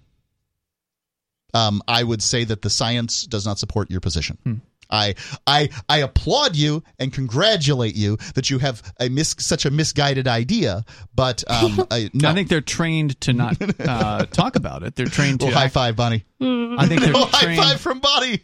Um, 1.53 1.81
I 1.87 2.03
would 2.03 2.21
say 2.21 2.43
that 2.43 2.61
the 2.61 2.69
science 2.69 3.23
does 3.23 3.45
not 3.45 3.59
support 3.59 3.89
your 3.89 3.99
position. 3.99 4.37
Hmm. 4.43 4.53
I 4.89 5.15
I 5.45 5.69
I 5.87 5.97
applaud 5.99 6.55
you 6.55 6.83
and 6.97 7.13
congratulate 7.13 7.95
you 7.95 8.17
that 8.35 8.49
you 8.49 8.59
have 8.59 8.81
a 8.99 9.09
mis- 9.09 9.35
such 9.39 9.65
a 9.65 9.71
misguided 9.71 10.27
idea, 10.27 10.83
but 11.15 11.43
um, 11.47 11.85
I, 11.91 12.09
no. 12.13 12.29
I 12.29 12.33
think 12.33 12.49
they're 12.49 12.61
trained 12.61 13.19
to 13.21 13.33
not 13.33 13.57
uh, 13.79 14.25
talk 14.31 14.55
about 14.55 14.83
it. 14.83 14.95
They're 14.95 15.05
trained 15.05 15.41
to. 15.41 15.47
well, 15.47 15.55
high 15.55 15.65
act- 15.65 15.73
five, 15.73 15.95
Bonnie. 15.95 16.25
I 16.41 16.85
think 16.87 17.01
they're 17.01 17.11
Oh, 17.15 17.25
high 17.31 17.55
five 17.55 17.81
from 17.81 17.99
Bonnie. 17.99 18.39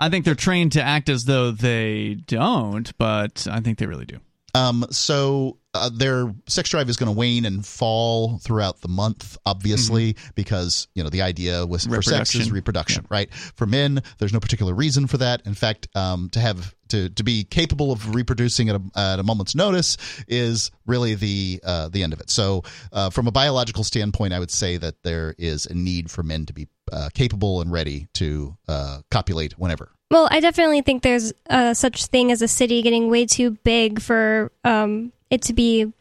I 0.00 0.08
think 0.08 0.24
they're 0.24 0.34
trained 0.34 0.72
to 0.72 0.82
act 0.82 1.08
as 1.08 1.24
though 1.26 1.50
they 1.50 2.14
don't, 2.26 2.96
but 2.98 3.46
I 3.50 3.60
think 3.60 3.78
they 3.78 3.86
really 3.86 4.06
do. 4.06 4.18
Um, 4.54 4.86
so 4.90 5.58
uh, 5.78 5.90
their 5.92 6.34
sex 6.46 6.70
drive 6.70 6.88
is 6.88 6.96
going 6.96 7.12
to 7.12 7.16
wane 7.18 7.44
and 7.44 7.64
fall 7.64 8.38
throughout 8.38 8.80
the 8.80 8.88
month, 8.88 9.36
obviously, 9.46 10.16
because 10.34 10.88
you 10.94 11.02
know 11.02 11.10
the 11.10 11.22
idea 11.22 11.66
was 11.66 11.86
for 11.86 12.02
sex 12.02 12.34
is 12.34 12.48
Mm-hmm. 12.48 12.54
Reproduction. 12.54 13.04
reproduction, 13.04 13.06
right? 13.10 13.52
For 13.56 13.66
men, 13.66 14.02
there's 14.18 14.32
no 14.32 14.40
particular 14.40 14.74
reason 14.74 15.06
for 15.06 15.18
that. 15.18 15.42
In 15.46 15.54
fact, 15.54 15.88
um, 15.94 16.28
to 16.30 16.40
have 16.40 16.74
to 16.88 17.10
to 17.10 17.22
be 17.22 17.44
capable 17.44 17.92
of 17.92 18.14
reproducing 18.14 18.68
at 18.68 18.76
a, 18.76 18.82
at 18.98 19.18
a 19.18 19.22
moment's 19.22 19.54
notice 19.54 19.96
is 20.26 20.70
really 20.86 21.14
the 21.14 21.60
uh, 21.64 21.88
the 21.88 22.02
end 22.02 22.12
of 22.12 22.20
it. 22.20 22.30
So, 22.30 22.62
uh, 22.92 23.10
from 23.10 23.26
a 23.26 23.32
biological 23.32 23.84
standpoint, 23.84 24.32
I 24.32 24.38
would 24.38 24.50
say 24.50 24.76
that 24.78 25.02
there 25.02 25.34
is 25.38 25.66
a 25.66 25.74
need 25.74 26.10
for 26.10 26.22
men 26.22 26.46
to 26.46 26.52
be 26.52 26.68
uh, 26.92 27.10
capable 27.14 27.60
and 27.60 27.70
ready 27.70 28.08
to 28.14 28.56
uh, 28.68 29.00
copulate 29.10 29.58
whenever. 29.58 29.90
Well, 30.10 30.26
I 30.30 30.40
definitely 30.40 30.80
think 30.80 31.02
there's 31.02 31.34
uh, 31.50 31.74
such 31.74 32.06
thing 32.06 32.32
as 32.32 32.40
a 32.40 32.48
city 32.48 32.80
getting 32.80 33.10
way 33.10 33.26
too 33.26 33.50
big 33.62 34.00
for 34.00 34.50
um, 34.64 35.12
it 35.30 35.42
to 35.42 35.52
be 35.52 35.92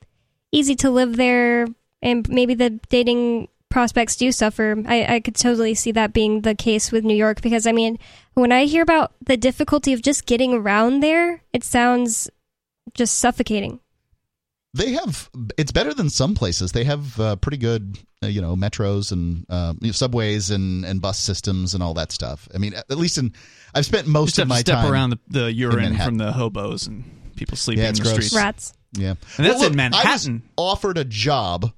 easy 0.51 0.75
to 0.75 0.89
live 0.89 1.15
there, 1.17 1.67
and 2.01 2.27
maybe 2.29 2.53
the 2.53 2.71
dating 2.89 3.47
prospects 3.69 4.15
do 4.15 4.31
suffer. 4.31 4.81
I, 4.87 5.15
I 5.15 5.19
could 5.19 5.35
totally 5.35 5.73
see 5.73 5.91
that 5.91 6.13
being 6.13 6.41
the 6.41 6.55
case 6.55 6.91
with 6.91 7.03
New 7.03 7.15
York 7.15 7.41
because 7.41 7.67
I 7.67 7.71
mean, 7.73 7.99
when 8.33 8.51
I 8.51 8.65
hear 8.65 8.81
about 8.81 9.13
the 9.25 9.35
difficulty 9.37 9.93
of 9.93 10.01
just 10.01 10.25
getting 10.25 10.53
around 10.53 11.01
there, 11.01 11.41
it 11.53 11.63
sounds 11.63 12.29
just 12.93 13.19
suffocating. 13.19 13.79
They 14.73 14.91
have 14.93 15.29
it's 15.57 15.71
better 15.71 15.93
than 15.93 16.09
some 16.09 16.35
places. 16.35 16.71
They 16.71 16.83
have 16.83 17.19
uh, 17.19 17.35
pretty 17.37 17.57
good, 17.57 17.97
uh, 18.23 18.27
you 18.27 18.41
know, 18.41 18.55
metros 18.55 19.11
and 19.11 19.45
uh, 19.49 19.73
you 19.81 19.87
know, 19.87 19.91
subways 19.91 20.51
and, 20.51 20.85
and 20.85 21.01
bus 21.01 21.17
systems 21.19 21.73
and 21.73 21.81
all 21.81 21.93
that 21.95 22.11
stuff. 22.11 22.47
I 22.53 22.59
mean, 22.59 22.73
at 22.75 22.89
least 22.91 23.17
in 23.17 23.33
I've 23.73 23.85
spent 23.85 24.07
most 24.07 24.35
Just 24.35 24.39
of 24.39 24.41
have 24.43 24.47
to 24.47 24.53
my 24.53 24.59
step 24.59 24.75
time 24.83 24.93
around 24.93 25.09
the, 25.11 25.19
the 25.29 25.51
urine 25.53 25.97
from 25.97 26.17
the 26.17 26.31
hobos 26.31 26.85
and 26.87 27.03
people 27.35 27.57
sleeping 27.57 27.83
Yeah, 27.83 27.89
in 27.89 27.95
the 27.95 28.01
gross. 28.01 28.13
streets. 28.13 28.35
Rats. 28.35 28.73
Yeah, 28.97 29.11
And 29.37 29.45
that's 29.45 29.59
Well, 29.59 29.67
in 29.71 29.77
look, 29.77 29.93
I 29.93 30.11
was 30.11 30.27
Manhattan. 30.27 30.43
offered 30.57 30.97
a 30.97 31.05
job, 31.05 31.71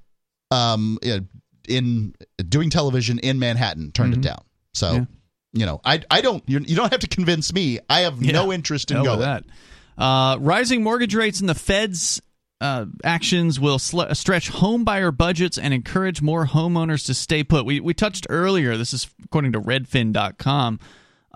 um, 0.50 0.98
in- 1.02 1.28
in 1.68 2.14
doing 2.48 2.70
television 2.70 3.18
in 3.20 3.38
Manhattan. 3.38 3.92
Turned 3.92 4.14
it 4.14 4.20
down. 4.22 4.42
So. 4.74 4.86
Mm-hmm. 4.88 4.96
Yeah. 4.98 5.04
You 5.52 5.66
know, 5.66 5.80
I 5.84 6.00
I 6.08 6.20
don't 6.20 6.44
you 6.46 6.60
you 6.64 6.76
don't 6.76 6.92
have 6.92 7.00
to 7.00 7.08
convince 7.08 7.52
me. 7.52 7.80
I 7.90 8.02
have 8.02 8.22
Yeah. 8.22 8.30
no 8.34 8.52
interest 8.52 8.92
in 8.92 9.02
going. 9.02 9.18
that. 9.18 9.42
Uh, 9.98 10.36
rising 10.38 10.80
mortgage 10.84 11.12
rates 11.12 11.40
and 11.40 11.48
the 11.48 11.56
Fed's 11.56 12.22
uh, 12.60 12.84
actions 13.02 13.58
will 13.58 13.80
sl- 13.80 14.12
stretch 14.12 14.48
home 14.48 14.84
buyer 14.84 15.10
budgets 15.10 15.58
and 15.58 15.74
encourage 15.74 16.22
more 16.22 16.46
homeowners 16.46 17.04
to 17.06 17.14
stay 17.14 17.42
put. 17.42 17.64
We, 17.66 17.80
we 17.80 17.94
touched 17.94 18.28
earlier, 18.30 18.76
this 18.76 18.92
is 18.92 19.08
according 19.24 19.50
to 19.54 19.60
redfin.com. 19.60 20.78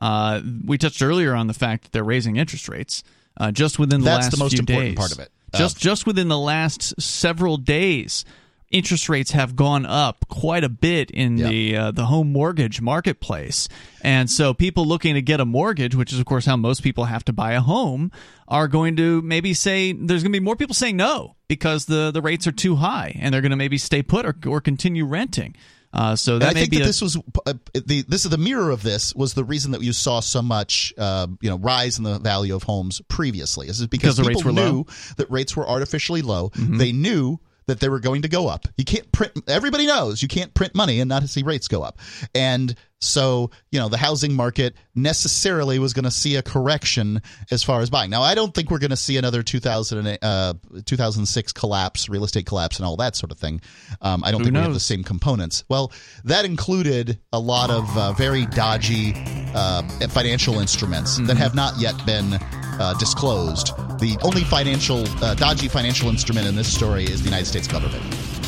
Uh, 0.00 0.40
we 0.64 0.78
touched 0.78 1.02
earlier 1.02 1.34
on 1.34 1.48
the 1.48 1.54
fact 1.54 1.82
that 1.82 1.90
they're 1.92 2.04
raising 2.04 2.36
interest 2.36 2.68
rates 2.68 3.02
uh, 3.38 3.50
just 3.50 3.80
within 3.80 4.00
the 4.02 4.04
That's 4.04 4.26
last 4.26 4.30
the 4.30 4.36
most 4.36 4.56
important 4.56 4.90
days. 4.90 4.96
part 4.96 5.10
of 5.12 5.18
it. 5.18 5.32
Just 5.58 5.78
just 5.78 6.06
within 6.06 6.28
the 6.28 6.38
last 6.38 7.00
several 7.00 7.56
days, 7.56 8.24
interest 8.70 9.08
rates 9.08 9.30
have 9.32 9.54
gone 9.54 9.86
up 9.86 10.26
quite 10.28 10.64
a 10.64 10.68
bit 10.68 11.10
in 11.10 11.38
Yeah. 11.38 11.48
the 11.48 11.76
uh, 11.76 11.90
the 11.92 12.06
home 12.06 12.32
mortgage 12.32 12.80
marketplace, 12.80 13.68
and 14.02 14.28
so 14.30 14.52
people 14.54 14.86
looking 14.86 15.14
to 15.14 15.22
get 15.22 15.40
a 15.40 15.44
mortgage, 15.44 15.94
which 15.94 16.12
is 16.12 16.18
of 16.18 16.26
course 16.26 16.44
how 16.46 16.56
most 16.56 16.82
people 16.82 17.04
have 17.04 17.24
to 17.26 17.32
buy 17.32 17.52
a 17.52 17.60
home, 17.60 18.10
are 18.48 18.66
going 18.68 18.96
to 18.96 19.22
maybe 19.22 19.54
say 19.54 19.92
there's 19.92 20.22
going 20.22 20.32
to 20.32 20.40
be 20.40 20.44
more 20.44 20.56
people 20.56 20.74
saying 20.74 20.96
no 20.96 21.36
because 21.48 21.84
the 21.86 22.10
the 22.10 22.22
rates 22.22 22.46
are 22.46 22.52
too 22.52 22.76
high, 22.76 23.16
and 23.20 23.32
they're 23.32 23.42
going 23.42 23.50
to 23.50 23.56
maybe 23.56 23.78
stay 23.78 24.02
put 24.02 24.26
or 24.26 24.34
or 24.46 24.60
continue 24.60 25.04
renting. 25.04 25.54
Uh, 25.94 26.16
so 26.16 26.38
that 26.40 26.50
I 26.50 26.52
think 26.52 26.70
be 26.70 26.78
that 26.78 26.84
a, 26.84 26.86
this 26.86 27.00
was 27.00 27.16
uh, 27.46 27.54
the 27.72 28.02
this 28.02 28.24
is 28.24 28.30
the 28.30 28.38
mirror 28.38 28.70
of 28.70 28.82
this 28.82 29.14
was 29.14 29.34
the 29.34 29.44
reason 29.44 29.70
that 29.70 29.82
you 29.82 29.92
saw 29.92 30.18
so 30.20 30.42
much 30.42 30.92
uh, 30.98 31.28
you 31.40 31.48
know 31.48 31.56
rise 31.58 31.98
in 31.98 32.04
the 32.04 32.18
value 32.18 32.54
of 32.54 32.64
homes 32.64 33.00
previously. 33.08 33.68
This 33.68 33.80
is 33.80 33.86
because, 33.86 34.16
Because 34.16 34.16
the 34.16 34.22
people 34.22 34.30
rates 34.32 34.44
were 34.44 34.52
knew 34.52 34.78
low. 34.78 34.84
Mm-hmm. 34.84 35.12
that 35.18 35.30
rates 35.30 35.56
were 35.56 35.68
artificially 35.68 36.22
low. 36.22 36.50
They 36.54 36.90
knew 36.92 37.38
that 37.66 37.80
they 37.80 37.88
were 37.88 38.00
going 38.00 38.22
to 38.22 38.28
go 38.28 38.48
up. 38.48 38.66
You 38.76 38.84
can't 38.84 39.10
print. 39.12 39.32
Everybody 39.48 39.86
knows 39.86 40.20
you 40.20 40.28
can't 40.28 40.52
print 40.52 40.74
money 40.74 41.00
and 41.00 41.08
not 41.08 41.28
see 41.28 41.42
rates 41.42 41.68
go 41.68 41.82
up. 41.82 41.98
And 42.34 42.74
so 43.04 43.50
you 43.70 43.78
know 43.78 43.88
the 43.88 43.96
housing 43.96 44.34
market 44.34 44.74
necessarily 44.94 45.78
was 45.78 45.92
going 45.92 46.04
to 46.04 46.10
see 46.10 46.36
a 46.36 46.42
correction 46.42 47.20
as 47.50 47.62
far 47.62 47.80
as 47.80 47.90
buying. 47.90 48.10
Now 48.10 48.22
I 48.22 48.34
don't 48.34 48.54
think 48.54 48.70
we're 48.70 48.78
going 48.78 48.90
to 48.90 48.96
see 48.96 49.16
another 49.16 49.42
2008, 49.42 50.18
uh, 50.22 50.54
2006 50.84 51.52
collapse, 51.52 52.08
real 52.08 52.24
estate 52.24 52.46
collapse, 52.46 52.78
and 52.78 52.86
all 52.86 52.96
that 52.96 53.16
sort 53.16 53.32
of 53.32 53.38
thing. 53.38 53.60
Um, 54.00 54.22
I 54.24 54.30
don't 54.30 54.40
Who 54.40 54.44
think 54.46 54.56
we 54.56 54.62
have 54.62 54.74
the 54.74 54.80
same 54.80 55.04
components. 55.04 55.64
Well, 55.68 55.92
that 56.24 56.44
included 56.44 57.18
a 57.32 57.38
lot 57.38 57.70
of 57.70 57.96
uh, 57.96 58.12
very 58.12 58.46
dodgy 58.46 59.14
uh, 59.54 59.82
financial 60.08 60.58
instruments 60.58 61.18
that 61.18 61.36
have 61.36 61.54
not 61.54 61.78
yet 61.78 61.94
been 62.06 62.34
uh, 62.34 62.94
disclosed. 62.98 63.68
The 63.98 64.18
only 64.22 64.42
financial 64.44 65.04
uh, 65.22 65.34
dodgy 65.34 65.68
financial 65.68 66.08
instrument 66.08 66.46
in 66.46 66.56
this 66.56 66.72
story 66.72 67.04
is 67.04 67.20
the 67.20 67.26
United 67.26 67.46
States 67.46 67.68
government. 67.68 68.02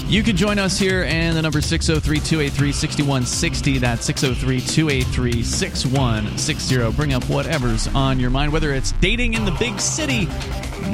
You 0.08 0.22
can 0.22 0.36
join 0.36 0.60
us 0.60 0.78
here, 0.78 1.02
and 1.02 1.36
the 1.36 1.42
number 1.42 1.60
603 1.60 2.20
283 2.20 2.70
6160. 2.70 3.78
That's 3.78 4.06
603 4.06 4.60
283 4.60 5.42
6160. 5.42 6.92
Bring 6.92 7.12
up 7.12 7.24
whatever's 7.24 7.88
on 7.88 8.20
your 8.20 8.30
mind, 8.30 8.52
whether 8.52 8.72
it's 8.72 8.92
dating 8.92 9.34
in 9.34 9.44
the 9.44 9.50
big 9.58 9.80
city, 9.80 10.26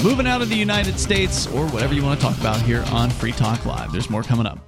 moving 0.02 0.26
out 0.26 0.40
of 0.40 0.48
the 0.48 0.56
United 0.56 0.98
States, 0.98 1.47
or 1.48 1.66
whatever 1.66 1.93
you 1.93 2.02
want 2.02 2.18
to 2.18 2.26
talk 2.26 2.39
about 2.39 2.62
here 2.62 2.82
on 2.90 3.10
Free 3.10 3.32
Talk 3.32 3.66
Live. 3.66 3.93
There's 3.93 4.09
more 4.09 4.22
coming 4.22 4.47
up. 4.47 4.66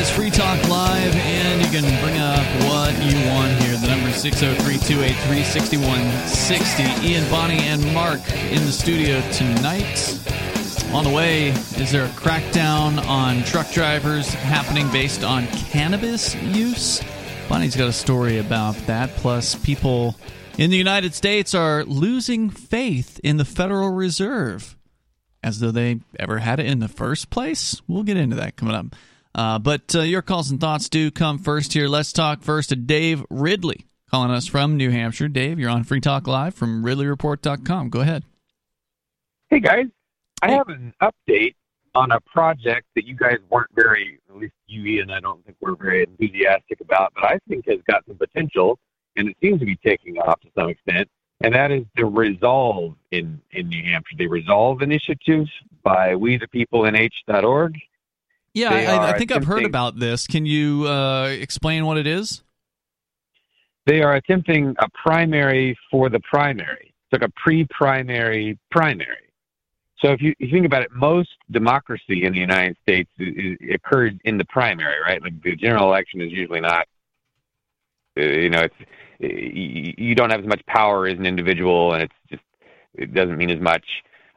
Is 0.00 0.10
Free 0.10 0.30
Talk 0.30 0.66
Live, 0.66 1.14
and 1.14 1.60
you 1.60 1.70
can 1.70 1.82
bring 2.02 2.16
up 2.16 2.40
what 2.64 2.94
you 3.04 3.14
want 3.28 3.52
here. 3.60 3.76
The 3.76 3.88
number 3.88 4.08
is 4.08 4.16
603 4.16 4.78
283 4.78 5.42
6160. 5.42 7.06
Ian, 7.06 7.30
Bonnie, 7.30 7.58
and 7.58 7.84
Mark 7.92 8.20
in 8.34 8.64
the 8.64 8.72
studio 8.72 9.20
tonight. 9.30 10.18
On 10.94 11.04
the 11.04 11.10
way, 11.10 11.48
is 11.48 11.92
there 11.92 12.06
a 12.06 12.08
crackdown 12.10 13.04
on 13.06 13.44
truck 13.44 13.70
drivers 13.72 14.32
happening 14.32 14.90
based 14.90 15.22
on 15.22 15.46
cannabis 15.48 16.34
use? 16.36 17.02
Bonnie's 17.50 17.76
got 17.76 17.88
a 17.88 17.92
story 17.92 18.38
about 18.38 18.76
that. 18.86 19.10
Plus, 19.16 19.54
people 19.54 20.16
in 20.56 20.70
the 20.70 20.78
United 20.78 21.12
States 21.12 21.54
are 21.54 21.84
losing 21.84 22.48
faith 22.48 23.20
in 23.22 23.36
the 23.36 23.44
Federal 23.44 23.90
Reserve 23.90 24.78
as 25.42 25.60
though 25.60 25.70
they 25.70 26.00
ever 26.18 26.38
had 26.38 26.58
it 26.58 26.66
in 26.66 26.78
the 26.78 26.88
first 26.88 27.28
place. 27.28 27.82
We'll 27.86 28.02
get 28.02 28.16
into 28.16 28.36
that 28.36 28.56
coming 28.56 28.74
up. 28.74 28.94
Uh, 29.34 29.58
but 29.58 29.94
uh, 29.94 30.00
your 30.00 30.22
calls 30.22 30.50
and 30.50 30.60
thoughts 30.60 30.88
do 30.88 31.10
come 31.10 31.38
first 31.38 31.72
here. 31.72 31.88
Let's 31.88 32.12
talk 32.12 32.42
first 32.42 32.70
to 32.70 32.76
Dave 32.76 33.24
Ridley, 33.30 33.86
calling 34.10 34.30
us 34.30 34.46
from 34.46 34.76
New 34.76 34.90
Hampshire. 34.90 35.28
Dave, 35.28 35.58
you're 35.58 35.70
on 35.70 35.84
Free 35.84 36.00
Talk 36.00 36.26
Live 36.26 36.54
from 36.54 36.84
RidleyReport.com. 36.84 37.90
Go 37.90 38.00
ahead. 38.00 38.24
Hey 39.48 39.60
guys, 39.60 39.86
I 40.42 40.52
have 40.52 40.68
an 40.68 40.94
update 41.02 41.54
on 41.94 42.12
a 42.12 42.20
project 42.20 42.86
that 42.94 43.04
you 43.04 43.16
guys 43.16 43.38
weren't 43.50 43.70
very, 43.74 44.18
at 44.28 44.36
least 44.36 44.54
you, 44.66 45.02
and 45.02 45.12
I 45.12 45.20
don't 45.20 45.44
think 45.44 45.56
we're 45.60 45.74
very 45.74 46.04
enthusiastic 46.04 46.80
about, 46.80 47.12
but 47.14 47.24
I 47.24 47.38
think 47.48 47.66
has 47.68 47.80
got 47.88 48.04
some 48.06 48.16
potential, 48.16 48.78
and 49.16 49.28
it 49.28 49.36
seems 49.40 49.58
to 49.60 49.66
be 49.66 49.76
taking 49.76 50.18
off 50.18 50.40
to 50.42 50.48
some 50.56 50.68
extent. 50.68 51.08
And 51.42 51.54
that 51.54 51.72
is 51.72 51.84
the 51.96 52.04
Resolve 52.04 52.94
in 53.10 53.40
in 53.52 53.68
New 53.68 53.82
Hampshire. 53.82 54.16
The 54.18 54.28
Resolve 54.28 54.82
initiatives 54.82 55.50
by 55.82 56.14
We 56.14 56.36
the 56.36 56.48
People 56.48 56.82
NH.org. 56.82 57.78
Yeah, 58.54 58.70
I, 58.70 59.12
I 59.12 59.18
think 59.18 59.30
I've 59.30 59.44
heard 59.44 59.64
about 59.64 59.98
this. 59.98 60.26
Can 60.26 60.44
you 60.44 60.86
uh, 60.86 61.28
explain 61.28 61.86
what 61.86 61.98
it 61.98 62.06
is? 62.06 62.42
They 63.86 64.02
are 64.02 64.14
attempting 64.14 64.74
a 64.78 64.88
primary 64.90 65.78
for 65.90 66.08
the 66.08 66.20
primary. 66.20 66.92
It's 67.10 67.20
like 67.20 67.28
a 67.28 67.32
pre-primary 67.42 68.58
primary. 68.70 69.30
So 70.00 70.12
if 70.12 70.22
you, 70.22 70.34
you 70.38 70.50
think 70.50 70.66
about 70.66 70.82
it, 70.82 70.90
most 70.92 71.30
democracy 71.50 72.24
in 72.24 72.32
the 72.32 72.38
United 72.38 72.76
States 72.82 73.10
i 73.20 73.56
i 73.70 73.74
occurs 73.74 74.12
in 74.24 74.38
the 74.38 74.44
primary, 74.46 75.00
right? 75.00 75.20
Like 75.22 75.42
the 75.42 75.56
general 75.56 75.84
election 75.84 76.20
is 76.20 76.32
usually 76.32 76.60
not. 76.60 76.86
Uh, 78.18 78.22
you 78.22 78.50
know, 78.50 78.60
it's 78.60 78.74
you 79.20 80.14
don't 80.14 80.30
have 80.30 80.40
as 80.40 80.46
much 80.46 80.64
power 80.66 81.06
as 81.06 81.18
an 81.18 81.26
individual, 81.26 81.92
and 81.92 82.04
it's 82.04 82.14
just 82.30 82.42
it 82.94 83.14
doesn't 83.14 83.36
mean 83.36 83.50
as 83.50 83.60
much. 83.60 83.84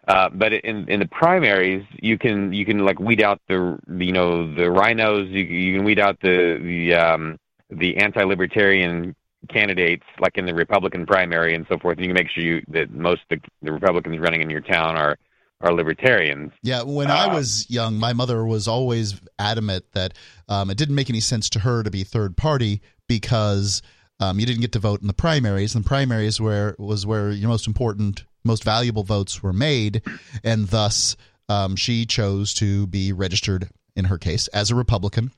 Uh, 0.08 0.30
but 0.34 0.52
in 0.52 0.88
in 0.90 1.00
the 1.00 1.08
primaries, 1.08 1.86
you 2.02 2.18
can 2.18 2.52
you 2.52 2.66
can 2.66 2.80
like 2.80 3.00
weed 3.00 3.22
out 3.22 3.40
the 3.48 3.80
you 3.98 4.12
know 4.12 4.54
the 4.54 4.64
RINOs. 4.64 5.30
You, 5.32 5.44
you 5.44 5.78
can 5.78 5.86
weed 5.86 6.00
out 6.00 6.20
the 6.22 6.60
the 6.62 6.94
um, 6.96 7.40
the 7.70 7.98
anti-libertarian 7.98 9.16
candidates, 9.50 10.04
like 10.20 10.38
in 10.38 10.46
the 10.46 10.54
Republican 10.54 11.06
primary 11.06 11.56
and 11.56 11.66
so 11.70 11.78
forth. 11.78 11.98
And 11.98 12.06
you 12.06 12.14
can 12.14 12.22
make 12.22 12.30
sure 12.30 12.44
you 12.44 12.64
that 12.70 12.92
most 12.92 13.22
of 13.30 13.40
the, 13.40 13.48
the 13.62 13.72
Republicans 13.72 14.20
running 14.20 14.42
in 14.42 14.50
your 14.50 14.62
town 14.62 14.98
are 14.98 15.18
are 15.62 15.74
libertarians. 15.74 16.52
Yeah, 16.62 16.84
when 16.84 17.10
I 17.10 17.26
Uh, 17.26 17.36
was 17.36 17.70
young, 17.70 17.98
my 17.98 18.12
mother 18.12 18.46
was 18.46 18.68
always 18.68 19.22
adamant 19.40 19.86
that 19.94 20.14
um, 20.50 20.70
it 20.70 20.78
didn't 20.78 20.96
make 20.96 21.10
any 21.10 21.22
sense 21.22 21.50
to 21.52 21.60
her 21.60 21.84
to 21.84 21.90
be 21.90 22.04
third 22.04 22.36
party 22.36 22.82
because 23.08 23.82
um, 24.20 24.40
you 24.40 24.46
didn't 24.46 24.62
get 24.62 24.74
to 24.74 24.80
vote 24.80 25.02
in 25.02 25.08
the 25.08 25.14
primaries, 25.14 25.76
and 25.76 25.86
the 25.86 25.88
primaries 25.88 26.42
where 26.42 26.76
was 26.78 27.06
where 27.06 27.32
your 27.32 27.48
most 27.48 27.68
important, 27.68 28.26
most 28.44 28.64
valuable 28.64 29.04
votes 29.04 29.42
were 29.42 29.54
made, 29.54 30.02
and 30.44 30.68
thus 30.68 31.16
um, 31.50 31.76
she 31.76 32.06
chose 32.06 32.54
to 32.56 32.88
be 32.88 33.12
registered 33.12 33.70
in 33.96 34.06
her 34.06 34.18
case 34.18 34.48
as 34.50 34.72
a 34.72 34.76
Republican. 34.76 35.32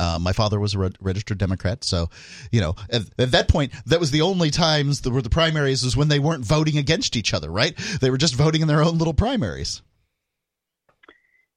Uh, 0.00 0.18
my 0.20 0.32
father 0.32 0.60
was 0.60 0.74
a 0.74 0.78
re- 0.78 0.90
registered 1.00 1.38
Democrat, 1.38 1.82
so 1.82 2.08
you 2.52 2.60
know 2.60 2.76
at, 2.90 3.02
at 3.18 3.32
that 3.32 3.48
point, 3.48 3.72
that 3.86 3.98
was 3.98 4.12
the 4.12 4.20
only 4.20 4.50
times 4.50 5.00
the, 5.00 5.10
where 5.10 5.22
the 5.22 5.30
primaries 5.30 5.82
was 5.82 5.96
when 5.96 6.08
they 6.08 6.20
weren't 6.20 6.44
voting 6.44 6.78
against 6.78 7.16
each 7.16 7.34
other, 7.34 7.50
right? 7.50 7.76
They 8.00 8.10
were 8.10 8.18
just 8.18 8.34
voting 8.34 8.62
in 8.62 8.68
their 8.68 8.82
own 8.82 8.98
little 8.98 9.14
primaries. 9.14 9.82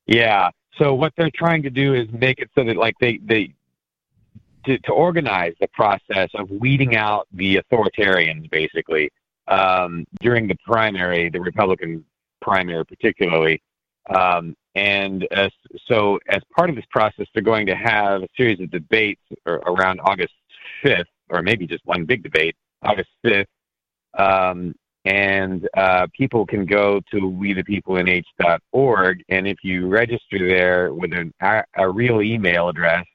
Yeah. 0.07 0.49
So 0.77 0.95
what 0.95 1.14
they're 1.15 1.31
trying 1.35 1.64
to 1.64 1.69
do 1.69 1.93
is 1.93 2.07
make 2.11 2.39
it 2.39 2.49
so 2.56 2.64
that 2.64 2.77
like 2.77 2.95
they 2.99 3.19
they 3.23 3.53
to, 4.65 4.77
to 4.80 4.91
organize 4.91 5.53
the 5.60 5.68
process 5.68 6.30
of 6.35 6.49
weeding 6.49 6.95
out 6.95 7.27
the 7.31 7.57
authoritarians 7.57 8.49
basically 8.49 9.11
um, 9.52 10.06
during 10.22 10.48
the 10.48 10.56
primary, 10.65 11.30
the 11.30 11.40
Republican 11.40 12.03
primary 12.41 12.86
particularly. 12.86 13.61
Um, 14.10 14.56
and 14.73 15.28
so 15.88 16.18
as 16.30 16.41
part 16.56 16.69
of 16.69 16.76
this 16.76 16.86
process, 16.90 17.28
they're 17.34 17.44
going 17.44 17.68
to 17.68 17.76
have 17.76 18.23
a 18.23 18.28
series 18.38 18.61
of 18.61 18.72
debates 18.72 19.22
around 19.45 19.99
August 19.99 20.34
5th, 20.84 21.06
or 21.30 21.41
maybe 21.41 21.68
just 21.68 21.86
one 21.86 22.06
big 22.06 22.23
debate, 22.23 22.56
August 22.82 23.10
5th. 23.26 23.45
Um, 24.18 24.73
and 25.03 25.68
uh, 25.76 26.07
people 26.15 26.45
can 26.45 26.65
go 26.65 27.02
to 27.11 27.22
wethepeoplenh.org, 27.22 29.23
and 29.30 29.48
if 29.48 29.57
you 29.64 29.88
register 29.88 30.48
there 30.48 30.94
with 30.94 31.11
an, 31.14 31.34
a, 31.41 31.64
a 31.76 31.90
real 31.90 32.22
email 32.22 32.69
address, 32.69 33.06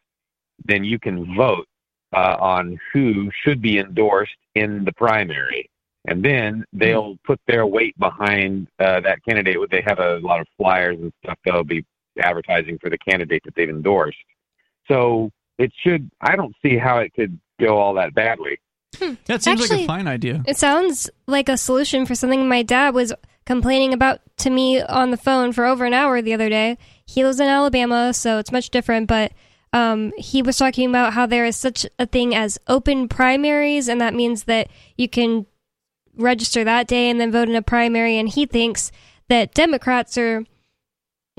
then 0.64 0.84
you 0.84 0.98
can 0.98 1.36
vote 1.36 1.66
uh, 2.14 2.36
on 2.40 2.78
who 2.92 3.30
should 3.42 3.62
be 3.62 3.78
endorsed 3.78 4.36
in 4.54 4.84
the 4.84 4.92
primary. 4.92 5.70
And 6.08 6.24
then 6.24 6.64
they'll 6.72 7.16
put 7.24 7.40
their 7.46 7.66
weight 7.66 7.98
behind 7.98 8.68
uh, 8.78 9.00
that 9.00 9.24
candidate. 9.28 9.56
They 9.70 9.82
have 9.86 9.98
a 9.98 10.18
lot 10.20 10.40
of 10.40 10.46
flyers 10.56 10.96
and 11.00 11.12
stuff 11.24 11.38
they'll 11.44 11.64
be 11.64 11.84
advertising 12.18 12.78
for 12.78 12.90
the 12.90 12.98
candidate 12.98 13.42
that 13.44 13.54
they've 13.54 13.68
endorsed. 13.68 14.16
So 14.88 15.30
it 15.58 15.72
should, 15.82 16.10
I 16.20 16.36
don't 16.36 16.54
see 16.62 16.76
how 16.76 16.98
it 16.98 17.12
could 17.14 17.38
go 17.60 17.78
all 17.78 17.94
that 17.94 18.14
badly. 18.14 18.58
That 19.26 19.42
seems 19.42 19.60
like 19.60 19.80
a 19.80 19.86
fine 19.86 20.06
idea. 20.06 20.42
It 20.46 20.56
sounds 20.56 21.10
like 21.26 21.48
a 21.48 21.56
solution 21.56 22.06
for 22.06 22.14
something 22.14 22.48
my 22.48 22.62
dad 22.62 22.94
was 22.94 23.12
complaining 23.44 23.92
about 23.92 24.20
to 24.38 24.50
me 24.50 24.80
on 24.80 25.10
the 25.10 25.16
phone 25.16 25.52
for 25.52 25.64
over 25.64 25.84
an 25.84 25.92
hour 25.92 26.22
the 26.22 26.34
other 26.34 26.48
day. 26.48 26.78
He 27.04 27.24
lives 27.24 27.40
in 27.40 27.48
Alabama, 27.48 28.14
so 28.14 28.38
it's 28.38 28.52
much 28.52 28.70
different, 28.70 29.06
but 29.06 29.32
um, 29.72 30.12
he 30.16 30.40
was 30.40 30.56
talking 30.56 30.88
about 30.88 31.12
how 31.12 31.26
there 31.26 31.44
is 31.44 31.56
such 31.56 31.84
a 31.98 32.06
thing 32.06 32.34
as 32.34 32.58
open 32.68 33.08
primaries, 33.08 33.88
and 33.88 34.00
that 34.00 34.14
means 34.14 34.44
that 34.44 34.68
you 34.96 35.08
can 35.08 35.46
register 36.16 36.64
that 36.64 36.86
day 36.86 37.10
and 37.10 37.20
then 37.20 37.32
vote 37.32 37.48
in 37.48 37.56
a 37.56 37.62
primary. 37.62 38.18
And 38.18 38.28
he 38.28 38.46
thinks 38.46 38.92
that 39.28 39.54
Democrats 39.54 40.16
are 40.18 40.44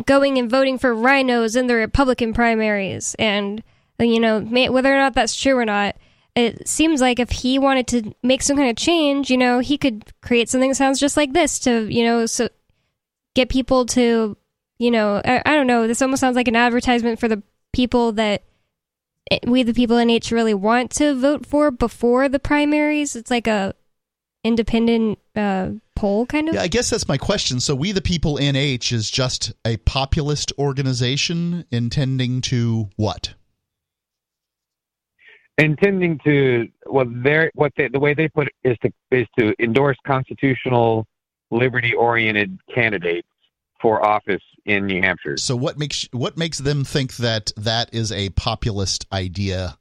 going 0.06 0.38
and 0.38 0.50
voting 0.50 0.78
for 0.78 0.96
RINOs 0.96 1.56
in 1.56 1.68
the 1.68 1.76
Republican 1.76 2.34
primaries. 2.34 3.16
And, 3.18 3.64
you 4.00 4.20
know, 4.20 4.42
whether 4.42 4.94
or 4.94 4.98
not 4.98 5.14
that's 5.14 5.40
true 5.40 5.58
or 5.58 5.66
not, 5.66 5.96
it 6.36 6.68
seems 6.68 7.02
like 7.02 7.20
if 7.20 7.32
he 7.32 7.58
wanted 7.58 7.88
to 7.88 8.14
make 8.22 8.44
some 8.44 8.58
kind 8.58 8.70
of 8.70 8.76
change, 8.76 9.32
you 9.32 9.38
know, 9.38 9.60
he 9.60 9.78
could 9.78 10.12
create 10.22 10.50
something 10.50 10.70
that 10.70 10.76
sounds 10.76 11.00
just 11.00 11.18
like 11.18 11.34
this 11.34 11.58
to, 11.60 11.92
you 11.92 12.04
know, 12.04 12.28
so 12.28 12.48
get 13.34 13.50
people 13.50 13.88
to, 13.88 14.38
you 14.78 14.92
know, 14.92 15.20
I, 15.26 15.42
I 15.46 15.56
don't 15.56 15.66
know. 15.66 15.88
This 15.88 16.02
almost 16.02 16.20
sounds 16.20 16.36
like 16.36 16.48
an 16.48 16.56
advertisement 16.56 17.20
for 17.20 17.28
the 17.28 17.42
people 17.74 18.12
that 18.14 18.44
eh, 19.32 19.40
we 19.48 19.64
the 19.64 19.74
people 19.74 19.98
NH 19.98 20.32
really 20.32 20.54
want 20.54 20.92
to 20.92 21.16
vote 21.16 21.44
for 21.46 21.72
before 21.72 22.30
the 22.30 22.40
primaries. 22.40 23.16
It's 23.16 23.32
like 23.32 23.48
a 23.48 23.74
independent 24.48 25.20
uh, 25.36 25.70
poll 25.96 26.26
kind 26.26 26.50
of. 26.50 26.56
Yeah, 26.56 26.62
I 26.62 26.68
guess 26.68 26.90
that's 26.90 27.08
my 27.08 27.18
question. 27.18 27.60
So, 27.60 27.76
We 27.76 27.92
the 27.92 28.02
People 28.02 28.38
NH 28.38 28.92
is 28.92 29.10
just 29.10 29.54
a 29.66 29.78
populist 29.78 30.54
organization 30.58 31.66
intending 31.72 32.42
to 32.42 32.90
what? 32.96 33.34
intending 35.58 36.20
to 36.24 36.68
well 36.86 37.06
their 37.08 37.52
what 37.56 37.74
they, 37.78 37.88
the 37.88 38.00
way 38.00 38.14
they 38.14 38.28
put 38.28 38.48
it 38.48 38.54
is 38.64 38.78
to 38.84 38.92
is 39.12 39.28
to 39.38 39.56
endorse 39.60 39.98
constitutional 40.06 41.08
liberty 41.52 41.94
oriented 41.94 42.60
candidates 42.74 43.28
for 43.82 44.06
office 44.06 44.42
in 44.66 44.86
New 44.86 45.02
Hampshire. 45.02 45.38
So, 45.38 45.56
what 45.56 45.78
makes 45.78 46.08
what 46.12 46.38
makes 46.38 46.58
them 46.58 46.84
think 46.84 47.16
that 47.18 47.52
that 47.58 47.94
is 47.94 48.12
a 48.12 48.30
populist 48.30 49.06
idea? 49.12 49.78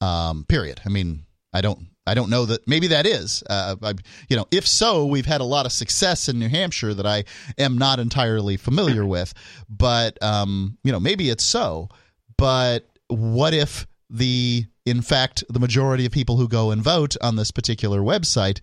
Um, 0.00 0.44
period. 0.48 0.82
I 0.84 0.90
mean, 0.90 1.24
I 1.52 1.60
don't 1.60 1.86
I 2.06 2.14
don't 2.14 2.28
know 2.28 2.44
that 2.46 2.66
maybe 2.68 2.88
that 2.88 3.06
is. 3.06 3.42
Uh, 3.48 3.76
I, 3.82 3.94
you 4.28 4.36
know, 4.36 4.46
if 4.50 4.66
so, 4.66 5.06
we've 5.06 5.26
had 5.26 5.40
a 5.40 5.44
lot 5.44 5.66
of 5.66 5.72
success 5.72 6.28
in 6.28 6.38
New 6.38 6.48
Hampshire 6.48 6.92
that 6.94 7.06
I 7.06 7.24
am 7.56 7.78
not 7.78 7.98
entirely 7.98 8.56
familiar 8.56 9.06
with. 9.06 9.32
But 9.68 10.22
um, 10.22 10.76
you 10.84 10.92
know, 10.92 11.00
maybe 11.00 11.30
it's 11.30 11.44
so. 11.44 11.88
But 12.36 12.88
what 13.08 13.54
if 13.54 13.86
the 14.10 14.66
in 14.84 15.00
fact 15.00 15.44
the 15.48 15.60
majority 15.60 16.04
of 16.04 16.12
people 16.12 16.36
who 16.36 16.48
go 16.48 16.70
and 16.70 16.82
vote 16.82 17.16
on 17.22 17.36
this 17.36 17.50
particular 17.50 18.00
website 18.00 18.60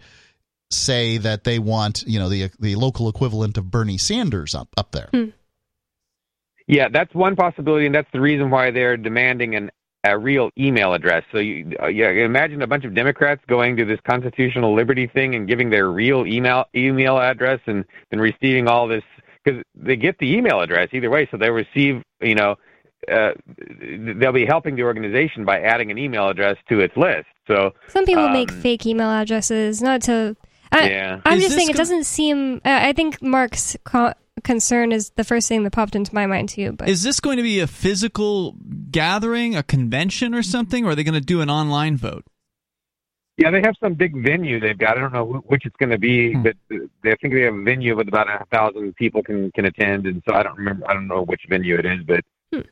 say 0.69 1.17
that 1.17 1.43
they 1.43 1.59
want 1.59 2.03
you 2.07 2.19
know 2.19 2.29
the 2.29 2.51
the 2.59 2.75
local 2.75 3.09
equivalent 3.09 3.57
of 3.57 3.71
Bernie 3.71 3.97
Sanders 3.97 4.53
up 4.53 4.69
up 4.77 4.91
there? 4.91 5.09
Hmm. 5.11 5.29
Yeah, 6.67 6.87
that's 6.89 7.13
one 7.13 7.35
possibility, 7.35 7.85
and 7.87 7.93
that's 7.93 8.11
the 8.13 8.21
reason 8.21 8.49
why 8.49 8.71
they're 8.71 8.95
demanding 8.95 9.55
an 9.55 9.71
a 10.03 10.17
real 10.17 10.49
email 10.57 10.93
address. 10.93 11.23
So 11.31 11.37
you, 11.39 11.75
uh, 11.81 11.87
yeah, 11.87 12.09
imagine 12.09 12.61
a 12.61 12.67
bunch 12.67 12.85
of 12.85 12.93
Democrats 12.95 13.41
going 13.47 13.77
to 13.77 13.85
this 13.85 13.99
constitutional 14.07 14.73
liberty 14.73 15.07
thing 15.07 15.35
and 15.35 15.47
giving 15.47 15.69
their 15.69 15.89
real 15.89 16.25
email 16.25 16.65
email 16.75 17.19
address 17.19 17.59
and 17.67 17.85
then 18.09 18.19
receiving 18.19 18.67
all 18.67 18.87
this 18.87 19.03
because 19.43 19.61
they 19.75 19.95
get 19.95 20.17
the 20.19 20.33
email 20.35 20.61
address 20.61 20.89
either 20.93 21.09
way, 21.09 21.27
so 21.31 21.37
they 21.37 21.49
receive 21.49 22.03
you 22.21 22.35
know. 22.35 22.55
Uh, 23.11 23.31
they'll 24.19 24.31
be 24.31 24.45
helping 24.45 24.75
the 24.75 24.83
organization 24.83 25.43
by 25.43 25.59
adding 25.59 25.89
an 25.89 25.97
email 25.97 26.29
address 26.29 26.55
to 26.69 26.81
its 26.81 26.95
list. 26.95 27.25
So 27.47 27.73
Some 27.87 28.05
people 28.05 28.25
um, 28.25 28.31
make 28.33 28.51
fake 28.51 28.85
email 28.85 29.09
addresses, 29.09 29.81
not 29.81 30.03
to. 30.03 30.37
I, 30.71 30.87
Yeah. 30.87 31.21
I'm 31.25 31.39
Is 31.39 31.45
just 31.45 31.55
this 31.55 31.57
saying 31.57 31.69
it 31.71 31.77
doesn't 31.77 32.03
seem. 32.03 32.57
Uh, 32.57 32.79
I 32.83 32.93
think 32.93 33.19
Mark's 33.23 33.75
co- 33.85 34.13
concern 34.43 34.91
is 34.91 35.11
the 35.11 35.23
first 35.23 35.47
thing 35.47 35.63
that 35.63 35.71
popped 35.71 35.95
into 35.95 36.13
my 36.13 36.25
mind 36.25 36.49
too. 36.49 36.73
But 36.73 36.89
Is 36.89 37.03
this 37.03 37.19
going 37.19 37.37
to 37.37 37.43
be 37.43 37.59
a 37.59 37.67
physical 37.67 38.55
gathering, 38.91 39.55
a 39.55 39.63
convention 39.63 40.33
or 40.35 40.43
something, 40.43 40.85
or 40.85 40.89
are 40.91 40.95
they 40.95 41.03
going 41.03 41.13
to 41.13 41.21
do 41.21 41.41
an 41.41 41.49
online 41.49 41.97
vote? 41.97 42.25
Yeah, 43.37 43.49
they 43.49 43.61
have 43.61 43.75
some 43.81 43.93
big 43.95 44.13
venue 44.23 44.59
they've 44.59 44.77
got. 44.77 44.97
I 44.97 45.01
don't 45.01 45.13
know 45.13 45.41
which 45.47 45.65
it's 45.65 45.75
going 45.77 45.89
to 45.91 45.97
be, 45.97 46.33
Hmm. 46.33 46.43
but 46.43 46.55
they 46.69 47.11
I 47.11 47.15
think 47.21 47.33
they 47.33 47.41
have 47.41 47.55
a 47.55 47.63
venue 47.63 47.95
with 47.95 48.07
about 48.07 48.27
a 48.29 48.45
thousand 48.53 48.95
people 48.97 49.23
can 49.23 49.51
can 49.51 49.65
attend, 49.65 50.05
and 50.05 50.21
so 50.27 50.35
I 50.35 50.43
don't 50.43 50.57
remember. 50.57 50.87
I 50.89 50.93
don't 50.93 51.07
know 51.07 51.23
which 51.23 51.41
venue 51.49 51.75
it 51.79 51.85
is, 51.85 51.99
but 52.05 52.23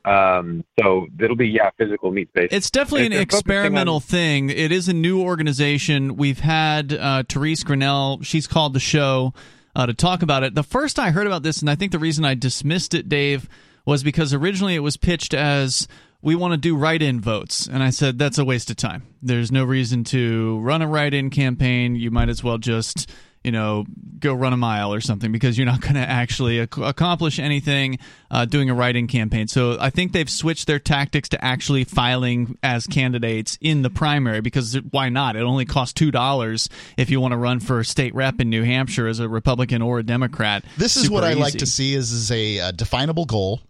um, 0.04 0.62
so 0.78 1.06
it'll 1.18 1.34
be 1.36 1.48
yeah, 1.48 1.70
physical 1.78 2.10
meet 2.12 2.28
space. 2.28 2.50
It's 2.52 2.70
definitely 2.70 3.06
an 3.06 3.10
They're 3.12 3.20
on- 3.20 3.22
experimental 3.22 3.98
thing. 3.98 4.50
It 4.50 4.70
is 4.70 4.88
a 4.88 4.92
new 4.92 5.22
organization. 5.22 6.16
We've 6.16 6.40
had 6.40 6.92
uh, 6.92 7.22
Therese 7.28 7.64
Grinnell. 7.64 8.20
She's 8.22 8.46
called 8.46 8.74
the 8.74 8.80
show 8.80 9.32
uh, 9.74 9.86
to 9.86 9.94
talk 9.94 10.22
about 10.22 10.42
it. 10.42 10.54
The 10.54 10.62
first 10.62 10.98
I 10.98 11.10
heard 11.10 11.26
about 11.26 11.42
this, 11.42 11.60
and 11.60 11.70
I 11.70 11.74
think 11.74 11.92
the 11.92 11.98
reason 11.98 12.24
I 12.24 12.34
dismissed 12.34 12.94
it, 12.94 13.08
Dave, 13.08 13.48
was 13.86 14.02
because 14.02 14.34
originally 14.34 14.74
it 14.74 14.80
was 14.80 14.96
pitched 14.96 15.34
as 15.34 15.88
we 16.22 16.34
want 16.34 16.52
to 16.52 16.58
do 16.58 16.76
write-in 16.76 17.20
votes, 17.20 17.66
and 17.66 17.82
I 17.82 17.90
said 17.90 18.18
that's 18.18 18.38
a 18.38 18.44
waste 18.44 18.70
of 18.70 18.76
time. 18.76 19.06
There's 19.22 19.50
no 19.50 19.64
reason 19.64 20.04
to 20.04 20.58
run 20.60 20.82
a 20.82 20.86
write-in 20.86 21.30
campaign. 21.30 21.96
You 21.96 22.10
might 22.10 22.28
as 22.28 22.44
well 22.44 22.58
just 22.58 23.10
you 23.44 23.52
know, 23.52 23.86
go 24.18 24.34
run 24.34 24.52
a 24.52 24.56
mile 24.56 24.92
or 24.92 25.00
something 25.00 25.32
because 25.32 25.56
you're 25.56 25.66
not 25.66 25.80
going 25.80 25.94
to 25.94 26.00
actually 26.00 26.58
ac- 26.58 26.82
accomplish 26.82 27.38
anything 27.38 27.98
uh, 28.30 28.44
doing 28.44 28.68
a 28.70 28.74
write-in 28.74 29.06
campaign. 29.06 29.48
So 29.48 29.76
I 29.80 29.90
think 29.90 30.12
they've 30.12 30.28
switched 30.28 30.66
their 30.66 30.78
tactics 30.78 31.30
to 31.30 31.44
actually 31.44 31.84
filing 31.84 32.58
as 32.62 32.86
candidates 32.86 33.58
in 33.60 33.82
the 33.82 33.90
primary 33.90 34.40
because 34.40 34.74
why 34.90 35.08
not? 35.08 35.36
It 35.36 35.42
only 35.42 35.64
costs 35.64 35.94
two 35.94 36.10
dollars 36.10 36.68
if 36.96 37.10
you 37.10 37.20
want 37.20 37.32
to 37.32 37.38
run 37.38 37.60
for 37.60 37.82
state 37.84 38.14
rep 38.14 38.40
in 38.40 38.50
New 38.50 38.62
Hampshire 38.62 39.06
as 39.06 39.20
a 39.20 39.28
Republican 39.28 39.82
or 39.82 39.98
a 39.98 40.02
Democrat. 40.02 40.64
This 40.76 40.96
is 40.96 41.04
Super 41.04 41.14
what 41.14 41.24
I 41.24 41.32
like 41.34 41.58
to 41.58 41.66
see 41.66 41.94
is, 41.94 42.12
is 42.12 42.30
a, 42.30 42.60
uh 42.60 42.70
definable 42.72 43.24
goal. 43.24 43.60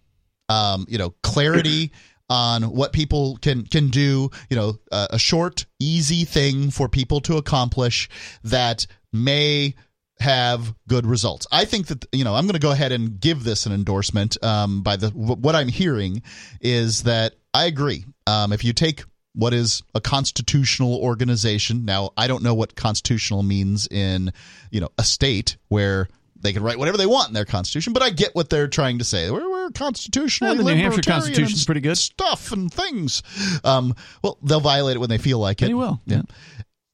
Um, 0.48 0.86
you 0.88 0.98
know, 0.98 1.14
clarity 1.22 1.92
on 2.30 2.62
what 2.62 2.92
people 2.92 3.36
can 3.42 3.64
can 3.64 3.88
do. 3.88 4.30
You 4.48 4.56
know, 4.56 4.78
uh, 4.90 5.08
a 5.10 5.18
short, 5.18 5.66
easy 5.78 6.24
thing 6.24 6.70
for 6.70 6.88
people 6.88 7.20
to 7.22 7.36
accomplish 7.36 8.08
that 8.44 8.86
may 9.12 9.74
have 10.18 10.74
good 10.86 11.06
results. 11.06 11.46
I 11.50 11.64
think 11.64 11.86
that 11.88 12.04
you 12.12 12.24
know 12.24 12.34
I'm 12.34 12.44
going 12.44 12.54
to 12.54 12.60
go 12.60 12.70
ahead 12.72 12.92
and 12.92 13.18
give 13.18 13.42
this 13.42 13.66
an 13.66 13.72
endorsement. 13.72 14.42
Um, 14.44 14.82
by 14.82 14.96
the 14.96 15.08
what 15.10 15.54
I'm 15.54 15.68
hearing 15.68 16.22
is 16.60 17.04
that 17.04 17.34
I 17.54 17.66
agree. 17.66 18.04
Um, 18.26 18.52
if 18.52 18.62
you 18.64 18.72
take 18.72 19.02
what 19.34 19.54
is 19.54 19.82
a 19.94 20.00
constitutional 20.00 20.96
organization 20.96 21.84
now, 21.84 22.10
I 22.16 22.26
don't 22.26 22.42
know 22.42 22.54
what 22.54 22.74
constitutional 22.74 23.42
means 23.42 23.88
in 23.90 24.32
you 24.70 24.80
know 24.80 24.90
a 24.98 25.04
state 25.04 25.56
where 25.68 26.08
they 26.42 26.52
can 26.52 26.62
write 26.62 26.78
whatever 26.78 26.96
they 26.96 27.06
want 27.06 27.28
in 27.28 27.34
their 27.34 27.44
constitution, 27.44 27.92
but 27.92 28.02
I 28.02 28.10
get 28.10 28.34
what 28.34 28.48
they're 28.48 28.68
trying 28.68 28.98
to 28.98 29.04
say. 29.04 29.30
We're, 29.30 29.48
we're 29.48 29.70
constitutionally 29.70 30.56
Yeah, 30.56 30.62
the 30.62 30.74
New 30.74 30.82
Hampshire 30.82 31.02
Constitution's 31.02 31.66
pretty 31.66 31.82
good. 31.82 31.98
stuff 31.98 32.52
and 32.52 32.72
things. 32.72 33.22
Um, 33.62 33.94
well, 34.22 34.38
they'll 34.42 34.60
violate 34.60 34.96
it 34.96 35.00
when 35.00 35.10
they 35.10 35.18
feel 35.18 35.38
like 35.38 35.60
it. 35.60 35.66
They 35.66 35.74
will, 35.74 36.00
yeah. 36.06 36.22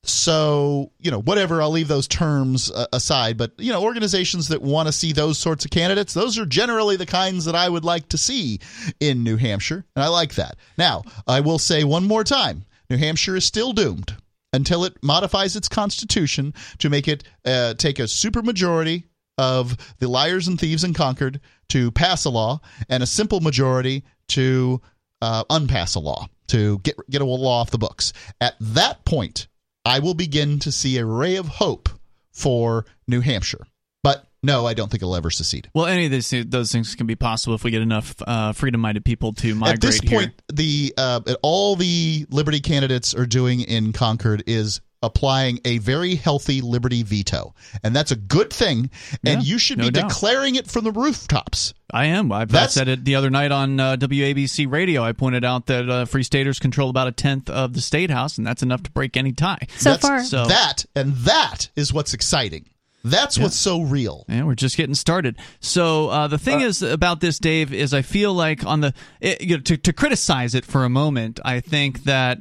So 0.07 0.93
you 0.99 1.11
know, 1.11 1.20
whatever. 1.20 1.61
I'll 1.61 1.70
leave 1.70 1.89
those 1.89 2.09
terms 2.09 2.70
uh, 2.70 2.87
aside. 2.93 3.37
But 3.37 3.53
you 3.59 3.73
know, 3.73 3.83
organizations 3.83 4.49
that 4.49 4.62
want 4.62 4.87
to 4.87 4.93
see 4.93 5.12
those 5.12 5.39
sorts 5.39 5.65
of 5.65 5.70
candidates, 5.70 6.15
those 6.15 6.39
are 6.39 6.47
generally 6.47 6.97
the 6.97 7.07
kinds 7.07 7.45
that 7.45 7.55
I 7.55 7.69
would 7.69 7.85
like 7.85 8.09
to 8.11 8.19
see 8.19 8.61
in 9.01 9.23
New 9.23 9.37
Hampshire, 9.37 9.85
and 9.95 10.05
I 10.05 10.09
like 10.09 10.35
that. 10.35 10.57
Now, 10.78 11.03
I 11.27 11.41
will 11.41 11.59
say 11.59 11.85
one 11.85 12.05
more 12.05 12.24
time: 12.24 12.65
New 12.91 12.97
Hampshire 12.97 13.37
is 13.37 13.45
still 13.45 13.73
doomed 13.73 14.16
until 14.53 14.85
it 14.85 14.95
modifies 15.03 15.57
its 15.57 15.69
constitution 15.69 16.55
to 16.78 16.89
make 16.89 17.09
it 17.09 17.24
uh, 17.45 17.74
take 17.74 17.99
a 17.99 18.05
supermajority 18.05 19.05
of 19.39 19.77
the 19.99 20.09
liars 20.09 20.49
and 20.49 20.59
thieves 20.59 20.85
in 20.85 20.95
Concord 20.95 21.41
to 21.69 21.91
pass 21.91 22.24
a 22.24 22.31
law 22.31 22.61
and 22.89 23.03
a 23.03 23.07
simple 23.07 23.41
majority 23.41 24.05
to 24.28 24.81
uh, 25.20 25.45
unpass 25.51 25.95
a 25.95 26.01
law 26.01 26.27
to 26.49 26.78
get 26.81 26.97
get 27.11 27.20
a 27.20 27.24
law 27.24 27.61
off 27.61 27.70
the 27.70 27.78
books. 27.78 28.12
At 28.41 28.55
that 28.61 29.05
point, 29.05 29.49
I 29.87 30.01
will 30.01 30.15
begin 30.15 30.59
to 30.61 30.73
see 30.73 30.99
a 30.99 31.05
ray 31.05 31.37
of 31.37 31.47
hope 31.47 31.89
for 32.33 32.85
New 33.07 33.21
Hampshire. 33.21 33.67
But 34.03 34.27
no, 34.43 34.67
I 34.67 34.75
don't 34.75 34.91
think 34.91 35.03
it'll 35.03 35.15
ever 35.15 35.31
secede. 35.31 35.71
Well, 35.75 35.87
any 35.87 36.07
of 36.07 36.11
these 36.11 36.33
those 36.49 36.73
things 36.73 36.95
can 36.97 37.07
be 37.07 37.15
possible 37.15 37.55
if 37.55 37.63
we 37.63 37.71
get 37.71 37.83
enough 37.83 38.15
uh, 38.27 38.53
freedom-minded 38.53 39.05
people 39.05 39.33
to 39.35 39.55
migrate 39.55 39.75
At 39.75 39.81
this 39.81 40.01
here. 40.01 40.19
point, 40.19 40.43
the 40.53 40.93
uh, 40.99 41.21
all 41.43 41.77
the 41.77 42.27
Liberty 42.31 42.61
candidates 42.61 43.15
are 43.15 43.27
doing 43.27 43.61
in 43.61 43.93
Concord 43.93 44.43
is 44.47 44.81
applying 45.07 45.61
a 45.65 45.78
very 45.78 46.15
healthy 46.15 46.61
Liberty 46.61 47.03
veto, 47.03 47.55
and 47.83 47.97
that's 47.97 48.11
a 48.11 48.16
good 48.16 48.53
thing. 48.53 48.91
And 49.24 49.43
Yeah, 49.43 49.53
you 49.53 49.59
should 49.59 49.78
no 49.78 49.85
be 49.85 49.91
doubt. 49.93 50.09
declaring 50.09 50.57
it 50.57 50.70
from 50.70 50.85
the 50.85 50.93
rooftops. 50.93 51.73
I 51.91 52.07
am. 52.07 52.33
I've 52.33 52.55
I 52.55 52.66
said 52.66 52.89
it 52.89 53.05
the 53.05 53.15
other 53.15 53.31
night 53.31 53.53
on 53.53 53.78
uh, 53.81 53.97
WABC 53.97 54.70
radio. 54.70 55.03
I 55.03 55.12
pointed 55.12 55.45
out 55.45 55.66
that 55.66 55.89
uh, 55.89 56.05
Free 56.05 56.24
Staters 56.24 56.59
control 56.59 56.91
about 56.91 57.07
a 57.09 57.12
tenth 57.12 57.49
of 57.49 57.73
the 57.74 57.81
state 57.81 58.11
house, 58.11 58.37
and 58.39 58.47
that's 58.47 58.62
enough 58.62 58.83
to 58.83 58.91
break 58.91 59.16
any 59.16 59.33
tie. 59.33 59.66
so 59.78 59.91
That's- 59.91 60.01
far, 60.07 60.23
So 60.24 60.47
That 60.47 60.85
and 60.95 61.15
that 61.19 61.70
is 61.77 61.93
what's 61.93 62.12
exciting. 62.12 62.66
That's 63.05 63.39
what's 63.39 63.55
so 63.55 63.83
real. 63.83 64.24
Yeah, 64.28 64.43
we're 64.43 64.57
just 64.57 64.77
getting 64.77 64.97
started. 64.97 65.37
So 65.61 66.09
uh, 66.09 66.27
the 66.27 66.39
thing 66.39 66.61
is 66.61 66.83
about 66.83 67.20
this, 67.20 67.39
Dave, 67.39 67.73
is 67.73 67.95
I 67.95 68.03
feel 68.03 68.35
like 68.35 68.66
on 68.66 68.81
the 68.81 68.95
it, 69.20 69.41
you 69.43 69.57
know, 69.59 69.62
to 69.62 69.77
to 69.77 69.93
criticize 69.93 70.57
it 70.57 70.65
for 70.65 70.85
a 70.85 70.89
moment, 70.89 71.39
I 71.45 71.61
think 71.61 72.03
that 72.03 72.39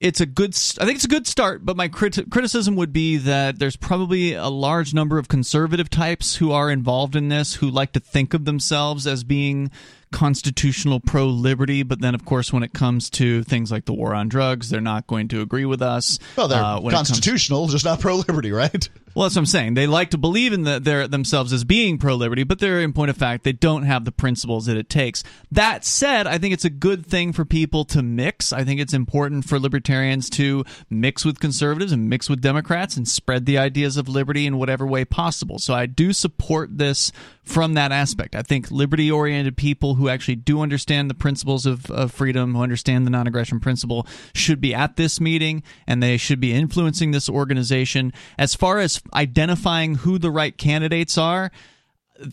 it's 0.00 0.20
a 0.20 0.26
good. 0.26 0.50
I 0.80 0.84
think 0.84 0.96
it's 0.96 1.04
a 1.04 1.08
good 1.08 1.26
start, 1.26 1.64
but 1.66 1.76
my 1.76 1.88
crit- 1.88 2.30
criticism 2.30 2.76
would 2.76 2.92
be 2.92 3.16
that 3.16 3.58
there's 3.58 3.76
probably 3.76 4.34
a 4.34 4.48
large 4.48 4.94
number 4.94 5.18
of 5.18 5.28
conservative 5.28 5.90
types 5.90 6.36
who 6.36 6.52
are 6.52 6.70
involved 6.70 7.16
in 7.16 7.28
this 7.28 7.54
who 7.54 7.68
like 7.68 7.92
to 7.92 8.00
think 8.00 8.32
of 8.34 8.44
themselves 8.44 9.06
as 9.06 9.24
being 9.24 9.70
constitutional 10.12 11.00
pro 11.00 11.26
liberty, 11.26 11.82
but 11.82 12.00
then 12.00 12.14
of 12.14 12.24
course 12.24 12.52
when 12.52 12.62
it 12.62 12.72
comes 12.72 13.10
to 13.10 13.42
things 13.44 13.70
like 13.70 13.84
the 13.84 13.92
war 13.92 14.14
on 14.14 14.28
drugs, 14.28 14.70
they're 14.70 14.80
not 14.80 15.06
going 15.06 15.28
to 15.28 15.40
agree 15.42 15.64
with 15.66 15.82
us. 15.82 16.18
Well, 16.36 16.48
they're 16.48 16.62
Uh, 16.62 16.80
when 16.80 16.94
it 16.94 16.96
comes- 16.96 17.08
constitutional, 17.08 17.66
just 17.68 17.84
not 17.84 18.00
pro 18.00 18.16
liberty, 18.16 18.50
right? 18.52 18.88
Well, 19.18 19.24
that's 19.24 19.34
what 19.34 19.40
I'm 19.40 19.46
saying. 19.46 19.74
They 19.74 19.88
like 19.88 20.10
to 20.10 20.16
believe 20.16 20.52
in 20.52 20.62
the, 20.62 20.78
their 20.78 21.08
themselves 21.08 21.52
as 21.52 21.64
being 21.64 21.98
pro 21.98 22.14
liberty, 22.14 22.44
but 22.44 22.60
they're 22.60 22.80
in 22.80 22.92
point 22.92 23.10
of 23.10 23.16
fact 23.16 23.42
they 23.42 23.50
don't 23.50 23.82
have 23.82 24.04
the 24.04 24.12
principles 24.12 24.66
that 24.66 24.76
it 24.76 24.88
takes. 24.88 25.24
That 25.50 25.84
said, 25.84 26.28
I 26.28 26.38
think 26.38 26.54
it's 26.54 26.64
a 26.64 26.70
good 26.70 27.04
thing 27.04 27.32
for 27.32 27.44
people 27.44 27.84
to 27.86 28.00
mix. 28.00 28.52
I 28.52 28.62
think 28.62 28.80
it's 28.80 28.94
important 28.94 29.44
for 29.44 29.58
libertarians 29.58 30.30
to 30.30 30.64
mix 30.88 31.24
with 31.24 31.40
conservatives 31.40 31.90
and 31.90 32.08
mix 32.08 32.30
with 32.30 32.40
Democrats 32.40 32.96
and 32.96 33.08
spread 33.08 33.44
the 33.44 33.58
ideas 33.58 33.96
of 33.96 34.08
liberty 34.08 34.46
in 34.46 34.56
whatever 34.56 34.86
way 34.86 35.04
possible. 35.04 35.58
So 35.58 35.74
I 35.74 35.86
do 35.86 36.12
support 36.12 36.78
this 36.78 37.10
from 37.42 37.74
that 37.74 37.90
aspect. 37.90 38.36
I 38.36 38.42
think 38.42 38.70
liberty 38.70 39.10
oriented 39.10 39.56
people 39.56 39.94
who 39.94 40.08
actually 40.08 40.36
do 40.36 40.60
understand 40.60 41.10
the 41.10 41.14
principles 41.14 41.66
of, 41.66 41.90
of 41.90 42.12
freedom, 42.12 42.54
who 42.54 42.62
understand 42.62 43.04
the 43.04 43.10
non 43.10 43.26
aggression 43.26 43.58
principle, 43.58 44.06
should 44.32 44.60
be 44.60 44.74
at 44.74 44.96
this 44.96 45.20
meeting 45.20 45.64
and 45.88 46.00
they 46.00 46.18
should 46.18 46.38
be 46.38 46.52
influencing 46.52 47.10
this 47.10 47.28
organization. 47.28 48.12
As 48.38 48.54
far 48.54 48.78
as 48.78 49.00
identifying 49.14 49.96
who 49.96 50.18
the 50.18 50.30
right 50.30 50.56
candidates 50.56 51.18
are, 51.18 51.50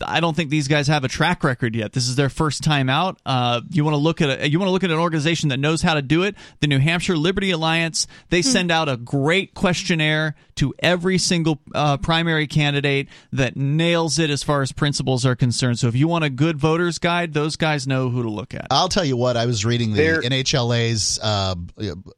I 0.04 0.20
don't 0.20 0.34
think 0.34 0.50
these 0.50 0.68
guys 0.68 0.88
have 0.88 1.04
a 1.04 1.08
track 1.08 1.44
record 1.44 1.76
yet. 1.76 1.92
This 1.92 2.08
is 2.08 2.16
their 2.16 2.28
first 2.28 2.64
time 2.64 2.90
out. 2.90 3.20
Uh, 3.24 3.60
you 3.70 3.84
want 3.84 3.94
to 3.94 3.98
look 3.98 4.20
at 4.20 4.40
a, 4.40 4.48
you 4.48 4.58
want 4.58 4.68
to 4.68 4.72
look 4.72 4.84
at 4.84 4.90
an 4.90 4.98
organization 4.98 5.50
that 5.50 5.58
knows 5.58 5.82
how 5.82 5.94
to 5.94 6.02
do 6.02 6.24
it. 6.24 6.34
The 6.60 6.66
New 6.66 6.78
Hampshire 6.78 7.16
Liberty 7.16 7.50
Alliance. 7.50 8.06
They 8.30 8.40
hmm. 8.40 8.48
send 8.48 8.70
out 8.70 8.88
a 8.88 8.96
great 8.96 9.54
questionnaire 9.54 10.34
to 10.56 10.74
every 10.80 11.18
single 11.18 11.60
uh, 11.74 11.96
primary 11.98 12.46
candidate 12.46 13.08
that 13.32 13.56
nails 13.56 14.18
it 14.18 14.30
as 14.30 14.42
far 14.42 14.62
as 14.62 14.72
principles 14.72 15.24
are 15.24 15.36
concerned. 15.36 15.78
So 15.78 15.86
if 15.86 15.94
you 15.94 16.08
want 16.08 16.24
a 16.24 16.30
good 16.30 16.58
voters 16.58 16.98
guide, 16.98 17.32
those 17.32 17.56
guys 17.56 17.86
know 17.86 18.08
who 18.08 18.22
to 18.22 18.30
look 18.30 18.54
at. 18.54 18.66
I'll 18.70 18.88
tell 18.88 19.04
you 19.04 19.16
what. 19.16 19.36
I 19.36 19.46
was 19.46 19.64
reading 19.64 19.92
the 19.92 19.96
They're, 19.98 20.22
NHLA's 20.22 21.20
uh, 21.22 21.54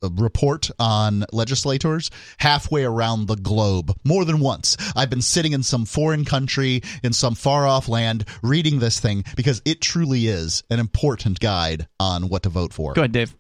report 0.02 0.70
on 0.78 1.24
legislators 1.32 2.10
halfway 2.38 2.84
around 2.84 3.26
the 3.26 3.36
globe 3.36 3.94
more 4.04 4.24
than 4.24 4.40
once. 4.40 4.76
I've 4.96 5.10
been 5.10 5.22
sitting 5.22 5.52
in 5.52 5.62
some 5.62 5.84
foreign 5.84 6.24
country 6.24 6.82
in 7.02 7.12
some 7.12 7.34
far 7.34 7.58
far 7.58 7.66
off 7.66 7.88
land 7.88 8.24
reading 8.40 8.78
this 8.78 9.00
thing 9.00 9.24
because 9.34 9.60
it 9.64 9.80
truly 9.80 10.28
is 10.28 10.62
an 10.70 10.78
important 10.78 11.40
guide 11.40 11.88
on 11.98 12.28
what 12.28 12.44
to 12.44 12.48
vote 12.48 12.72
for. 12.72 12.92
Go 12.92 13.00
ahead, 13.00 13.10
Dave. 13.10 13.34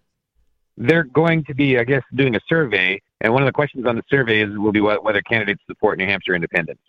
They're 0.80 1.04
going 1.04 1.44
to 1.44 1.54
be, 1.54 1.76
I 1.76 1.84
guess, 1.84 2.02
doing 2.14 2.36
a 2.36 2.40
survey, 2.48 3.02
and 3.20 3.32
one 3.32 3.42
of 3.42 3.46
the 3.46 3.52
questions 3.52 3.84
on 3.84 3.96
the 3.96 4.04
survey 4.08 4.42
is 4.42 4.56
will 4.56 4.72
be 4.72 4.80
whether 4.80 5.20
candidates 5.22 5.60
support 5.66 5.98
New 5.98 6.06
Hampshire 6.06 6.34
independence. 6.34 6.80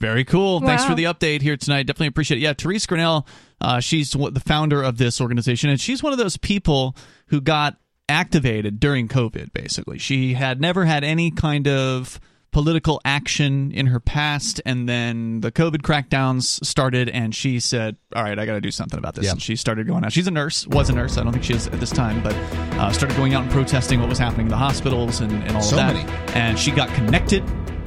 Very 0.00 0.24
cool. 0.24 0.60
Wow. 0.60 0.66
Thanks 0.66 0.84
for 0.84 0.96
the 0.96 1.04
update 1.04 1.42
here 1.42 1.56
tonight. 1.56 1.84
Definitely 1.84 2.08
appreciate 2.08 2.38
it. 2.38 2.40
Yeah, 2.40 2.54
Therese 2.54 2.86
Grinnell, 2.86 3.26
uh, 3.60 3.78
she's 3.78 4.10
the 4.10 4.42
founder 4.44 4.82
of 4.82 4.98
this 4.98 5.20
organization, 5.20 5.70
and 5.70 5.80
she's 5.80 6.02
one 6.02 6.12
of 6.12 6.18
those 6.18 6.36
people 6.36 6.96
who 7.28 7.40
got 7.40 7.76
activated 8.08 8.80
during 8.80 9.06
COVID, 9.06 9.52
basically. 9.52 9.98
She 9.98 10.34
had 10.34 10.60
never 10.60 10.84
had 10.84 11.04
any 11.04 11.30
kind 11.30 11.68
of 11.68 12.18
political 12.52 13.00
action 13.04 13.72
in 13.72 13.86
her 13.86 13.98
past, 13.98 14.60
and 14.64 14.88
then 14.88 15.40
the 15.40 15.50
COVID 15.50 15.78
crackdowns 15.78 16.64
started, 16.64 17.08
and 17.08 17.34
she 17.34 17.58
said, 17.58 17.96
"All 18.14 18.22
right, 18.22 18.38
I 18.38 18.46
got 18.46 18.54
to 18.54 18.60
do 18.60 18.70
something 18.70 18.98
about 18.98 19.14
this." 19.14 19.30
And 19.30 19.42
she 19.42 19.56
started 19.56 19.86
going 19.86 20.04
out. 20.04 20.12
She's 20.12 20.26
a 20.26 20.30
nurse, 20.30 20.66
was 20.68 20.88
a 20.90 20.92
nurse. 20.92 21.18
I 21.18 21.24
don't 21.24 21.32
think 21.32 21.44
she 21.44 21.54
is 21.54 21.66
at 21.66 21.80
this 21.80 21.90
time, 21.90 22.22
but 22.22 22.34
uh, 22.34 22.92
started 22.92 23.16
going 23.16 23.34
out 23.34 23.42
and 23.42 23.50
protesting 23.50 24.00
what 24.00 24.08
was 24.08 24.18
happening 24.18 24.46
in 24.46 24.50
the 24.50 24.56
hospitals 24.56 25.20
and, 25.20 25.32
and 25.32 25.56
all 25.56 25.62
so 25.62 25.76
of 25.76 25.82
that. 25.82 25.94
Many. 25.94 26.34
And 26.34 26.58
she 26.58 26.70
got 26.70 26.88
connected 26.90 27.42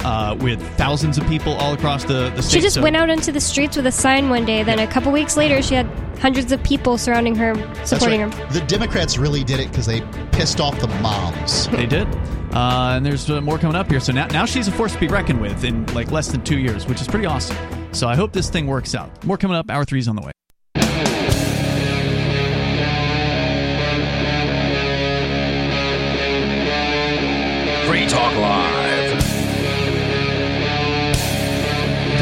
uh, 0.06 0.36
with 0.40 0.62
thousands 0.76 1.18
of 1.18 1.26
people 1.26 1.52
all 1.54 1.74
across 1.74 2.04
the, 2.04 2.30
the 2.30 2.42
state. 2.42 2.58
She 2.58 2.60
just 2.60 2.76
so, 2.76 2.82
went 2.82 2.94
out 2.94 3.10
into 3.10 3.32
the 3.32 3.40
streets 3.40 3.76
with 3.76 3.86
a 3.86 3.92
sign 3.92 4.30
one 4.30 4.44
day. 4.44 4.62
Then 4.62 4.78
a 4.78 4.86
couple 4.86 5.10
weeks 5.10 5.36
later, 5.36 5.60
she 5.60 5.74
had 5.74 5.86
hundreds 6.20 6.52
of 6.52 6.62
people 6.62 6.96
surrounding 6.96 7.34
her, 7.34 7.54
supporting 7.84 8.22
right. 8.22 8.32
her. 8.32 8.52
The 8.52 8.64
Democrats 8.66 9.18
really 9.18 9.42
did 9.42 9.58
it 9.58 9.68
because 9.68 9.84
they 9.84 10.02
pissed 10.30 10.60
off 10.60 10.78
the 10.78 10.86
moms. 11.02 11.66
They 11.68 11.86
did. 11.86 12.06
Uh, 12.54 12.94
and 12.94 13.04
there's 13.04 13.28
uh, 13.28 13.40
more 13.40 13.58
coming 13.58 13.76
up 13.76 13.90
here. 13.90 13.98
So 13.98 14.12
now, 14.12 14.28
now 14.28 14.44
she's 14.44 14.68
a 14.68 14.72
force 14.72 14.92
to 14.92 15.00
be 15.00 15.08
reckoned 15.08 15.40
with 15.40 15.64
in 15.64 15.84
like 15.86 16.12
less 16.12 16.28
than 16.28 16.44
two 16.44 16.58
years, 16.58 16.86
which 16.86 17.00
is 17.00 17.08
pretty 17.08 17.26
awesome. 17.26 17.56
So 17.92 18.06
I 18.06 18.14
hope 18.14 18.32
this 18.32 18.48
thing 18.48 18.68
works 18.68 18.94
out. 18.94 19.24
More 19.24 19.36
coming 19.36 19.56
up. 19.56 19.68
Hour 19.68 19.84
three's 19.84 20.06
on 20.06 20.14
the 20.14 20.22
way. 20.22 20.30
Free 27.88 28.06
Talk 28.06 28.34
Live. 28.36 28.65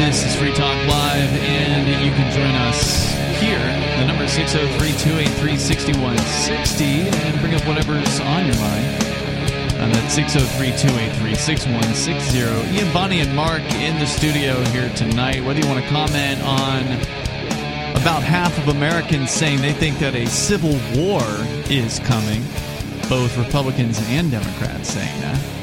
This 0.05 0.23
is 0.23 0.35
Free 0.35 0.53
Talk 0.53 0.77
Live, 0.87 1.33
and 1.33 2.05
you 2.05 2.11
can 2.11 2.31
join 2.31 2.53
us 2.69 3.09
here. 3.41 3.57
The 3.97 4.05
number 4.05 4.25
is 4.25 4.33
603 4.33 4.91
283 5.01 5.57
6160, 5.57 7.09
and 7.09 7.41
bring 7.41 7.55
up 7.55 7.65
whatever's 7.65 8.19
on 8.19 8.45
your 8.45 8.55
mind. 8.61 8.85
And 9.81 9.91
that's 9.95 10.13
603 10.13 10.77
283 10.77 11.33
6160. 11.33 12.37
Ian, 12.77 12.93
Bonnie, 12.93 13.21
and 13.21 13.35
Mark 13.35 13.63
in 13.81 13.97
the 13.97 14.05
studio 14.05 14.63
here 14.65 14.93
tonight. 14.93 15.43
Whether 15.43 15.61
you 15.61 15.67
want 15.67 15.83
to 15.83 15.89
comment 15.89 16.39
on 16.43 16.85
about 17.99 18.21
half 18.21 18.55
of 18.59 18.67
Americans 18.67 19.31
saying 19.31 19.59
they 19.59 19.73
think 19.73 19.97
that 19.97 20.13
a 20.13 20.27
civil 20.27 20.77
war 20.93 21.25
is 21.67 21.97
coming, 22.05 22.43
both 23.09 23.35
Republicans 23.39 23.97
and 24.09 24.29
Democrats 24.29 24.89
saying 24.89 25.19
that. 25.21 25.54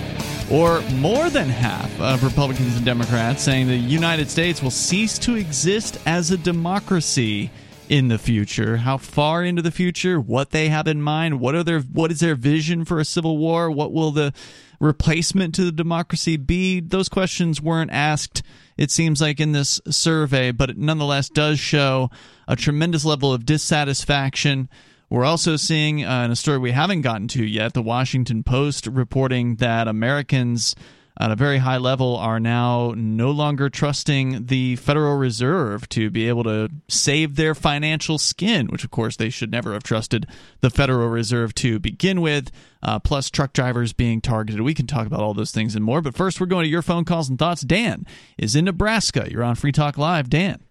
Or 0.53 0.83
more 0.97 1.31
than 1.31 1.49
half 1.49 1.99
of 1.99 2.23
Republicans 2.23 2.77
and 2.77 2.85
Democrats 2.85 3.43
saying 3.43 3.69
the 3.69 3.75
United 3.77 4.29
States 4.29 4.63
will 4.63 4.71
cease 4.71 5.19
to 5.21 5.35
exist 5.35 5.99
as 6.05 6.31
a 6.31 6.37
democracy 6.37 7.51
in 7.89 8.09
the 8.09 8.19
future. 8.19 8.77
How 8.77 8.99
far 8.99 9.43
into 9.43 9.63
the 9.63 9.71
future? 9.71 10.21
What 10.21 10.51
they 10.51 10.69
have 10.69 10.87
in 10.87 11.01
mind? 11.01 11.41
What 11.41 11.55
are 11.55 11.65
their 11.65 11.81
what 11.81 12.13
is 12.13 12.21
their 12.21 12.35
vision 12.35 12.85
for 12.85 13.01
a 13.01 13.05
civil 13.07 13.39
war? 13.39 13.71
What 13.71 13.95
will 13.95 14.11
the 14.11 14.35
replacement 14.79 15.55
to 15.55 15.65
the 15.65 15.73
democracy 15.73 16.37
be? 16.37 16.81
Those 16.81 17.09
questions 17.09 17.63
weren't 17.63 17.91
asked. 17.91 18.43
It 18.77 18.91
seems 18.91 19.23
like 19.23 19.41
in 19.41 19.53
this 19.53 19.81
survey, 19.89 20.51
but 20.51 20.69
it 20.69 20.77
nonetheless 20.77 21.31
does 21.31 21.61
show 21.61 22.11
a 22.47 22.57
tremendous 22.57 23.07
level 23.07 23.33
of 23.33 23.47
dissatisfaction. 23.47 24.69
We're 25.13 25.27
also 25.27 25.57
seeing 25.57 26.07
uh, 26.07 26.25
in 26.25 26.31
a 26.31 26.37
story 26.37 26.57
we 26.57 26.71
haven't 26.71 27.03
gotten 27.03 27.29
to 27.29 27.45
yet, 27.45 27.75
the 27.75 27.83
Washington 27.83 28.43
Post 28.43 28.87
reporting 28.87 29.57
that 29.57 29.87
Americans 29.87 30.75
at 31.21 31.31
a 31.31 31.37
very 31.37 31.59
high 31.59 31.77
level 31.77 32.17
are 32.17 32.41
now 32.41 32.95
no 32.97 33.31
longer 33.31 33.69
trusting 33.69 34.47
the 34.47 34.77
Federal 34.77 35.19
Reserve 35.19 35.87
to 35.91 36.09
be 36.09 36.31
able 36.31 36.45
to 36.45 36.71
save 36.89 37.37
their 37.37 37.55
financial 37.55 38.17
skin, 38.17 38.69
which 38.69 38.85
of 38.85 38.91
course 38.91 39.17
they 39.17 39.29
should 39.29 39.53
never 39.53 39.75
have 39.75 39.83
trusted 39.83 40.27
the 40.63 40.71
Federal 40.71 41.09
Reserve 41.09 41.55
to 41.57 41.79
begin 41.79 42.23
with. 42.23 42.51
Uh, 42.83 42.99
plus, 42.99 43.29
truck 43.29 43.53
drivers 43.53 43.93
being 43.93 44.23
targeted. 44.23 44.63
We 44.63 44.73
can 44.73 44.87
talk 44.87 45.07
about 45.07 45.21
all 45.21 45.35
those 45.35 45.53
things 45.53 45.77
and 45.77 45.85
more. 45.85 46.01
But 46.01 46.15
first, 46.15 46.41
we're 46.41 46.47
going 46.47 46.65
to 46.65 46.71
your 46.71 46.81
phone 46.81 47.05
calls 47.05 47.29
and 47.29 47.39
thoughts. 47.39 47.61
Dan 47.61 48.07
is 48.39 48.57
in 48.57 48.65
Nebraska. 48.65 49.29
You're 49.31 49.45
on 49.45 49.57
Free 49.57 49.73
Talk 49.73 49.99
Live. 49.99 50.31
Dan. 50.31 50.63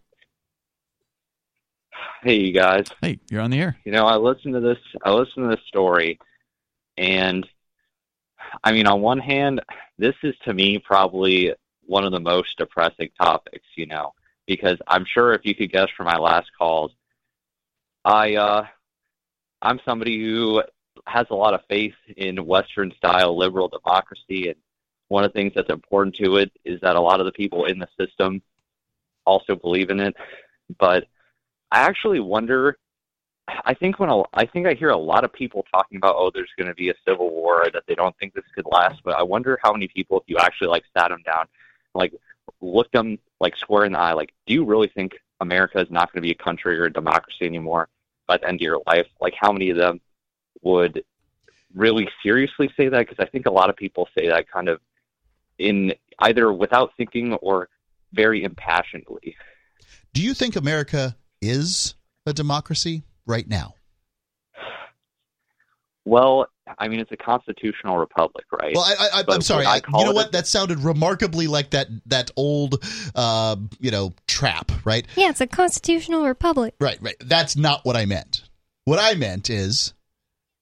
Hey, 2.23 2.35
you 2.35 2.53
guys. 2.53 2.85
Hey, 3.01 3.19
you're 3.31 3.41
on 3.41 3.49
the 3.49 3.59
air. 3.59 3.77
You 3.83 3.91
know, 3.91 4.05
I 4.05 4.15
listened 4.15 4.53
to 4.53 4.59
this. 4.59 4.77
I 5.03 5.11
listened 5.11 5.49
to 5.49 5.55
this 5.55 5.65
story, 5.65 6.19
and 6.95 7.47
I 8.63 8.73
mean, 8.73 8.85
on 8.85 9.01
one 9.01 9.17
hand, 9.17 9.61
this 9.97 10.13
is 10.21 10.35
to 10.43 10.53
me 10.53 10.77
probably 10.77 11.55
one 11.83 12.05
of 12.05 12.11
the 12.11 12.19
most 12.19 12.59
depressing 12.59 13.09
topics, 13.19 13.65
you 13.75 13.87
know, 13.87 14.13
because 14.45 14.77
I'm 14.85 15.03
sure 15.03 15.33
if 15.33 15.45
you 15.45 15.55
could 15.55 15.71
guess 15.71 15.87
from 15.97 16.05
my 16.05 16.17
last 16.17 16.51
calls, 16.55 16.91
I 18.05 18.35
uh, 18.35 18.67
I'm 19.59 19.79
somebody 19.83 20.23
who 20.23 20.61
has 21.07 21.25
a 21.31 21.35
lot 21.35 21.55
of 21.55 21.61
faith 21.67 21.95
in 22.17 22.45
Western 22.45 22.93
style 22.97 23.35
liberal 23.35 23.67
democracy, 23.67 24.49
and 24.49 24.57
one 25.07 25.23
of 25.23 25.33
the 25.33 25.39
things 25.39 25.53
that's 25.55 25.71
important 25.71 26.15
to 26.17 26.37
it 26.37 26.51
is 26.65 26.79
that 26.81 26.95
a 26.95 27.01
lot 27.01 27.19
of 27.19 27.25
the 27.25 27.31
people 27.31 27.65
in 27.65 27.79
the 27.79 27.89
system 27.99 28.43
also 29.25 29.55
believe 29.55 29.89
in 29.89 29.99
it. 29.99 30.15
But 30.77 31.07
I 31.71 31.81
actually 31.81 32.19
wonder 32.19 32.77
I 33.65 33.73
think 33.73 33.99
when 33.99 34.09
a, 34.09 34.23
I 34.33 34.45
think 34.45 34.67
I 34.67 34.73
hear 34.73 34.89
a 34.89 34.97
lot 34.97 35.23
of 35.23 35.33
people 35.33 35.65
talking 35.71 35.97
about 35.97 36.15
oh 36.17 36.31
there's 36.33 36.51
going 36.57 36.67
to 36.67 36.75
be 36.75 36.89
a 36.89 36.93
civil 37.07 37.29
war 37.29 37.65
that 37.73 37.83
they 37.87 37.95
don't 37.95 38.15
think 38.17 38.33
this 38.33 38.45
could 38.55 38.65
last, 38.65 39.01
but 39.03 39.15
I 39.15 39.23
wonder 39.23 39.59
how 39.63 39.71
many 39.71 39.87
people 39.87 40.19
if 40.19 40.23
you 40.27 40.37
actually 40.37 40.67
like 40.67 40.83
sat 40.97 41.09
them 41.09 41.21
down, 41.25 41.47
like 41.93 42.13
looked 42.61 42.93
them 42.93 43.19
like 43.39 43.57
square 43.57 43.85
in 43.85 43.93
the 43.93 43.99
eye, 43.99 44.13
like 44.13 44.33
do 44.45 44.53
you 44.53 44.65
really 44.65 44.87
think 44.87 45.13
America 45.39 45.79
is 45.79 45.89
not 45.89 46.11
going 46.11 46.21
to 46.21 46.27
be 46.27 46.31
a 46.31 46.43
country 46.43 46.79
or 46.79 46.85
a 46.85 46.93
democracy 46.93 47.45
anymore 47.45 47.87
by 48.27 48.37
the 48.37 48.47
end 48.47 48.55
of 48.55 48.61
your 48.61 48.81
life? 48.85 49.07
Like 49.19 49.33
how 49.39 49.51
many 49.51 49.69
of 49.69 49.77
them 49.77 49.99
would 50.61 51.03
really 51.73 52.09
seriously 52.21 52.71
say 52.77 52.89
that? 52.89 53.07
Because 53.07 53.19
I 53.19 53.29
think 53.29 53.45
a 53.45 53.51
lot 53.51 53.69
of 53.69 53.75
people 53.75 54.07
say 54.17 54.27
that 54.27 54.49
kind 54.49 54.69
of 54.69 54.79
in 55.57 55.93
either 56.19 56.51
without 56.51 56.91
thinking 56.97 57.33
or 57.35 57.69
very 58.13 58.43
impassionedly. 58.43 59.35
Do 60.13 60.21
you 60.21 60.33
think 60.33 60.55
America 60.55 61.15
is 61.41 61.95
a 62.25 62.33
democracy? 62.33 63.03
right 63.25 63.47
now? 63.47 63.75
Well, 66.03 66.47
I 66.79 66.87
mean, 66.87 66.99
it's 66.99 67.11
a 67.11 67.17
constitutional 67.17 67.97
republic, 67.97 68.45
right? 68.51 68.73
Well, 68.73 68.83
I, 68.83 69.23
am 69.27 69.41
sorry. 69.41 69.65
I, 69.65 69.75
you 69.75 70.05
know 70.05 70.13
what? 70.13 70.31
That 70.31 70.47
sounded 70.47 70.79
remarkably 70.79 71.47
like 71.47 71.71
that 71.71 71.87
that 72.07 72.31
old, 72.35 72.83
uh, 73.13 73.55
you 73.79 73.91
know, 73.91 74.13
trap, 74.27 74.71
right? 74.83 75.05
Yeah, 75.15 75.29
it's 75.29 75.41
a 75.41 75.47
constitutional 75.47 76.25
republic. 76.25 76.73
Right, 76.79 76.97
right. 77.01 77.15
That's 77.19 77.55
not 77.55 77.85
what 77.85 77.95
I 77.95 78.05
meant. 78.05 78.43
What 78.85 78.99
I 78.99 79.13
meant 79.13 79.49
is, 79.49 79.93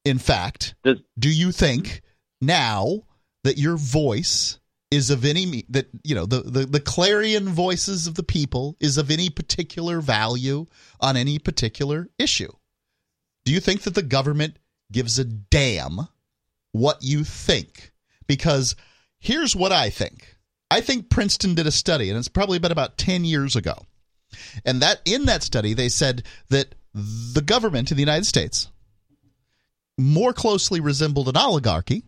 in 0.03 0.17
fact, 0.19 0.75
Does, 0.83 0.99
do 1.17 1.29
you 1.29 1.53
think 1.53 2.01
now 2.41 3.03
that 3.45 3.57
your 3.57 3.77
voice 3.77 4.58
is 4.91 5.09
of 5.09 5.23
any 5.23 5.65
that 5.69 5.87
you 6.03 6.15
know 6.15 6.25
the, 6.25 6.41
the 6.41 6.65
the 6.65 6.79
clarion 6.79 7.49
voices 7.49 8.07
of 8.07 8.15
the 8.15 8.23
people 8.23 8.75
is 8.79 8.97
of 8.97 9.11
any 9.11 9.29
particular 9.29 10.01
value 10.01 10.65
on 10.99 11.15
any 11.15 11.37
particular 11.37 12.09
issue. 12.17 12.51
Do 13.45 13.53
you 13.53 13.59
think 13.59 13.81
that 13.81 13.95
the 13.95 14.01
government 14.01 14.57
gives 14.91 15.19
a 15.19 15.23
damn 15.23 15.99
what 16.71 17.03
you 17.03 17.23
think? 17.23 17.91
Because 18.27 18.75
here's 19.19 19.55
what 19.55 19.71
i 19.71 19.89
think. 19.89 20.35
I 20.71 20.81
think 20.81 21.09
princeton 21.09 21.55
did 21.55 21.67
a 21.67 21.71
study 21.71 22.09
and 22.09 22.17
it's 22.17 22.27
probably 22.27 22.59
been 22.59 22.71
about 22.71 22.97
10 22.97 23.25
years 23.25 23.55
ago. 23.55 23.75
And 24.65 24.81
that 24.81 25.01
in 25.05 25.25
that 25.25 25.43
study 25.43 25.73
they 25.73 25.89
said 25.89 26.23
that 26.49 26.73
the 26.93 27.43
government 27.45 27.91
in 27.91 27.97
the 27.97 28.01
united 28.01 28.25
states 28.25 28.69
more 29.97 30.33
closely 30.33 30.79
resembled 30.79 31.27
an 31.27 31.37
oligarchy 31.37 32.03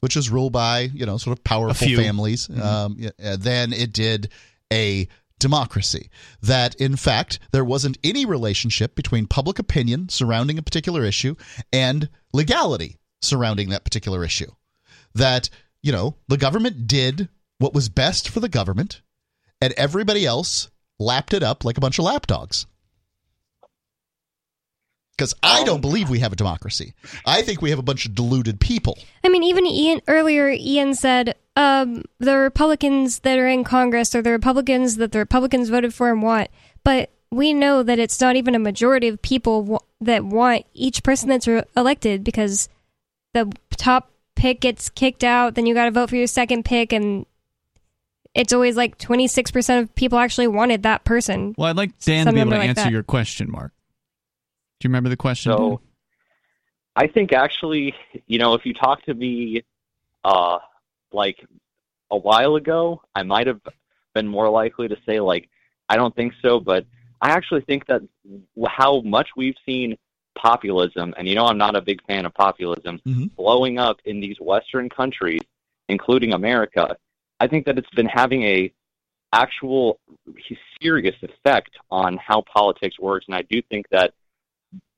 which 0.00 0.16
is 0.16 0.30
ruled 0.30 0.52
by 0.52 0.80
you 0.80 1.06
know 1.06 1.16
sort 1.16 1.36
of 1.36 1.44
powerful 1.44 1.88
families 1.88 2.48
um, 2.60 2.96
yeah, 2.98 3.10
uh, 3.22 3.36
than 3.36 3.72
it 3.72 3.92
did 3.92 4.30
a 4.72 5.08
democracy. 5.38 6.10
That 6.42 6.74
in 6.76 6.96
fact 6.96 7.38
there 7.52 7.64
wasn't 7.64 7.98
any 8.04 8.26
relationship 8.26 8.94
between 8.94 9.26
public 9.26 9.58
opinion 9.58 10.08
surrounding 10.08 10.58
a 10.58 10.62
particular 10.62 11.04
issue 11.04 11.34
and 11.72 12.08
legality 12.32 12.98
surrounding 13.22 13.70
that 13.70 13.84
particular 13.84 14.24
issue. 14.24 14.50
That 15.14 15.50
you 15.82 15.92
know 15.92 16.16
the 16.28 16.36
government 16.36 16.86
did 16.86 17.28
what 17.58 17.74
was 17.74 17.88
best 17.88 18.28
for 18.28 18.40
the 18.40 18.48
government, 18.48 19.02
and 19.60 19.72
everybody 19.74 20.24
else 20.24 20.70
lapped 20.98 21.34
it 21.34 21.42
up 21.42 21.64
like 21.64 21.78
a 21.78 21.80
bunch 21.80 21.98
of 21.98 22.04
lapdogs. 22.04 22.66
Because 25.20 25.34
I 25.42 25.64
don't 25.64 25.82
believe 25.82 26.08
we 26.08 26.20
have 26.20 26.32
a 26.32 26.36
democracy. 26.36 26.94
I 27.26 27.42
think 27.42 27.60
we 27.60 27.68
have 27.68 27.78
a 27.78 27.82
bunch 27.82 28.06
of 28.06 28.14
deluded 28.14 28.58
people. 28.58 28.96
I 29.22 29.28
mean, 29.28 29.42
even 29.42 29.66
Ian 29.66 30.00
earlier, 30.08 30.48
Ian 30.48 30.94
said 30.94 31.34
um, 31.56 32.04
the 32.20 32.38
Republicans 32.38 33.18
that 33.18 33.38
are 33.38 33.46
in 33.46 33.62
Congress 33.62 34.14
are 34.14 34.22
the 34.22 34.30
Republicans 34.30 34.96
that 34.96 35.12
the 35.12 35.18
Republicans 35.18 35.68
voted 35.68 35.92
for 35.92 36.10
and 36.10 36.22
want. 36.22 36.48
But 36.84 37.10
we 37.30 37.52
know 37.52 37.82
that 37.82 37.98
it's 37.98 38.18
not 38.18 38.36
even 38.36 38.54
a 38.54 38.58
majority 38.58 39.08
of 39.08 39.20
people 39.20 39.60
w- 39.60 39.78
that 40.00 40.24
want 40.24 40.64
each 40.72 41.02
person 41.02 41.28
that's 41.28 41.46
re- 41.46 41.64
elected 41.76 42.24
because 42.24 42.70
the 43.34 43.52
top 43.76 44.10
pick 44.36 44.60
gets 44.62 44.88
kicked 44.88 45.22
out. 45.22 45.54
Then 45.54 45.66
you 45.66 45.74
got 45.74 45.84
to 45.84 45.90
vote 45.90 46.08
for 46.08 46.16
your 46.16 46.28
second 46.28 46.64
pick, 46.64 46.94
and 46.94 47.26
it's 48.34 48.54
always 48.54 48.74
like 48.74 48.96
twenty 48.96 49.28
six 49.28 49.50
percent 49.50 49.82
of 49.82 49.94
people 49.94 50.18
actually 50.18 50.48
wanted 50.48 50.84
that 50.84 51.04
person. 51.04 51.54
Well, 51.58 51.68
I'd 51.68 51.76
like 51.76 51.98
Dan 51.98 52.24
Some 52.24 52.32
to 52.32 52.36
be 52.36 52.40
able 52.40 52.52
to 52.52 52.56
number 52.56 52.62
like 52.62 52.68
answer 52.70 52.84
that. 52.84 52.90
your 52.90 53.02
question, 53.02 53.50
Mark. 53.50 53.72
Do 54.80 54.86
you 54.86 54.90
remember 54.90 55.10
the 55.10 55.16
question? 55.16 55.52
So, 55.52 55.80
I 56.96 57.06
think 57.06 57.34
actually, 57.34 57.94
you 58.26 58.38
know, 58.38 58.54
if 58.54 58.64
you 58.64 58.72
talk 58.72 59.02
to 59.04 59.14
me, 59.14 59.62
uh, 60.24 60.58
like 61.12 61.38
a 62.10 62.16
while 62.16 62.56
ago, 62.56 63.02
I 63.14 63.22
might 63.22 63.46
have 63.46 63.60
been 64.14 64.26
more 64.26 64.48
likely 64.48 64.88
to 64.88 64.96
say 65.06 65.20
like, 65.20 65.48
I 65.90 65.96
don't 65.96 66.16
think 66.16 66.32
so. 66.40 66.60
But 66.60 66.86
I 67.20 67.30
actually 67.30 67.60
think 67.62 67.86
that 67.86 68.00
how 68.66 69.02
much 69.02 69.28
we've 69.36 69.56
seen 69.66 69.98
populism, 70.34 71.12
and 71.18 71.28
you 71.28 71.34
know, 71.34 71.44
I'm 71.44 71.58
not 71.58 71.76
a 71.76 71.82
big 71.82 72.02
fan 72.06 72.24
of 72.24 72.32
populism, 72.32 73.00
Mhm. 73.06 73.36
blowing 73.36 73.78
up 73.78 74.00
in 74.06 74.20
these 74.20 74.40
Western 74.40 74.88
countries, 74.88 75.42
including 75.90 76.32
America. 76.32 76.96
I 77.38 77.48
think 77.48 77.66
that 77.66 77.76
it's 77.76 77.90
been 77.90 78.06
having 78.06 78.44
a 78.44 78.72
actual 79.32 80.00
serious 80.80 81.16
effect 81.22 81.76
on 81.90 82.16
how 82.16 82.42
politics 82.42 82.98
works, 82.98 83.26
and 83.26 83.34
I 83.34 83.42
do 83.42 83.60
think 83.62 83.86
that 83.90 84.14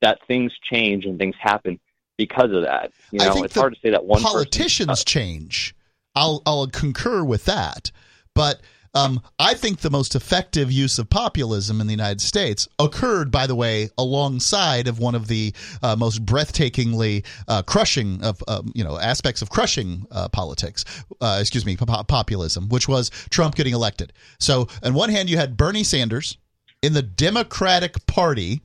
that 0.01 0.19
things 0.27 0.51
change 0.69 1.05
and 1.05 1.17
things 1.17 1.35
happen 1.39 1.79
because 2.17 2.51
of 2.51 2.63
that. 2.63 2.91
You 3.11 3.19
know, 3.19 3.43
it's 3.43 3.55
hard 3.55 3.73
to 3.73 3.79
say 3.79 3.89
that 3.91 4.05
one 4.05 4.21
politicians 4.21 5.03
change. 5.03 5.75
I'll 6.15 6.41
I'll 6.45 6.67
concur 6.67 7.23
with 7.23 7.45
that, 7.45 7.91
but 8.35 8.61
um, 8.95 9.21
I 9.39 9.55
think 9.55 9.79
the 9.79 9.89
most 9.89 10.13
effective 10.13 10.71
use 10.71 10.99
of 10.99 11.09
populism 11.09 11.81
in 11.81 11.87
the 11.87 11.93
United 11.93 12.21
States 12.21 12.67
occurred, 12.77 13.31
by 13.31 13.47
the 13.47 13.55
way, 13.55 13.89
alongside 13.97 14.87
of 14.87 14.99
one 14.99 15.15
of 15.15 15.27
the 15.27 15.53
uh, 15.81 15.95
most 15.95 16.23
breathtakingly 16.25 17.25
uh, 17.47 17.63
crushing 17.63 18.23
of 18.23 18.43
um, 18.47 18.71
you 18.75 18.83
know 18.83 18.99
aspects 18.99 19.41
of 19.41 19.49
crushing 19.49 20.05
uh, 20.11 20.29
politics. 20.29 20.85
Uh, 21.19 21.39
excuse 21.41 21.65
me, 21.65 21.75
pop- 21.75 22.07
populism, 22.07 22.69
which 22.69 22.87
was 22.87 23.09
Trump 23.31 23.55
getting 23.55 23.73
elected. 23.73 24.13
So, 24.39 24.67
on 24.83 24.93
one 24.93 25.09
hand, 25.09 25.29
you 25.29 25.37
had 25.37 25.57
Bernie 25.57 25.83
Sanders 25.83 26.37
in 26.83 26.93
the 26.93 27.01
Democratic 27.01 28.05
Party 28.05 28.61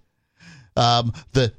um, 0.78 1.12
the 1.32 1.52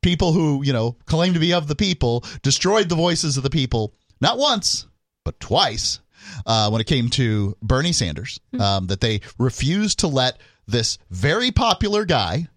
people 0.00 0.32
who 0.32 0.62
you 0.64 0.72
know 0.72 0.96
claim 1.06 1.34
to 1.34 1.40
be 1.40 1.52
of 1.52 1.68
the 1.68 1.76
people 1.76 2.24
destroyed 2.42 2.88
the 2.88 2.94
voices 2.94 3.36
of 3.36 3.42
the 3.42 3.50
people 3.50 3.94
not 4.20 4.38
once 4.38 4.86
but 5.24 5.38
twice 5.40 6.00
uh, 6.46 6.68
when 6.70 6.80
it 6.80 6.86
came 6.86 7.08
to 7.10 7.56
Bernie 7.62 7.92
Sanders. 7.92 8.40
Um, 8.58 8.86
that 8.86 9.00
they 9.00 9.20
refused 9.38 10.00
to 10.00 10.08
let 10.08 10.38
this 10.66 10.98
very 11.10 11.50
popular 11.50 12.04
guy 12.04 12.48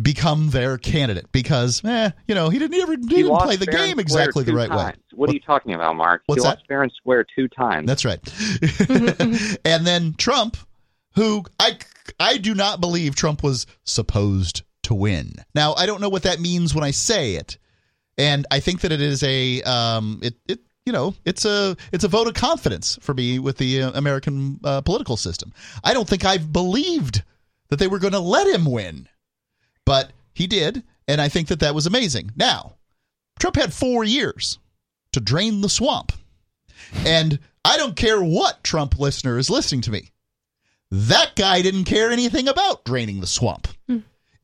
become 0.00 0.50
their 0.50 0.78
candidate 0.78 1.30
because, 1.32 1.84
eh, 1.84 2.10
you 2.26 2.34
know, 2.34 2.48
he 2.48 2.58
didn't 2.58 2.80
ever 2.80 2.94
he 2.94 3.00
He 3.00 3.06
didn't 3.16 3.30
lost 3.30 3.44
play 3.44 3.56
the 3.56 3.66
game 3.66 3.98
exactly 3.98 4.44
the 4.44 4.52
two 4.52 4.56
right 4.56 4.70
way. 4.70 4.76
times. 4.76 4.98
What, 5.14 5.28
are 5.30 5.34
you 5.34 5.40
talking 5.40 5.74
about, 5.74 5.96
Mark? 5.96 6.22
What's 6.26 6.42
he 6.42 6.48
that? 6.48 6.56
lost 6.56 6.66
fair 6.66 6.82
and 6.82 6.92
square 6.92 7.26
two 7.36 7.48
times. 7.48 7.86
That's 7.86 8.04
right. 8.04 8.20
and 9.64 9.86
then 9.86 10.14
Trump, 10.14 10.56
who 11.14 11.44
I 11.60 11.78
I 12.18 12.38
do 12.38 12.54
not 12.54 12.80
believe 12.80 13.14
Trump 13.14 13.42
was 13.42 13.66
supposed 13.84 14.62
to 14.84 14.94
win. 14.94 15.34
Now 15.54 15.74
I 15.74 15.86
don't 15.86 16.00
know 16.00 16.08
what 16.08 16.24
that 16.24 16.40
means 16.40 16.74
when 16.74 16.84
I 16.84 16.90
say 16.90 17.34
it, 17.34 17.58
and 18.18 18.46
I 18.50 18.60
think 18.60 18.80
that 18.82 18.92
it 18.92 19.00
is 19.00 19.22
a 19.22 19.62
um 19.62 20.20
it 20.22 20.34
it 20.48 20.60
you 20.86 20.92
know 20.92 21.14
it's 21.24 21.44
a 21.44 21.76
it's 21.92 22.04
a 22.04 22.08
vote 22.08 22.28
of 22.28 22.34
confidence 22.34 22.98
for 23.00 23.14
me 23.14 23.38
with 23.38 23.58
the 23.58 23.82
uh, 23.82 23.92
American 23.92 24.60
uh, 24.64 24.80
political 24.80 25.16
system. 25.16 25.52
I 25.84 25.94
don't 25.94 26.08
think 26.08 26.24
I've 26.24 26.52
believed 26.52 27.22
that 27.68 27.78
they 27.78 27.88
were 27.88 27.98
going 27.98 28.12
to 28.12 28.18
let 28.18 28.46
him 28.46 28.64
win, 28.64 29.08
but 29.86 30.12
he 30.34 30.46
did, 30.46 30.82
and 31.08 31.20
I 31.20 31.28
think 31.28 31.48
that 31.48 31.60
that 31.60 31.74
was 31.74 31.86
amazing. 31.86 32.32
Now 32.36 32.74
Trump 33.38 33.56
had 33.56 33.72
four 33.74 34.04
years 34.04 34.58
to 35.12 35.20
drain 35.20 35.60
the 35.60 35.68
swamp. 35.68 36.12
And 37.04 37.38
I 37.64 37.76
don't 37.76 37.96
care 37.96 38.22
what 38.22 38.62
Trump 38.64 38.98
listener 38.98 39.38
is 39.38 39.50
listening 39.50 39.82
to 39.82 39.90
me. 39.90 40.10
That 40.90 41.34
guy 41.36 41.62
didn't 41.62 41.84
care 41.84 42.10
anything 42.10 42.48
about 42.48 42.84
draining 42.84 43.20
the 43.20 43.26
swamp. 43.26 43.68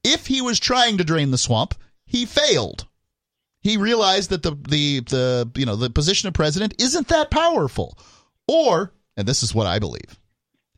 If 0.04 0.26
he 0.26 0.40
was 0.40 0.58
trying 0.58 0.98
to 0.98 1.04
drain 1.04 1.30
the 1.30 1.38
swamp, 1.38 1.74
he 2.06 2.24
failed. 2.24 2.86
He 3.60 3.76
realized 3.76 4.30
that 4.30 4.42
the 4.42 4.52
the 4.52 5.00
the 5.00 5.50
you 5.54 5.66
know 5.66 5.76
the 5.76 5.90
position 5.90 6.28
of 6.28 6.34
president 6.34 6.74
isn't 6.78 7.08
that 7.08 7.30
powerful. 7.30 7.98
Or, 8.46 8.94
and 9.16 9.28
this 9.28 9.42
is 9.42 9.54
what 9.54 9.66
I 9.66 9.78
believe. 9.78 10.17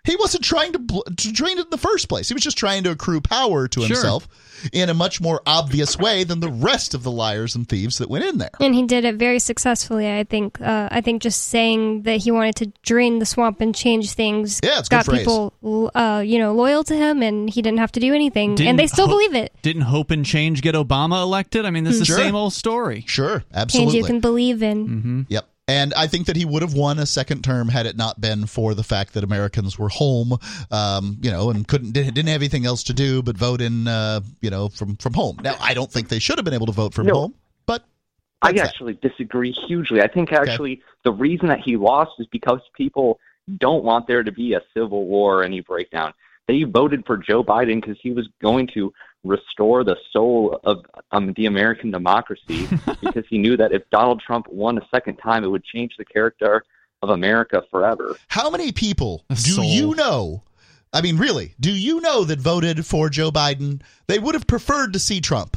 He 0.05 0.17
wasn't 0.17 0.45
trying 0.45 0.73
to, 0.73 0.79
bl- 0.79 1.01
to 1.17 1.33
drain 1.33 1.59
it 1.59 1.65
in 1.65 1.71
the 1.71 1.79
first 1.79 2.09
place. 2.09 2.29
He 2.29 2.35
was 2.35 2.43
just 2.43 2.57
trying 2.59 2.85
to 2.85 2.91
accrue 2.91 3.21
power 3.21 3.69
to 3.69 3.81
Sure. 3.81 3.89
himself 3.89 4.29
in 4.73 4.89
a 4.91 4.95
much 4.95 5.21
more 5.21 5.41
obvious 5.47 5.97
way 5.99 6.23
than 6.25 6.41
the 6.41 6.49
rest 6.51 6.95
of 6.95 7.03
the 7.03 7.11
liars 7.11 7.55
and 7.55 7.69
thieves 7.69 7.99
that 7.99 8.11
went 8.11 8.25
in 8.25 8.39
there. 8.39 8.51
And 8.61 8.75
he 8.75 8.85
did 8.87 9.05
it 9.05 9.17
very 9.17 9.39
successfully. 9.39 10.11
I 10.11 10.25
think. 10.25 10.61
Uh, 10.61 10.89
I 10.91 11.01
think 11.01 11.23
just 11.23 11.45
saying 11.49 12.03
that 12.03 12.19
he 12.19 12.31
wanted 12.31 12.57
to 12.57 12.73
drain 12.83 13.19
the 13.19 13.27
swamp 13.27 13.61
and 13.61 13.75
change 13.75 14.13
things 14.13 14.61
Yeah, 14.63 14.79
it's 14.79 14.89
a 14.89 14.91
good 14.91 15.07
got 15.07 15.15
people, 15.19 15.91
uh, 15.95 16.23
you 16.25 16.39
know, 16.39 16.53
loyal 16.55 16.85
to 16.85 16.97
him, 16.97 17.23
and 17.23 17.49
he 17.49 17.63
didn't 17.63 17.79
have 17.79 17.93
to 17.93 18.01
do 18.01 18.15
anything, 18.15 18.55
Didn't 18.55 18.69
and 18.71 18.79
they 18.79 18.87
still 18.87 19.07
Ho- 19.07 19.13
believe 19.13 19.35
it. 19.35 19.53
Didn't 19.63 19.83
Hope 19.83 20.11
and 20.11 20.25
Change 20.25 20.63
get 20.63 20.75
Obama 20.75 21.23
elected? 21.23 21.65
I 21.65 21.71
mean, 21.71 21.85
this 21.85 22.01
is 22.01 22.07
Sure. 22.07 22.17
the 22.17 22.23
same 22.25 22.35
old 22.35 22.53
story. 22.53 23.05
Sure, 23.07 23.45
absolutely. 23.53 23.55
Change 23.55 23.65
absolutely. 23.73 23.99
you 23.99 24.05
can 24.05 24.21
believe 24.21 24.63
in. 24.63 24.89
Mm-hmm. 24.89 25.21
Yep. 25.29 25.47
And 25.71 25.95
I 25.95 26.09
think 26.09 26.27
that 26.27 26.35
he 26.35 26.45
would 26.45 26.63
have 26.63 26.75
won 26.75 26.99
a 26.99 27.07
second 27.07 27.45
term 27.45 27.69
had 27.69 27.87
it 27.87 27.97
not 27.97 28.21
been 28.21 28.47
for 28.47 28.75
the 28.75 28.83
fact 28.83 29.15
that 29.15 29.23
Americans 29.23 29.79
were 29.79 29.89
home, 29.89 30.37
um, 30.73 31.17
you 31.23 31.31
know, 31.31 31.49
and 31.51 31.67
couldn't 31.67 31.93
didn't 31.93 32.27
have 32.27 32.41
anything 32.41 32.67
else 32.67 32.83
to 32.85 32.93
do 32.93 33.23
but 33.23 33.37
vote 33.37 33.61
in, 33.61 33.87
uh, 33.87 34.21
you 34.41 34.51
know, 34.51 34.69
from 34.69 34.97
from 34.97 35.15
home. 35.15 35.37
Now, 35.45 35.55
I 35.61 35.75
don't 35.75 35.91
think 35.91 36.09
they 36.09 36.19
should 36.19 36.39
have 36.39 36.45
been 36.45 36.55
able 36.55 36.67
to 36.67 36.73
vote 36.73 36.93
from 36.93 37.07
No. 37.07 37.15
home, 37.15 37.35
but 37.67 37.85
I 38.43 38.49
that's 38.51 38.63
that. 38.63 38.69
actually 38.71 38.95
disagree 38.95 39.53
hugely. 39.53 40.03
I 40.03 40.09
think 40.09 40.33
actually 40.33 40.83
the 41.05 41.13
reason 41.13 41.47
that 41.49 41.61
he 41.61 41.77
lost 41.77 42.13
is 42.19 42.27
because 42.33 42.61
people 42.75 43.21
don't 43.59 43.85
want 43.85 44.09
there 44.09 44.25
to 44.25 44.33
be 44.33 44.55
a 44.55 44.63
civil 44.75 45.07
war 45.07 45.39
or 45.41 45.45
any 45.45 45.61
breakdown. 45.61 46.13
They 46.49 46.65
voted 46.65 47.07
for 47.07 47.17
Joe 47.17 47.45
Biden 47.45 47.81
because 47.81 47.99
he 48.03 48.11
was 48.11 48.29
going 48.43 48.67
to 48.75 48.93
restore 49.25 49.85
the 49.85 49.97
soul 50.13 50.61
of 50.65 50.85
um, 51.13 51.33
the 51.37 51.47
American 51.47 51.91
democracy 51.91 52.67
because 53.01 53.25
he 53.29 53.39
knew 53.39 53.57
that 53.57 53.73
if 53.73 53.83
Donald 53.91 54.23
Trump 54.25 54.47
won 54.49 54.79
a 54.79 54.87
second 54.91 55.17
time, 55.17 55.45
it 55.45 55.49
would 55.49 55.65
change 55.65 55.93
the 55.99 56.05
character 56.05 56.65
of 57.03 57.11
America 57.11 57.63
forever. 57.71 58.17
How 58.29 58.51
many 58.51 58.73
people 58.73 59.25
A 59.31 59.35
do 59.35 59.41
soul. 59.41 59.65
you 59.65 59.95
know? 59.95 60.43
I 60.93 61.03
mean, 61.03 61.19
really, 61.19 61.55
do 61.61 61.71
you 61.71 62.01
know 62.01 62.25
that 62.25 62.41
voted 62.41 62.85
for 62.85 63.09
Joe 63.09 63.31
Biden? 63.31 63.83
They 64.09 64.19
would 64.19 64.35
have 64.35 64.47
preferred 64.47 64.93
to 64.95 64.99
see 64.99 65.21
Trump, 65.21 65.57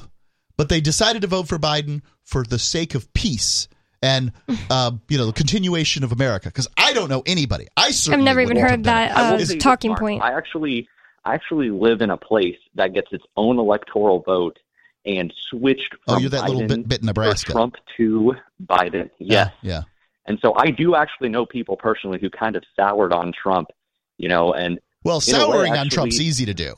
but 0.58 0.70
they 0.70 0.80
decided 0.80 1.22
to 1.24 1.28
vote 1.28 1.48
for 1.48 1.58
Biden 1.58 2.02
for 2.24 2.44
the 2.44 2.60
sake 2.60 2.94
of 2.96 3.12
peace 3.14 3.68
and, 4.02 4.32
uh, 4.70 4.92
you 5.10 5.18
know, 5.18 5.26
the 5.26 5.34
continuation 5.34 6.04
of 6.04 6.12
America. 6.12 6.50
Because 6.50 6.68
I 6.78 6.94
don't 6.94 7.10
know 7.10 7.24
anybody. 7.26 7.68
I 7.76 7.92
certainly 7.92 8.22
I've 8.22 8.26
never 8.26 8.42
even 8.42 8.58
heard 8.58 8.84
done 8.84 9.04
it. 9.04 9.14
that 9.16 9.52
uh, 9.52 9.56
talking 9.60 9.92
Mark. 9.92 10.02
point. 10.02 10.22
I 10.22 10.34
actually, 10.34 10.88
I 11.26 11.34
actually 11.34 11.70
live 11.70 12.02
in 12.02 12.10
a 12.10 12.18
place 12.18 12.58
that 12.76 12.94
gets 12.94 13.08
its 13.12 13.24
own 13.38 13.58
electoral 13.58 14.20
vote 14.22 14.60
and 15.06 15.34
switched 15.50 15.96
Oh, 16.08 16.14
from 16.14 16.22
you're 16.22 16.30
that 16.32 16.50
little 16.50 16.68
bit, 16.68 16.88
bit 16.88 17.04
Nebraska. 17.04 17.52
Trump 17.52 17.76
to 17.98 18.36
Biden. 18.66 19.10
Yes. 19.20 19.52
Yeah. 19.62 19.84
And 20.26 20.40
so 20.42 20.54
I 20.58 20.72
do 20.72 20.96
actually 20.96 21.30
know 21.30 21.46
people 21.46 21.76
personally 21.76 22.20
who 22.20 22.30
kind 22.30 22.56
of 22.56 22.64
soured 22.78 23.12
on 23.12 23.34
Trump, 23.34 23.70
you 24.18 24.30
know, 24.30 24.54
and 24.54 24.80
Well, 25.04 25.22
in 25.28 25.36
a 25.36 25.38
way, 25.38 25.44
souring 25.44 25.74
on 25.74 25.90
Trump's 25.90 26.20
easy 26.20 26.46
to 26.46 26.54
do. 26.54 26.76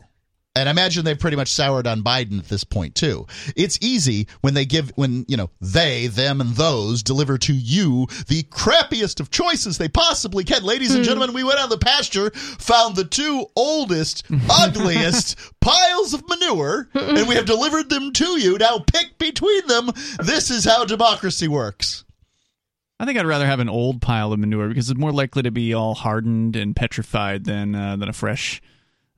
And 0.55 0.69
I 0.69 0.71
imagine 0.71 1.03
they've 1.03 1.19
pretty 1.19 1.35
much 1.35 1.51
soured 1.51 1.85
on 1.85 2.01
Biden 2.01 2.39
at 2.39 2.47
this 2.47 2.63
point 2.63 2.95
too. 2.95 3.27
It's 3.57 3.77
easy 3.81 4.27
when 4.39 4.53
they 4.53 4.65
give 4.65 4.91
when, 4.95 5.25
you 5.27 5.35
know, 5.35 5.49
they, 5.59 6.07
them 6.07 6.39
and 6.39 6.55
those 6.55 7.03
deliver 7.03 7.37
to 7.39 7.53
you 7.53 8.07
the 8.27 8.43
crappiest 8.43 9.19
of 9.19 9.29
choices 9.29 9.77
they 9.77 9.89
possibly 9.89 10.45
can. 10.45 10.63
Ladies 10.63 10.95
and 10.95 11.03
gentlemen, 11.03 11.33
we 11.33 11.43
went 11.43 11.59
out 11.59 11.69
the 11.69 11.77
pasture, 11.77 12.29
found 12.31 12.95
the 12.95 13.03
two 13.03 13.45
oldest, 13.55 14.23
ugliest 14.49 15.37
piles 15.59 16.13
of 16.13 16.23
manure, 16.29 16.87
and 16.93 17.27
we 17.27 17.35
have 17.35 17.45
delivered 17.45 17.89
them 17.89 18.13
to 18.13 18.39
you. 18.39 18.57
Now 18.57 18.79
pick 18.79 19.17
between 19.17 19.67
them. 19.67 19.89
This 20.19 20.49
is 20.49 20.63
how 20.63 20.85
democracy 20.85 21.49
works. 21.49 22.05
I 22.97 23.05
think 23.05 23.19
I'd 23.19 23.25
rather 23.25 23.45
have 23.45 23.59
an 23.59 23.67
old 23.67 24.01
pile 24.01 24.31
of 24.31 24.39
manure 24.39 24.69
because 24.69 24.89
it's 24.89 24.97
more 24.99 25.11
likely 25.11 25.43
to 25.43 25.51
be 25.51 25.73
all 25.73 25.95
hardened 25.95 26.55
and 26.55 26.73
petrified 26.73 27.43
than 27.43 27.75
uh, 27.75 27.97
than 27.97 28.07
a 28.07 28.13
fresh 28.13 28.61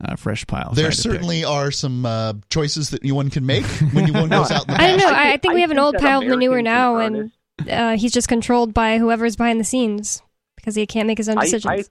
uh, 0.03 0.15
fresh 0.15 0.45
pile. 0.45 0.73
There 0.73 0.91
Sorry 0.91 1.13
pick. 1.13 1.19
certainly 1.21 1.43
are 1.43 1.71
some 1.71 2.05
uh, 2.05 2.33
choices 2.49 2.91
that 2.91 3.03
one 3.05 3.29
can 3.29 3.45
make 3.45 3.65
when 3.93 4.07
you 4.07 4.13
one 4.21 4.29
goes 4.29 4.51
out 4.51 4.67
in 4.67 4.73
the 4.73 4.81
I 4.81 4.87
don't 4.87 4.99
know. 4.99 5.09
I, 5.09 5.33
I 5.33 5.37
think 5.37 5.53
we 5.53 5.61
have 5.61 5.71
an 5.71 5.79
old 5.79 5.95
that 5.95 6.01
pile 6.01 6.21
of 6.21 6.27
manure 6.27 6.61
now, 6.61 6.97
and 6.97 7.31
uh, 7.69 7.97
he's 7.97 8.11
just 8.11 8.27
controlled 8.27 8.73
by 8.73 8.97
whoever's 8.97 9.35
behind 9.35 9.59
the 9.59 9.65
scenes 9.65 10.21
because 10.55 10.75
he 10.75 10.85
can't 10.85 11.07
make 11.07 11.17
his 11.17 11.29
own 11.29 11.37
I, 11.37 11.43
decisions. 11.43 11.89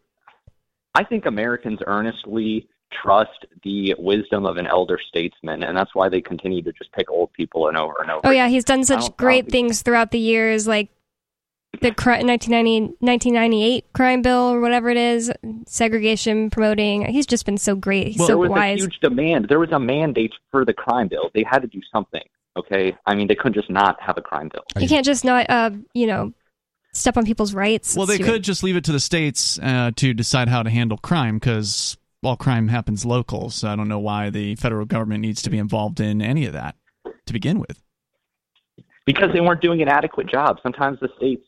I, 0.94 1.00
I 1.00 1.04
think 1.04 1.26
Americans 1.26 1.80
earnestly 1.86 2.68
trust 3.02 3.46
the 3.64 3.94
wisdom 3.98 4.46
of 4.46 4.56
an 4.56 4.66
elder 4.66 4.98
statesman, 5.08 5.62
and 5.62 5.76
that's 5.76 5.94
why 5.94 6.08
they 6.08 6.20
continue 6.20 6.62
to 6.62 6.72
just 6.72 6.92
pick 6.92 7.10
old 7.10 7.32
people 7.32 7.68
and 7.68 7.76
over 7.76 7.94
and 8.00 8.10
over. 8.10 8.20
oh 8.24 8.30
yeah, 8.30 8.48
he's 8.48 8.64
done 8.64 8.84
such 8.84 9.00
don't- 9.00 9.16
great 9.16 9.50
things 9.50 9.82
throughout 9.82 10.10
the 10.12 10.18
years, 10.18 10.66
like 10.66 10.88
the 11.80 11.92
cri- 11.94 12.22
1990, 12.24 12.96
1998 13.00 13.92
crime 13.92 14.22
bill 14.22 14.52
or 14.52 14.60
whatever 14.60 14.88
it 14.90 14.96
is, 14.96 15.30
segregation 15.66 16.50
promoting. 16.50 17.04
He's 17.06 17.26
just 17.26 17.46
been 17.46 17.58
so 17.58 17.74
great. 17.74 18.08
He's 18.08 18.16
there 18.18 18.26
so 18.28 18.38
was 18.38 18.50
wise. 18.50 18.78
a 18.78 18.82
huge 18.82 18.98
demand. 19.00 19.46
There 19.48 19.58
was 19.58 19.70
a 19.72 19.78
mandate 19.80 20.32
for 20.50 20.64
the 20.64 20.72
crime 20.72 21.08
bill. 21.08 21.30
They 21.34 21.44
had 21.48 21.60
to 21.60 21.68
do 21.68 21.80
something. 21.92 22.22
Okay, 22.56 22.96
I 23.04 23.14
mean 23.14 23.28
they 23.28 23.34
couldn't 23.34 23.54
just 23.54 23.68
not 23.70 24.00
have 24.00 24.16
a 24.16 24.22
crime 24.22 24.48
bill. 24.52 24.62
you 24.80 24.88
can't 24.88 25.04
just 25.04 25.24
not, 25.24 25.44
uh, 25.50 25.70
you 25.92 26.06
know, 26.06 26.32
step 26.94 27.16
on 27.18 27.26
people's 27.26 27.52
rights. 27.52 27.94
Well, 27.94 28.06
they 28.06 28.14
Stupid. 28.14 28.32
could 28.32 28.42
just 28.44 28.62
leave 28.62 28.76
it 28.76 28.84
to 28.84 28.92
the 28.92 29.00
states 29.00 29.58
uh, 29.62 29.90
to 29.96 30.14
decide 30.14 30.48
how 30.48 30.62
to 30.62 30.70
handle 30.70 30.96
crime 30.96 31.36
because 31.36 31.98
all 32.22 32.36
crime 32.36 32.68
happens 32.68 33.04
local. 33.04 33.50
So 33.50 33.68
I 33.68 33.76
don't 33.76 33.88
know 33.88 33.98
why 33.98 34.30
the 34.30 34.54
federal 34.56 34.86
government 34.86 35.20
needs 35.20 35.42
to 35.42 35.50
be 35.50 35.58
involved 35.58 36.00
in 36.00 36.22
any 36.22 36.46
of 36.46 36.54
that 36.54 36.76
to 37.26 37.32
begin 37.34 37.58
with. 37.60 37.82
because 39.04 39.28
they 39.32 39.40
weren't 39.40 39.60
doing 39.60 39.82
an 39.82 39.88
adequate 39.88 40.26
job. 40.28 40.58
Sometimes 40.62 40.98
the 41.00 41.08
states 41.16 41.45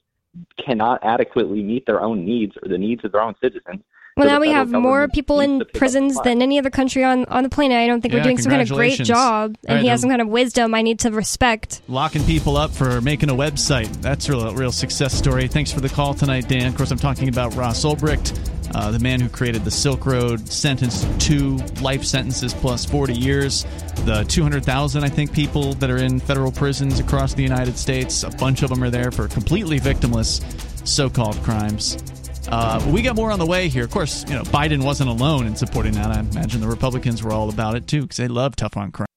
cannot 0.65 1.01
adequately 1.05 1.63
meet 1.63 1.87
their 1.87 2.01
own 2.01 2.25
needs 2.25 2.57
or 2.63 2.69
the 2.69 2.79
needs 2.79 3.05
of 3.05 3.13
their 3.13 3.21
own 3.23 3.35
citizens. 3.41 3.81
Well, 4.17 4.27
So 4.27 4.33
now 4.33 4.41
we 4.41 4.51
have 4.51 4.73
more 4.73 5.07
people 5.07 5.39
in 5.39 5.61
to 5.61 5.65
pick 5.65 5.69
up 5.69 5.73
the 5.75 5.79
prisons 5.79 6.21
than 6.23 6.43
any 6.43 6.59
other 6.59 6.71
country 6.71 7.05
on, 7.05 7.25
on 7.27 7.45
the 7.45 7.49
planet. 7.49 7.77
I 7.79 7.87
don't 7.87 8.01
think 8.01 8.13
Yeah, 8.13 8.19
we're 8.19 8.25
doing 8.25 8.39
some 8.39 8.51
kind 8.51 8.63
of 8.63 8.69
great 8.69 8.99
job, 8.99 9.55
and 9.65 9.77
Right, 9.77 9.83
he 9.83 9.89
has 9.89 10.01
they're- 10.01 10.09
some 10.09 10.11
um, 10.11 10.19
kind 10.19 10.23
of 10.23 10.29
wisdom 10.29 10.75
I 10.75 10.83
need 10.83 10.99
to 11.01 11.13
respect. 11.13 11.83
Locking 11.87 12.25
people 12.25 12.57
up 12.57 12.73
for 12.73 13.01
making 13.01 13.31
a 13.31 13.35
website. 13.35 13.87
That's 14.03 14.29
a 14.29 14.33
real, 14.33 14.55
real 14.55 14.73
success 14.73 15.15
story. 15.15 15.47
Thanks 15.47 15.71
for 15.71 15.79
the 15.81 15.89
call 15.89 16.15
tonight, 16.15 16.49
Dan. 16.49 16.67
Of 16.67 16.77
course, 16.77 16.91
I'm 16.91 16.99
talking 16.99 17.29
about 17.29 17.55
Ross 17.55 17.85
Ulbricht, 17.85 18.37
uh, 18.75 18.91
the 18.91 18.99
man 18.99 19.21
who 19.21 19.29
created 19.29 19.65
the 19.65 19.71
Silk 19.71 20.07
Road, 20.07 20.49
sentenced 20.49 21.21
to 21.23 21.57
life 21.81 22.05
sentences 22.05 22.55
plus 22.55 22.85
40 22.85 23.15
years. 23.15 23.65
The 24.05 24.25
200,000, 24.29 25.05
I 25.05 25.09
think, 25.09 25.33
people 25.33 25.75
that 25.75 25.91
are 25.91 25.99
in 25.99 26.21
federal 26.21 26.53
prisons 26.53 27.01
across 27.01 27.35
the 27.35 27.43
United 27.43 27.77
States, 27.77 28.23
a 28.23 28.31
bunch 28.31 28.63
of 28.63 28.71
them 28.71 28.83
are 28.83 28.91
there 28.91 29.11
for 29.11 29.29
completely 29.29 29.81
victimless 29.81 30.43
so 30.87 31.11
called 31.11 31.37
crimes. 31.43 31.97
Uh, 32.51 32.83
we 32.93 33.03
got 33.03 33.15
more 33.15 33.31
on 33.31 33.39
the 33.39 33.47
way 33.47 33.69
here. 33.69 33.85
Of 33.85 33.91
course, 33.91 34.25
you 34.27 34.35
know 34.35 34.43
Biden 34.43 34.83
wasn't 34.83 35.11
alone 35.11 35.47
in 35.47 35.55
supporting 35.55 35.93
that. 35.93 36.11
I 36.11 36.21
imagine 36.21 36.61
the 36.61 36.69
Republicans 36.69 37.23
were 37.23 37.33
all 37.33 37.51
about 37.51 37.77
it 37.77 37.87
too 37.87 38.03
because 38.03 38.17
they 38.17 38.29
love 38.29 38.57
tough 38.57 38.77
on 38.77 38.91
crime. 38.91 39.09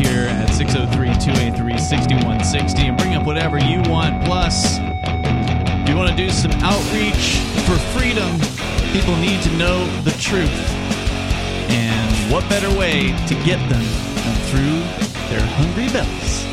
Here 0.00 0.28
at 0.28 0.48
603-283-6160 0.48 2.88
and 2.88 2.96
bring 2.96 3.14
up 3.14 3.26
whatever 3.26 3.58
you 3.58 3.82
want. 3.82 4.24
Plus, 4.24 4.78
if 4.78 5.88
you 5.88 5.94
want 5.94 6.08
to 6.08 6.16
do 6.16 6.30
some 6.30 6.50
outreach 6.62 7.36
for 7.66 7.76
freedom, 7.92 8.40
people 8.92 9.14
need 9.16 9.42
to 9.42 9.50
know 9.58 9.84
the 10.00 10.12
truth. 10.12 10.48
And 11.68 12.32
what 12.32 12.48
better 12.48 12.70
way 12.78 13.14
to 13.26 13.34
get 13.44 13.58
them 13.68 13.84
than 14.24 14.34
through 14.48 14.80
their 15.28 15.44
hungry 15.56 15.90
bellies? 15.92 16.46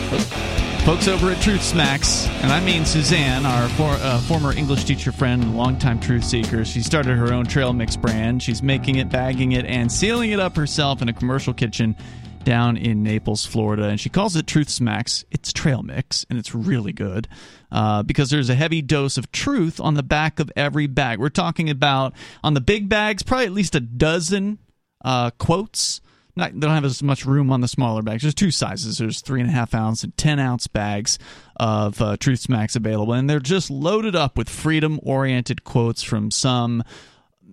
Folks 0.84 1.08
over 1.08 1.32
at 1.32 1.42
Truth 1.42 1.64
Smacks, 1.64 2.28
and 2.42 2.52
I 2.52 2.60
mean 2.60 2.84
Suzanne, 2.86 3.46
our 3.46 3.70
for, 3.70 3.92
uh, 3.92 4.20
former 4.22 4.52
English 4.54 4.84
teacher 4.84 5.14
friend 5.14 5.56
longtime 5.56 6.00
truth 6.00 6.24
seeker. 6.24 6.64
She 6.66 6.82
started 6.82 7.18
her 7.18 7.34
own 7.34 7.46
trail 7.46 7.72
mix 7.72 7.96
brand. 7.96 8.44
She's 8.44 8.62
making 8.62 8.96
it, 8.96 9.10
bagging 9.10 9.54
it, 9.54 9.66
and 9.66 9.92
sealing 9.92 10.32
it 10.32 10.40
up 10.40 10.56
herself 10.56 11.02
in 11.02 11.10
a 11.10 11.14
commercial 11.14 11.54
kitchen 11.54 11.96
down 12.44 12.78
in 12.78 13.04
Naples, 13.04 13.46
Florida. 13.46 13.90
And 13.90 14.00
she 14.00 14.10
calls 14.10 14.36
it 14.36 14.48
Truth 14.48 14.70
Smacks. 14.70 15.26
It's 15.32 15.52
trail 15.52 15.84
mix, 15.84 16.26
and 16.30 16.40
it's 16.40 16.56
really 16.56 16.94
good 16.94 17.28
uh, 17.72 18.04
because 18.04 18.30
there's 18.30 18.50
a 18.50 18.56
heavy 18.56 18.82
dose 18.82 19.18
of 19.18 19.32
truth 19.32 19.80
on 19.80 19.96
the 19.96 20.04
back 20.04 20.40
of 20.40 20.52
every 20.56 20.88
bag. 20.88 21.20
We're 21.20 21.30
talking 21.30 21.70
about 21.70 22.14
on 22.44 22.54
the 22.54 22.62
big 22.62 22.90
bags, 22.90 23.24
probably 23.24 23.46
at 23.46 23.52
least 23.52 23.76
a 23.76 23.80
dozen 23.80 24.60
uh, 25.04 25.32
quotes. 25.32 26.02
Not, 26.36 26.54
they 26.54 26.60
don't 26.60 26.76
have 26.76 26.86
as 26.86 27.02
much 27.02 27.26
room 27.26 27.52
on 27.52 27.62
the 27.62 27.68
smaller 27.68 28.04
bags. 28.04 28.22
There's 28.22 28.36
two 28.36 28.52
sizes. 28.52 29.00
There's 29.00 29.22
three 29.22 29.42
and 29.42 29.50
a 29.50 29.54
half 29.54 29.74
ounce 29.74 30.04
and 30.04 30.16
ten 30.18 30.40
ounce 30.40 30.68
bags 30.68 31.18
of 31.56 32.00
uh, 32.00 32.16
Truth 32.18 32.42
Smacks 32.42 32.76
available, 32.76 33.14
and 33.14 33.28
they're 33.28 33.40
just 33.40 33.72
loaded 33.72 34.16
up 34.16 34.38
with 34.38 34.48
freedom-oriented 34.48 35.64
quotes 35.64 36.04
from 36.04 36.30
some 36.30 36.84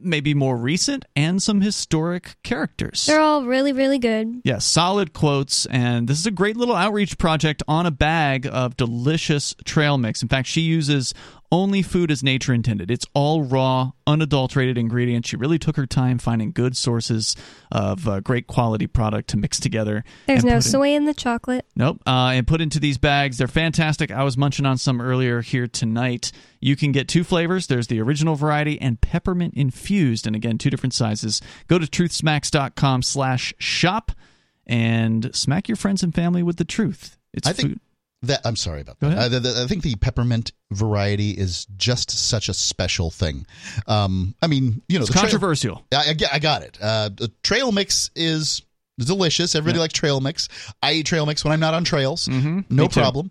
maybe 0.05 0.35
more 0.35 0.57
recent 0.57 1.05
and 1.17 1.43
some 1.43 1.61
historic 1.61 2.37
characters. 2.43 3.07
They're 3.07 3.21
all 3.21 3.45
really, 3.45 3.73
really 3.73 3.99
good. 3.99 4.43
Yeah, 4.45 4.59
solid 4.59 5.13
quotes, 5.13 5.67
and 5.67 6.09
this 6.09 6.19
is 6.19 6.27
a 6.27 6.31
great 6.31 6.57
little 6.57 6.77
outreach 6.77 7.19
project 7.19 7.63
on 7.69 7.87
a 7.87 7.91
bag 7.91 8.47
of 8.51 8.77
delicious 8.77 9.55
trail 9.65 9.99
mix. 9.99 10.23
In 10.23 10.29
fact, 10.29 10.49
she 10.49 10.61
uses 10.63 11.15
only 11.55 11.83
food 11.83 12.11
as 12.11 12.23
nature 12.25 12.53
intended. 12.53 12.91
It's 12.91 13.07
all 13.15 13.45
raw, 13.45 13.93
unadulterated 14.09 14.77
ingredients. 14.77 15.29
She 15.29 15.37
really 15.37 15.59
took 15.59 15.77
her 15.77 15.87
time 15.87 16.19
finding 16.19 16.51
good 16.51 16.77
sources 16.77 17.37
of 17.71 18.09
uh, 18.09 18.19
great 18.19 18.49
quality 18.49 18.89
product 18.89 19.29
to 19.31 19.37
mix 19.37 19.61
together. 19.61 20.03
There's 20.27 20.43
no 20.45 20.57
put 20.57 20.57
in- 20.57 20.63
soy 20.63 20.89
in 20.95 21.05
the 21.05 21.15
chocolate. 21.15 21.65
Nope. 21.77 22.03
Uh, 22.05 22.33
and 22.35 22.45
put 22.47 22.61
into 22.61 22.81
these 22.81 22.99
bags. 22.99 23.39
They're 23.39 23.47
fantastic. 23.47 24.11
I 24.11 24.25
was 24.25 24.37
munching 24.37 24.67
on 24.67 24.79
some 24.79 25.01
earlier 25.01 25.43
here 25.43 25.69
tonight. 25.69 26.33
You 26.61 26.75
can 26.75 26.91
get 26.91 27.07
two 27.07 27.23
flavors. 27.23 27.69
There's 27.69 27.87
the 27.87 28.01
original 28.01 28.35
variety 28.35 28.81
and 28.81 29.01
peppermint 29.01 29.55
infused. 29.55 30.27
And 30.27 30.35
again, 30.35 30.59
two 30.59 30.71
different 30.71 30.93
sizes. 30.93 31.41
Go 31.69 31.79
to 31.79 31.87
truthsmacks.com 31.87 33.03
slash 33.03 33.55
shop 33.59 34.11
and 34.67 35.33
smack 35.35 35.69
your 35.69 35.77
friends 35.77 36.03
and 36.03 36.13
family 36.13 36.43
with 36.43 36.57
the 36.57 36.65
truth. 36.65 37.17
It's 37.33 37.47
I 37.47 37.53
think 37.53 37.69
food. 37.69 37.81
That 38.25 38.41
I'm 38.45 38.57
sorry 38.57 38.81
about 38.81 38.99
Go 39.01 39.09
that. 39.09 39.17
ahead. 39.19 39.27
Uh, 39.27 39.39
the, 39.39 39.41
the- 39.41 39.63
I 39.65 39.67
think 39.67 39.83
the 39.83 39.95
peppermint 39.97 40.53
variety 40.73 41.31
is 41.31 41.67
just 41.77 42.11
such 42.11 42.49
a 42.49 42.55
special 42.55 43.11
thing. 43.11 43.47
Um, 43.87 44.35
I 44.43 44.47
mean, 44.47 44.83
you 44.89 44.99
know, 44.99 45.03
It's 45.05 45.09
the 45.11 45.13
trail- 45.15 45.23
controversial. 45.23 45.85
I, 45.93 46.11
I 46.11 46.15
I 46.35 46.39
got 46.39 46.63
it. 46.63 46.79
Uh, 46.81 47.11
the 47.15 47.31
trail 47.43 47.73
mix 47.73 48.11
is 48.17 48.63
delicious. 48.99 49.55
Everybody 49.55 49.79
Yeah. 49.79 49.83
likes 49.83 49.95
trail 49.95 50.21
mix. 50.21 50.49
I 50.83 50.93
eat 50.95 51.07
trail 51.07 51.27
mix 51.27 51.45
when 51.45 51.53
I'm 51.53 51.61
not 51.61 51.75
on 51.75 51.85
trails. 51.85 52.29
Mhm. 52.29 52.65
No 52.71 52.83
Me 52.85 52.89
too. 52.89 53.01
problem. 53.01 53.31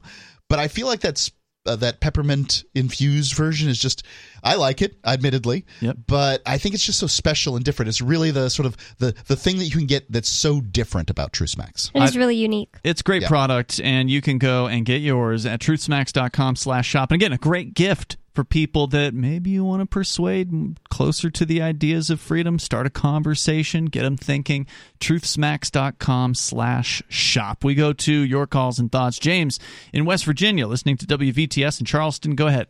But 0.49 0.60
I 0.60 0.68
feel 0.68 0.88
like 0.88 0.99
that's 0.99 1.32
uh, 1.65 1.76
that 1.77 1.99
peppermint 2.02 2.64
infused 2.76 3.35
version 3.35 3.69
is 3.69 3.77
just 3.80 4.03
I 4.44 4.56
like 4.56 4.81
it, 4.81 4.98
admittedly. 5.06 5.65
Yep. 5.81 5.98
But 6.07 6.41
I 6.45 6.57
think 6.57 6.76
it's 6.76 6.84
just 6.84 6.99
so 6.99 7.07
special 7.07 7.56
and 7.56 7.64
different. 7.64 7.88
It's 7.90 8.02
really 8.02 8.31
the 8.31 8.49
sort 8.49 8.65
of 8.65 8.76
the 8.98 9.15
the 9.27 9.35
thing 9.35 9.57
that 9.60 9.65
you 9.65 9.72
can 9.77 9.85
get 9.88 10.11
that's 10.11 10.30
so 10.30 10.60
different 10.61 11.10
about 11.10 11.31
Truth 11.34 11.52
Smacks. 11.52 11.91
It 11.95 12.03
is 12.03 12.18
really 12.18 12.35
unique. 12.35 12.76
It's 12.84 13.02
great 13.02 13.22
Yeah. 13.22 13.27
product, 13.30 13.80
and 13.81 14.10
you 14.10 14.22
can 14.22 14.38
go 14.38 14.68
and 14.68 14.85
get 14.85 15.02
yours 15.02 15.45
at 15.45 15.60
truthsmacks.com 15.61 16.56
slash 16.57 16.88
shop. 16.88 17.11
And 17.11 17.22
again, 17.22 17.31
a 17.34 17.38
great 17.38 17.73
gift 17.73 18.18
for 18.34 18.43
people 18.43 18.88
that 18.88 19.14
maybe 19.14 19.51
you 19.51 19.64
want 19.64 19.81
to 19.81 19.85
persuade 19.85 20.77
closer 20.89 21.30
to 21.30 21.45
the 21.45 21.61
ideas 21.61 22.10
of 22.10 22.19
freedom. 22.19 22.57
Start 22.57 22.88
a 22.88 22.89
conversation, 22.89 23.85
get 23.85 24.01
them 24.01 24.18
thinking. 24.18 24.65
Truthsmacks.com 24.99 26.35
slash 26.35 27.03
shop. 27.10 27.64
We 27.64 27.76
go 27.76 27.93
to 27.93 28.14
your 28.14 28.47
calls 28.47 28.80
and 28.80 28.91
thoughts. 28.91 29.19
James 29.19 29.60
in 29.91 30.05
West 30.05 30.26
Virginia, 30.26 30.68
listening 30.68 30.97
to 30.97 31.05
WVTS 31.05 31.80
in 31.80 31.85
Charleston. 31.85 32.35
Go 32.35 32.47
ahead. 32.47 32.68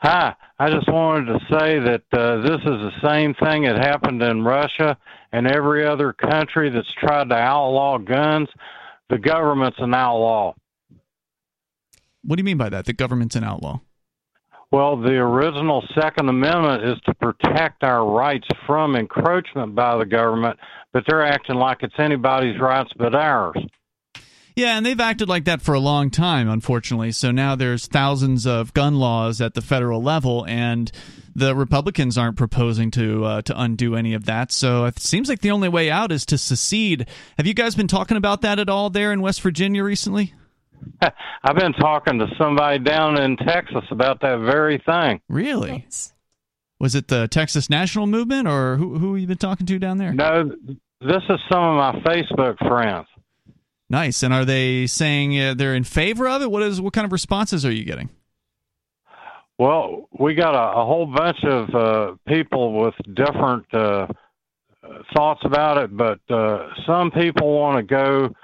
Hi, 0.00 0.34
I 0.58 0.70
just 0.70 0.88
wanted 0.88 1.26
to 1.26 1.38
say 1.50 1.78
that 1.78 2.02
uh, 2.12 2.40
this 2.42 2.60
is 2.60 2.64
the 2.64 2.92
same 3.02 3.34
thing 3.34 3.62
that 3.62 3.76
happened 3.78 4.20
in 4.22 4.42
Russia 4.42 4.98
and 5.32 5.46
every 5.46 5.86
other 5.86 6.12
country 6.12 6.70
that's 6.70 6.92
tried 6.94 7.28
to 7.28 7.36
outlaw 7.36 7.98
guns. 7.98 8.48
The 9.08 9.18
government's 9.18 9.78
an 9.78 9.94
outlaw. 9.94 10.54
What 12.22 12.36
do 12.36 12.40
you 12.40 12.44
mean 12.44 12.58
by 12.58 12.68
that? 12.70 12.86
The 12.86 12.92
government's 12.92 13.36
an 13.36 13.44
outlaw. 13.44 13.80
Well, 14.70 15.00
the 15.00 15.16
original 15.16 15.82
Second 15.98 16.28
Amendment 16.28 16.84
is 16.84 16.98
to 17.06 17.14
protect 17.14 17.82
our 17.82 18.06
rights 18.06 18.46
from 18.66 18.96
encroachment 18.96 19.74
by 19.74 19.96
the 19.96 20.04
government, 20.04 20.58
but 20.92 21.04
they're 21.08 21.24
acting 21.24 21.56
like 21.56 21.78
it's 21.82 21.94
anybody's 21.98 22.60
rights 22.60 22.90
but 22.98 23.14
ours. 23.14 23.56
Yeah, 24.56 24.76
and 24.76 24.84
they've 24.84 24.98
acted 24.98 25.28
like 25.28 25.44
that 25.44 25.62
for 25.62 25.72
a 25.72 25.80
long 25.80 26.10
time, 26.10 26.48
unfortunately. 26.48 27.12
So 27.12 27.30
now 27.30 27.54
there's 27.54 27.86
thousands 27.86 28.44
of 28.44 28.74
gun 28.74 28.96
laws 28.96 29.40
at 29.40 29.54
the 29.54 29.62
federal 29.62 30.02
level, 30.02 30.44
and 30.46 30.90
the 31.34 31.54
Republicans 31.54 32.18
aren't 32.18 32.36
proposing 32.36 32.90
to 32.90 33.24
uh, 33.24 33.42
to 33.42 33.58
undo 33.58 33.94
any 33.94 34.14
of 34.14 34.26
that. 34.26 34.50
So 34.50 34.84
it 34.86 34.98
seems 34.98 35.28
like 35.28 35.40
the 35.40 35.52
only 35.52 35.68
way 35.68 35.90
out 35.90 36.10
is 36.10 36.26
to 36.26 36.36
secede. 36.38 37.06
Have 37.38 37.46
you 37.46 37.54
guys 37.54 37.76
been 37.76 37.86
talking 37.86 38.16
about 38.16 38.42
that 38.42 38.58
at 38.58 38.68
all 38.68 38.90
there 38.90 39.12
in 39.12 39.22
West 39.22 39.40
Virginia 39.42 39.84
recently? 39.84 40.34
I've 41.42 41.56
been 41.56 41.72
talking 41.74 42.18
to 42.18 42.26
somebody 42.38 42.78
down 42.78 43.20
in 43.20 43.36
Texas 43.36 43.84
about 43.90 44.20
that 44.20 44.38
very 44.40 44.82
thing. 44.84 45.20
Really? 45.28 45.86
Was 46.80 46.94
it 46.94 47.08
the 47.08 47.26
Texas 47.28 47.68
National 47.68 48.06
Movement, 48.06 48.46
or 48.46 48.76
who 48.76 48.98
who 48.98 49.14
have 49.14 49.20
you 49.20 49.26
been 49.26 49.38
talking 49.38 49.66
to 49.66 49.78
down 49.78 49.98
there? 49.98 50.12
No, 50.12 50.44
this 51.00 51.22
is 51.28 51.40
some 51.50 51.62
of 51.62 51.76
my 51.76 52.00
Facebook 52.04 52.58
friends. 52.58 53.06
Nice. 53.90 54.22
And 54.22 54.34
are 54.34 54.44
they 54.44 54.86
saying 54.86 55.40
uh, 55.40 55.54
they're 55.54 55.74
in 55.74 55.84
favor 55.84 56.28
of 56.28 56.42
it? 56.42 56.50
What 56.50 56.62
is 56.62 56.80
what 56.80 56.92
kind 56.92 57.04
of 57.04 57.12
responses 57.12 57.64
are 57.64 57.72
you 57.72 57.84
getting? 57.84 58.10
Well, 59.58 60.08
we 60.16 60.34
got 60.34 60.54
a, 60.54 60.80
a 60.80 60.84
whole 60.84 61.06
bunch 61.06 61.42
of 61.42 61.74
uh, 61.74 62.14
people 62.28 62.80
with 62.80 62.94
different 63.14 63.66
uh, 63.74 64.06
thoughts 65.16 65.40
about 65.44 65.78
it, 65.78 65.96
but 65.96 66.20
uh, 66.30 66.68
some 66.86 67.10
people 67.10 67.58
want 67.58 67.78
to 67.78 67.82
go 67.82 68.34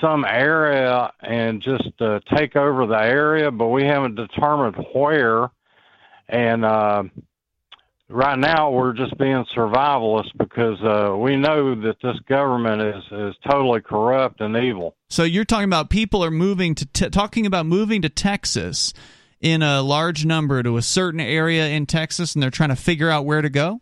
some 0.00 0.24
area 0.24 1.12
and 1.20 1.60
just 1.60 2.00
uh, 2.00 2.20
take 2.34 2.56
over 2.56 2.86
the 2.86 2.98
area, 2.98 3.50
but 3.50 3.68
we 3.68 3.84
haven't 3.84 4.14
determined 4.14 4.76
where. 4.92 5.50
And 6.28 6.64
uh, 6.64 7.04
right 8.08 8.38
now, 8.38 8.70
we're 8.70 8.94
just 8.94 9.16
being 9.18 9.44
survivalists 9.54 10.36
because 10.38 10.82
uh, 10.82 11.16
we 11.16 11.36
know 11.36 11.74
that 11.82 11.96
this 12.02 12.18
government 12.28 12.80
is 12.80 13.04
is 13.12 13.34
totally 13.48 13.82
corrupt 13.82 14.40
and 14.40 14.56
evil. 14.56 14.96
So 15.10 15.22
you're 15.22 15.44
talking 15.44 15.64
about 15.64 15.90
people 15.90 16.24
are 16.24 16.30
moving 16.30 16.74
to 16.76 17.10
talking 17.10 17.46
about 17.46 17.66
moving 17.66 18.02
to 18.02 18.08
Texas 18.08 18.94
in 19.40 19.62
a 19.62 19.82
large 19.82 20.24
number 20.24 20.62
to 20.62 20.78
a 20.78 20.82
certain 20.82 21.20
area 21.20 21.68
in 21.68 21.84
Texas, 21.84 22.34
and 22.34 22.42
they're 22.42 22.50
trying 22.50 22.70
to 22.70 22.76
figure 22.76 23.10
out 23.10 23.26
where 23.26 23.42
to 23.42 23.50
go. 23.50 23.80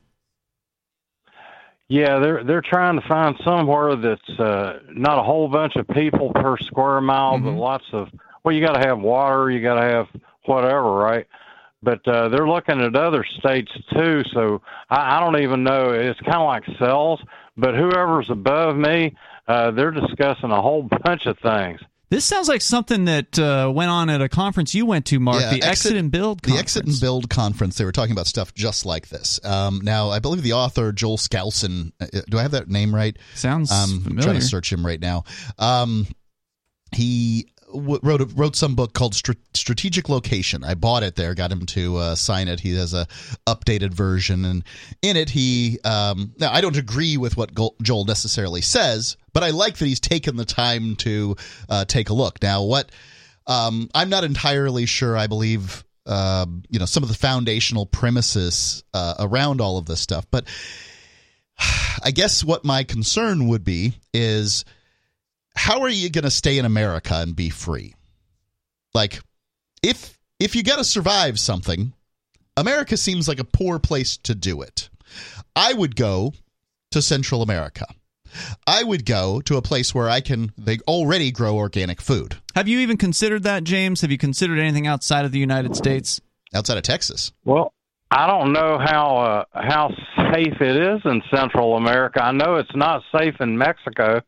Yeah, 1.92 2.20
they're 2.20 2.42
they're 2.42 2.62
trying 2.62 2.98
to 2.98 3.06
find 3.06 3.36
somewhere 3.44 3.96
that's 3.96 4.30
uh, 4.40 4.78
not 4.94 5.18
a 5.18 5.22
whole 5.22 5.46
bunch 5.46 5.76
of 5.76 5.86
people 5.88 6.32
per 6.32 6.56
square 6.56 7.02
mile, 7.02 7.34
Mm-hmm. 7.34 7.44
but 7.44 7.52
lots 7.52 7.84
of. 7.92 8.08
Well, 8.42 8.54
you 8.54 8.64
got 8.64 8.80
to 8.80 8.88
have 8.88 8.98
water, 8.98 9.50
you 9.50 9.60
got 9.60 9.74
to 9.74 9.82
have 9.82 10.06
whatever, 10.46 10.90
right? 10.90 11.26
But 11.82 12.06
uh, 12.08 12.30
they're 12.30 12.48
looking 12.48 12.80
at 12.80 12.96
other 12.96 13.24
states 13.38 13.70
too, 13.92 14.22
so 14.32 14.62
I, 14.88 15.16
I 15.16 15.20
don't 15.20 15.42
even 15.42 15.64
know. 15.64 15.90
It's 15.90 16.18
kind 16.20 16.38
of 16.38 16.46
like 16.46 16.64
cells, 16.78 17.20
but 17.58 17.74
whoever's 17.74 18.30
above 18.30 18.76
me, 18.76 19.14
uh, 19.46 19.72
they're 19.72 19.90
discussing 19.90 20.50
a 20.50 20.62
whole 20.62 20.88
bunch 21.04 21.26
of 21.26 21.38
things. 21.40 21.78
This 22.12 22.26
sounds 22.26 22.46
like 22.46 22.60
something 22.60 23.06
that 23.06 23.38
uh, 23.38 23.72
went 23.74 23.90
on 23.90 24.10
at 24.10 24.20
a 24.20 24.28
conference 24.28 24.74
you 24.74 24.84
went 24.84 25.06
to, 25.06 25.18
Mark, 25.18 25.40
Yeah, 25.40 25.54
the 25.54 25.62
Exit, 25.62 25.96
and 25.96 26.10
Build 26.10 26.42
The. 26.42 26.58
Exit 26.58 26.84
and 26.84 27.00
Build 27.00 27.30
conference, 27.30 27.78
they 27.78 27.86
were 27.86 27.92
talking 27.92 28.12
about 28.12 28.26
stuff 28.26 28.52
just 28.54 28.84
like 28.84 29.08
this. 29.08 29.40
Um, 29.42 29.80
now, 29.82 30.10
I 30.10 30.18
believe 30.18 30.42
the 30.42 30.52
author, 30.52 30.92
Joel 30.92 31.16
Skousen, 31.16 31.92
uh, 32.02 32.20
do 32.28 32.38
I 32.38 32.42
have 32.42 32.50
that 32.50 32.68
name 32.68 32.94
right? 32.94 33.16
Sounds 33.34 33.72
um, 33.72 33.90
I'm 33.90 34.00
familiar. 34.02 34.22
trying 34.24 34.40
to 34.40 34.44
search 34.44 34.70
him 34.70 34.84
right 34.84 35.00
now. 35.00 35.24
Um, 35.58 36.06
he 36.94 37.50
w- 37.72 38.00
wrote 38.02 38.20
a, 38.20 38.26
wrote 38.26 38.56
some 38.56 38.74
book 38.74 38.92
called 38.92 39.14
Str- 39.14 39.32
Strategic 39.54 40.08
Location. 40.08 40.64
I 40.64 40.74
bought 40.74 41.02
it 41.02 41.16
there, 41.16 41.34
got 41.34 41.50
him 41.52 41.66
to 41.66 41.96
uh, 41.96 42.14
sign 42.14 42.48
it. 42.48 42.60
He 42.60 42.74
has 42.76 42.94
a 42.94 43.06
updated 43.46 43.92
version, 43.92 44.44
and 44.44 44.64
in 45.02 45.16
it, 45.16 45.30
he 45.30 45.78
um, 45.84 46.32
now 46.38 46.52
I 46.52 46.60
don't 46.60 46.76
agree 46.76 47.16
with 47.16 47.36
what 47.36 47.52
Joel 47.82 48.04
necessarily 48.04 48.60
says, 48.60 49.16
but 49.32 49.42
I 49.42 49.50
like 49.50 49.76
that 49.78 49.86
he's 49.86 50.00
taken 50.00 50.36
the 50.36 50.44
time 50.44 50.96
to 50.96 51.36
uh, 51.68 51.84
take 51.84 52.10
a 52.10 52.14
look. 52.14 52.42
Now, 52.42 52.62
what 52.62 52.90
um, 53.46 53.88
I'm 53.94 54.08
not 54.08 54.24
entirely 54.24 54.86
sure. 54.86 55.16
I 55.16 55.26
believe 55.26 55.84
uh, 56.06 56.46
you 56.68 56.78
know 56.78 56.86
some 56.86 57.02
of 57.02 57.08
the 57.08 57.14
foundational 57.14 57.86
premises 57.86 58.84
uh, 58.94 59.14
around 59.18 59.60
all 59.60 59.78
of 59.78 59.86
this 59.86 60.00
stuff, 60.00 60.26
but 60.30 60.46
I 62.04 62.10
guess 62.10 62.44
what 62.44 62.64
my 62.64 62.84
concern 62.84 63.48
would 63.48 63.64
be 63.64 63.94
is 64.12 64.64
how 65.54 65.82
are 65.82 65.88
you 65.88 66.10
going 66.10 66.24
to 66.24 66.30
stay 66.30 66.58
in 66.58 66.64
America 66.64 67.14
and 67.14 67.36
be 67.36 67.50
free? 67.50 67.94
Like 68.94 69.20
if 69.82 70.18
if 70.38 70.56
you 70.56 70.62
got 70.62 70.76
to 70.76 70.84
survive 70.84 71.38
something, 71.38 71.92
America 72.56 72.96
seems 72.96 73.28
like 73.28 73.38
a 73.38 73.44
poor 73.44 73.78
place 73.78 74.16
to 74.18 74.34
do 74.34 74.62
it. 74.62 74.88
I 75.54 75.72
would 75.72 75.96
go 75.96 76.32
to 76.90 77.02
Central 77.02 77.42
America. 77.42 77.86
I 78.66 78.82
would 78.82 79.04
go 79.04 79.40
to 79.42 79.56
a 79.56 79.62
place 79.62 79.94
where 79.94 80.08
I 80.08 80.20
can 80.20 80.52
they 80.56 80.78
already 80.88 81.30
grow 81.30 81.56
organic 81.56 82.00
food. 82.00 82.36
Have 82.54 82.68
you 82.68 82.80
even 82.80 82.96
considered 82.96 83.42
that, 83.42 83.64
James? 83.64 84.00
Have 84.00 84.10
you 84.10 84.18
considered 84.18 84.58
anything 84.58 84.86
outside 84.86 85.24
of 85.24 85.32
the 85.32 85.38
United 85.38 85.76
States? 85.76 86.20
Outside 86.54 86.76
of 86.76 86.82
Texas? 86.82 87.32
Well, 87.44 87.72
I 88.10 88.26
don't 88.26 88.52
know 88.52 88.78
how 88.78 89.16
uh, 89.16 89.44
how 89.54 89.90
safe 90.32 90.60
it 90.60 90.76
is 90.76 91.00
in 91.04 91.22
Central 91.34 91.76
America. 91.76 92.22
I 92.22 92.32
know 92.32 92.56
it's 92.56 92.74
not 92.74 93.02
safe 93.16 93.34
in 93.40 93.56
Mexico. 93.56 94.20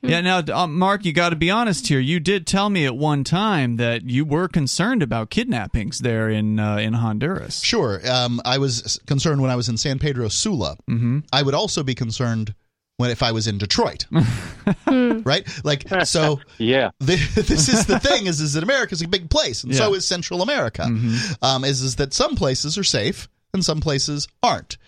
Yeah, 0.00 0.20
now, 0.20 0.38
uh, 0.38 0.66
Mark, 0.68 1.04
you 1.04 1.12
got 1.12 1.30
to 1.30 1.36
be 1.36 1.50
honest 1.50 1.88
here. 1.88 1.98
You 1.98 2.20
did 2.20 2.46
tell 2.46 2.70
me 2.70 2.86
at 2.86 2.96
one 2.96 3.24
time 3.24 3.76
that 3.78 4.04
you 4.08 4.24
were 4.24 4.46
concerned 4.46 5.02
about 5.02 5.28
kidnappings 5.30 5.98
there 5.98 6.28
in 6.30 6.60
uh, 6.60 6.76
in 6.76 6.94
Honduras. 6.94 7.60
Sure. 7.62 8.00
Um, 8.08 8.40
I 8.44 8.58
was 8.58 9.00
concerned 9.06 9.42
when 9.42 9.50
I 9.50 9.56
was 9.56 9.68
in 9.68 9.76
San 9.76 9.98
Pedro 9.98 10.28
Sula. 10.28 10.76
Mm-hmm. 10.88 11.20
I 11.32 11.42
would 11.42 11.54
also 11.54 11.82
be 11.82 11.94
concerned 11.96 12.54
when 12.98 13.10
if 13.10 13.22
I 13.24 13.32
was 13.32 13.46
in 13.48 13.58
Detroit. 13.58 14.06
right? 14.86 15.46
Like 15.64 15.84
so 16.04 16.40
yeah. 16.58 16.90
The, 17.00 17.16
this 17.34 17.68
is 17.68 17.86
the 17.86 17.98
thing 17.98 18.26
is 18.26 18.40
is 18.40 18.52
that 18.54 18.62
America 18.62 18.92
is 18.94 19.02
a 19.02 19.08
big 19.08 19.30
place 19.30 19.64
and 19.64 19.74
so 19.74 19.82
Yeah. 19.84 19.86
Mm-hmm. 19.88 19.94
is 19.96 20.06
Central 20.06 20.42
America. 20.42 20.84
Um, 21.42 21.64
is 21.64 21.82
is 21.82 21.96
that 21.96 22.14
some 22.14 22.36
places 22.36 22.78
are 22.78 22.84
safe 22.84 23.28
and 23.52 23.64
some 23.64 23.80
places 23.80 24.28
aren't. 24.42 24.78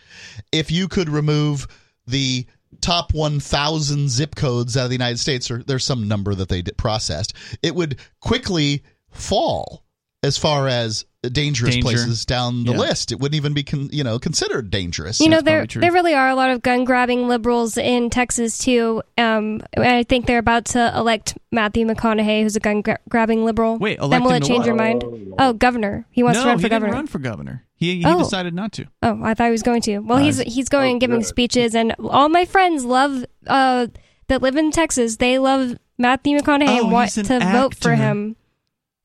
If 0.53 0.71
you 0.71 0.87
could 0.89 1.09
remove 1.09 1.67
the 2.07 2.47
top 2.81 3.13
1000 3.13 4.09
zip 4.09 4.35
codes 4.35 4.77
out 4.77 4.85
of 4.85 4.91
the 4.91 4.95
United 4.95 5.19
States 5.19 5.51
or 5.51 5.63
there's 5.63 5.85
some 5.85 6.09
number 6.09 6.35
that 6.35 6.49
they 6.49 6.63
processed, 6.63 7.35
it 7.63 7.75
would 7.75 7.99
quickly 8.21 8.83
fall 9.11 9.85
as 10.23 10.39
far 10.39 10.69
as 10.69 11.05
dangerous 11.29 11.75
Danger. 11.75 11.85
places 11.87 12.25
down 12.25 12.65
the 12.65 12.73
Yeah. 12.73 12.79
list. 12.79 13.13
It 13.13 13.21
wouldn't 13.21 13.37
even 13.37 13.53
be 13.53 13.63
con- 13.63 13.91
you 13.93 14.03
know 14.03 14.19
considered 14.19 14.71
dangerous. 14.71 15.21
You 15.21 15.29
know, 15.29 15.43
there 15.43 15.67
there 15.67 15.93
really 15.93 16.15
are 16.15 16.29
a 16.31 16.35
lot 16.35 16.49
of 16.51 16.63
gun 16.63 16.85
grabbing 16.85 17.29
liberals 17.29 17.77
in 17.77 18.09
Texas 18.09 18.57
too. 18.57 19.03
Um, 19.19 19.61
and 19.75 19.87
I 19.87 20.03
think 20.03 20.25
they're 20.27 20.39
about 20.39 20.65
to 20.67 20.93
elect 20.97 21.37
Matthew 21.53 21.87
McConaughey, 21.87 22.43
who's 22.43 22.57
a 22.57 22.61
gun 22.61 22.81
gra- 22.81 22.99
grabbing 23.09 23.45
liberal. 23.45 23.77
Wait, 23.77 23.99
then 24.01 24.25
will 24.25 24.33
it 24.33 24.45
change 24.45 24.61
what? 24.61 24.67
your 24.67 24.77
mind? 24.77 25.05
Oh, 25.39 25.53
governor. 25.53 26.07
He 26.11 26.23
wants 26.23 26.39
no, 26.39 26.45
to 26.45 26.49
run 26.49 26.59
for 26.59 26.63
he 26.63 26.69
governor. 26.71 26.87
didn't 26.89 26.97
run 26.97 27.07
for 27.07 27.19
governor. 27.19 27.65
He, 27.75 27.97
he 27.99 28.05
Oh. 28.07 28.19
decided 28.19 28.55
not 28.55 28.73
to. 28.73 28.87
Oh, 29.03 29.21
I 29.23 29.35
thought 29.35 29.47
he 29.47 29.51
was 29.53 29.63
going 29.63 29.83
to. 29.83 29.99
Well, 29.99 30.19
Uh, 30.19 30.23
he's 30.23 30.39
he's 30.41 30.69
going 30.71 30.93
and 30.93 31.01
giving 31.01 31.19
good. 31.21 31.27
speeches, 31.27 31.75
and 31.75 31.95
all 31.99 32.29
my 32.31 32.45
friends 32.47 32.85
love 32.85 33.25
uh 33.47 33.89
that 34.29 34.41
live 34.43 34.57
in 34.57 34.71
Texas. 34.71 35.17
They 35.17 35.39
love 35.39 35.77
Matthew 35.99 36.39
McConaughey 36.39 36.69
Oh, 36.79 36.85
and 36.85 36.93
want 36.93 37.07
he's 37.13 37.19
an 37.31 37.41
to 37.41 37.47
vote 37.47 37.75
for 37.75 37.91
actor. 37.91 37.95
him. 37.97 38.37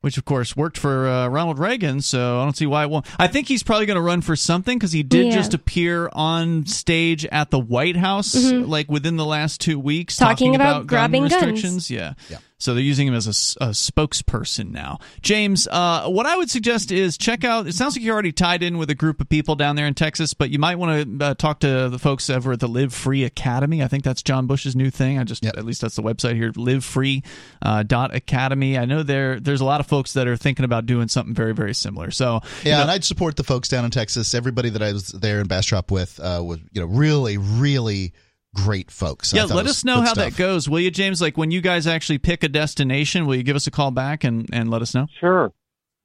Which, 0.06 0.20
of 0.20 0.26
course, 0.26 0.56
worked 0.56 0.78
for 0.78 1.08
uh, 1.08 1.28
Ronald 1.30 1.58
Reagan, 1.58 2.00
so 2.00 2.40
I 2.40 2.44
don't 2.44 2.56
see 2.56 2.68
why 2.68 2.84
it 2.84 2.92
won't. 2.92 3.08
I 3.18 3.26
think 3.26 3.48
he's 3.48 3.64
probably 3.64 3.88
going 3.88 3.96
to 3.96 4.04
run 4.04 4.22
for 4.22 4.36
something 4.36 4.78
because 4.78 4.92
he 4.92 5.02
did 5.02 5.26
Yeah. 5.26 5.34
just 5.34 5.56
appear 5.56 6.12
on 6.14 6.68
stage 6.68 7.26
at 7.26 7.50
the 7.50 7.58
White 7.58 7.96
House, 7.98 8.36
Mhm. 8.36 8.68
like 8.68 8.88
within 8.88 9.16
the 9.16 9.26
last 9.26 9.60
two 9.62 9.80
weeks, 9.80 10.16
Talking 10.16 10.50
talking, 10.52 10.56
about 10.56 10.74
gun 10.82 10.86
grabbing 10.86 11.22
guns. 11.24 11.34
restrictions. 11.34 11.90
Yeah. 11.90 12.14
So 12.58 12.74
they're 12.74 12.82
using 12.84 13.08
him 13.08 13.14
as 13.14 13.28
a 13.28 13.32
spokesperson 13.72 14.72
now. 14.72 15.00
James, 15.22 15.68
uh, 15.70 16.08
what 16.08 16.26
I 16.26 16.38
would 16.38 16.50
suggest 16.50 16.90
is 16.92 17.18
check 17.18 17.44
out. 17.44 17.68
It 17.68 17.74
sounds 17.76 17.96
like 17.96 18.04
you're 18.04 18.14
already 18.14 18.32
tied 18.32 18.64
in 18.64 18.78
with 18.78 18.90
a 18.90 18.96
group 18.96 19.20
of 19.20 19.28
people 19.28 19.56
down 19.56 19.76
there 19.76 19.88
in 19.88 19.94
Texas, 19.94 20.34
but 20.34 20.50
you 20.50 20.58
might 20.58 20.76
want 20.78 21.20
to 21.20 21.26
uh, 21.26 21.34
talk 21.36 21.60
to 21.60 21.90
the 21.90 22.00
folks 22.00 22.30
over 22.30 22.54
at 22.54 22.62
the 22.62 22.68
Live 22.70 22.94
Free 22.94 23.26
Academy. 23.26 23.84
I 23.84 23.88
think 23.88 24.04
that's 24.06 24.24
John 24.24 24.48
Bush's 24.48 24.76
new 24.76 24.90
thing. 24.90 25.20
I 25.20 25.26
just 25.26 25.46
at 25.46 25.66
least 25.66 25.82
that's 25.82 25.98
the 25.98 26.02
website 26.04 26.36
here, 26.36 26.52
livefree 26.54 27.26
uh, 27.62 27.84
dot 27.84 28.16
academy. 28.16 28.78
I 28.78 28.86
know 28.86 29.04
there 29.04 29.40
there's 29.40 29.62
a 29.62 29.66
lot 29.66 29.82
of 29.82 29.88
folks 29.88 30.14
that 30.14 30.28
are 30.28 30.38
thinking 30.38 30.64
about 30.66 30.86
doing 30.86 31.10
something 31.10 31.36
very 31.36 31.54
very 31.54 31.74
similar. 31.74 32.10
So 32.10 32.40
you 32.64 32.70
Yeah, 32.72 32.78
know- 32.78 32.82
and 32.84 32.92
I'd 32.92 33.04
support 33.04 33.36
the 33.36 33.44
folks 33.44 33.68
down 33.68 33.84
in 33.86 33.92
Texas. 33.92 34.34
Everybody 34.34 34.70
that 34.70 34.82
I 34.82 34.94
was 34.94 35.10
there 35.10 35.42
in 35.42 35.48
Bastrop 35.48 35.92
with 35.92 36.20
uh, 36.22 36.42
was, 36.44 36.60
you 36.72 36.82
know, 36.82 36.88
really, 36.88 37.38
really 37.38 38.14
great 38.56 38.90
folks. 38.90 39.34
Yeah, 39.34 39.44
let 39.44 39.68
us 39.68 39.84
know 39.84 40.02
how 40.02 40.14
stuff. 40.14 40.32
that 40.32 40.38
goes, 40.38 40.68
will 40.68 40.80
you, 40.80 40.90
James? 40.90 41.22
Like 41.22 41.38
when 41.38 41.52
you 41.52 41.62
guys 41.62 41.86
actually 41.86 42.18
pick 42.18 42.44
a 42.44 42.50
destination, 42.50 43.28
will 43.28 43.36
you 43.36 43.44
give 43.44 43.56
us 43.56 43.68
a 43.68 43.72
call 43.72 43.92
back 43.92 44.24
and, 44.24 44.50
and 44.52 44.72
let 44.72 44.82
us 44.82 44.96
know? 44.96 45.08
Sure. 45.20 45.52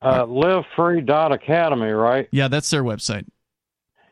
Uh, 0.02 0.24
livefree.academy, 0.24 1.90
right? 1.90 2.28
Yeah, 2.32 2.48
that's 2.48 2.70
their 2.70 2.82
website. 2.82 3.26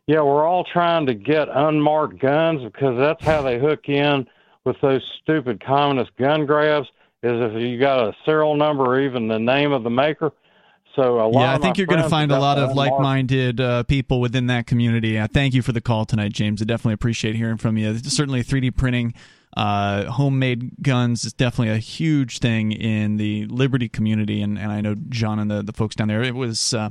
Yeah, 0.06 0.22
we're 0.22 0.46
all 0.46 0.64
trying 0.64 1.06
to 1.06 1.14
get 1.14 1.48
unmarked 1.50 2.18
guns 2.18 2.62
because 2.62 2.96
that's 2.98 3.22
how 3.24 3.42
they 3.42 3.58
hook 3.58 3.88
in 3.88 4.26
with 4.64 4.76
those 4.80 5.02
stupid 5.22 5.62
communist 5.64 6.16
gun 6.16 6.46
grabs. 6.46 6.88
Is 7.22 7.32
if 7.32 7.60
you 7.60 7.80
got 7.80 8.08
a 8.08 8.12
serial 8.24 8.54
number 8.54 8.84
or 8.84 9.00
even 9.00 9.26
the 9.26 9.38
name 9.38 9.72
of 9.72 9.82
the 9.82 9.90
maker. 9.90 10.32
So 10.98 11.20
a 11.20 11.28
lot. 11.28 11.40
Yeah, 11.40 11.54
I 11.54 11.58
think 11.58 11.78
you're 11.78 11.86
going 11.86 12.02
to 12.02 12.08
find 12.08 12.32
a 12.32 12.40
lot 12.40 12.58
of 12.58 12.74
like-minded 12.74 13.60
uh, 13.60 13.84
people 13.84 14.20
within 14.20 14.48
that 14.48 14.66
community. 14.66 15.16
Uh, 15.16 15.28
thank 15.32 15.54
you 15.54 15.62
for 15.62 15.70
the 15.70 15.80
call 15.80 16.04
tonight, 16.04 16.32
James. 16.32 16.60
I 16.60 16.64
definitely 16.64 16.94
appreciate 16.94 17.36
hearing 17.36 17.56
from 17.56 17.76
you. 17.76 17.96
Certainly, 17.98 18.42
3D 18.42 18.76
printing. 18.76 19.14
Uh, 19.56 20.10
homemade 20.10 20.72
guns 20.82 21.24
is 21.24 21.32
definitely 21.32 21.72
a 21.72 21.78
huge 21.78 22.40
thing 22.40 22.72
in 22.72 23.16
the 23.16 23.46
Liberty 23.46 23.88
community, 23.88 24.42
and, 24.42 24.58
and 24.58 24.72
I 24.72 24.80
know 24.80 24.96
John 25.08 25.38
and 25.38 25.48
the, 25.48 25.62
the 25.62 25.72
folks 25.72 25.94
down 25.94 26.08
there. 26.08 26.24
It 26.24 26.34
was 26.34 26.74
uh, 26.74 26.90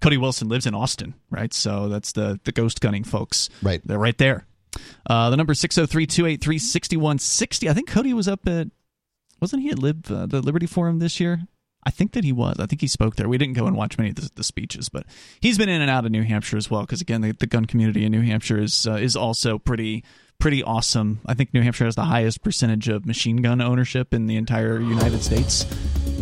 Cody 0.00 0.18
Wilson 0.18 0.48
lives 0.48 0.64
in 0.64 0.76
Austin, 0.76 1.14
right? 1.28 1.52
So 1.52 1.88
that's 1.88 2.12
the 2.12 2.38
the 2.44 2.52
ghost 2.52 2.80
gunning 2.80 3.02
folks, 3.02 3.50
right? 3.60 3.80
They're 3.84 3.98
right 3.98 4.18
there. 4.18 4.46
Uh, 5.04 5.30
the 5.30 5.36
number 5.36 5.54
603-283-6160. 5.54 7.68
I 7.68 7.74
think 7.74 7.88
Cody 7.88 8.14
was 8.14 8.28
up 8.28 8.46
at 8.46 8.68
wasn't 9.40 9.62
he 9.62 9.70
at 9.70 9.80
Lib 9.80 10.06
uh, 10.10 10.26
the 10.26 10.40
Liberty 10.40 10.66
Forum 10.66 11.00
this 11.00 11.18
year? 11.18 11.40
I 11.84 11.90
think 11.90 12.12
that 12.12 12.24
he 12.24 12.32
was. 12.32 12.56
I 12.58 12.66
think 12.66 12.80
he 12.80 12.86
spoke 12.86 13.16
there. 13.16 13.28
We 13.28 13.38
didn't 13.38 13.54
go 13.54 13.66
and 13.66 13.76
watch 13.76 13.96
many 13.98 14.10
of 14.10 14.16
the, 14.16 14.30
the 14.34 14.44
speeches, 14.44 14.88
but 14.88 15.06
he's 15.40 15.58
been 15.58 15.68
in 15.68 15.80
and 15.80 15.90
out 15.90 16.04
of 16.04 16.10
New 16.10 16.22
Hampshire 16.22 16.56
as 16.56 16.70
well. 16.70 16.82
Because 16.82 17.00
again, 17.00 17.20
the, 17.20 17.32
the 17.32 17.46
gun 17.46 17.64
community 17.64 18.04
in 18.04 18.12
New 18.12 18.22
Hampshire 18.22 18.60
is 18.60 18.86
uh, 18.86 18.94
is 18.94 19.16
also 19.16 19.58
pretty 19.58 20.04
pretty 20.38 20.62
awesome. 20.62 21.20
I 21.26 21.34
think 21.34 21.52
New 21.52 21.62
Hampshire 21.62 21.84
has 21.84 21.96
the 21.96 22.04
highest 22.04 22.42
percentage 22.42 22.88
of 22.88 23.06
machine 23.06 23.38
gun 23.38 23.60
ownership 23.60 24.14
in 24.14 24.26
the 24.26 24.36
entire 24.36 24.80
United 24.80 25.22
States, 25.22 25.64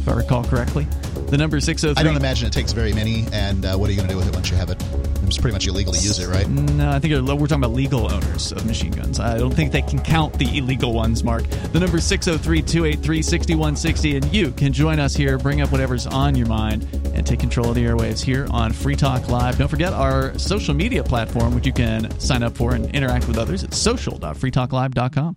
if 0.06 0.12
I 0.12 0.16
recall 0.16 0.44
correctly. 0.44 0.86
The 1.28 1.36
number 1.36 1.58
six 1.60 1.80
zero 1.80 1.94
I 1.96 2.02
don't 2.02 2.16
imagine 2.16 2.46
it 2.46 2.52
takes 2.52 2.72
very 2.72 2.92
many. 2.92 3.26
And 3.32 3.64
uh, 3.64 3.76
what 3.76 3.88
are 3.88 3.92
you 3.92 3.96
going 3.96 4.08
to 4.08 4.14
do 4.14 4.18
with 4.18 4.28
it 4.28 4.34
once 4.34 4.50
you 4.50 4.56
have 4.56 4.70
it? 4.70 4.82
It's 5.24 5.38
pretty 5.38 5.54
much 5.54 5.66
illegal 5.66 5.92
to 5.92 5.98
use 5.98 6.20
it, 6.20 6.28
right? 6.28 6.48
No, 6.48 6.90
I 6.90 7.00
think 7.00 7.12
we're 7.12 7.46
talking 7.46 7.64
about 7.64 7.72
legal 7.72 8.12
owners 8.12 8.52
of 8.52 8.64
machine 8.64 8.92
guns. 8.92 9.18
I 9.18 9.36
don't 9.38 9.52
think 9.52 9.72
they 9.72 9.82
can 9.82 9.98
count 9.98 10.34
the 10.34 10.58
illegal 10.58 10.92
ones, 10.92 11.24
Mark. 11.24 11.42
The 11.72 11.80
number 11.80 12.00
603 12.00 12.62
283 12.62 13.22
6160, 13.22 14.16
and 14.16 14.32
you 14.32 14.52
can 14.52 14.72
join 14.72 15.00
us 15.00 15.16
here, 15.16 15.36
bring 15.36 15.62
up 15.62 15.72
whatever's 15.72 16.06
on 16.06 16.36
your 16.36 16.46
mind, 16.46 16.84
and 17.12 17.26
take 17.26 17.40
control 17.40 17.70
of 17.70 17.74
the 17.74 17.84
airwaves 17.84 18.22
here 18.22 18.46
on 18.50 18.72
Free 18.72 18.94
Talk 18.94 19.28
Live. 19.28 19.58
Don't 19.58 19.68
forget 19.68 19.92
our 19.92 20.38
social 20.38 20.74
media 20.74 21.02
platform, 21.02 21.54
which 21.56 21.66
you 21.66 21.72
can 21.72 22.08
sign 22.20 22.44
up 22.44 22.56
for 22.56 22.74
and 22.74 22.94
interact 22.94 23.26
with 23.26 23.38
others. 23.38 23.64
It's 23.64 23.76
social.freetalklive.com. 23.76 25.36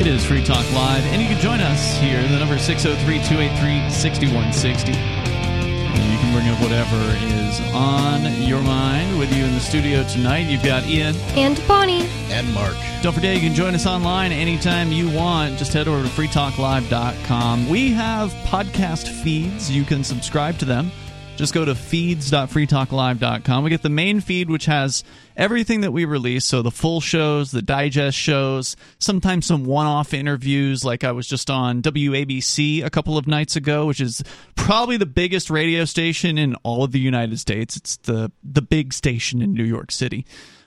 It 0.00 0.06
is 0.06 0.24
Free 0.24 0.42
Talk 0.42 0.64
Live, 0.72 1.04
and 1.12 1.20
you 1.20 1.28
can 1.28 1.38
join 1.42 1.60
us 1.60 1.98
here. 1.98 2.22
The 2.22 2.38
number 2.38 2.54
is 2.54 2.62
603 2.62 3.18
283 3.18 3.90
6160. 3.90 4.92
You 4.92 6.18
can 6.18 6.32
bring 6.32 6.48
up 6.48 6.58
whatever 6.62 6.96
is 7.22 7.60
on 7.74 8.24
your 8.40 8.62
mind 8.62 9.18
with 9.18 9.30
you 9.36 9.44
in 9.44 9.52
the 9.52 9.60
studio 9.60 10.02
tonight. 10.04 10.46
You've 10.46 10.62
got 10.62 10.86
Ian 10.86 11.14
And 11.36 11.62
Bonnie. 11.68 12.08
And 12.30 12.50
Mark. 12.54 12.76
Don't 13.02 13.12
forget, 13.12 13.34
you 13.34 13.42
can 13.42 13.54
join 13.54 13.74
us 13.74 13.84
online 13.84 14.32
anytime 14.32 14.90
you 14.90 15.10
want. 15.10 15.58
Just 15.58 15.74
head 15.74 15.86
over 15.86 16.02
to 16.02 16.08
freetalklive.com. 16.08 17.68
We 17.68 17.92
have 17.92 18.30
podcast 18.46 19.06
feeds. 19.22 19.70
You 19.70 19.84
can 19.84 20.02
subscribe 20.02 20.56
to 20.60 20.64
them. 20.64 20.92
Just 21.40 21.54
go 21.54 21.64
to 21.64 21.74
feeds.freetalklive.com. 21.74 23.64
We 23.64 23.70
get 23.70 23.80
the 23.80 23.88
main 23.88 24.20
feed, 24.20 24.50
which 24.50 24.66
has 24.66 25.02
everything 25.38 25.80
that 25.80 25.90
we 25.90 26.04
release. 26.04 26.44
So 26.44 26.60
the 26.60 26.70
full 26.70 27.00
shows, 27.00 27.50
the 27.50 27.62
digest 27.62 28.18
shows, 28.18 28.76
sometimes 28.98 29.46
some 29.46 29.64
one 29.64 29.86
off 29.86 30.12
interviews, 30.12 30.84
like 30.84 31.02
I 31.02 31.12
was 31.12 31.26
just 31.26 31.48
on 31.48 31.80
WABC 31.80 32.84
a 32.84 32.90
couple 32.90 33.16
of 33.16 33.26
nights 33.26 33.56
ago, 33.56 33.86
which 33.86 34.02
is 34.02 34.22
probably 34.54 34.98
the 34.98 35.06
biggest 35.06 35.48
radio 35.48 35.86
station 35.86 36.36
in 36.36 36.56
all 36.56 36.84
of 36.84 36.92
the 36.92 37.00
United 37.00 37.40
States. 37.40 37.74
It's 37.74 37.96
the, 37.96 38.30
the 38.44 38.60
big 38.60 38.92
station 38.92 39.40
in 39.40 39.54
New 39.54 39.64
York 39.64 39.92
City. 39.92 40.26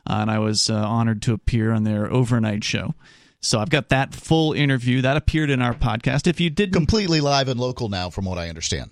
Uh, 0.09 0.21
and 0.21 0.31
I 0.31 0.39
was 0.39 0.71
uh, 0.71 0.73
honored 0.73 1.21
to 1.21 1.33
appear 1.33 1.71
on 1.71 1.83
their 1.83 2.11
overnight 2.11 2.63
show. 2.63 2.95
So 3.41 3.59
I've 3.59 3.69
got 3.69 3.89
that 3.89 4.15
full 4.15 4.53
interview 4.53 5.03
that 5.03 5.17
appeared 5.17 5.51
in 5.51 5.61
our 5.61 5.75
podcast. 5.75 6.25
If 6.25 6.39
you 6.39 6.49
didn't 6.49 6.73
completely 6.73 7.21
live 7.21 7.47
and 7.47 7.59
local 7.59 7.89
now, 7.89 8.09
from 8.09 8.25
what 8.25 8.39
I 8.39 8.49
understand. 8.49 8.89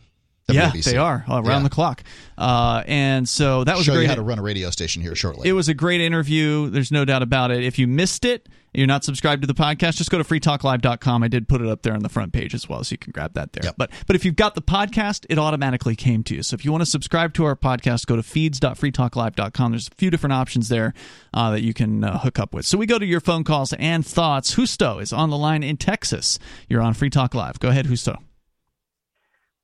Yeah, 0.49 0.71
they 0.83 0.97
are 0.97 1.23
uh, 1.29 1.35
around 1.35 1.45
Yeah. 1.45 1.63
the 1.63 1.69
clock. 1.69 2.03
Uh, 2.37 2.83
and 2.87 3.27
so 3.29 3.63
that 3.63 3.77
was 3.77 3.85
Show 3.85 3.93
a 3.93 3.95
great. 3.95 4.03
you 4.03 4.09
how 4.09 4.15
to 4.15 4.21
run 4.21 4.39
a 4.39 4.41
radio 4.41 4.69
station 4.71 5.01
here 5.01 5.15
shortly. 5.15 5.47
It 5.47 5.53
was 5.53 5.69
a 5.69 5.73
great 5.73 6.01
interview. 6.01 6.69
There's 6.69 6.91
no 6.91 7.05
doubt 7.05 7.21
about 7.21 7.51
it. 7.51 7.63
If 7.63 7.77
you 7.79 7.87
missed 7.87 8.25
it, 8.25 8.49
you're 8.73 8.87
not 8.87 9.03
subscribed 9.03 9.41
to 9.43 9.47
the 9.47 9.53
podcast, 9.53 9.97
just 9.97 10.09
go 10.09 10.17
to 10.17 10.23
freetalklive.com. 10.23 11.23
I 11.23 11.27
did 11.27 11.49
put 11.49 11.61
it 11.61 11.67
up 11.67 11.81
there 11.83 11.93
on 11.93 11.99
the 12.03 12.09
front 12.09 12.31
page 12.31 12.53
as 12.53 12.69
well, 12.69 12.83
so 12.85 12.93
you 12.93 12.97
can 12.97 13.11
grab 13.11 13.33
that 13.33 13.51
there. 13.53 13.73
But 13.77 13.91
but 14.07 14.15
if 14.15 14.23
you've 14.23 14.37
got 14.37 14.55
the 14.55 14.61
podcast, 14.61 15.25
it 15.29 15.37
automatically 15.37 15.95
came 15.95 16.23
to 16.23 16.35
you. 16.35 16.41
So 16.43 16.53
if 16.55 16.63
you 16.63 16.71
want 16.71 16.81
to 16.81 16.85
subscribe 16.89 17.33
to 17.33 17.43
our 17.45 17.55
podcast, 17.57 18.05
go 18.07 18.15
to 18.15 18.23
feeds.freetalklive.com. 18.23 19.71
There's 19.71 19.87
a 19.89 19.95
few 19.95 20.09
different 20.09 20.33
options 20.33 20.69
there 20.69 20.93
uh, 21.33 21.51
that 21.51 21.61
you 21.63 21.73
can 21.73 22.03
uh, 22.03 22.19
hook 22.19 22.39
up 22.39 22.53
with. 22.53 22.65
So 22.65 22.77
we 22.77 22.85
go 22.85 22.97
to 22.97 23.05
your 23.05 23.19
phone 23.19 23.43
calls 23.43 23.73
and 23.73 24.05
thoughts. 24.05 24.55
Husto 24.55 25.01
is 25.01 25.11
on 25.13 25.29
the 25.29 25.37
line 25.37 25.63
in 25.63 25.75
Texas. 25.77 26.39
You're 26.69 26.81
on 26.81 26.93
Free 26.93 27.09
Talk 27.09 27.35
Live. 27.35 27.59
Go 27.59 27.69
ahead, 27.69 27.85
Husto. 27.87 28.17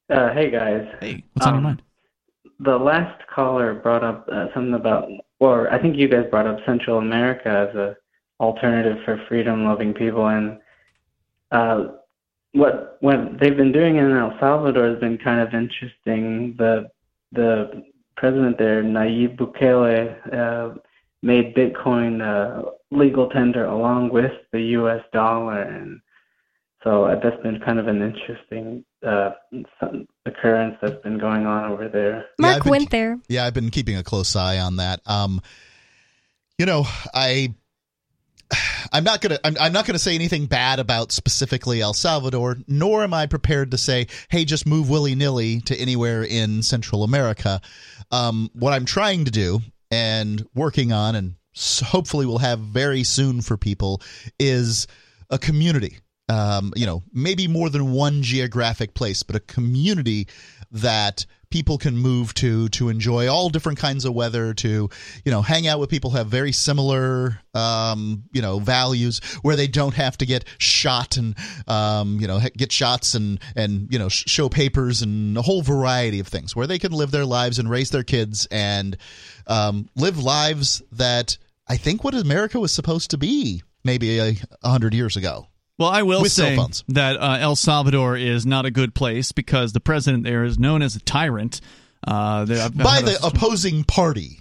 Uh, 0.09 0.34
hey 0.34 0.49
guys. 0.49 0.88
Hey, 1.01 1.23
what's 1.34 1.45
on 1.47 1.55
your 1.55 1.61
mind? 1.61 1.81
The 2.59 2.77
last 2.77 3.27
caller 3.27 3.73
brought 3.73 4.05
up 4.05 4.27
uh, 4.31 4.45
something 4.53 4.73
about, 4.73 5.09
or 5.39 5.71
I 5.71 5.81
think 5.81 5.97
you 5.97 6.07
guys 6.07 6.25
brought 6.31 6.47
up 6.47 6.59
Central 6.65 6.99
America 6.99 7.49
as 7.49 7.75
a 7.75 7.97
alternative 8.39 8.99
for 9.03 9.21
freedom-loving 9.27 9.93
people, 9.95 10.27
and 10.27 10.59
uh, 11.51 11.88
what 12.53 12.97
what 13.01 13.38
they've 13.39 13.57
been 13.57 13.73
doing 13.73 13.97
in 13.97 14.15
El 14.15 14.34
Salvador 14.39 14.91
has 14.91 14.99
been 14.99 15.17
kind 15.17 15.41
of 15.41 15.53
interesting. 15.53 16.55
The 16.57 16.89
the 17.34 17.84
president 18.15 18.57
there, 18.57 18.81
Nayib 18.84 19.38
Bukele, 19.38 20.34
uh, 20.34 20.79
made 21.21 21.53
Bitcoin 21.53 22.21
uh, 22.21 22.69
legal 22.91 23.27
tender 23.29 23.65
along 23.65 24.09
with 24.13 24.31
the 24.53 24.61
U.S. 24.61 25.03
dollar, 25.11 25.63
and 25.63 25.99
so 26.81 27.03
uh, 27.03 27.19
that's 27.19 27.43
been 27.43 27.59
kind 27.59 27.77
of 27.77 27.89
an 27.89 28.01
interesting 28.01 28.85
uh, 29.06 29.32
some 29.80 30.07
occurrence 30.26 30.78
that's 30.82 31.02
been 31.03 31.18
going 31.18 31.45
on 31.45 31.72
over 31.72 31.88
there. 31.88 32.26
Yeah, 32.40 32.48
Mark 32.52 32.64
been 32.64 32.72
went 32.72 32.90
there. 32.90 33.19
Yeah, 33.28 33.45
I've 33.45 33.53
been 33.53 33.69
keeping 33.69 33.98
a 33.98 34.03
close 34.03 34.36
eye 34.36 34.60
on 34.60 34.78
that. 34.78 35.02
Um, 35.06 35.41
you 36.57 36.65
know, 36.65 36.86
I. 37.14 37.53
I'm 38.94 39.03
not 39.03 39.19
gonna. 39.19 39.38
I'm, 39.44 39.57
I'm 39.60 39.74
not 39.74 39.86
gonna 39.86 39.99
say 39.99 40.15
anything 40.15 40.45
bad 40.45 40.80
about 40.80 41.11
specifically 41.11 41.82
El 41.82 41.94
Salvador, 41.94 42.56
nor 42.68 43.03
am 43.03 43.14
I 43.14 43.26
prepared 43.26 43.72
to 43.72 43.78
say, 43.78 44.07
"Hey, 44.30 44.45
just 44.45 44.65
move 44.65 44.90
willy 44.90 45.15
nilly 45.15 45.60
to 45.61 45.76
anywhere 45.76 46.24
in 46.24 46.64
Central 46.64 47.03
America." 47.03 47.60
Um, 48.10 48.49
what 48.53 48.72
I'm 48.72 48.86
trying 48.86 49.26
to 49.26 49.32
do 49.32 49.60
and 49.91 50.48
working 50.56 50.94
on, 50.94 51.15
and 51.15 51.36
s- 51.53 51.82
hopefully 51.82 52.26
will 52.26 52.38
have 52.38 52.60
very 52.60 53.03
soon 53.03 53.41
for 53.41 53.57
people, 53.57 54.02
is 54.40 54.88
a 55.30 55.38
community. 55.38 55.98
Um, 56.29 56.73
you 56.75 56.85
know, 56.85 57.03
maybe 57.13 57.47
more 57.47 57.69
than 57.69 57.93
one 57.93 58.21
geographic 58.21 58.93
place, 58.93 59.23
but 59.23 59.35
a 59.37 59.39
community 59.39 60.27
that 60.71 61.25
people 61.49 61.77
can 61.77 61.97
move 61.97 62.33
to 62.33 62.67
to 62.69 62.89
enjoy 62.89 63.29
all 63.29 63.49
different 63.49 63.77
kinds 63.77 64.05
of 64.05 64.13
weather 64.13 64.53
to 64.53 64.89
you 65.23 65.31
know 65.31 65.41
hang 65.41 65.67
out 65.67 65.79
with 65.79 65.89
people 65.89 66.09
who 66.09 66.17
have 66.17 66.27
very 66.27 66.51
similar 66.51 67.39
um, 67.53 68.23
you 68.31 68.41
know 68.41 68.59
values 68.59 69.19
where 69.41 69.55
they 69.55 69.67
don't 69.67 69.93
have 69.93 70.17
to 70.17 70.25
get 70.25 70.43
shot 70.57 71.17
and 71.17 71.35
um, 71.67 72.19
you 72.19 72.27
know 72.27 72.39
get 72.57 72.71
shots 72.71 73.15
and 73.15 73.39
and 73.55 73.87
you 73.91 73.99
know 73.99 74.09
show 74.09 74.49
papers 74.49 75.01
and 75.01 75.37
a 75.37 75.41
whole 75.41 75.61
variety 75.61 76.19
of 76.19 76.27
things 76.27 76.55
where 76.55 76.67
they 76.67 76.79
can 76.79 76.91
live 76.91 77.11
their 77.11 77.25
lives 77.25 77.59
and 77.59 77.69
raise 77.69 77.91
their 77.91 78.03
kids 78.03 78.47
and 78.51 78.97
um, 79.47 79.89
live 79.95 80.21
lives 80.21 80.81
that 80.91 81.37
I 81.67 81.77
think 81.77 82.03
what 82.03 82.13
America 82.13 82.59
was 82.59 82.71
supposed 82.71 83.11
to 83.11 83.17
be 83.17 83.63
maybe 83.83 84.19
a, 84.19 84.35
a 84.63 84.69
hundred 84.69 84.93
years 84.93 85.15
ago. 85.15 85.47
Well, 85.77 85.89
I 85.89 86.01
will 86.03 86.25
say 86.25 86.57
that 86.89 87.17
uh, 87.17 87.37
El 87.39 87.55
Salvador 87.55 88.17
is 88.17 88.45
not 88.45 88.65
a 88.65 88.71
good 88.71 88.95
place 88.95 89.31
because 89.31 89.73
the 89.73 89.79
president 89.79 90.23
there 90.23 90.43
is 90.43 90.57
known 90.57 90.81
as 90.81 90.95
a 90.95 90.99
tyrant. 90.99 91.61
Uh, 92.05 92.45
there- 92.45 92.63
I've- 92.63 92.79
I've 92.79 92.83
by 92.83 92.95
had 92.95 93.03
a- 93.03 93.05
the 93.07 93.25
opposing 93.27 93.83
party. 93.83 94.39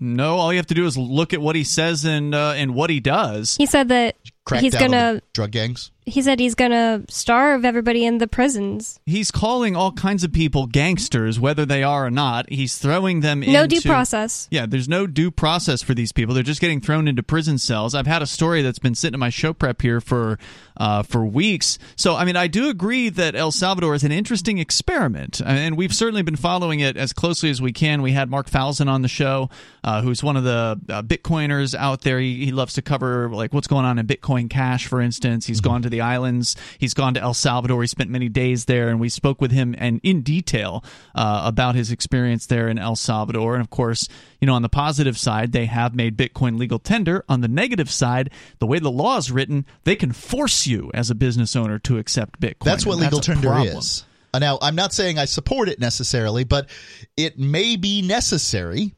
no, 0.00 0.36
all 0.36 0.52
you 0.52 0.58
have 0.58 0.66
to 0.68 0.74
do 0.74 0.86
is 0.86 0.96
look 0.96 1.32
at 1.34 1.40
what 1.40 1.56
he 1.56 1.64
says 1.64 2.04
and 2.04 2.32
uh, 2.34 2.52
and 2.56 2.74
what 2.74 2.90
he 2.90 3.00
does. 3.00 3.56
He 3.56 3.66
said 3.66 3.88
that 3.88 4.16
Crack 4.44 4.60
he's 4.62 4.74
gonna. 4.74 5.20
drug 5.34 5.50
gangs. 5.50 5.90
He 6.08 6.22
said 6.22 6.40
he's 6.40 6.54
gonna 6.54 7.02
starve 7.08 7.64
everybody 7.64 8.04
in 8.04 8.18
the 8.18 8.26
prisons. 8.26 9.00
He's 9.06 9.30
calling 9.30 9.76
all 9.76 9.92
kinds 9.92 10.24
of 10.24 10.32
people 10.32 10.66
gangsters, 10.66 11.40
whether 11.40 11.64
they 11.64 11.82
are 11.82 12.06
or 12.06 12.10
not. 12.10 12.48
He's 12.50 12.78
throwing 12.78 13.20
them 13.20 13.42
into 13.42 13.52
No 13.52 13.62
into, 13.64 13.80
due 13.80 13.88
process. 13.88 14.48
Yeah, 14.50 14.66
there's 14.66 14.88
no 14.88 15.06
due 15.06 15.30
process 15.30 15.82
for 15.82 15.94
these 15.94 16.12
people. 16.12 16.34
They're 16.34 16.42
just 16.42 16.60
getting 16.60 16.80
thrown 16.80 17.08
into 17.08 17.22
prison 17.22 17.58
cells. 17.58 17.94
I've 17.94 18.06
had 18.06 18.22
a 18.22 18.26
story 18.26 18.62
that's 18.62 18.78
been 18.78 18.94
sitting 18.94 19.14
in 19.14 19.20
my 19.20 19.30
show 19.30 19.52
prep 19.52 19.82
here 19.82 20.00
for 20.00 20.38
uh, 20.76 21.02
for 21.02 21.24
weeks. 21.24 21.76
So, 21.96 22.14
I 22.14 22.24
mean, 22.24 22.36
I 22.36 22.46
do 22.46 22.68
agree 22.68 23.08
that 23.08 23.34
El 23.34 23.50
Salvador 23.50 23.94
is 23.96 24.04
an 24.04 24.12
interesting 24.12 24.58
experiment, 24.58 25.40
and 25.44 25.76
we've 25.76 25.92
certainly 25.94 26.22
been 26.22 26.36
following 26.36 26.78
it 26.80 26.96
as 26.96 27.12
closely 27.12 27.50
as 27.50 27.60
we 27.60 27.72
can. 27.72 28.00
We 28.02 28.12
had 28.12 28.30
Mark 28.30 28.48
Falzon 28.48 28.88
on 28.88 29.02
the 29.02 29.08
show, 29.08 29.50
uh, 29.82 30.02
who's 30.02 30.22
one 30.22 30.36
of 30.36 30.44
the 30.44 30.78
uh, 30.88 31.02
Bitcoiners 31.02 31.74
out 31.74 32.02
there. 32.02 32.20
He, 32.20 32.44
he 32.44 32.52
loves 32.52 32.74
to 32.74 32.82
cover 32.82 33.28
like 33.30 33.52
what's 33.52 33.66
going 33.66 33.84
on 33.84 33.98
in 33.98 34.06
Bitcoin 34.06 34.18
Bitcoin 34.18 34.50
Cash, 34.50 34.86
for 34.86 35.00
instance. 35.00 35.46
He's 35.46 35.58
Mm-hmm. 35.60 35.68
gone 35.70 35.82
to 35.82 35.88
the 35.90 35.97
islands. 36.00 36.56
He's 36.78 36.94
gone 36.94 37.14
to 37.14 37.20
El 37.20 37.34
Salvador. 37.34 37.82
He 37.82 37.86
spent 37.88 38.10
many 38.10 38.28
days 38.28 38.64
there, 38.66 38.88
and 38.88 39.00
we 39.00 39.08
spoke 39.08 39.40
with 39.40 39.52
him 39.52 39.74
and 39.78 40.00
in 40.02 40.22
detail 40.22 40.84
uh, 41.14 41.42
about 41.44 41.74
his 41.74 41.90
experience 41.90 42.46
there 42.46 42.68
in 42.68 42.78
El 42.78 42.96
Salvador. 42.96 43.54
And 43.54 43.62
of 43.62 43.70
course, 43.70 44.08
you 44.40 44.46
know, 44.46 44.54
on 44.54 44.62
the 44.62 44.68
positive 44.68 45.18
side, 45.18 45.52
they 45.52 45.66
have 45.66 45.94
made 45.94 46.16
Bitcoin 46.16 46.58
legal 46.58 46.78
tender. 46.78 47.24
On 47.28 47.40
the 47.40 47.48
negative 47.48 47.90
side, 47.90 48.30
the 48.58 48.66
way 48.66 48.78
the 48.78 48.90
law 48.90 49.16
is 49.16 49.30
written, 49.30 49.66
they 49.84 49.96
can 49.96 50.12
force 50.12 50.66
you 50.66 50.90
as 50.94 51.10
a 51.10 51.14
business 51.14 51.56
owner 51.56 51.78
to 51.80 51.98
accept 51.98 52.40
Bitcoin. 52.40 52.64
That's 52.64 52.86
what 52.86 52.98
legal 52.98 53.18
a 53.18 53.22
tender 53.22 53.48
problem. 53.48 53.78
is. 53.78 54.04
Uh, 54.32 54.38
Now, 54.38 54.58
I'm 54.60 54.74
not 54.74 54.92
saying 54.92 55.18
I 55.18 55.24
support 55.24 55.68
it 55.68 55.80
necessarily, 55.80 56.44
but 56.44 56.68
it 57.16 57.38
may 57.38 57.76
be 57.76 58.02
necessary 58.02 58.94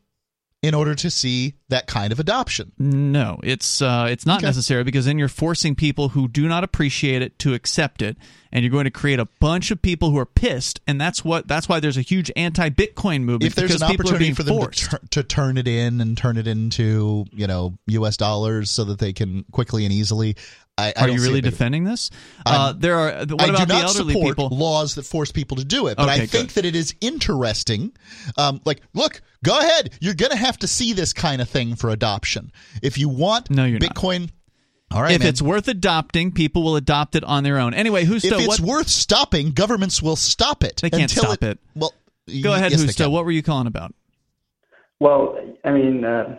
in 0.62 0.74
order 0.74 0.94
to 0.94 1.10
see 1.10 1.54
that 1.70 1.86
kind 1.86 2.12
of 2.12 2.20
adoption. 2.20 2.72
No, 2.78 3.40
it's 3.42 3.80
uh, 3.80 4.08
it's 4.10 4.26
not 4.26 4.38
Okay. 4.38 4.46
necessary 4.46 4.84
because 4.84 5.06
then 5.06 5.18
you're 5.18 5.28
forcing 5.28 5.74
people 5.74 6.10
who 6.10 6.28
do 6.28 6.46
not 6.48 6.64
appreciate 6.64 7.22
it 7.22 7.38
to 7.38 7.54
accept 7.54 8.02
it, 8.02 8.16
and 8.52 8.62
you're 8.62 8.70
going 8.70 8.84
to 8.84 8.90
create 8.90 9.18
a 9.18 9.24
bunch 9.40 9.70
of 9.70 9.80
people 9.80 10.10
who 10.10 10.18
are 10.18 10.26
pissed, 10.26 10.80
and 10.86 11.00
that's 11.00 11.24
what 11.24 11.48
that's 11.48 11.66
why 11.68 11.80
there's 11.80 11.96
a 11.96 12.02
huge 12.02 12.30
anti-Bitcoin 12.36 13.22
movement. 13.22 13.44
If 13.44 13.54
there's 13.54 13.70
because 13.70 13.82
an 13.82 13.90
opportunity 13.92 14.34
for 14.34 14.42
them 14.42 14.56
to, 14.56 14.60
forced. 14.62 14.90
tur- 14.90 15.00
to 15.12 15.22
turn 15.22 15.56
it 15.56 15.66
in 15.66 16.00
and 16.00 16.16
turn 16.18 16.36
it 16.36 16.46
into, 16.46 17.24
you 17.32 17.46
know, 17.46 17.78
U.S. 17.86 18.18
dollars 18.18 18.70
so 18.70 18.84
that 18.84 18.98
they 18.98 19.12
can 19.14 19.44
quickly 19.52 19.84
and 19.84 19.92
easily. 19.94 20.36
I, 20.80 20.92
I 20.96 21.04
are 21.04 21.08
you 21.10 21.20
really 21.20 21.40
defending 21.40 21.84
this? 21.84 22.10
Uh, 22.46 22.72
there 22.76 22.96
are. 22.96 23.10
What 23.26 23.40
I 23.40 23.46
about 23.48 23.58
do 23.58 23.66
the 23.66 23.72
not 23.74 23.84
elderly 23.84 24.14
support 24.14 24.36
people? 24.36 24.48
laws 24.56 24.94
that 24.96 25.02
force 25.04 25.30
people 25.32 25.56
to 25.58 25.64
do 25.64 25.86
it, 25.88 25.96
but 25.96 26.08
I 26.08 26.14
Okay, 26.16 26.26
think 26.26 26.52
that 26.54 26.64
it 26.64 26.74
is 26.74 26.94
interesting. 27.00 27.92
Um, 28.36 28.60
like, 28.64 28.80
look, 28.94 29.22
go 29.44 29.58
ahead. 29.58 29.90
You're 30.00 30.14
going 30.14 30.32
to 30.32 30.38
have 30.38 30.58
to 30.58 30.66
see 30.66 30.92
this 30.92 31.12
kind 31.12 31.40
of 31.42 31.48
thing 31.48 31.74
for 31.76 31.90
adoption. 31.90 32.52
If 32.82 32.98
you 32.98 33.08
want 33.08 33.50
No, 33.50 33.64
you're 33.64 33.78
not. 33.78 33.94
Bitcoin, 33.94 34.30
all 34.90 35.02
right, 35.02 35.12
if 35.12 35.20
man. 35.20 35.28
it's 35.28 35.42
worth 35.42 35.68
adopting, 35.68 36.32
people 36.32 36.62
will 36.62 36.76
adopt 36.76 37.14
it 37.14 37.22
on 37.24 37.44
their 37.44 37.58
own. 37.58 37.74
Anyway, 37.74 38.04
who's 38.04 38.24
if 38.24 38.32
still 38.34 38.40
it's 38.40 38.60
what? 38.60 38.68
worth 38.68 38.88
stopping, 38.88 39.52
governments 39.52 40.02
will 40.02 40.16
stop 40.16 40.64
it. 40.64 40.76
They 40.82 40.90
can't 40.90 41.02
until 41.02 41.24
stop 41.24 41.42
it. 41.44 41.58
Well, 41.74 41.92
Go 42.42 42.54
ahead, 42.54 42.70
yes, 42.70 42.82
Husto. 42.84 43.10
What 43.10 43.24
were 43.24 43.32
you 43.32 43.42
calling 43.42 43.66
about? 43.66 43.92
Well, 45.00 45.36
I 45.64 45.70
mean, 45.72 46.04
uh, 46.04 46.38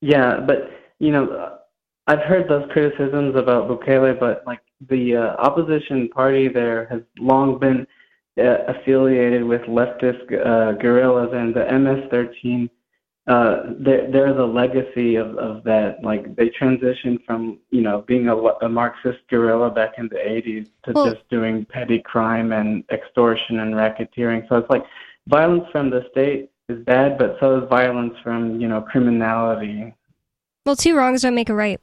yeah, 0.00 0.40
but 0.46 0.70
you 0.98 1.12
know, 1.12 1.58
I've 2.06 2.20
heard 2.20 2.48
those 2.48 2.70
criticisms 2.70 3.34
about 3.34 3.68
Bukele, 3.68 4.18
but 4.18 4.42
like 4.46 4.60
the 4.88 5.16
uh, 5.16 5.20
opposition 5.38 6.08
party 6.08 6.48
there 6.48 6.86
has 6.86 7.00
long 7.18 7.58
been 7.58 7.86
uh, 8.38 8.64
affiliated 8.68 9.42
with 9.44 9.62
leftist 9.62 10.24
uh, 10.44 10.72
guerrillas, 10.72 11.30
and 11.32 11.54
the 11.54 11.64
MS-13. 11.64 12.68
Uh, 13.26 13.72
they're, 13.78 14.10
they're 14.10 14.34
the 14.34 14.44
legacy 14.44 15.16
of, 15.16 15.38
of 15.38 15.64
that. 15.64 15.96
Like 16.02 16.36
they 16.36 16.50
transitioned 16.50 17.24
from 17.24 17.58
you 17.70 17.80
know 17.80 18.02
being 18.06 18.28
a, 18.28 18.36
a 18.36 18.68
Marxist 18.68 19.20
guerrilla 19.30 19.70
back 19.70 19.94
in 19.96 20.08
the 20.08 20.16
80s 20.16 20.68
to 20.84 20.92
Well- 20.92 21.14
just 21.14 21.26
doing 21.30 21.64
petty 21.64 22.00
crime 22.00 22.52
and 22.52 22.84
extortion 22.90 23.60
and 23.60 23.74
racketeering. 23.74 24.46
So 24.48 24.56
it's 24.56 24.68
like 24.68 24.84
violence 25.26 25.64
from 25.72 25.88
the 25.88 26.04
state 26.10 26.50
is 26.68 26.84
bad, 26.84 27.16
but 27.16 27.36
so 27.40 27.62
is 27.62 27.68
violence 27.70 28.14
from 28.22 28.60
you 28.60 28.68
know 28.68 28.82
criminality. 28.82 29.94
Well, 30.66 30.76
two 30.76 30.96
wrongs 30.96 31.22
don't 31.22 31.34
make 31.34 31.48
a 31.48 31.54
right. 31.54 31.80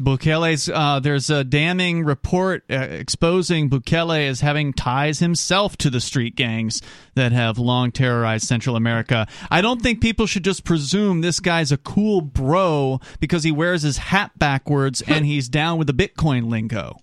Bukele's 0.00 0.68
uh, 0.68 1.00
there's 1.00 1.30
a 1.30 1.42
damning 1.42 2.04
report 2.04 2.64
uh, 2.70 2.74
exposing 2.74 3.70
Bukele 3.70 4.28
as 4.28 4.40
having 4.40 4.74
ties 4.74 5.20
himself 5.20 5.76
to 5.78 5.88
the 5.88 6.00
street 6.00 6.36
gangs 6.36 6.82
that 7.14 7.32
have 7.32 7.58
long 7.58 7.90
terrorized 7.92 8.46
Central 8.46 8.76
America. 8.76 9.26
I 9.50 9.62
don't 9.62 9.80
think 9.80 10.02
people 10.02 10.26
should 10.26 10.44
just 10.44 10.64
presume 10.64 11.22
this 11.22 11.40
guy's 11.40 11.72
a 11.72 11.78
cool 11.78 12.20
bro 12.20 13.00
because 13.20 13.42
he 13.42 13.50
wears 13.50 13.82
his 13.82 13.96
hat 13.96 14.32
backwards 14.38 15.00
and 15.00 15.24
he's 15.26 15.48
down 15.48 15.78
with 15.78 15.86
the 15.86 15.94
Bitcoin 15.94 16.50
lingo. 16.50 16.98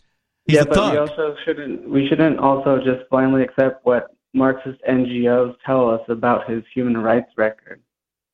He's 0.45 0.57
yeah, 0.57 0.61
a 0.61 0.65
but 0.65 0.75
thug. 0.75 0.91
we 0.93 0.97
also 0.99 1.35
shouldn't 1.45 1.89
we 1.89 2.07
shouldn't 2.07 2.37
also 2.37 2.77
just 2.77 3.09
blindly 3.09 3.41
accept 3.41 3.83
what 3.85 4.15
Marxist 4.35 4.79
NGOs 4.87 5.55
tell 5.65 5.89
us 5.89 6.01
about 6.09 6.47
his 6.47 6.63
human 6.73 6.97
rights 6.97 7.31
record. 7.37 7.81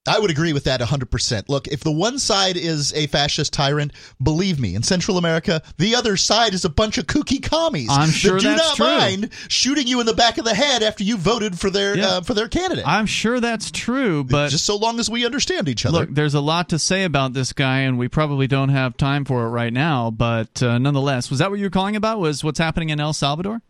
I 0.07 0.17
would 0.17 0.31
agree 0.31 0.53
with 0.53 0.63
that 0.63 0.79
100%. 0.79 1.49
Look, 1.49 1.67
if 1.67 1.81
the 1.81 1.91
one 1.91 2.19
side 2.19 2.55
is 2.57 2.93
a 2.93 3.07
fascist 3.07 3.51
tyrant, 3.53 3.91
believe 4.23 4.59
me, 4.59 4.73
in 4.73 4.81
Central 4.81 5.17
America, 5.17 5.61
the 5.77 5.93
other 5.93 6.15
side 6.17 6.53
is 6.53 6.63
a 6.65 6.69
bunch 6.69 6.97
of 6.97 7.05
kooky 7.05 7.43
commies 7.43 7.89
I'm 7.91 8.09
sure 8.09 8.35
that 8.35 8.41
do 8.41 8.47
that's 8.47 8.61
not 8.69 8.75
true. 8.77 8.85
mind 8.87 9.29
shooting 9.49 9.87
you 9.87 9.99
in 9.99 10.05
the 10.05 10.13
back 10.13 10.37
of 10.37 10.45
the 10.45 10.55
head 10.55 10.81
after 10.83 11.03
you 11.03 11.17
voted 11.17 11.59
for 11.59 11.69
their 11.69 11.97
Yeah. 11.97 12.07
uh, 12.07 12.21
for 12.21 12.33
their 12.33 12.47
candidate. 12.47 12.85
I'm 12.87 13.05
sure 13.05 13.39
that's 13.39 13.69
true, 13.71 14.23
but 14.23 14.49
just 14.49 14.65
so 14.65 14.77
long 14.77 14.99
as 14.99 15.09
we 15.09 15.25
understand 15.25 15.67
each 15.67 15.85
other. 15.85 15.99
Look, 15.99 16.15
there's 16.15 16.33
a 16.33 16.41
lot 16.41 16.69
to 16.69 16.79
say 16.79 17.03
about 17.03 17.33
this 17.33 17.51
guy, 17.53 17.79
and 17.79 17.99
we 17.99 18.07
probably 18.07 18.47
don't 18.47 18.69
have 18.69 18.95
time 18.97 19.25
for 19.25 19.45
it 19.45 19.49
right 19.49 19.73
now. 19.73 20.09
But 20.11 20.63
uh, 20.63 20.77
nonetheless, 20.79 21.29
was 21.29 21.39
that 21.39 21.51
what 21.51 21.59
you 21.59 21.65
were 21.65 21.69
calling 21.69 21.95
about? 21.97 22.19
Was 22.19 22.43
what's 22.43 22.59
happening 22.59 22.89
in 22.89 22.99
El 22.99 23.13
Salvador? 23.13 23.61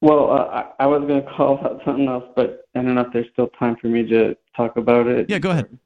Well, 0.00 0.30
uh, 0.30 0.64
I, 0.78 0.84
I 0.84 0.86
was 0.86 1.02
going 1.06 1.22
to 1.22 1.30
call 1.30 1.58
about 1.58 1.80
something 1.84 2.06
else, 2.06 2.24
but 2.36 2.66
I 2.74 2.82
don't 2.82 2.94
know 2.94 3.02
if 3.02 3.12
there's 3.12 3.26
still 3.32 3.48
time 3.58 3.76
for 3.80 3.88
me 3.88 4.06
to 4.08 4.36
talk 4.56 4.76
about 4.76 5.06
it. 5.06 5.30
Yeah, 5.30 5.38
go 5.38 5.50
ahead. 5.50 5.78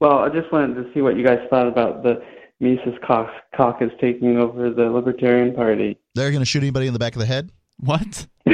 Well, 0.00 0.18
I 0.18 0.28
just 0.28 0.50
wanted 0.52 0.74
to 0.74 0.92
see 0.92 1.00
what 1.00 1.16
you 1.16 1.24
guys 1.24 1.38
thought 1.48 1.66
about 1.66 2.02
the 2.02 2.22
Mises 2.60 2.94
Cau- 3.06 3.30
Caucus 3.54 3.90
taking 4.00 4.38
over 4.38 4.70
the 4.70 4.84
Libertarian 4.90 5.54
Party. 5.54 5.98
They're 6.14 6.30
going 6.30 6.40
to 6.40 6.46
shoot 6.46 6.62
anybody 6.62 6.86
in 6.86 6.92
the 6.92 6.98
back 6.98 7.14
of 7.14 7.20
the 7.20 7.26
head? 7.26 7.50
What? 7.78 8.26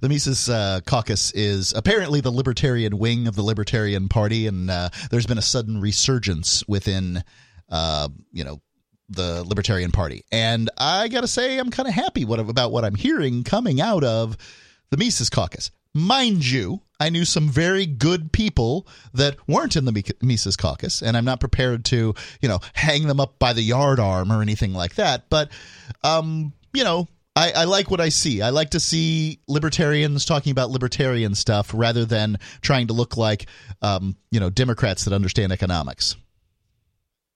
the 0.00 0.08
Mises 0.08 0.48
uh, 0.48 0.80
Caucus 0.86 1.32
is 1.32 1.72
apparently 1.74 2.20
the 2.20 2.30
libertarian 2.30 2.98
wing 2.98 3.26
of 3.26 3.36
the 3.36 3.42
Libertarian 3.42 4.08
Party, 4.08 4.46
and 4.46 4.70
uh, 4.70 4.88
there's 5.10 5.26
been 5.26 5.38
a 5.38 5.42
sudden 5.42 5.80
resurgence 5.80 6.66
within, 6.66 7.22
uh, 7.68 8.08
you 8.32 8.44
know, 8.44 8.60
the 9.14 9.44
Libertarian 9.44 9.92
Party. 9.92 10.24
And 10.32 10.70
I 10.78 11.08
got 11.08 11.22
to 11.22 11.28
say, 11.28 11.58
I'm 11.58 11.70
kind 11.70 11.88
of 11.88 11.94
happy 11.94 12.24
what, 12.24 12.40
about 12.40 12.72
what 12.72 12.84
I'm 12.84 12.94
hearing 12.94 13.44
coming 13.44 13.80
out 13.80 14.04
of 14.04 14.36
the 14.90 14.96
Mises 14.96 15.30
Caucus. 15.30 15.70
Mind 15.94 16.48
you, 16.48 16.80
I 16.98 17.10
knew 17.10 17.24
some 17.24 17.48
very 17.48 17.84
good 17.84 18.32
people 18.32 18.86
that 19.12 19.36
weren't 19.46 19.76
in 19.76 19.84
the 19.84 20.14
Mises 20.22 20.56
Caucus, 20.56 21.02
and 21.02 21.16
I'm 21.16 21.24
not 21.24 21.40
prepared 21.40 21.84
to, 21.86 22.14
you 22.40 22.48
know, 22.48 22.60
hang 22.72 23.06
them 23.06 23.20
up 23.20 23.38
by 23.38 23.52
the 23.52 23.62
yard 23.62 24.00
arm 24.00 24.32
or 24.32 24.40
anything 24.40 24.72
like 24.72 24.94
that. 24.94 25.28
But, 25.28 25.50
um, 26.02 26.52
you 26.72 26.84
know, 26.84 27.08
I, 27.34 27.52
I 27.52 27.64
like 27.64 27.90
what 27.90 28.00
I 28.00 28.10
see. 28.10 28.42
I 28.42 28.50
like 28.50 28.70
to 28.70 28.80
see 28.80 29.40
libertarians 29.48 30.24
talking 30.24 30.50
about 30.50 30.70
libertarian 30.70 31.34
stuff 31.34 31.72
rather 31.74 32.04
than 32.04 32.38
trying 32.60 32.88
to 32.88 32.92
look 32.92 33.16
like, 33.16 33.46
um, 33.80 34.16
you 34.30 34.38
know, 34.38 34.50
Democrats 34.50 35.04
that 35.04 35.14
understand 35.14 35.52
economics. 35.52 36.16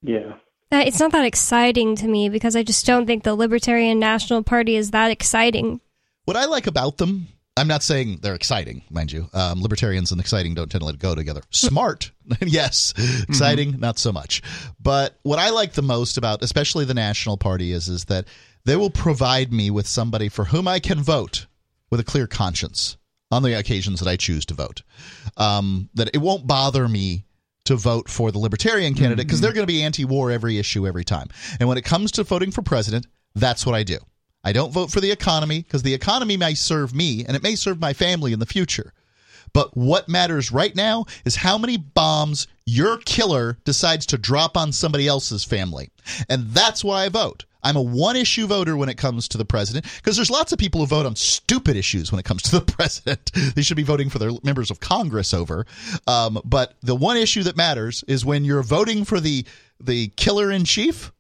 Yeah. 0.03 0.35
Uh, 0.73 0.83
it's 0.85 0.99
not 0.99 1.13
that 1.13 1.25
exciting 1.25 1.95
to 1.97 2.09
me 2.09 2.29
because 2.29 2.57
I 2.57 2.63
just 2.63 2.85
don't 2.87 3.07
think 3.07 3.23
the 3.23 3.35
Libertarian 3.35 3.99
National 3.99 4.43
Party 4.43 4.77
is 4.77 4.91
that 4.91 5.11
exciting. 5.11 5.81
What 6.25 6.37
I 6.37 6.47
like 6.47 6.67
about 6.67 6.97
them, 6.97 7.29
I'm 7.57 7.69
not 7.69 7.85
saying 7.85 8.19
they're 8.21 8.35
exciting, 8.35 8.83
mind 8.91 9.13
you. 9.13 9.29
Um, 9.33 9.63
libertarians 9.63 10.11
and 10.11 10.21
exciting 10.21 10.55
don't 10.55 10.69
tend 10.69 10.81
to 10.81 10.87
let 10.87 10.99
go 10.99 11.15
together. 11.15 11.43
Smart, 11.51 12.11
yes. 12.41 12.93
Exciting, 13.29 13.79
not 13.79 13.99
so 13.99 14.13
much. 14.13 14.43
But 14.81 15.19
what 15.23 15.39
I 15.39 15.51
like 15.51 15.75
the 15.75 15.83
most 15.83 16.19
about, 16.19 16.43
especially 16.43 16.85
the 16.85 16.95
National 16.95 17.37
Party, 17.37 17.71
is 17.71 17.89
is 17.89 18.07
that 18.07 18.27
they 18.65 18.75
will 18.75 18.91
provide 18.91 19.53
me 19.53 19.71
with 19.71 19.87
somebody 19.87 20.29
for 20.29 20.47
whom 20.47 20.67
I 20.67 20.81
can 20.81 21.01
vote 21.01 21.47
with 21.91 22.01
a 22.01 22.05
clear 22.05 22.27
conscience 22.27 22.97
on 23.31 23.45
the 23.45 23.57
occasions 23.57 24.01
that 24.01 24.09
I 24.09 24.17
choose 24.17 24.45
to 24.47 24.55
vote. 24.55 24.83
Um, 25.37 25.91
that 25.95 26.11
it 26.13 26.19
won't 26.19 26.49
bother 26.49 26.89
me 26.89 27.26
to 27.67 27.77
vote 27.77 28.09
for 28.09 28.33
the 28.33 28.39
libertarian 28.39 28.95
candidate 28.95 29.27
because 29.27 29.39
mm-hmm. 29.39 29.45
they're 29.45 29.53
going 29.53 29.67
to 29.67 29.73
be 29.73 29.83
anti-war 29.83 30.31
every 30.31 30.59
issue 30.59 30.87
every 30.87 31.05
time. 31.05 31.29
And 31.61 31.69
when 31.69 31.79
it 31.79 31.85
comes 31.85 32.13
to 32.13 32.25
voting 32.25 32.51
for 32.51 32.63
president, 32.63 33.07
that's 33.35 33.67
what 33.67 33.75
I 33.75 33.83
do. 33.83 33.99
I 34.43 34.53
don't 34.53 34.73
vote 34.73 34.91
for 34.91 35.01
the 35.01 35.11
economy 35.11 35.63
because 35.63 35.83
the 35.83 35.95
economy 35.95 36.37
may 36.37 36.55
serve 36.55 36.95
me 36.95 37.25
and 37.25 37.37
it 37.37 37.43
may 37.43 37.57
serve 37.57 37.81
my 37.81 37.93
family 37.93 38.33
in 38.33 38.39
the 38.39 38.47
future. 38.47 38.93
But 39.53 39.77
what 39.77 40.09
matters 40.09 40.53
right 40.53 40.75
now 40.75 41.07
is 41.25 41.37
how 41.37 41.59
many 41.59 41.77
bombs 41.77 42.47
your 42.65 42.99
killer 42.99 43.59
decides 43.65 44.07
to 44.07 44.19
drop 44.19 44.57
on 44.57 44.73
somebody 44.73 45.09
else's 45.09 45.45
family. 45.45 45.91
And 46.29 46.51
that's 46.51 46.85
why 46.85 47.05
I 47.05 47.09
vote. 47.09 47.45
I'm 47.67 47.75
a 47.77 47.83
one 47.83 48.15
issue 48.15 48.47
voter 48.47 48.77
when 48.77 48.89
it 48.89 48.97
comes 48.97 49.27
to 49.29 49.39
the 49.39 49.45
president 49.45 49.87
because 49.97 50.15
there's 50.15 50.31
lots 50.31 50.53
of 50.53 50.59
people 50.59 50.81
who 50.81 50.87
vote 50.87 51.05
on 51.05 51.17
stupid 51.17 51.77
issues 51.77 52.13
when 52.13 52.21
it 52.21 52.25
comes 52.25 52.43
to 52.43 52.61
the 52.61 52.65
president. 52.77 53.33
they 53.57 53.63
should 53.63 53.77
be 53.77 53.83
voting 53.83 54.09
for 54.09 54.21
their 54.21 54.31
members 54.45 54.71
of 54.71 54.79
Congress 54.79 55.35
over. 55.35 55.67
Um, 56.07 56.41
but 56.45 56.75
the 56.83 56.95
one 56.95 57.17
issue 57.17 57.43
that 57.43 57.57
matters 57.57 58.05
is 58.07 58.25
when 58.25 58.45
you're 58.45 58.63
voting 58.63 59.05
for 59.05 59.19
the 59.19 59.45
the 59.81 60.09
killer 60.17 60.51
in 60.51 60.65
chief, 60.65 61.13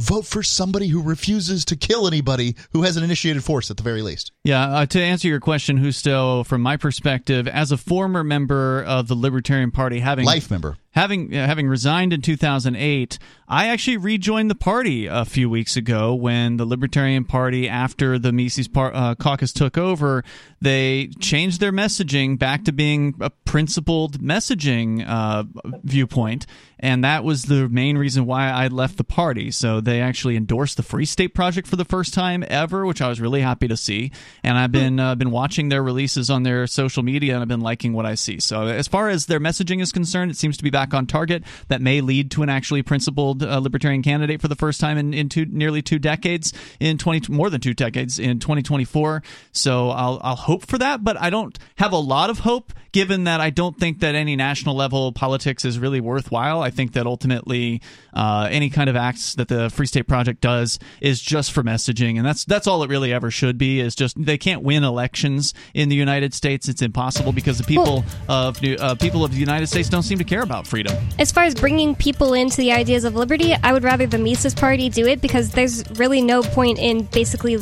vote 0.00 0.26
for 0.26 0.42
somebody 0.42 0.88
who 0.88 1.02
refuses 1.02 1.64
to 1.66 1.76
kill 1.76 2.06
anybody 2.06 2.56
who 2.72 2.82
has 2.82 2.96
an 2.96 3.02
initiated 3.02 3.42
force 3.42 3.70
at 3.70 3.76
the 3.76 3.82
very 3.82 4.02
least. 4.02 4.32
Yeah, 4.44 4.62
uh, 4.68 4.86
to 4.86 5.00
answer 5.00 5.28
your 5.28 5.40
question, 5.40 5.78
Husto, 5.78 6.44
from 6.46 6.62
my 6.62 6.76
perspective, 6.76 7.48
as 7.48 7.72
a 7.72 7.76
former 7.76 8.22
member 8.22 8.82
of 8.84 9.08
the 9.08 9.14
Libertarian 9.14 9.70
Party, 9.70 10.00
having 10.00 10.24
Life 10.24 10.50
member. 10.50 10.76
Having 10.92 11.34
uh, 11.34 11.46
having 11.46 11.68
resigned 11.68 12.12
in 12.12 12.22
2008, 12.22 13.18
I 13.48 13.66
actually 13.68 13.96
rejoined 13.96 14.50
the 14.50 14.54
party 14.54 15.06
a 15.06 15.24
few 15.24 15.50
weeks 15.50 15.76
ago 15.76 16.14
when 16.14 16.56
the 16.56 16.64
Libertarian 16.64 17.24
Party, 17.24 17.68
after 17.68 18.18
the 18.18 18.32
Mises 18.32 18.68
par- 18.68 18.92
uh, 18.94 19.14
caucus 19.14 19.52
took 19.52 19.76
over, 19.76 20.24
they 20.60 21.10
changed 21.20 21.60
their 21.60 21.72
messaging 21.72 22.38
back 22.38 22.64
to 22.64 22.72
being 22.72 23.14
a 23.20 23.30
principled 23.30 24.20
messaging 24.20 25.04
uh, 25.06 25.44
viewpoint, 25.82 26.46
and 26.78 27.04
that 27.04 27.24
was 27.24 27.44
the 27.44 27.68
main 27.68 27.98
reason 27.98 28.26
why 28.26 28.48
I 28.48 28.68
left 28.68 28.96
the 28.96 29.04
party. 29.04 29.50
So 29.50 29.80
they 29.80 30.00
actually 30.00 30.36
endorsed 30.36 30.76
the 30.76 30.82
Free 30.82 31.04
State 31.04 31.34
Project 31.34 31.66
for 31.66 31.76
the 31.76 31.84
first 31.84 32.14
time 32.14 32.44
ever, 32.48 32.86
which 32.86 33.02
I 33.02 33.08
was 33.08 33.20
really 33.20 33.42
happy 33.42 33.68
to 33.68 33.76
see. 33.76 34.12
And 34.42 34.56
I've 34.56 34.72
been 34.72 34.98
uh, 34.98 35.14
been 35.14 35.30
watching 35.30 35.68
their 35.68 35.82
releases 35.82 36.30
on 36.30 36.42
their 36.42 36.66
social 36.66 37.02
media, 37.02 37.34
and 37.34 37.42
I've 37.42 37.48
been 37.48 37.60
liking 37.60 37.92
what 37.92 38.06
I 38.06 38.14
see. 38.14 38.40
So 38.40 38.62
as 38.68 38.88
far 38.88 39.08
as 39.08 39.26
their 39.26 39.40
messaging 39.40 39.80
is 39.82 39.92
concerned, 39.92 40.30
it 40.30 40.36
seems 40.36 40.56
to 40.56 40.64
be 40.64 40.70
back 40.70 40.79
on 40.94 41.06
target. 41.06 41.42
That 41.68 41.80
may 41.80 42.00
lead 42.00 42.30
to 42.32 42.42
an 42.42 42.48
actually 42.48 42.82
principled 42.82 43.42
uh, 43.42 43.58
libertarian 43.58 44.02
candidate 44.02 44.40
for 44.40 44.48
the 44.48 44.56
first 44.56 44.80
time 44.80 44.98
in, 44.98 45.14
in 45.14 45.28
two, 45.28 45.46
nearly 45.46 45.82
two 45.82 45.98
decades, 45.98 46.52
in 46.78 46.98
twenty 46.98 47.32
more 47.32 47.50
than 47.50 47.60
two 47.60 47.74
decades 47.74 48.18
in 48.18 48.38
2024. 48.38 49.22
So 49.52 49.90
I'll 49.90 50.20
I'll 50.22 50.36
hope 50.36 50.66
for 50.66 50.78
that, 50.78 51.04
but 51.04 51.20
I 51.20 51.30
don't 51.30 51.58
have 51.76 51.92
a 51.92 51.98
lot 51.98 52.30
of 52.30 52.40
hope 52.40 52.72
given 52.92 53.24
that 53.24 53.40
I 53.40 53.50
don't 53.50 53.78
think 53.78 54.00
that 54.00 54.14
any 54.14 54.36
national 54.36 54.74
level 54.74 55.12
politics 55.12 55.64
is 55.64 55.78
really 55.78 56.00
worthwhile. 56.00 56.62
I 56.62 56.70
think 56.70 56.92
that 56.92 57.06
ultimately 57.06 57.80
uh, 58.12 58.48
any 58.50 58.70
kind 58.70 58.90
of 58.90 58.96
acts 58.96 59.34
that 59.36 59.48
the 59.48 59.70
Free 59.70 59.86
State 59.86 60.08
Project 60.08 60.40
does 60.40 60.78
is 61.00 61.20
just 61.20 61.52
for 61.52 61.62
messaging, 61.62 62.16
and 62.16 62.26
that's 62.26 62.44
that's 62.44 62.66
all 62.66 62.82
it 62.82 62.90
really 62.90 63.12
ever 63.12 63.30
should 63.30 63.58
be. 63.58 63.80
Is 63.80 63.94
just 63.94 64.22
they 64.22 64.38
can't 64.38 64.62
win 64.62 64.84
elections 64.84 65.54
in 65.74 65.88
the 65.88 65.96
United 65.96 66.34
States. 66.34 66.68
It's 66.68 66.82
impossible 66.82 67.32
because 67.32 67.58
the 67.58 67.64
people 67.64 68.04
of 68.28 68.58
uh, 68.64 68.94
people 68.96 69.24
of 69.24 69.32
the 69.32 69.38
United 69.38 69.68
States 69.68 69.88
don't 69.88 70.02
seem 70.02 70.18
to 70.18 70.24
care 70.24 70.42
about 70.42 70.66
freedom. 70.70 70.96
As 71.18 71.30
far 71.32 71.44
as 71.44 71.54
bringing 71.54 71.94
people 71.94 72.32
into 72.32 72.56
the 72.56 72.72
ideas 72.72 73.04
of 73.04 73.14
liberty, 73.14 73.54
I 73.62 73.72
would 73.72 73.84
rather 73.84 74.06
the 74.06 74.18
Mises 74.18 74.54
Party 74.54 74.88
do 74.88 75.06
it 75.06 75.20
because 75.20 75.50
there's 75.50 75.84
really 75.98 76.22
no 76.22 76.42
point 76.42 76.78
in 76.78 77.02
basically 77.02 77.58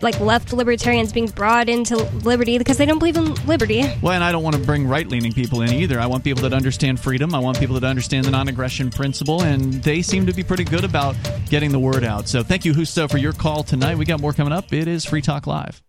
like 0.00 0.20
left 0.20 0.52
libertarians 0.52 1.12
being 1.12 1.26
brought 1.28 1.68
into 1.68 1.96
liberty 2.24 2.58
because 2.58 2.76
they 2.76 2.86
don't 2.86 2.98
believe 2.98 3.16
in 3.16 3.34
liberty. 3.46 3.84
Well, 4.02 4.12
and 4.12 4.22
I 4.22 4.30
don't 4.30 4.42
want 4.42 4.54
to 4.54 4.62
bring 4.62 4.86
right 4.86 5.08
leaning 5.08 5.32
people 5.32 5.62
in 5.62 5.70
either. 5.72 5.98
I 5.98 6.06
want 6.06 6.22
people 6.22 6.42
that 6.42 6.52
understand 6.52 7.00
freedom. 7.00 7.34
I 7.34 7.38
want 7.38 7.58
people 7.58 7.78
that 7.80 7.86
understand 7.86 8.26
the 8.26 8.30
non 8.30 8.46
aggression 8.48 8.90
principle, 8.90 9.42
and 9.42 9.74
they 9.82 10.02
seem 10.02 10.26
to 10.26 10.32
be 10.32 10.44
pretty 10.44 10.64
good 10.64 10.84
about 10.84 11.16
getting 11.48 11.72
the 11.72 11.80
word 11.80 12.04
out. 12.04 12.28
So 12.28 12.42
thank 12.42 12.64
you, 12.64 12.72
Husto, 12.72 13.10
for 13.10 13.18
your 13.18 13.32
call 13.32 13.64
tonight. 13.64 13.98
We 13.98 14.04
got 14.04 14.20
more 14.20 14.32
coming 14.32 14.52
up. 14.52 14.72
It 14.72 14.86
is 14.86 15.04
Free 15.04 15.22
Talk 15.22 15.46
Live. 15.46 15.82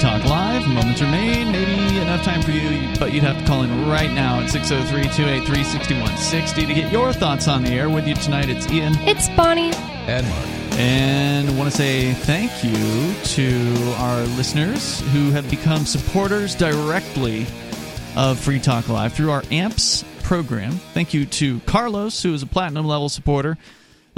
Talk 0.00 0.24
Live. 0.24 0.66
Moments 0.68 1.00
remain. 1.00 1.50
Maybe 1.50 1.98
enough 1.98 2.22
time 2.22 2.40
for 2.40 2.52
you, 2.52 2.88
but 3.00 3.12
you'd 3.12 3.24
have 3.24 3.36
to 3.38 3.44
call 3.46 3.62
in 3.62 3.88
right 3.88 4.10
now 4.12 4.40
at 4.40 4.48
603 4.48 5.02
283 5.14 5.64
6160 5.64 6.66
to 6.66 6.74
get 6.74 6.92
your 6.92 7.12
thoughts 7.12 7.48
on 7.48 7.64
the 7.64 7.70
air. 7.70 7.90
With 7.90 8.06
you 8.06 8.14
tonight, 8.14 8.48
it's 8.48 8.70
Ian. 8.70 8.94
It's 9.00 9.28
Bonnie. 9.30 9.72
And 10.06 10.26
Mark. 10.28 10.46
And 10.78 11.48
I 11.50 11.52
want 11.54 11.68
to 11.70 11.76
say 11.76 12.12
thank 12.12 12.62
you 12.62 13.14
to 13.34 13.94
our 13.98 14.22
listeners 14.36 15.00
who 15.12 15.30
have 15.32 15.50
become 15.50 15.84
supporters 15.84 16.54
directly 16.54 17.46
of 18.16 18.38
Free 18.38 18.60
Talk 18.60 18.88
Live 18.88 19.14
through 19.14 19.32
our 19.32 19.42
AMPS 19.50 20.04
program. 20.22 20.72
Thank 20.94 21.12
you 21.12 21.26
to 21.26 21.58
Carlos, 21.60 22.22
who 22.22 22.32
is 22.34 22.42
a 22.42 22.46
platinum 22.46 22.86
level 22.86 23.08
supporter 23.08 23.58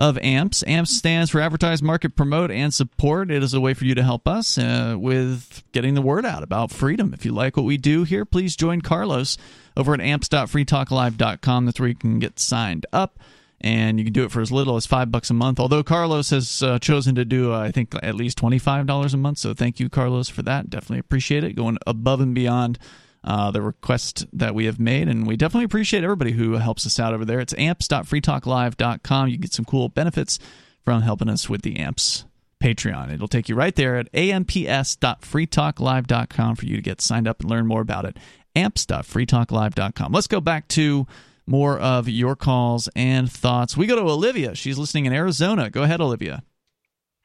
of 0.00 0.16
AMPS. 0.18 0.64
AMPS 0.66 0.96
stands 0.96 1.30
for 1.30 1.42
Advertise, 1.42 1.82
Market, 1.82 2.16
Promote, 2.16 2.50
and 2.50 2.72
Support. 2.72 3.30
It 3.30 3.42
is 3.42 3.52
a 3.52 3.60
way 3.60 3.74
for 3.74 3.84
you 3.84 3.94
to 3.94 4.02
help 4.02 4.26
us 4.26 4.56
uh, 4.56 4.96
with 4.98 5.62
getting 5.72 5.92
the 5.92 6.00
word 6.00 6.24
out 6.24 6.42
about 6.42 6.70
freedom. 6.70 7.12
If 7.12 7.26
you 7.26 7.32
like 7.32 7.54
what 7.54 7.66
we 7.66 7.76
do 7.76 8.04
here, 8.04 8.24
please 8.24 8.56
join 8.56 8.80
Carlos 8.80 9.36
over 9.76 9.92
at 9.92 10.00
amps.freetalklive.com. 10.00 11.66
That's 11.66 11.78
where 11.78 11.88
you 11.90 11.94
can 11.94 12.18
get 12.18 12.40
signed 12.40 12.86
up. 12.94 13.18
And 13.60 13.98
you 13.98 14.04
can 14.04 14.14
do 14.14 14.24
it 14.24 14.32
for 14.32 14.40
as 14.40 14.50
little 14.50 14.76
as 14.76 14.86
five 14.86 15.10
bucks 15.10 15.28
a 15.28 15.34
month. 15.34 15.60
Although 15.60 15.82
Carlos 15.82 16.30
has 16.30 16.62
uh, 16.62 16.78
chosen 16.78 17.14
to 17.16 17.26
do, 17.26 17.52
uh, 17.52 17.60
I 17.60 17.70
think, 17.70 17.94
at 18.02 18.14
least 18.14 18.38
twenty-five 18.38 18.86
dollars 18.86 19.12
a 19.12 19.18
month. 19.18 19.36
So 19.36 19.52
thank 19.52 19.78
you, 19.78 19.90
Carlos, 19.90 20.30
for 20.30 20.40
that. 20.44 20.70
Definitely 20.70 21.00
appreciate 21.00 21.44
it. 21.44 21.56
Going 21.56 21.76
above 21.86 22.22
and 22.22 22.34
beyond 22.34 22.78
uh, 23.24 23.50
the 23.50 23.62
request 23.62 24.26
that 24.32 24.54
we 24.54 24.66
have 24.66 24.80
made. 24.80 25.08
And 25.08 25.26
we 25.26 25.36
definitely 25.36 25.64
appreciate 25.64 26.04
everybody 26.04 26.32
who 26.32 26.54
helps 26.54 26.86
us 26.86 26.98
out 26.98 27.12
over 27.12 27.24
there. 27.24 27.40
It's 27.40 27.54
amps.freetalklive.com. 27.54 29.28
You 29.28 29.36
get 29.36 29.52
some 29.52 29.64
cool 29.64 29.88
benefits 29.88 30.38
from 30.84 31.02
helping 31.02 31.28
us 31.28 31.48
with 31.48 31.62
the 31.62 31.76
AMPS 31.76 32.24
Patreon. 32.62 33.12
It'll 33.12 33.28
take 33.28 33.48
you 33.48 33.54
right 33.54 33.74
there 33.74 33.96
at 33.96 34.08
amps.freetalklive.com 34.14 36.56
for 36.56 36.66
you 36.66 36.76
to 36.76 36.82
get 36.82 37.00
signed 37.00 37.28
up 37.28 37.40
and 37.40 37.50
learn 37.50 37.66
more 37.66 37.80
about 37.80 38.04
it. 38.04 38.16
amps.freetalklive.com. 38.56 40.12
Let's 40.12 40.26
go 40.26 40.40
back 40.40 40.68
to 40.68 41.06
more 41.46 41.78
of 41.78 42.08
your 42.08 42.36
calls 42.36 42.88
and 42.94 43.30
thoughts. 43.30 43.76
We 43.76 43.86
go 43.86 43.96
to 43.96 44.02
Olivia. 44.02 44.54
She's 44.54 44.78
listening 44.78 45.06
in 45.06 45.12
Arizona. 45.12 45.68
Go 45.68 45.82
ahead, 45.82 46.00
Olivia. 46.00 46.42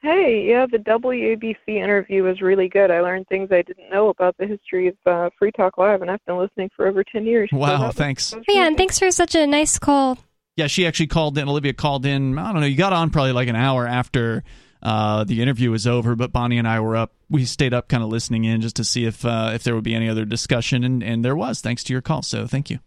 Hey, 0.06 0.46
yeah, 0.48 0.66
the 0.70 0.78
WABC 0.78 1.56
interview 1.66 2.22
was 2.22 2.40
really 2.40 2.68
good. 2.68 2.92
I 2.92 3.00
learned 3.00 3.26
things 3.26 3.48
I 3.50 3.62
didn't 3.62 3.90
know 3.90 4.10
about 4.10 4.36
the 4.38 4.46
history 4.46 4.86
of 4.86 4.94
uh, 5.04 5.30
Free 5.36 5.50
Talk 5.50 5.78
Live, 5.78 6.00
and 6.00 6.08
I've 6.08 6.24
been 6.26 6.38
listening 6.38 6.70
for 6.76 6.86
over 6.86 7.02
10 7.02 7.26
years. 7.26 7.50
So 7.50 7.56
Wow, 7.56 7.86
was- 7.86 7.96
thanks. 7.96 8.30
that 8.30 8.36
was 8.36 8.44
Yeah, 8.48 8.54
really 8.54 8.66
and 8.68 8.76
thanks 8.76 9.00
for 9.00 9.10
such 9.10 9.34
a 9.34 9.48
nice 9.48 9.80
call. 9.80 10.18
Yeah, 10.54 10.68
she 10.68 10.86
actually 10.86 11.08
called 11.08 11.36
in. 11.38 11.48
Olivia 11.48 11.72
called 11.72 12.06
in. 12.06 12.38
I 12.38 12.52
don't 12.52 12.60
know. 12.60 12.68
You 12.68 12.76
got 12.76 12.92
on 12.92 13.10
probably 13.10 13.32
like 13.32 13.48
an 13.48 13.56
hour 13.56 13.84
after 13.84 14.44
uh, 14.80 15.24
the 15.24 15.42
interview 15.42 15.72
was 15.72 15.88
over, 15.88 16.14
but 16.14 16.30
Bonnie 16.30 16.58
and 16.58 16.68
I 16.68 16.78
were 16.78 16.94
up. 16.94 17.12
We 17.28 17.44
stayed 17.44 17.74
up, 17.74 17.88
kind 17.88 18.04
of 18.04 18.08
listening 18.08 18.44
in, 18.44 18.60
just 18.60 18.76
to 18.76 18.84
see 18.84 19.06
if 19.06 19.24
uh, 19.26 19.50
if 19.54 19.64
there 19.64 19.74
would 19.74 19.82
be 19.82 19.96
any 19.96 20.08
other 20.08 20.24
discussion, 20.24 20.84
and, 20.84 21.02
and 21.02 21.24
there 21.24 21.34
was. 21.34 21.60
Thanks 21.60 21.82
to 21.82 21.92
your 21.92 22.00
call. 22.00 22.22
So 22.22 22.46
thank 22.46 22.70
you. 22.70 22.78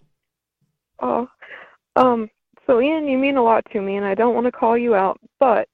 Oh, 1.02 1.28
um, 1.98 2.30
so 2.66 2.80
Ian, 2.80 3.10
you 3.10 3.18
mean 3.18 3.36
a 3.36 3.44
lot 3.44 3.66
to 3.74 3.82
me, 3.82 3.98
and 3.98 4.06
I 4.06 4.16
don't 4.16 4.36
want 4.36 4.46
to 4.46 4.54
call 4.54 4.78
you 4.78 4.96
out, 4.96 5.20
but 5.38 5.68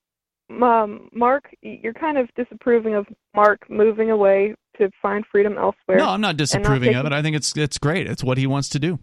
um, 0.62 1.10
Mark, 1.14 1.54
you're 1.62 1.94
kind 1.94 2.18
of 2.18 2.30
disapproving 2.36 2.94
of 2.96 3.08
Mark 3.36 3.70
moving 3.70 4.12
away 4.12 4.56
to 4.78 4.92
find 5.02 5.26
freedom 5.32 5.58
elsewhere. 5.58 5.98
No, 5.98 6.10
I'm 6.10 6.22
not 6.22 6.38
disapproving 6.38 6.90
of 6.90 7.04
taking- 7.04 7.06
it. 7.08 7.14
I 7.14 7.22
think 7.22 7.36
it's 7.36 7.56
it's 7.58 7.78
great. 7.78 8.08
It's 8.08 8.24
what 8.24 8.38
he 8.38 8.46
wants 8.48 8.70
to 8.70 8.80
do. 8.80 9.00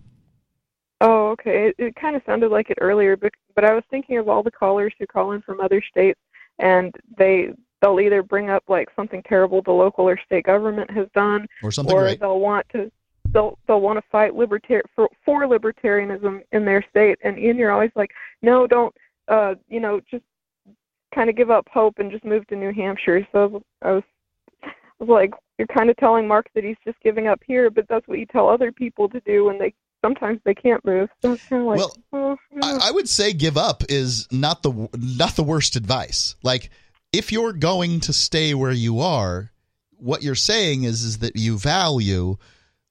Oh, 1.01 1.31
okay. 1.31 1.69
It, 1.69 1.74
it 1.78 1.97
kind 1.97 2.14
of 2.14 2.23
sounded 2.24 2.51
like 2.51 2.70
it 2.70 2.78
earlier, 2.81 3.16
but 3.16 3.32
but 3.55 3.64
I 3.64 3.74
was 3.74 3.82
thinking 3.90 4.19
of 4.19 4.28
all 4.28 4.43
the 4.43 4.51
callers 4.52 4.93
who 4.98 5.06
call 5.06 5.32
in 5.32 5.43
from 5.43 5.60
other 5.60 5.82
states, 5.82 6.20
and 6.59 6.94
they 7.19 7.52
they'll 7.81 7.98
either 7.98 8.23
bring 8.23 8.51
up 8.51 8.62
like 8.69 8.89
something 8.94 9.23
terrible 9.24 9.62
the 9.62 9.73
local 9.73 10.09
or 10.09 10.19
state 10.24 10.44
government 10.44 10.90
has 10.93 11.09
done, 11.14 11.48
Or 11.62 11.73
something 11.73 11.94
or 11.97 12.02
great. 12.02 12.20
they'll 12.20 12.39
want 12.39 12.66
to 12.73 12.93
they'll 13.32 13.59
they'll 13.66 13.81
want 13.81 13.98
to 13.98 14.05
fight 14.12 14.32
libertar 14.35 14.82
for 14.94 15.09
for 15.24 15.43
libertarianism 15.47 16.43
in 16.52 16.64
their 16.64 16.85
state, 16.89 17.19
and 17.24 17.36
Ian, 17.39 17.56
you're 17.56 17.73
always 17.73 17.90
like, 17.97 18.12
no, 18.43 18.69
don't, 18.69 18.94
uh, 19.27 19.55
you 19.69 19.81
know, 19.81 20.01
just 20.09 20.23
kind 21.14 21.30
of 21.30 21.36
give 21.36 21.51
up 21.51 21.68
hope 21.72 21.98
and 21.98 22.10
just 22.10 22.24
move 22.24 22.47
to 22.48 22.56
New 22.56 22.72
Hampshire. 22.72 23.26
So 23.32 23.62
I 23.82 23.93
was, 23.93 24.02
I 24.62 24.72
was 24.98 25.09
like, 25.09 25.32
you're 25.59 25.66
kind 25.66 25.90
of 25.90 25.97
telling 25.97 26.26
Mark 26.26 26.47
that 26.55 26.64
he's 26.64 26.76
just 26.84 26.98
giving 27.01 27.26
up 27.26 27.40
here, 27.47 27.70
but 27.70 27.86
that's 27.89 28.06
what 28.09 28.18
you 28.18 28.26
tell 28.26 28.48
other 28.48 28.72
people 28.72 29.09
to 29.10 29.20
do 29.20 29.44
when 29.44 29.59
they 29.59 29.74
sometimes 30.05 30.40
they 30.44 30.55
can't 30.55 30.84
move. 30.84 31.09
So 31.22 31.32
it's 31.32 31.47
kind 31.48 31.62
of 31.62 31.68
like, 31.68 31.78
Well, 31.78 31.97
oh, 32.12 32.36
yeah. 32.52 32.60
I, 32.64 32.89
I 32.89 32.90
would 32.90 33.09
say 33.09 33.32
give 33.32 33.56
up 33.56 33.84
is 33.89 34.26
not 34.30 34.62
the 34.62 34.89
not 34.97 35.36
the 35.36 35.44
worst 35.44 35.76
advice. 35.76 36.36
Like 36.43 36.70
if 37.12 37.30
you're 37.30 37.52
going 37.52 38.01
to 38.01 38.12
stay 38.12 38.55
where 38.55 38.72
you 38.72 39.01
are, 39.01 39.52
what 39.97 40.22
you're 40.22 40.34
saying 40.34 40.84
is 40.84 41.05
is 41.05 41.18
that 41.18 41.36
you 41.36 41.59
value 41.59 42.36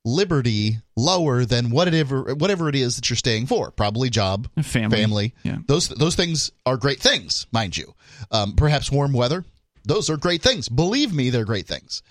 liberty 0.03 0.77
lower 0.95 1.45
than 1.45 1.69
whatever 1.69 2.33
whatever 2.35 2.67
it 2.69 2.75
is 2.75 2.95
that 2.95 3.09
you're 3.09 3.17
staying 3.17 3.47
for. 3.47 3.71
Probably 3.71 4.09
job, 4.09 4.49
Family. 4.63 4.97
family. 4.97 5.33
Yeah. 5.43 5.57
Those 5.67 5.89
those 5.89 6.15
things 6.15 6.51
are 6.65 6.77
great 6.77 6.99
things, 6.99 7.47
mind 7.51 7.77
you. 7.77 7.93
Um, 8.31 8.53
perhaps 8.55 8.91
warm 8.91 9.13
weather. 9.13 9.45
Those 9.83 10.09
are 10.09 10.17
great 10.17 10.41
things. 10.41 10.69
Believe 10.69 11.13
me, 11.13 11.29
they're 11.29 11.45
great 11.45 11.67
things. 11.67 12.01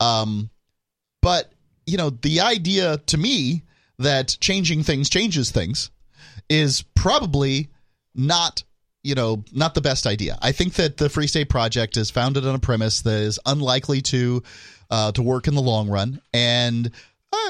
Um, 0.00 0.50
but 1.20 1.52
you 1.86 1.96
know, 1.96 2.10
the 2.10 2.40
idea 2.40 2.98
to 3.06 3.18
me 3.18 3.62
that 3.98 4.36
changing 4.40 4.82
things 4.82 5.08
changes 5.08 5.50
things 5.50 5.90
is 6.48 6.82
probably 6.94 7.68
not 8.14 8.62
you 9.02 9.14
know 9.14 9.44
not 9.52 9.74
the 9.74 9.80
best 9.80 10.06
idea. 10.06 10.38
I 10.40 10.52
think 10.52 10.74
that 10.74 10.96
the 10.96 11.08
Free 11.08 11.26
State 11.26 11.48
Project 11.48 11.96
is 11.96 12.10
founded 12.10 12.46
on 12.46 12.54
a 12.54 12.58
premise 12.60 13.02
that 13.02 13.20
is 13.22 13.38
unlikely 13.46 14.00
to 14.02 14.42
uh, 14.90 15.12
to 15.12 15.22
work 15.22 15.48
in 15.48 15.54
the 15.54 15.62
long 15.62 15.88
run, 15.88 16.20
and 16.32 16.90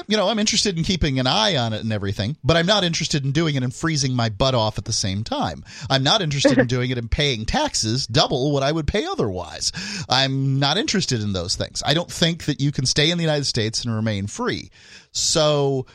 you 0.07 0.17
know 0.17 0.27
I'm 0.27 0.39
interested 0.39 0.77
in 0.77 0.83
keeping 0.83 1.19
an 1.19 1.27
eye 1.27 1.57
on 1.57 1.73
it 1.73 1.81
and 1.81 1.91
everything, 1.91 2.37
but 2.43 2.57
I'm 2.57 2.65
not 2.65 2.83
interested 2.83 3.25
in 3.25 3.31
doing 3.31 3.55
it 3.55 3.63
and 3.63 3.73
freezing 3.73 4.15
my 4.15 4.29
butt 4.29 4.55
off 4.55 4.77
at 4.77 4.85
the 4.85 4.93
same 4.93 5.23
time. 5.23 5.63
I'm 5.89 6.03
not 6.03 6.21
interested 6.21 6.57
in 6.57 6.67
doing 6.75 6.91
it 6.91 6.97
and 6.97 7.09
paying 7.09 7.45
taxes 7.45 8.07
double 8.07 8.51
what 8.51 8.63
I 8.63 8.71
would 8.71 8.87
pay 8.87 9.05
otherwise. 9.05 9.71
I'm 10.09 10.59
not 10.59 10.77
interested 10.77 11.21
in 11.21 11.33
those 11.33 11.55
things. 11.55 11.81
I 11.85 11.93
don't 11.93 12.11
think 12.11 12.45
that 12.45 12.61
you 12.61 12.71
can 12.71 12.85
stay 12.85 13.11
in 13.11 13.17
the 13.17 13.23
United 13.23 13.45
States 13.45 13.83
and 13.83 13.93
remain 13.93 14.27
free. 14.27 14.71
So 15.11 15.85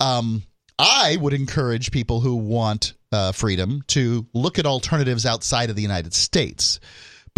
um, 0.00 0.42
I 0.78 1.16
would 1.20 1.34
encourage 1.34 1.90
people 1.90 2.20
who 2.20 2.36
want 2.36 2.94
uh, 3.10 3.32
freedom 3.32 3.82
to 3.88 4.26
look 4.32 4.58
at 4.58 4.66
alternatives 4.66 5.26
outside 5.26 5.70
of 5.70 5.76
the 5.76 5.82
United 5.82 6.14
States. 6.14 6.78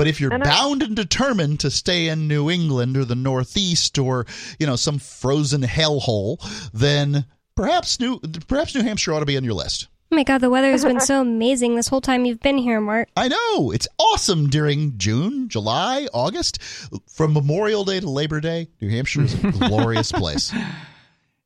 But 0.01 0.07
if 0.09 0.19
you're 0.19 0.33
And 0.33 0.43
I- 0.43 0.47
bound 0.49 0.83
and 0.83 0.97
determined 0.97 1.61
to 1.61 1.71
stay 1.71 2.09
in 2.09 2.27
New 2.27 2.49
England 2.49 2.97
or 2.97 3.05
the 3.05 3.15
Northeast 3.15 3.99
or 3.99 4.25
you 4.59 4.67
know 4.67 4.75
some 4.77 4.99
frozen 4.99 5.61
hellhole, 5.61 6.39
then 6.73 7.27
perhaps 7.55 8.01
New 8.01 8.19
perhaps 8.49 8.75
New 8.75 8.81
Hampshire 8.83 9.13
ought 9.13 9.21
to 9.21 9.27
be 9.27 9.37
on 9.37 9.45
your 9.45 9.53
list. 9.53 9.89
Oh 10.11 10.17
my 10.17 10.23
god, 10.25 10.39
the 10.39 10.49
weather 10.49 10.71
has 10.71 10.87
been 10.87 11.01
so 11.01 11.21
amazing 11.29 11.77
this 11.77 11.89
whole 11.89 12.01
time 12.01 12.25
you've 12.25 12.41
been 12.41 12.57
here, 12.57 12.81
Mark. 12.81 13.11
I 13.15 13.29
know 13.29 13.73
it's 13.73 13.87
awesome 13.99 14.49
during 14.49 14.97
June, 14.97 15.51
July, 15.51 16.09
August, 16.15 16.63
from 17.15 17.35
Memorial 17.35 17.85
Day 17.85 18.01
to 18.01 18.09
Labor 18.09 18.41
Day. 18.41 18.69
New 18.81 18.89
Hampshire 18.89 19.21
is 19.25 19.35
a 19.45 19.51
glorious 19.69 20.13
place. 20.13 20.51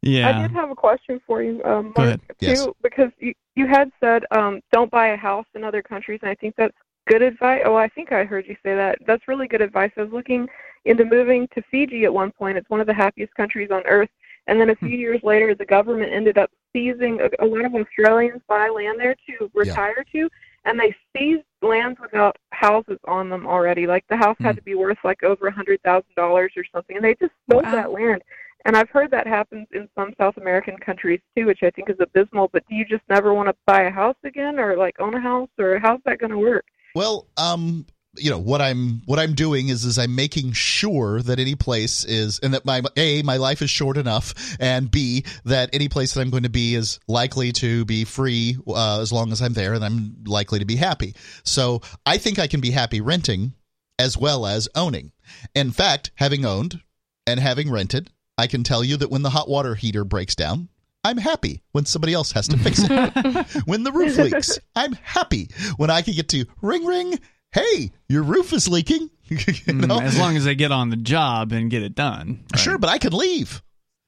Yeah. 0.00 0.28
I 0.28 0.42
did 0.42 0.52
have 0.52 0.70
a 0.70 0.76
question 0.76 1.20
for 1.26 1.42
you, 1.42 1.60
um, 1.64 1.90
Go 1.92 2.04
Mark, 2.04 2.06
ahead. 2.06 2.20
too, 2.38 2.46
Yes. 2.46 2.66
because 2.82 3.10
you, 3.18 3.34
you 3.56 3.66
had 3.66 3.90
said 4.00 4.22
um, 4.30 4.60
don't 4.70 4.90
buy 4.92 5.08
a 5.08 5.16
house 5.16 5.46
in 5.56 5.64
other 5.64 5.82
countries, 5.82 6.20
and 6.22 6.30
I 6.30 6.34
think 6.36 6.54
that's 6.56 6.76
good 7.06 7.22
advice. 7.22 7.62
Oh, 7.64 7.76
I 7.76 7.88
think 7.88 8.12
I 8.12 8.24
heard 8.24 8.46
you 8.46 8.56
say 8.62 8.74
that. 8.74 8.98
That's 9.06 9.28
really 9.28 9.48
good 9.48 9.62
advice. 9.62 9.90
I 9.96 10.02
was 10.02 10.12
looking 10.12 10.48
into 10.84 11.04
moving 11.04 11.48
to 11.54 11.62
Fiji 11.70 12.04
at 12.04 12.12
one 12.12 12.32
point. 12.32 12.58
It's 12.58 12.68
one 12.70 12.80
of 12.80 12.86
the 12.86 12.94
happiest 12.94 13.34
countries 13.34 13.70
on 13.70 13.82
earth. 13.86 14.10
And 14.46 14.60
then 14.60 14.70
a 14.70 14.76
few 14.76 14.88
hmm. 14.88 14.94
years 14.94 15.20
later, 15.22 15.54
the 15.54 15.64
government 15.64 16.12
ended 16.12 16.38
up 16.38 16.50
seizing 16.72 17.20
a, 17.20 17.44
a 17.44 17.46
lot 17.46 17.64
of 17.64 17.74
Australians 17.74 18.42
buy 18.48 18.68
land 18.68 19.00
there 19.00 19.16
to 19.28 19.50
retire 19.54 20.04
to, 20.12 20.28
and 20.64 20.78
they 20.78 20.94
seized 21.16 21.44
lands 21.62 21.98
without 22.00 22.36
houses 22.50 22.98
on 23.06 23.30
them 23.30 23.46
already. 23.46 23.86
Like 23.86 24.04
the 24.08 24.16
house 24.16 24.36
had 24.40 24.52
hmm. 24.52 24.56
to 24.56 24.62
be 24.62 24.74
worth 24.74 24.98
like 25.04 25.22
over 25.22 25.46
a 25.46 25.52
hundred 25.52 25.80
thousand 25.82 26.14
dollars 26.16 26.52
or 26.56 26.64
something, 26.72 26.96
and 26.96 27.04
they 27.04 27.14
just 27.14 27.32
sold 27.50 27.64
Wow. 27.64 27.72
that 27.72 27.92
land. 27.92 28.22
And 28.66 28.76
I've 28.76 28.88
heard 28.88 29.10
that 29.10 29.26
happens 29.26 29.66
in 29.72 29.88
some 29.94 30.14
South 30.18 30.38
American 30.38 30.78
countries 30.78 31.20
too, 31.36 31.46
which 31.46 31.62
I 31.62 31.70
think 31.70 31.90
is 31.90 31.96
abysmal. 32.00 32.48
But 32.48 32.64
do 32.68 32.74
you 32.74 32.84
just 32.86 33.02
never 33.10 33.34
want 33.34 33.48
to 33.48 33.54
buy 33.66 33.82
a 33.82 33.90
house 33.90 34.16
again, 34.24 34.58
or 34.58 34.76
like 34.76 35.00
own 35.00 35.14
a 35.14 35.20
house, 35.20 35.50
or 35.58 35.78
how's 35.78 36.00
that 36.04 36.18
going 36.18 36.32
to 36.32 36.38
work? 36.38 36.64
Well, 36.94 37.28
um, 37.36 37.86
you 38.16 38.30
know 38.30 38.38
what 38.38 38.60
I'm 38.60 39.02
what 39.06 39.18
I'm 39.18 39.34
doing 39.34 39.68
is 39.68 39.84
is 39.84 39.98
I'm 39.98 40.14
making 40.14 40.52
sure 40.52 41.20
that 41.22 41.38
any 41.38 41.54
place 41.54 42.04
is 42.04 42.38
and 42.40 42.54
that 42.54 42.64
my 42.64 42.82
a 42.96 43.22
my 43.22 43.36
life 43.36 43.62
is 43.62 43.70
short 43.70 43.96
enough 43.96 44.34
and 44.60 44.90
b 44.90 45.24
that 45.44 45.70
any 45.72 45.88
place 45.88 46.14
that 46.14 46.20
I'm 46.20 46.30
going 46.30 46.44
to 46.44 46.48
be 46.48 46.74
is 46.74 47.00
likely 47.08 47.52
to 47.52 47.84
be 47.84 48.04
free 48.04 48.56
uh, 48.68 49.00
as 49.00 49.12
long 49.12 49.32
as 49.32 49.42
I'm 49.42 49.54
there 49.54 49.74
and 49.74 49.84
I'm 49.84 50.16
likely 50.26 50.60
to 50.60 50.64
be 50.64 50.76
happy. 50.76 51.14
So 51.44 51.82
I 52.06 52.18
think 52.18 52.38
I 52.38 52.46
can 52.46 52.60
be 52.60 52.70
happy 52.70 53.00
renting 53.00 53.54
as 53.98 54.16
well 54.16 54.46
as 54.46 54.68
owning. 54.74 55.12
In 55.54 55.70
fact, 55.70 56.10
having 56.16 56.44
owned 56.44 56.80
and 57.26 57.40
having 57.40 57.70
rented, 57.70 58.10
I 58.36 58.46
can 58.46 58.64
tell 58.64 58.84
you 58.84 58.96
that 58.98 59.10
when 59.10 59.22
the 59.22 59.30
hot 59.30 59.48
water 59.48 59.74
heater 59.74 60.04
breaks 60.04 60.34
down. 60.34 60.68
I'm 61.04 61.18
happy 61.18 61.62
when 61.72 61.84
somebody 61.84 62.14
else 62.14 62.32
has 62.32 62.48
to 62.48 62.56
fix 62.56 62.80
it. 62.82 63.62
when 63.66 63.82
the 63.82 63.92
roof 63.92 64.16
leaks, 64.16 64.58
I'm 64.74 64.94
happy 65.02 65.50
when 65.76 65.90
I 65.90 66.00
can 66.02 66.14
get 66.14 66.30
to 66.30 66.46
ring 66.62 66.84
ring. 66.84 67.18
Hey, 67.52 67.92
your 68.08 68.22
roof 68.22 68.52
is 68.52 68.68
leaking. 68.68 69.10
you 69.28 69.36
know? 69.74 69.98
Mm, 69.98 70.02
As 70.02 70.18
long 70.18 70.36
as 70.36 70.44
they 70.44 70.54
get 70.54 70.72
on 70.72 70.88
the 70.88 70.96
job 70.96 71.52
and 71.52 71.70
get 71.70 71.82
it 71.82 71.94
done. 71.94 72.44
right? 72.52 72.60
Sure, 72.60 72.78
but 72.78 72.90
I 72.90 72.98
can 72.98 73.12
leave. 73.12 73.62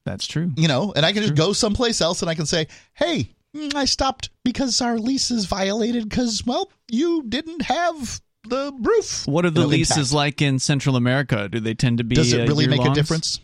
That's 0.04 0.26
true. 0.26 0.50
You 0.56 0.68
know, 0.68 0.92
and 0.96 1.04
I 1.04 1.12
can 1.12 1.22
just 1.22 1.34
go 1.34 1.52
someplace 1.52 2.00
else 2.00 2.22
and 2.22 2.30
I 2.30 2.34
can 2.34 2.46
say, 2.46 2.68
"Hey, 2.94 3.34
mm, 3.54 3.74
I 3.74 3.84
stopped 3.84 4.30
because 4.44 4.80
our 4.80 4.98
lease 4.98 5.30
is 5.30 5.44
violated 5.46 6.08
because 6.08 6.44
well, 6.46 6.70
you 6.90 7.24
didn't 7.28 7.62
have 7.62 8.20
the 8.48 8.72
roof." 8.80 9.26
What 9.26 9.44
are 9.44 9.50
the 9.50 9.62
you 9.62 9.66
know, 9.66 9.70
leases 9.70 9.96
intact." 9.96 10.12
like 10.12 10.42
in 10.42 10.58
Central 10.60 10.96
America? 10.96 11.48
Do 11.48 11.60
they 11.60 11.74
tend 11.74 11.98
to 11.98 12.04
be? 12.04 12.14
Does 12.14 12.32
it 12.32 12.48
really 12.48 12.68
make 12.68 12.84
a 12.84 12.94
difference? 12.94 13.40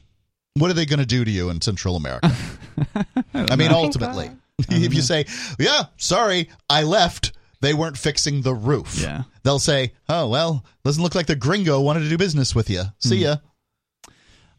What 0.54 0.70
are 0.70 0.74
they 0.74 0.86
going 0.86 1.00
to 1.00 1.06
do 1.06 1.24
to 1.24 1.30
you 1.30 1.50
in 1.50 1.60
Central 1.60 1.96
America? 1.96 2.32
I 3.34 3.56
mean, 3.56 3.70
know. 3.70 3.78
ultimately, 3.78 4.30
if 4.68 4.94
you 4.94 5.02
say, 5.02 5.24
"Yeah, 5.58 5.84
sorry, 5.96 6.48
I 6.70 6.82
left," 6.82 7.32
they 7.60 7.74
weren't 7.74 7.96
fixing 7.98 8.42
the 8.42 8.54
roof. 8.54 8.98
Yeah. 9.00 9.22
They'll 9.42 9.58
say, 9.58 9.92
"Oh 10.08 10.28
well, 10.28 10.64
doesn't 10.84 11.02
look 11.02 11.14
like 11.14 11.26
the 11.26 11.36
gringo 11.36 11.80
wanted 11.80 12.00
to 12.00 12.08
do 12.08 12.18
business 12.18 12.54
with 12.54 12.68
you. 12.70 12.82
See 12.98 13.18
Hmm. 13.18 13.22
ya." 13.22 13.36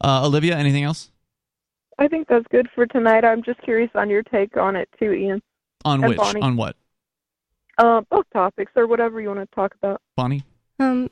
Uh, 0.02 0.26
Olivia, 0.26 0.56
anything 0.56 0.82
else 0.84 1.10
I 1.98 2.08
think 2.08 2.26
that's 2.28 2.46
good 2.50 2.68
for 2.74 2.84
tonight. 2.86 3.24
I'm 3.24 3.42
just 3.42 3.62
curious 3.62 3.90
on 3.94 4.10
your 4.10 4.22
take 4.24 4.56
on 4.56 4.74
it 4.76 4.88
too, 4.98 5.12
Ian. 5.12 5.40
on 5.84 6.00
And 6.02 6.08
which? 6.08 6.18
Bonnie. 6.18 6.40
On 6.42 6.56
what, 6.56 6.76
Uh, 7.78 8.00
both 8.10 8.26
topics 8.32 8.72
or 8.74 8.86
whatever 8.88 9.20
you 9.20 9.28
want 9.28 9.40
to 9.40 9.54
talk 9.54 9.74
about. 9.80 10.02
Bonnie? 10.16 10.42
Um, 10.80 11.08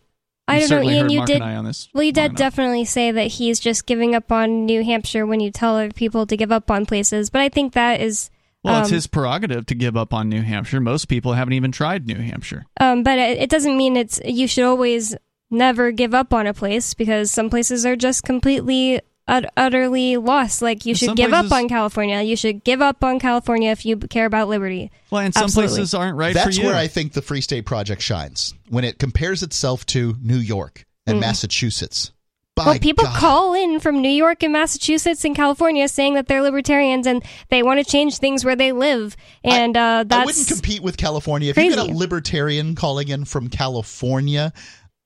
I 0.49 0.61
don't 0.61 0.71
know, 0.71 0.83
Ian. 0.83 1.09
You 1.11 1.19
Mark 1.19 1.29
did. 1.29 1.43
I 1.43 1.55
on 1.57 1.65
this 1.65 1.89
Well, 1.95 2.03
you 2.03 2.13
did 2.13 2.35
definitely 2.35 2.85
say 2.85 3.11
that 3.13 3.29
he's 3.29 3.61
just 3.61 3.87
giving 3.87 4.15
up 4.15 4.33
on 4.33 4.67
New 4.67 4.83
Hampshire 4.85 5.25
when 5.25 5.41
you 5.41 5.51
tell 5.51 5.77
other 5.77 5.91
people 5.91 6.27
to 6.27 6.37
give 6.37 6.51
up 6.51 6.71
on 6.71 6.85
places. 6.85 7.31
But 7.31 7.41
I 7.43 7.49
think 7.49 7.75
that 7.75 8.01
is. 8.01 8.31
Well, 8.65 8.81
it's 8.81 8.91
um, 8.91 8.95
his 8.95 9.07
prerogative 9.09 9.67
to 9.67 9.75
give 9.75 9.97
up 9.97 10.15
on 10.15 10.29
New 10.29 10.43
Hampshire. 10.43 10.81
Most 10.81 11.07
people 11.07 11.33
haven't 11.33 11.55
even 11.55 11.73
tried 11.73 12.07
New 12.07 12.17
Hampshire. 12.17 12.65
Um, 12.79 13.03
but 13.03 13.19
it, 13.19 13.39
it 13.39 13.51
doesn't 13.51 13.77
mean 13.77 13.97
it's 13.97 14.21
you 14.25 14.47
should 14.47 14.65
always 14.65 15.17
never 15.51 15.91
give 15.91 16.15
up 16.15 16.33
on 16.33 16.47
a 16.47 16.55
place 16.55 16.95
because 16.95 17.31
some 17.31 17.51
places 17.51 17.85
are 17.85 17.97
just 17.97 18.23
completely 18.25 19.01
utterly 19.29 20.17
lost. 20.17 20.63
Like 20.63 20.85
you 20.87 20.91
And 20.93 20.99
should 20.99 21.17
give 21.17 21.31
places- 21.31 21.53
up 21.53 21.59
on 21.59 21.69
California. 21.69 22.21
You 22.23 22.37
should 22.37 22.65
give 22.65 22.83
up 22.83 23.03
on 23.05 23.19
California 23.19 23.71
if 23.71 23.85
you 23.87 23.97
care 23.97 24.27
about 24.27 24.49
liberty. 24.49 24.91
Well, 25.11 25.23
and 25.23 25.33
some 25.35 25.45
Absolutely. 25.45 25.77
places 25.77 25.95
aren't 25.95 26.17
right 26.17 26.35
That's 26.35 26.57
for 26.57 26.63
you. 26.63 26.69
where 26.69 26.77
I 26.77 26.89
think 26.89 27.13
the 27.13 27.23
Free 27.23 27.41
State 27.41 27.67
Project 27.67 28.03
shines 28.03 28.55
when 28.69 28.85
it 28.85 28.99
compares 28.99 29.43
itself 29.43 29.87
to 29.87 30.17
New 30.23 30.37
York 30.39 30.85
and 31.07 31.19
Mm. 31.19 31.21
Massachusetts. 31.21 32.13
By 32.55 32.67
well, 32.67 32.79
people 32.79 33.05
God. 33.05 33.17
call 33.19 33.55
in 33.55 33.81
from 33.81 34.03
New 34.03 34.11
York 34.11 34.43
and 34.43 34.53
Massachusetts 34.53 35.25
and 35.25 35.35
California 35.35 35.89
saying 35.89 36.13
that 36.15 36.29
they're 36.29 36.43
libertarians 36.43 37.07
and 37.07 37.23
they 37.49 37.63
want 37.63 37.83
to 37.83 37.91
change 37.91 38.19
things 38.19 38.45
where 38.45 38.55
they 38.55 38.73
live, 38.73 39.17
and 39.43 39.75
uh, 39.75 40.05
I 40.11 40.25
wouldn't 40.27 40.49
compete 40.49 40.83
with 40.83 40.99
California. 40.99 41.49
If 41.49 41.57
you 41.57 41.71
get 41.71 41.79
a 41.79 41.85
libertarian 41.85 42.75
calling 42.75 43.09
in 43.09 43.25
from 43.25 43.49
California, 43.49 44.53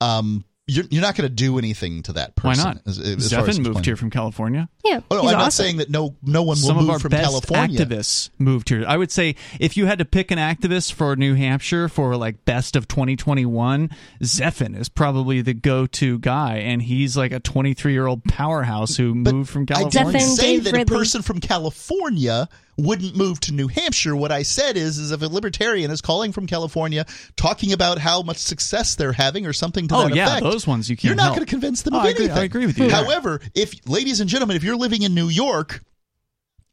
um, 0.00 0.44
you're, 0.68 0.84
you're 0.90 1.02
not 1.02 1.14
going 1.14 1.28
to 1.28 1.34
do 1.34 1.58
anything 1.58 2.02
to 2.02 2.14
that 2.14 2.34
person. 2.34 2.64
Why 2.64 2.72
not? 2.74 2.82
As, 2.86 2.98
as 2.98 3.32
far 3.32 3.46
moved 3.46 3.84
here 3.84 3.94
from 3.94 4.10
California. 4.10 4.68
yeah. 4.84 5.00
Oh, 5.10 5.22
no, 5.22 5.28
I'm 5.28 5.38
not 5.38 5.52
saying 5.52 5.76
that 5.76 5.90
no 5.90 6.16
no 6.24 6.42
one 6.42 6.56
will 6.56 6.66
Some 6.66 6.76
move 6.76 6.84
of 6.86 6.90
our 6.90 6.98
from 6.98 7.10
best 7.10 7.24
California. 7.24 7.78
activists 7.84 8.30
moved 8.38 8.68
here. 8.68 8.84
I 8.86 8.96
would 8.96 9.12
say 9.12 9.36
if 9.60 9.76
you 9.76 9.86
had 9.86 10.00
to 10.00 10.04
pick 10.04 10.32
an 10.32 10.38
activist 10.38 10.92
for 10.92 11.14
New 11.14 11.34
Hampshire 11.34 11.88
for 11.88 12.16
like 12.16 12.44
best 12.44 12.74
of 12.74 12.88
2021, 12.88 13.90
Zephyr 14.24 14.76
is 14.76 14.88
probably 14.88 15.40
the 15.40 15.54
go-to 15.54 16.18
guy, 16.18 16.56
and 16.56 16.82
he's 16.82 17.16
like 17.16 17.30
a 17.30 17.40
23-year-old 17.40 18.24
powerhouse 18.24 18.96
who 18.96 19.14
But 19.14 19.34
moved 19.34 19.50
from 19.50 19.66
California. 19.66 19.88
I 19.88 20.02
California. 20.02 20.18
didn't 20.20 20.34
Zephyr 20.34 20.42
say 20.42 20.52
Dave 20.56 20.64
that 20.64 20.74
a 20.82 20.84
person 20.84 21.22
from 21.22 21.38
California 21.40 22.48
wouldn't 22.78 23.16
move 23.16 23.40
to 23.40 23.52
New 23.52 23.68
Hampshire. 23.68 24.14
What 24.14 24.30
I 24.32 24.42
said 24.42 24.76
is, 24.76 24.98
is 24.98 25.10
if 25.10 25.22
a 25.22 25.26
libertarian 25.28 25.90
is 25.90 26.00
calling 26.02 26.32
from 26.32 26.46
California, 26.46 27.06
talking 27.36 27.72
about 27.72 27.98
how 27.98 28.22
much 28.22 28.36
success 28.38 28.94
they're 28.96 29.12
having 29.12 29.46
or 29.46 29.52
something 29.52 29.88
to 29.88 29.94
oh 29.94 30.08
that 30.08 30.14
yeah, 30.14 30.26
effect, 30.38 30.44
those 30.56 30.66
ones 30.66 30.88
you 30.88 30.96
can't. 30.96 31.04
you're 31.04 31.14
not 31.14 31.34
going 31.34 31.44
to 31.44 31.50
convince 31.50 31.82
them 31.82 31.94
Oh, 31.94 31.98
of 31.98 32.04
I 32.04 32.08
agree-. 32.10 32.30
I 32.30 32.44
agree 32.44 32.66
with 32.66 32.78
you. 32.78 32.90
However, 32.90 33.40
if 33.54 33.86
ladies 33.86 34.20
and 34.20 34.28
gentlemen, 34.28 34.56
if 34.56 34.64
you're 34.64 34.76
living 34.76 35.02
in 35.02 35.14
New 35.14 35.28
York, 35.28 35.82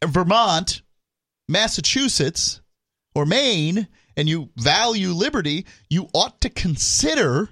Vermont, 0.05 0.81
Massachusetts, 1.47 2.61
or 3.13 3.25
Maine, 3.25 3.87
and 4.15 4.29
you 4.29 4.49
value 4.55 5.09
liberty, 5.09 5.65
you 5.89 6.07
ought 6.13 6.39
to 6.41 6.49
consider 6.49 7.49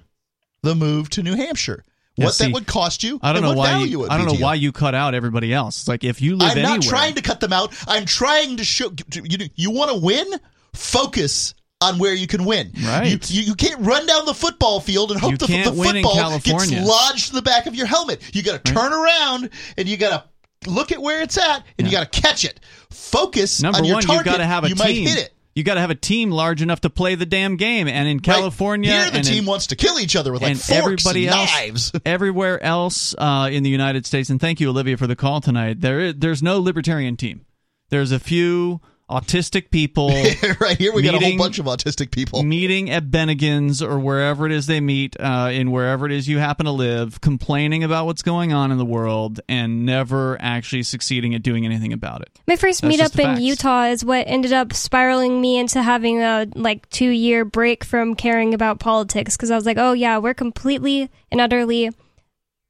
the 0.62 0.74
move 0.74 1.10
to 1.10 1.22
New 1.22 1.34
Hampshire. 1.34 1.84
Yeah, 2.16 2.26
what 2.26 2.34
see, 2.34 2.44
that 2.46 2.52
would 2.52 2.66
cost 2.66 3.02
you? 3.02 3.18
I 3.22 3.32
don't 3.32 3.42
know 3.42 3.54
why 3.54 3.82
you. 3.84 4.08
I 4.08 4.18
don't 4.18 4.26
know 4.26 4.44
why 4.44 4.54
you. 4.54 4.70
cut 4.70 4.94
out 4.94 5.14
everybody 5.14 5.52
else. 5.52 5.80
It's 5.80 5.88
like 5.88 6.04
if 6.04 6.20
you 6.20 6.36
live 6.36 6.52
I'm 6.52 6.58
anywhere, 6.58 6.76
not 6.78 6.82
trying 6.82 7.14
to 7.14 7.22
cut 7.22 7.40
them 7.40 7.52
out. 7.52 7.72
I'm 7.88 8.04
trying 8.04 8.58
to 8.58 8.64
show 8.64 8.92
you. 9.12 9.48
You 9.54 9.70
want 9.70 9.90
to 9.92 9.96
win? 9.98 10.26
Focus 10.74 11.54
on 11.82 11.98
where 11.98 12.14
you 12.14 12.26
can 12.26 12.44
win. 12.44 12.70
Right. 12.84 13.06
You, 13.30 13.40
you, 13.40 13.46
you 13.48 13.54
can't 13.54 13.80
run 13.84 14.06
down 14.06 14.24
the 14.26 14.34
football 14.34 14.80
field 14.80 15.10
and 15.10 15.20
hope 15.20 15.32
You 15.32 15.36
the, 15.38 15.46
the 15.46 15.62
football 15.72 16.38
gets 16.38 16.70
lodged 16.72 17.30
in 17.30 17.36
the 17.36 17.42
back 17.42 17.66
of 17.66 17.74
your 17.74 17.86
helmet. 17.86 18.22
You 18.34 18.42
got 18.42 18.64
to 18.64 18.72
turn 18.72 18.92
around 18.92 19.50
and 19.76 19.88
you 19.88 19.96
got 19.96 20.24
to 20.64 20.70
look 20.70 20.92
at 20.92 21.02
where 21.02 21.22
it's 21.22 21.36
at 21.36 21.64
and 21.78 21.86
you 21.86 21.92
got 21.92 22.10
to 22.12 22.20
catch 22.20 22.44
it. 22.44 22.60
Focus 22.90 23.60
Number 23.62 23.78
on 23.78 23.84
your 23.84 23.94
one, 23.96 24.02
target. 24.04 24.26
you 24.26 24.32
got 24.32 24.38
to 24.38 24.44
have 24.46 24.64
a 24.64 24.68
you 24.68 24.74
team. 24.74 24.84
might 24.84 24.94
hit 24.96 25.18
it. 25.18 25.34
You 25.54 25.64
got 25.64 25.74
to 25.74 25.80
have 25.80 25.90
a 25.90 25.94
team 25.94 26.30
large 26.30 26.62
enough 26.62 26.80
to 26.80 26.88
play 26.88 27.14
the 27.14 27.26
damn 27.26 27.56
game. 27.56 27.86
And 27.86 28.08
in 28.08 28.16
Right. 28.18 28.22
California, 28.24 28.90
Here 28.90 29.00
the 29.10 29.18
and 29.18 29.26
in- 29.28 29.34
team 29.34 29.44
wants 29.44 29.66
to 29.66 29.76
kill 29.76 29.98
each 30.00 30.16
other 30.16 30.32
with 30.32 30.40
like 30.40 30.56
forks 30.56 30.70
everybody 30.70 31.26
and 31.26 31.34
else, 31.36 31.52
knives. 31.52 31.92
everywhere 32.06 32.62
else 32.62 33.14
uh, 33.18 33.50
in 33.52 33.62
the 33.62 33.68
United 33.68 34.06
States. 34.06 34.30
And 34.30 34.40
thank 34.40 34.60
you, 34.60 34.70
Olivia, 34.70 34.96
for 34.96 35.06
the 35.06 35.16
call 35.16 35.42
tonight. 35.42 35.80
There, 35.82 36.00
is, 36.00 36.14
there's 36.16 36.42
no 36.42 36.58
libertarian 36.58 37.18
team. 37.18 37.44
There's 37.90 38.12
a 38.12 38.18
few 38.18 38.80
autistic 39.12 39.70
people 39.70 40.08
right 40.60 40.78
here, 40.78 40.92
we 40.92 41.02
got 41.02 41.14
a 41.14 41.18
whole 41.18 41.36
bunch 41.36 41.58
of 41.58 41.66
autistic 41.66 42.10
people. 42.10 42.42
meeting 42.42 42.90
at 42.90 43.10
Bennigan's 43.10 43.82
or 43.82 43.98
wherever 43.98 44.46
it 44.46 44.52
is 44.52 44.66
they 44.66 44.80
meet, 44.80 45.16
uh, 45.20 45.50
in 45.52 45.70
wherever 45.70 46.06
it 46.06 46.12
is 46.12 46.28
you 46.28 46.38
happen 46.38 46.66
to 46.66 46.72
live, 46.72 47.20
complaining 47.20 47.84
about 47.84 48.06
what's 48.06 48.22
going 48.22 48.52
on 48.52 48.72
in 48.72 48.78
the 48.78 48.84
world 48.84 49.40
and 49.48 49.84
never 49.84 50.36
actually 50.40 50.82
succeeding 50.82 51.34
at 51.34 51.42
doing 51.42 51.64
anything 51.66 51.92
about 51.92 52.22
it. 52.22 52.30
My 52.46 52.56
first 52.56 52.82
That's 52.82 52.96
just 52.96 53.14
meetup 53.14 53.20
in 53.20 53.26
facts. 53.26 53.40
Utah 53.40 53.84
is 53.84 54.04
what 54.04 54.24
ended 54.26 54.52
up 54.52 54.72
spiraling 54.72 55.40
me 55.40 55.58
into 55.58 55.82
having 55.82 56.22
a 56.22 56.46
like 56.54 56.88
two 56.88 57.10
year 57.10 57.44
break 57.44 57.84
from 57.84 58.14
caring 58.14 58.54
about 58.54 58.80
politics 58.80 59.36
because 59.36 59.50
I 59.50 59.56
was 59.56 59.66
like, 59.66 59.78
oh 59.78 59.92
yeah, 59.92 60.18
we're 60.18 60.34
completely 60.34 61.10
and 61.30 61.40
utterly 61.40 61.90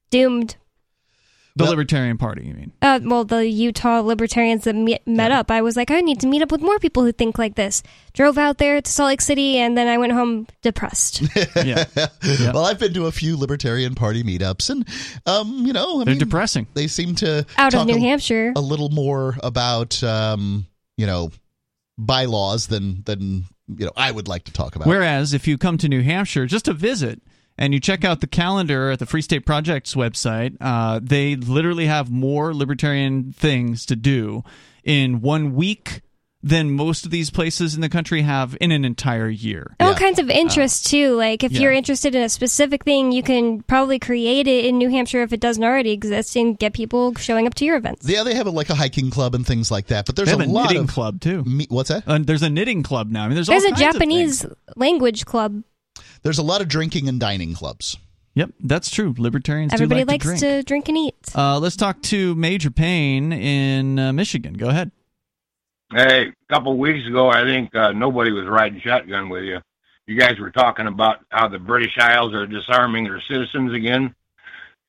doomed. 0.09 0.57
The 1.55 1.65
Libertarian 1.65 2.17
Party, 2.17 2.47
you 2.47 2.53
mean? 2.55 2.71
Uh, 2.81 2.99
well, 3.03 3.23
the 3.25 3.47
Utah 3.47 3.99
libertarians 4.01 4.63
that 4.63 4.73
me- 4.73 4.97
met 5.05 5.31
up, 5.31 5.51
I 5.51 5.61
was 5.61 5.75
like, 5.75 5.91
I 5.91 6.01
need 6.01 6.19
to 6.21 6.27
meet 6.27 6.41
up 6.41 6.51
with 6.51 6.61
more 6.61 6.79
people 6.79 7.03
who 7.03 7.11
think 7.11 7.37
like 7.37 7.53
this. 7.53 7.83
Drove 8.13 8.39
out 8.39 8.57
there 8.57 8.81
to 8.81 8.91
Salt 8.91 9.09
Lake 9.09 9.21
City, 9.21 9.57
and 9.59 9.77
then 9.77 9.87
I 9.87 9.99
went 9.99 10.13
home 10.13 10.47
depressed. 10.63 11.21
yeah. 11.55 11.85
Well, 12.51 12.65
I've 12.65 12.79
been 12.79 12.93
to 12.95 13.05
a 13.05 13.11
few 13.11 13.37
Libertarian 13.37 13.93
Party 13.93 14.23
meetups, 14.23 14.71
and 14.71 14.87
um, 15.27 15.63
you 15.65 15.73
know, 15.73 16.01
I 16.01 16.05
They're 16.05 16.13
mean, 16.13 16.19
depressing. 16.19 16.65
They 16.73 16.87
seem 16.87 17.13
to 17.15 17.45
Out 17.57 17.75
of 17.75 17.85
New 17.85 17.97
a, 17.97 17.99
Hampshire. 17.99 18.53
a 18.55 18.61
little 18.61 18.89
more 18.89 19.37
about 19.43 20.03
um, 20.03 20.65
you 20.97 21.05
know, 21.05 21.29
bylaws 21.99 22.67
than 22.67 23.03
than 23.03 23.45
you 23.67 23.85
know 23.85 23.91
I 23.95 24.11
would 24.11 24.27
like 24.27 24.45
to 24.45 24.51
talk 24.51 24.75
about. 24.75 24.87
Whereas 24.87 25.33
if 25.33 25.47
you 25.47 25.57
come 25.59 25.77
to 25.77 25.87
New 25.87 26.01
Hampshire 26.01 26.47
just 26.47 26.65
to 26.65 26.73
visit 26.73 27.21
and 27.57 27.73
you 27.73 27.79
check 27.79 28.03
out 28.03 28.21
the 28.21 28.27
calendar 28.27 28.91
at 28.91 28.99
the 28.99 29.05
Free 29.05 29.21
State 29.21 29.45
Project's 29.45 29.95
website, 29.95 30.57
uh, 30.61 30.99
they 31.01 31.35
literally 31.35 31.85
have 31.85 32.11
more 32.11 32.53
libertarian 32.53 33.33
things 33.33 33.85
to 33.87 33.95
do 33.95 34.43
in 34.83 35.21
one 35.21 35.55
week 35.55 36.01
than 36.45 36.69
most 36.69 37.05
of 37.05 37.11
these 37.11 37.29
places 37.29 37.73
in 37.73 37.79
the 37.79 37.87
country 37.87 38.21
have 38.21 38.57
in 38.59 38.71
an 38.71 38.83
entire 38.83 39.29
year. 39.29 39.75
All 39.79 39.95
kinds 39.95 40.19
of 40.19 40.29
interests 40.29 40.89
too. 40.89 41.15
Like 41.15 41.41
if 41.41 41.53
yeah. 41.53 41.61
you're 41.61 41.71
interested 41.71 42.15
in 42.15 42.21
a 42.21 42.27
specific 42.27 42.83
thing, 42.83 43.13
you 43.13 43.23
can 43.23 43.61
probably 43.61 43.97
create 43.97 44.45
it 44.45 44.65
in 44.65 44.77
New 44.77 44.89
Hampshire 44.89 45.23
if 45.23 45.31
it 45.31 45.39
doesn't 45.39 45.63
already 45.63 45.91
exist, 45.91 46.35
and 46.35 46.59
get 46.59 46.73
people 46.73 47.15
showing 47.15 47.47
up 47.47 47.53
to 47.55 47.65
your 47.65 47.77
events. 47.77 48.07
Yeah, 48.07 48.23
they 48.23 48.35
have 48.35 48.47
a, 48.47 48.51
like 48.51 48.69
a 48.69 48.75
hiking 48.75 49.09
club 49.09 49.35
and 49.35 49.47
things 49.47 49.71
like 49.71 49.87
that. 49.87 50.05
But 50.05 50.17
there's 50.17 50.27
They 50.27 50.31
have 50.31 50.41
a, 50.41 50.43
a 50.43 50.51
lot 50.51 50.67
knitting 50.67 50.83
of 50.83 50.89
club 50.89 51.21
too. 51.21 51.45
Me, 51.45 51.65
what's 51.69 51.87
that? 51.87 52.03
Uh, 52.05 52.19
there's 52.21 52.43
a 52.43 52.49
knitting 52.49 52.83
club 52.83 53.09
now. 53.09 53.23
I 53.23 53.27
mean, 53.27 53.35
there's, 53.35 53.47
There's 53.47 53.63
all 53.63 53.69
a 53.69 53.75
kinds 53.75 53.93
Japanese 53.93 54.41
things. 54.41 54.55
language 54.75 55.25
club. 55.25 55.63
There's 56.23 56.39
a 56.39 56.43
lot 56.43 56.61
of 56.61 56.67
drinking 56.67 57.07
and 57.09 57.19
dining 57.19 57.53
clubs. 57.53 57.97
Yep, 58.35 58.51
that's 58.61 58.89
true. 58.89 59.13
Libertarians 59.17 59.73
Everybody 59.73 60.01
do 60.01 60.07
like 60.07 60.25
likes 60.25 60.39
to 60.39 60.47
drink. 60.47 60.59
to 60.59 60.63
drink 60.63 60.89
and 60.89 60.97
eat. 60.97 61.15
Uh, 61.35 61.59
let's 61.59 61.75
talk 61.75 62.01
to 62.03 62.33
Major 62.33 62.71
Payne 62.71 63.31
in 63.31 63.99
uh, 63.99 64.11
Michigan. 64.13 64.53
Go 64.53 64.69
ahead. 64.69 64.91
Hey, 65.93 66.29
a 66.29 66.53
couple 66.53 66.75
weeks 66.77 67.07
ago, 67.07 67.29
I 67.29 67.43
think 67.43 67.75
uh, 67.75 67.91
nobody 67.91 68.31
was 68.31 68.47
riding 68.47 68.81
shotgun 68.81 69.29
with 69.29 69.43
you. 69.43 69.59
You 70.07 70.17
guys 70.17 70.39
were 70.39 70.49
talking 70.49 70.87
about 70.87 71.19
how 71.29 71.47
the 71.47 71.59
British 71.59 71.95
Isles 71.99 72.33
are 72.33 72.47
disarming 72.47 73.03
their 73.03 73.21
citizens 73.29 73.73
again. 73.73 74.15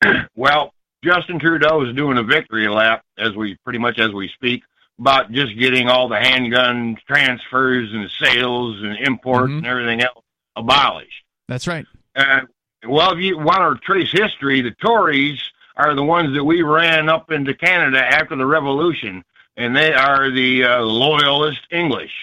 well, 0.35 0.73
Justin 1.03 1.39
Trudeau 1.39 1.85
is 1.87 1.95
doing 1.95 2.17
a 2.17 2.23
victory 2.23 2.67
lap 2.67 3.03
as 3.17 3.35
we 3.35 3.57
pretty 3.63 3.79
much 3.79 3.99
as 3.99 4.11
we 4.11 4.29
speak 4.29 4.63
about 4.97 5.31
just 5.31 5.57
getting 5.59 5.87
all 5.87 6.07
the 6.09 6.19
handgun 6.19 6.97
transfers 7.07 7.89
and 7.93 8.09
sales 8.19 8.81
and 8.81 8.97
imports 9.05 9.51
and 9.51 9.67
everything 9.67 10.01
else 10.01 10.23
abolished. 10.55 11.24
That's 11.47 11.67
right. 11.67 11.85
Uh, 12.15 12.41
well, 12.87 13.11
if 13.13 13.19
you 13.19 13.37
want 13.37 13.79
to 13.79 13.85
trace 13.85 14.11
history, 14.11 14.61
the 14.61 14.71
Tories 14.71 15.39
are 15.75 15.93
the 15.95 16.03
ones 16.03 16.33
that 16.35 16.43
we 16.43 16.61
ran 16.61 17.09
up 17.09 17.31
into 17.31 17.53
Canada 17.53 17.99
after 17.99 18.35
the 18.35 18.45
Revolution, 18.45 19.23
and 19.57 19.75
they 19.75 19.93
are 19.93 20.31
the 20.31 20.63
uh, 20.63 20.81
loyalist 20.81 21.61
English. 21.71 22.13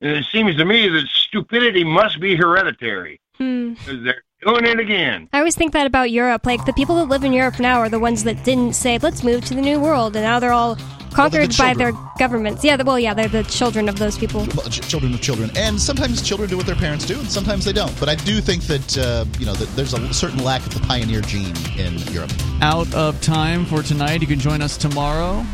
And 0.00 0.12
it 0.12 0.24
seems 0.30 0.56
to 0.56 0.64
me 0.64 0.88
that 0.88 1.06
stupidity 1.08 1.84
must 1.84 2.20
be 2.20 2.36
hereditary 2.36 3.20
Hmm. 3.36 3.74
because 3.74 4.02
they're 4.02 4.22
doing 4.42 4.64
it 4.64 4.78
again. 4.80 5.28
I 5.32 5.38
always 5.38 5.54
think 5.56 5.72
that 5.72 5.86
about 5.86 6.10
Europe. 6.10 6.46
Like 6.46 6.64
the 6.64 6.72
people 6.72 6.96
that 6.96 7.08
live 7.08 7.24
in 7.24 7.32
Europe 7.32 7.58
now 7.60 7.78
are 7.80 7.88
the 7.88 7.98
ones 7.98 8.24
that 8.24 8.44
didn't 8.44 8.74
say, 8.74 8.98
"Let's 8.98 9.22
move 9.22 9.44
to 9.46 9.54
the 9.54 9.60
new 9.60 9.78
world," 9.80 10.14
and 10.16 10.24
now 10.24 10.38
they're 10.40 10.52
all 10.52 10.76
conquered 11.12 11.56
by 11.56 11.74
their 11.74 11.92
governments. 12.18 12.62
Yeah, 12.62 12.76
the- 12.76 12.84
well, 12.84 12.98
yeah, 12.98 13.14
they're 13.14 13.28
the 13.28 13.42
children 13.44 13.88
of 13.88 13.98
those 13.98 14.16
people. 14.16 14.46
Well, 14.56 14.68
ch- 14.68 14.86
children 14.88 15.12
of 15.14 15.20
children, 15.20 15.50
and 15.56 15.80
sometimes 15.80 16.22
children 16.22 16.48
do 16.48 16.56
what 16.56 16.66
their 16.66 16.76
parents 16.76 17.04
do, 17.06 17.18
and 17.18 17.28
sometimes 17.28 17.64
they 17.64 17.72
don't. 17.72 17.98
But 17.98 18.08
I 18.08 18.14
do 18.14 18.40
think 18.40 18.62
that 18.64 18.98
uh, 18.98 19.24
you 19.38 19.46
know 19.46 19.54
that 19.54 19.74
there's 19.74 19.94
a 19.94 20.14
certain 20.14 20.44
lack 20.44 20.64
of 20.66 20.74
the 20.74 20.80
pioneer 20.80 21.20
gene 21.22 21.54
in 21.76 21.98
Europe. 22.12 22.32
Out 22.62 22.92
of 22.94 23.20
time 23.20 23.64
for 23.66 23.82
tonight. 23.82 24.20
You 24.20 24.26
can 24.28 24.38
join 24.38 24.62
us 24.62 24.76
tomorrow 24.76 25.44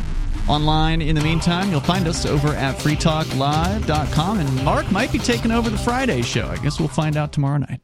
online. 0.46 1.00
In 1.00 1.14
the 1.16 1.22
meantime, 1.22 1.70
you'll 1.70 1.80
find 1.80 2.06
us 2.06 2.26
over 2.26 2.48
at 2.48 2.76
freetalklive.com, 2.78 4.40
and 4.40 4.64
Mark 4.64 4.90
might 4.92 5.10
be 5.10 5.18
taking 5.18 5.52
over 5.52 5.70
the 5.70 5.78
Friday 5.78 6.20
show. 6.20 6.48
I 6.48 6.56
guess 6.58 6.78
we'll 6.78 6.88
find 6.88 7.16
out 7.16 7.32
tomorrow 7.32 7.56
night. 7.58 7.80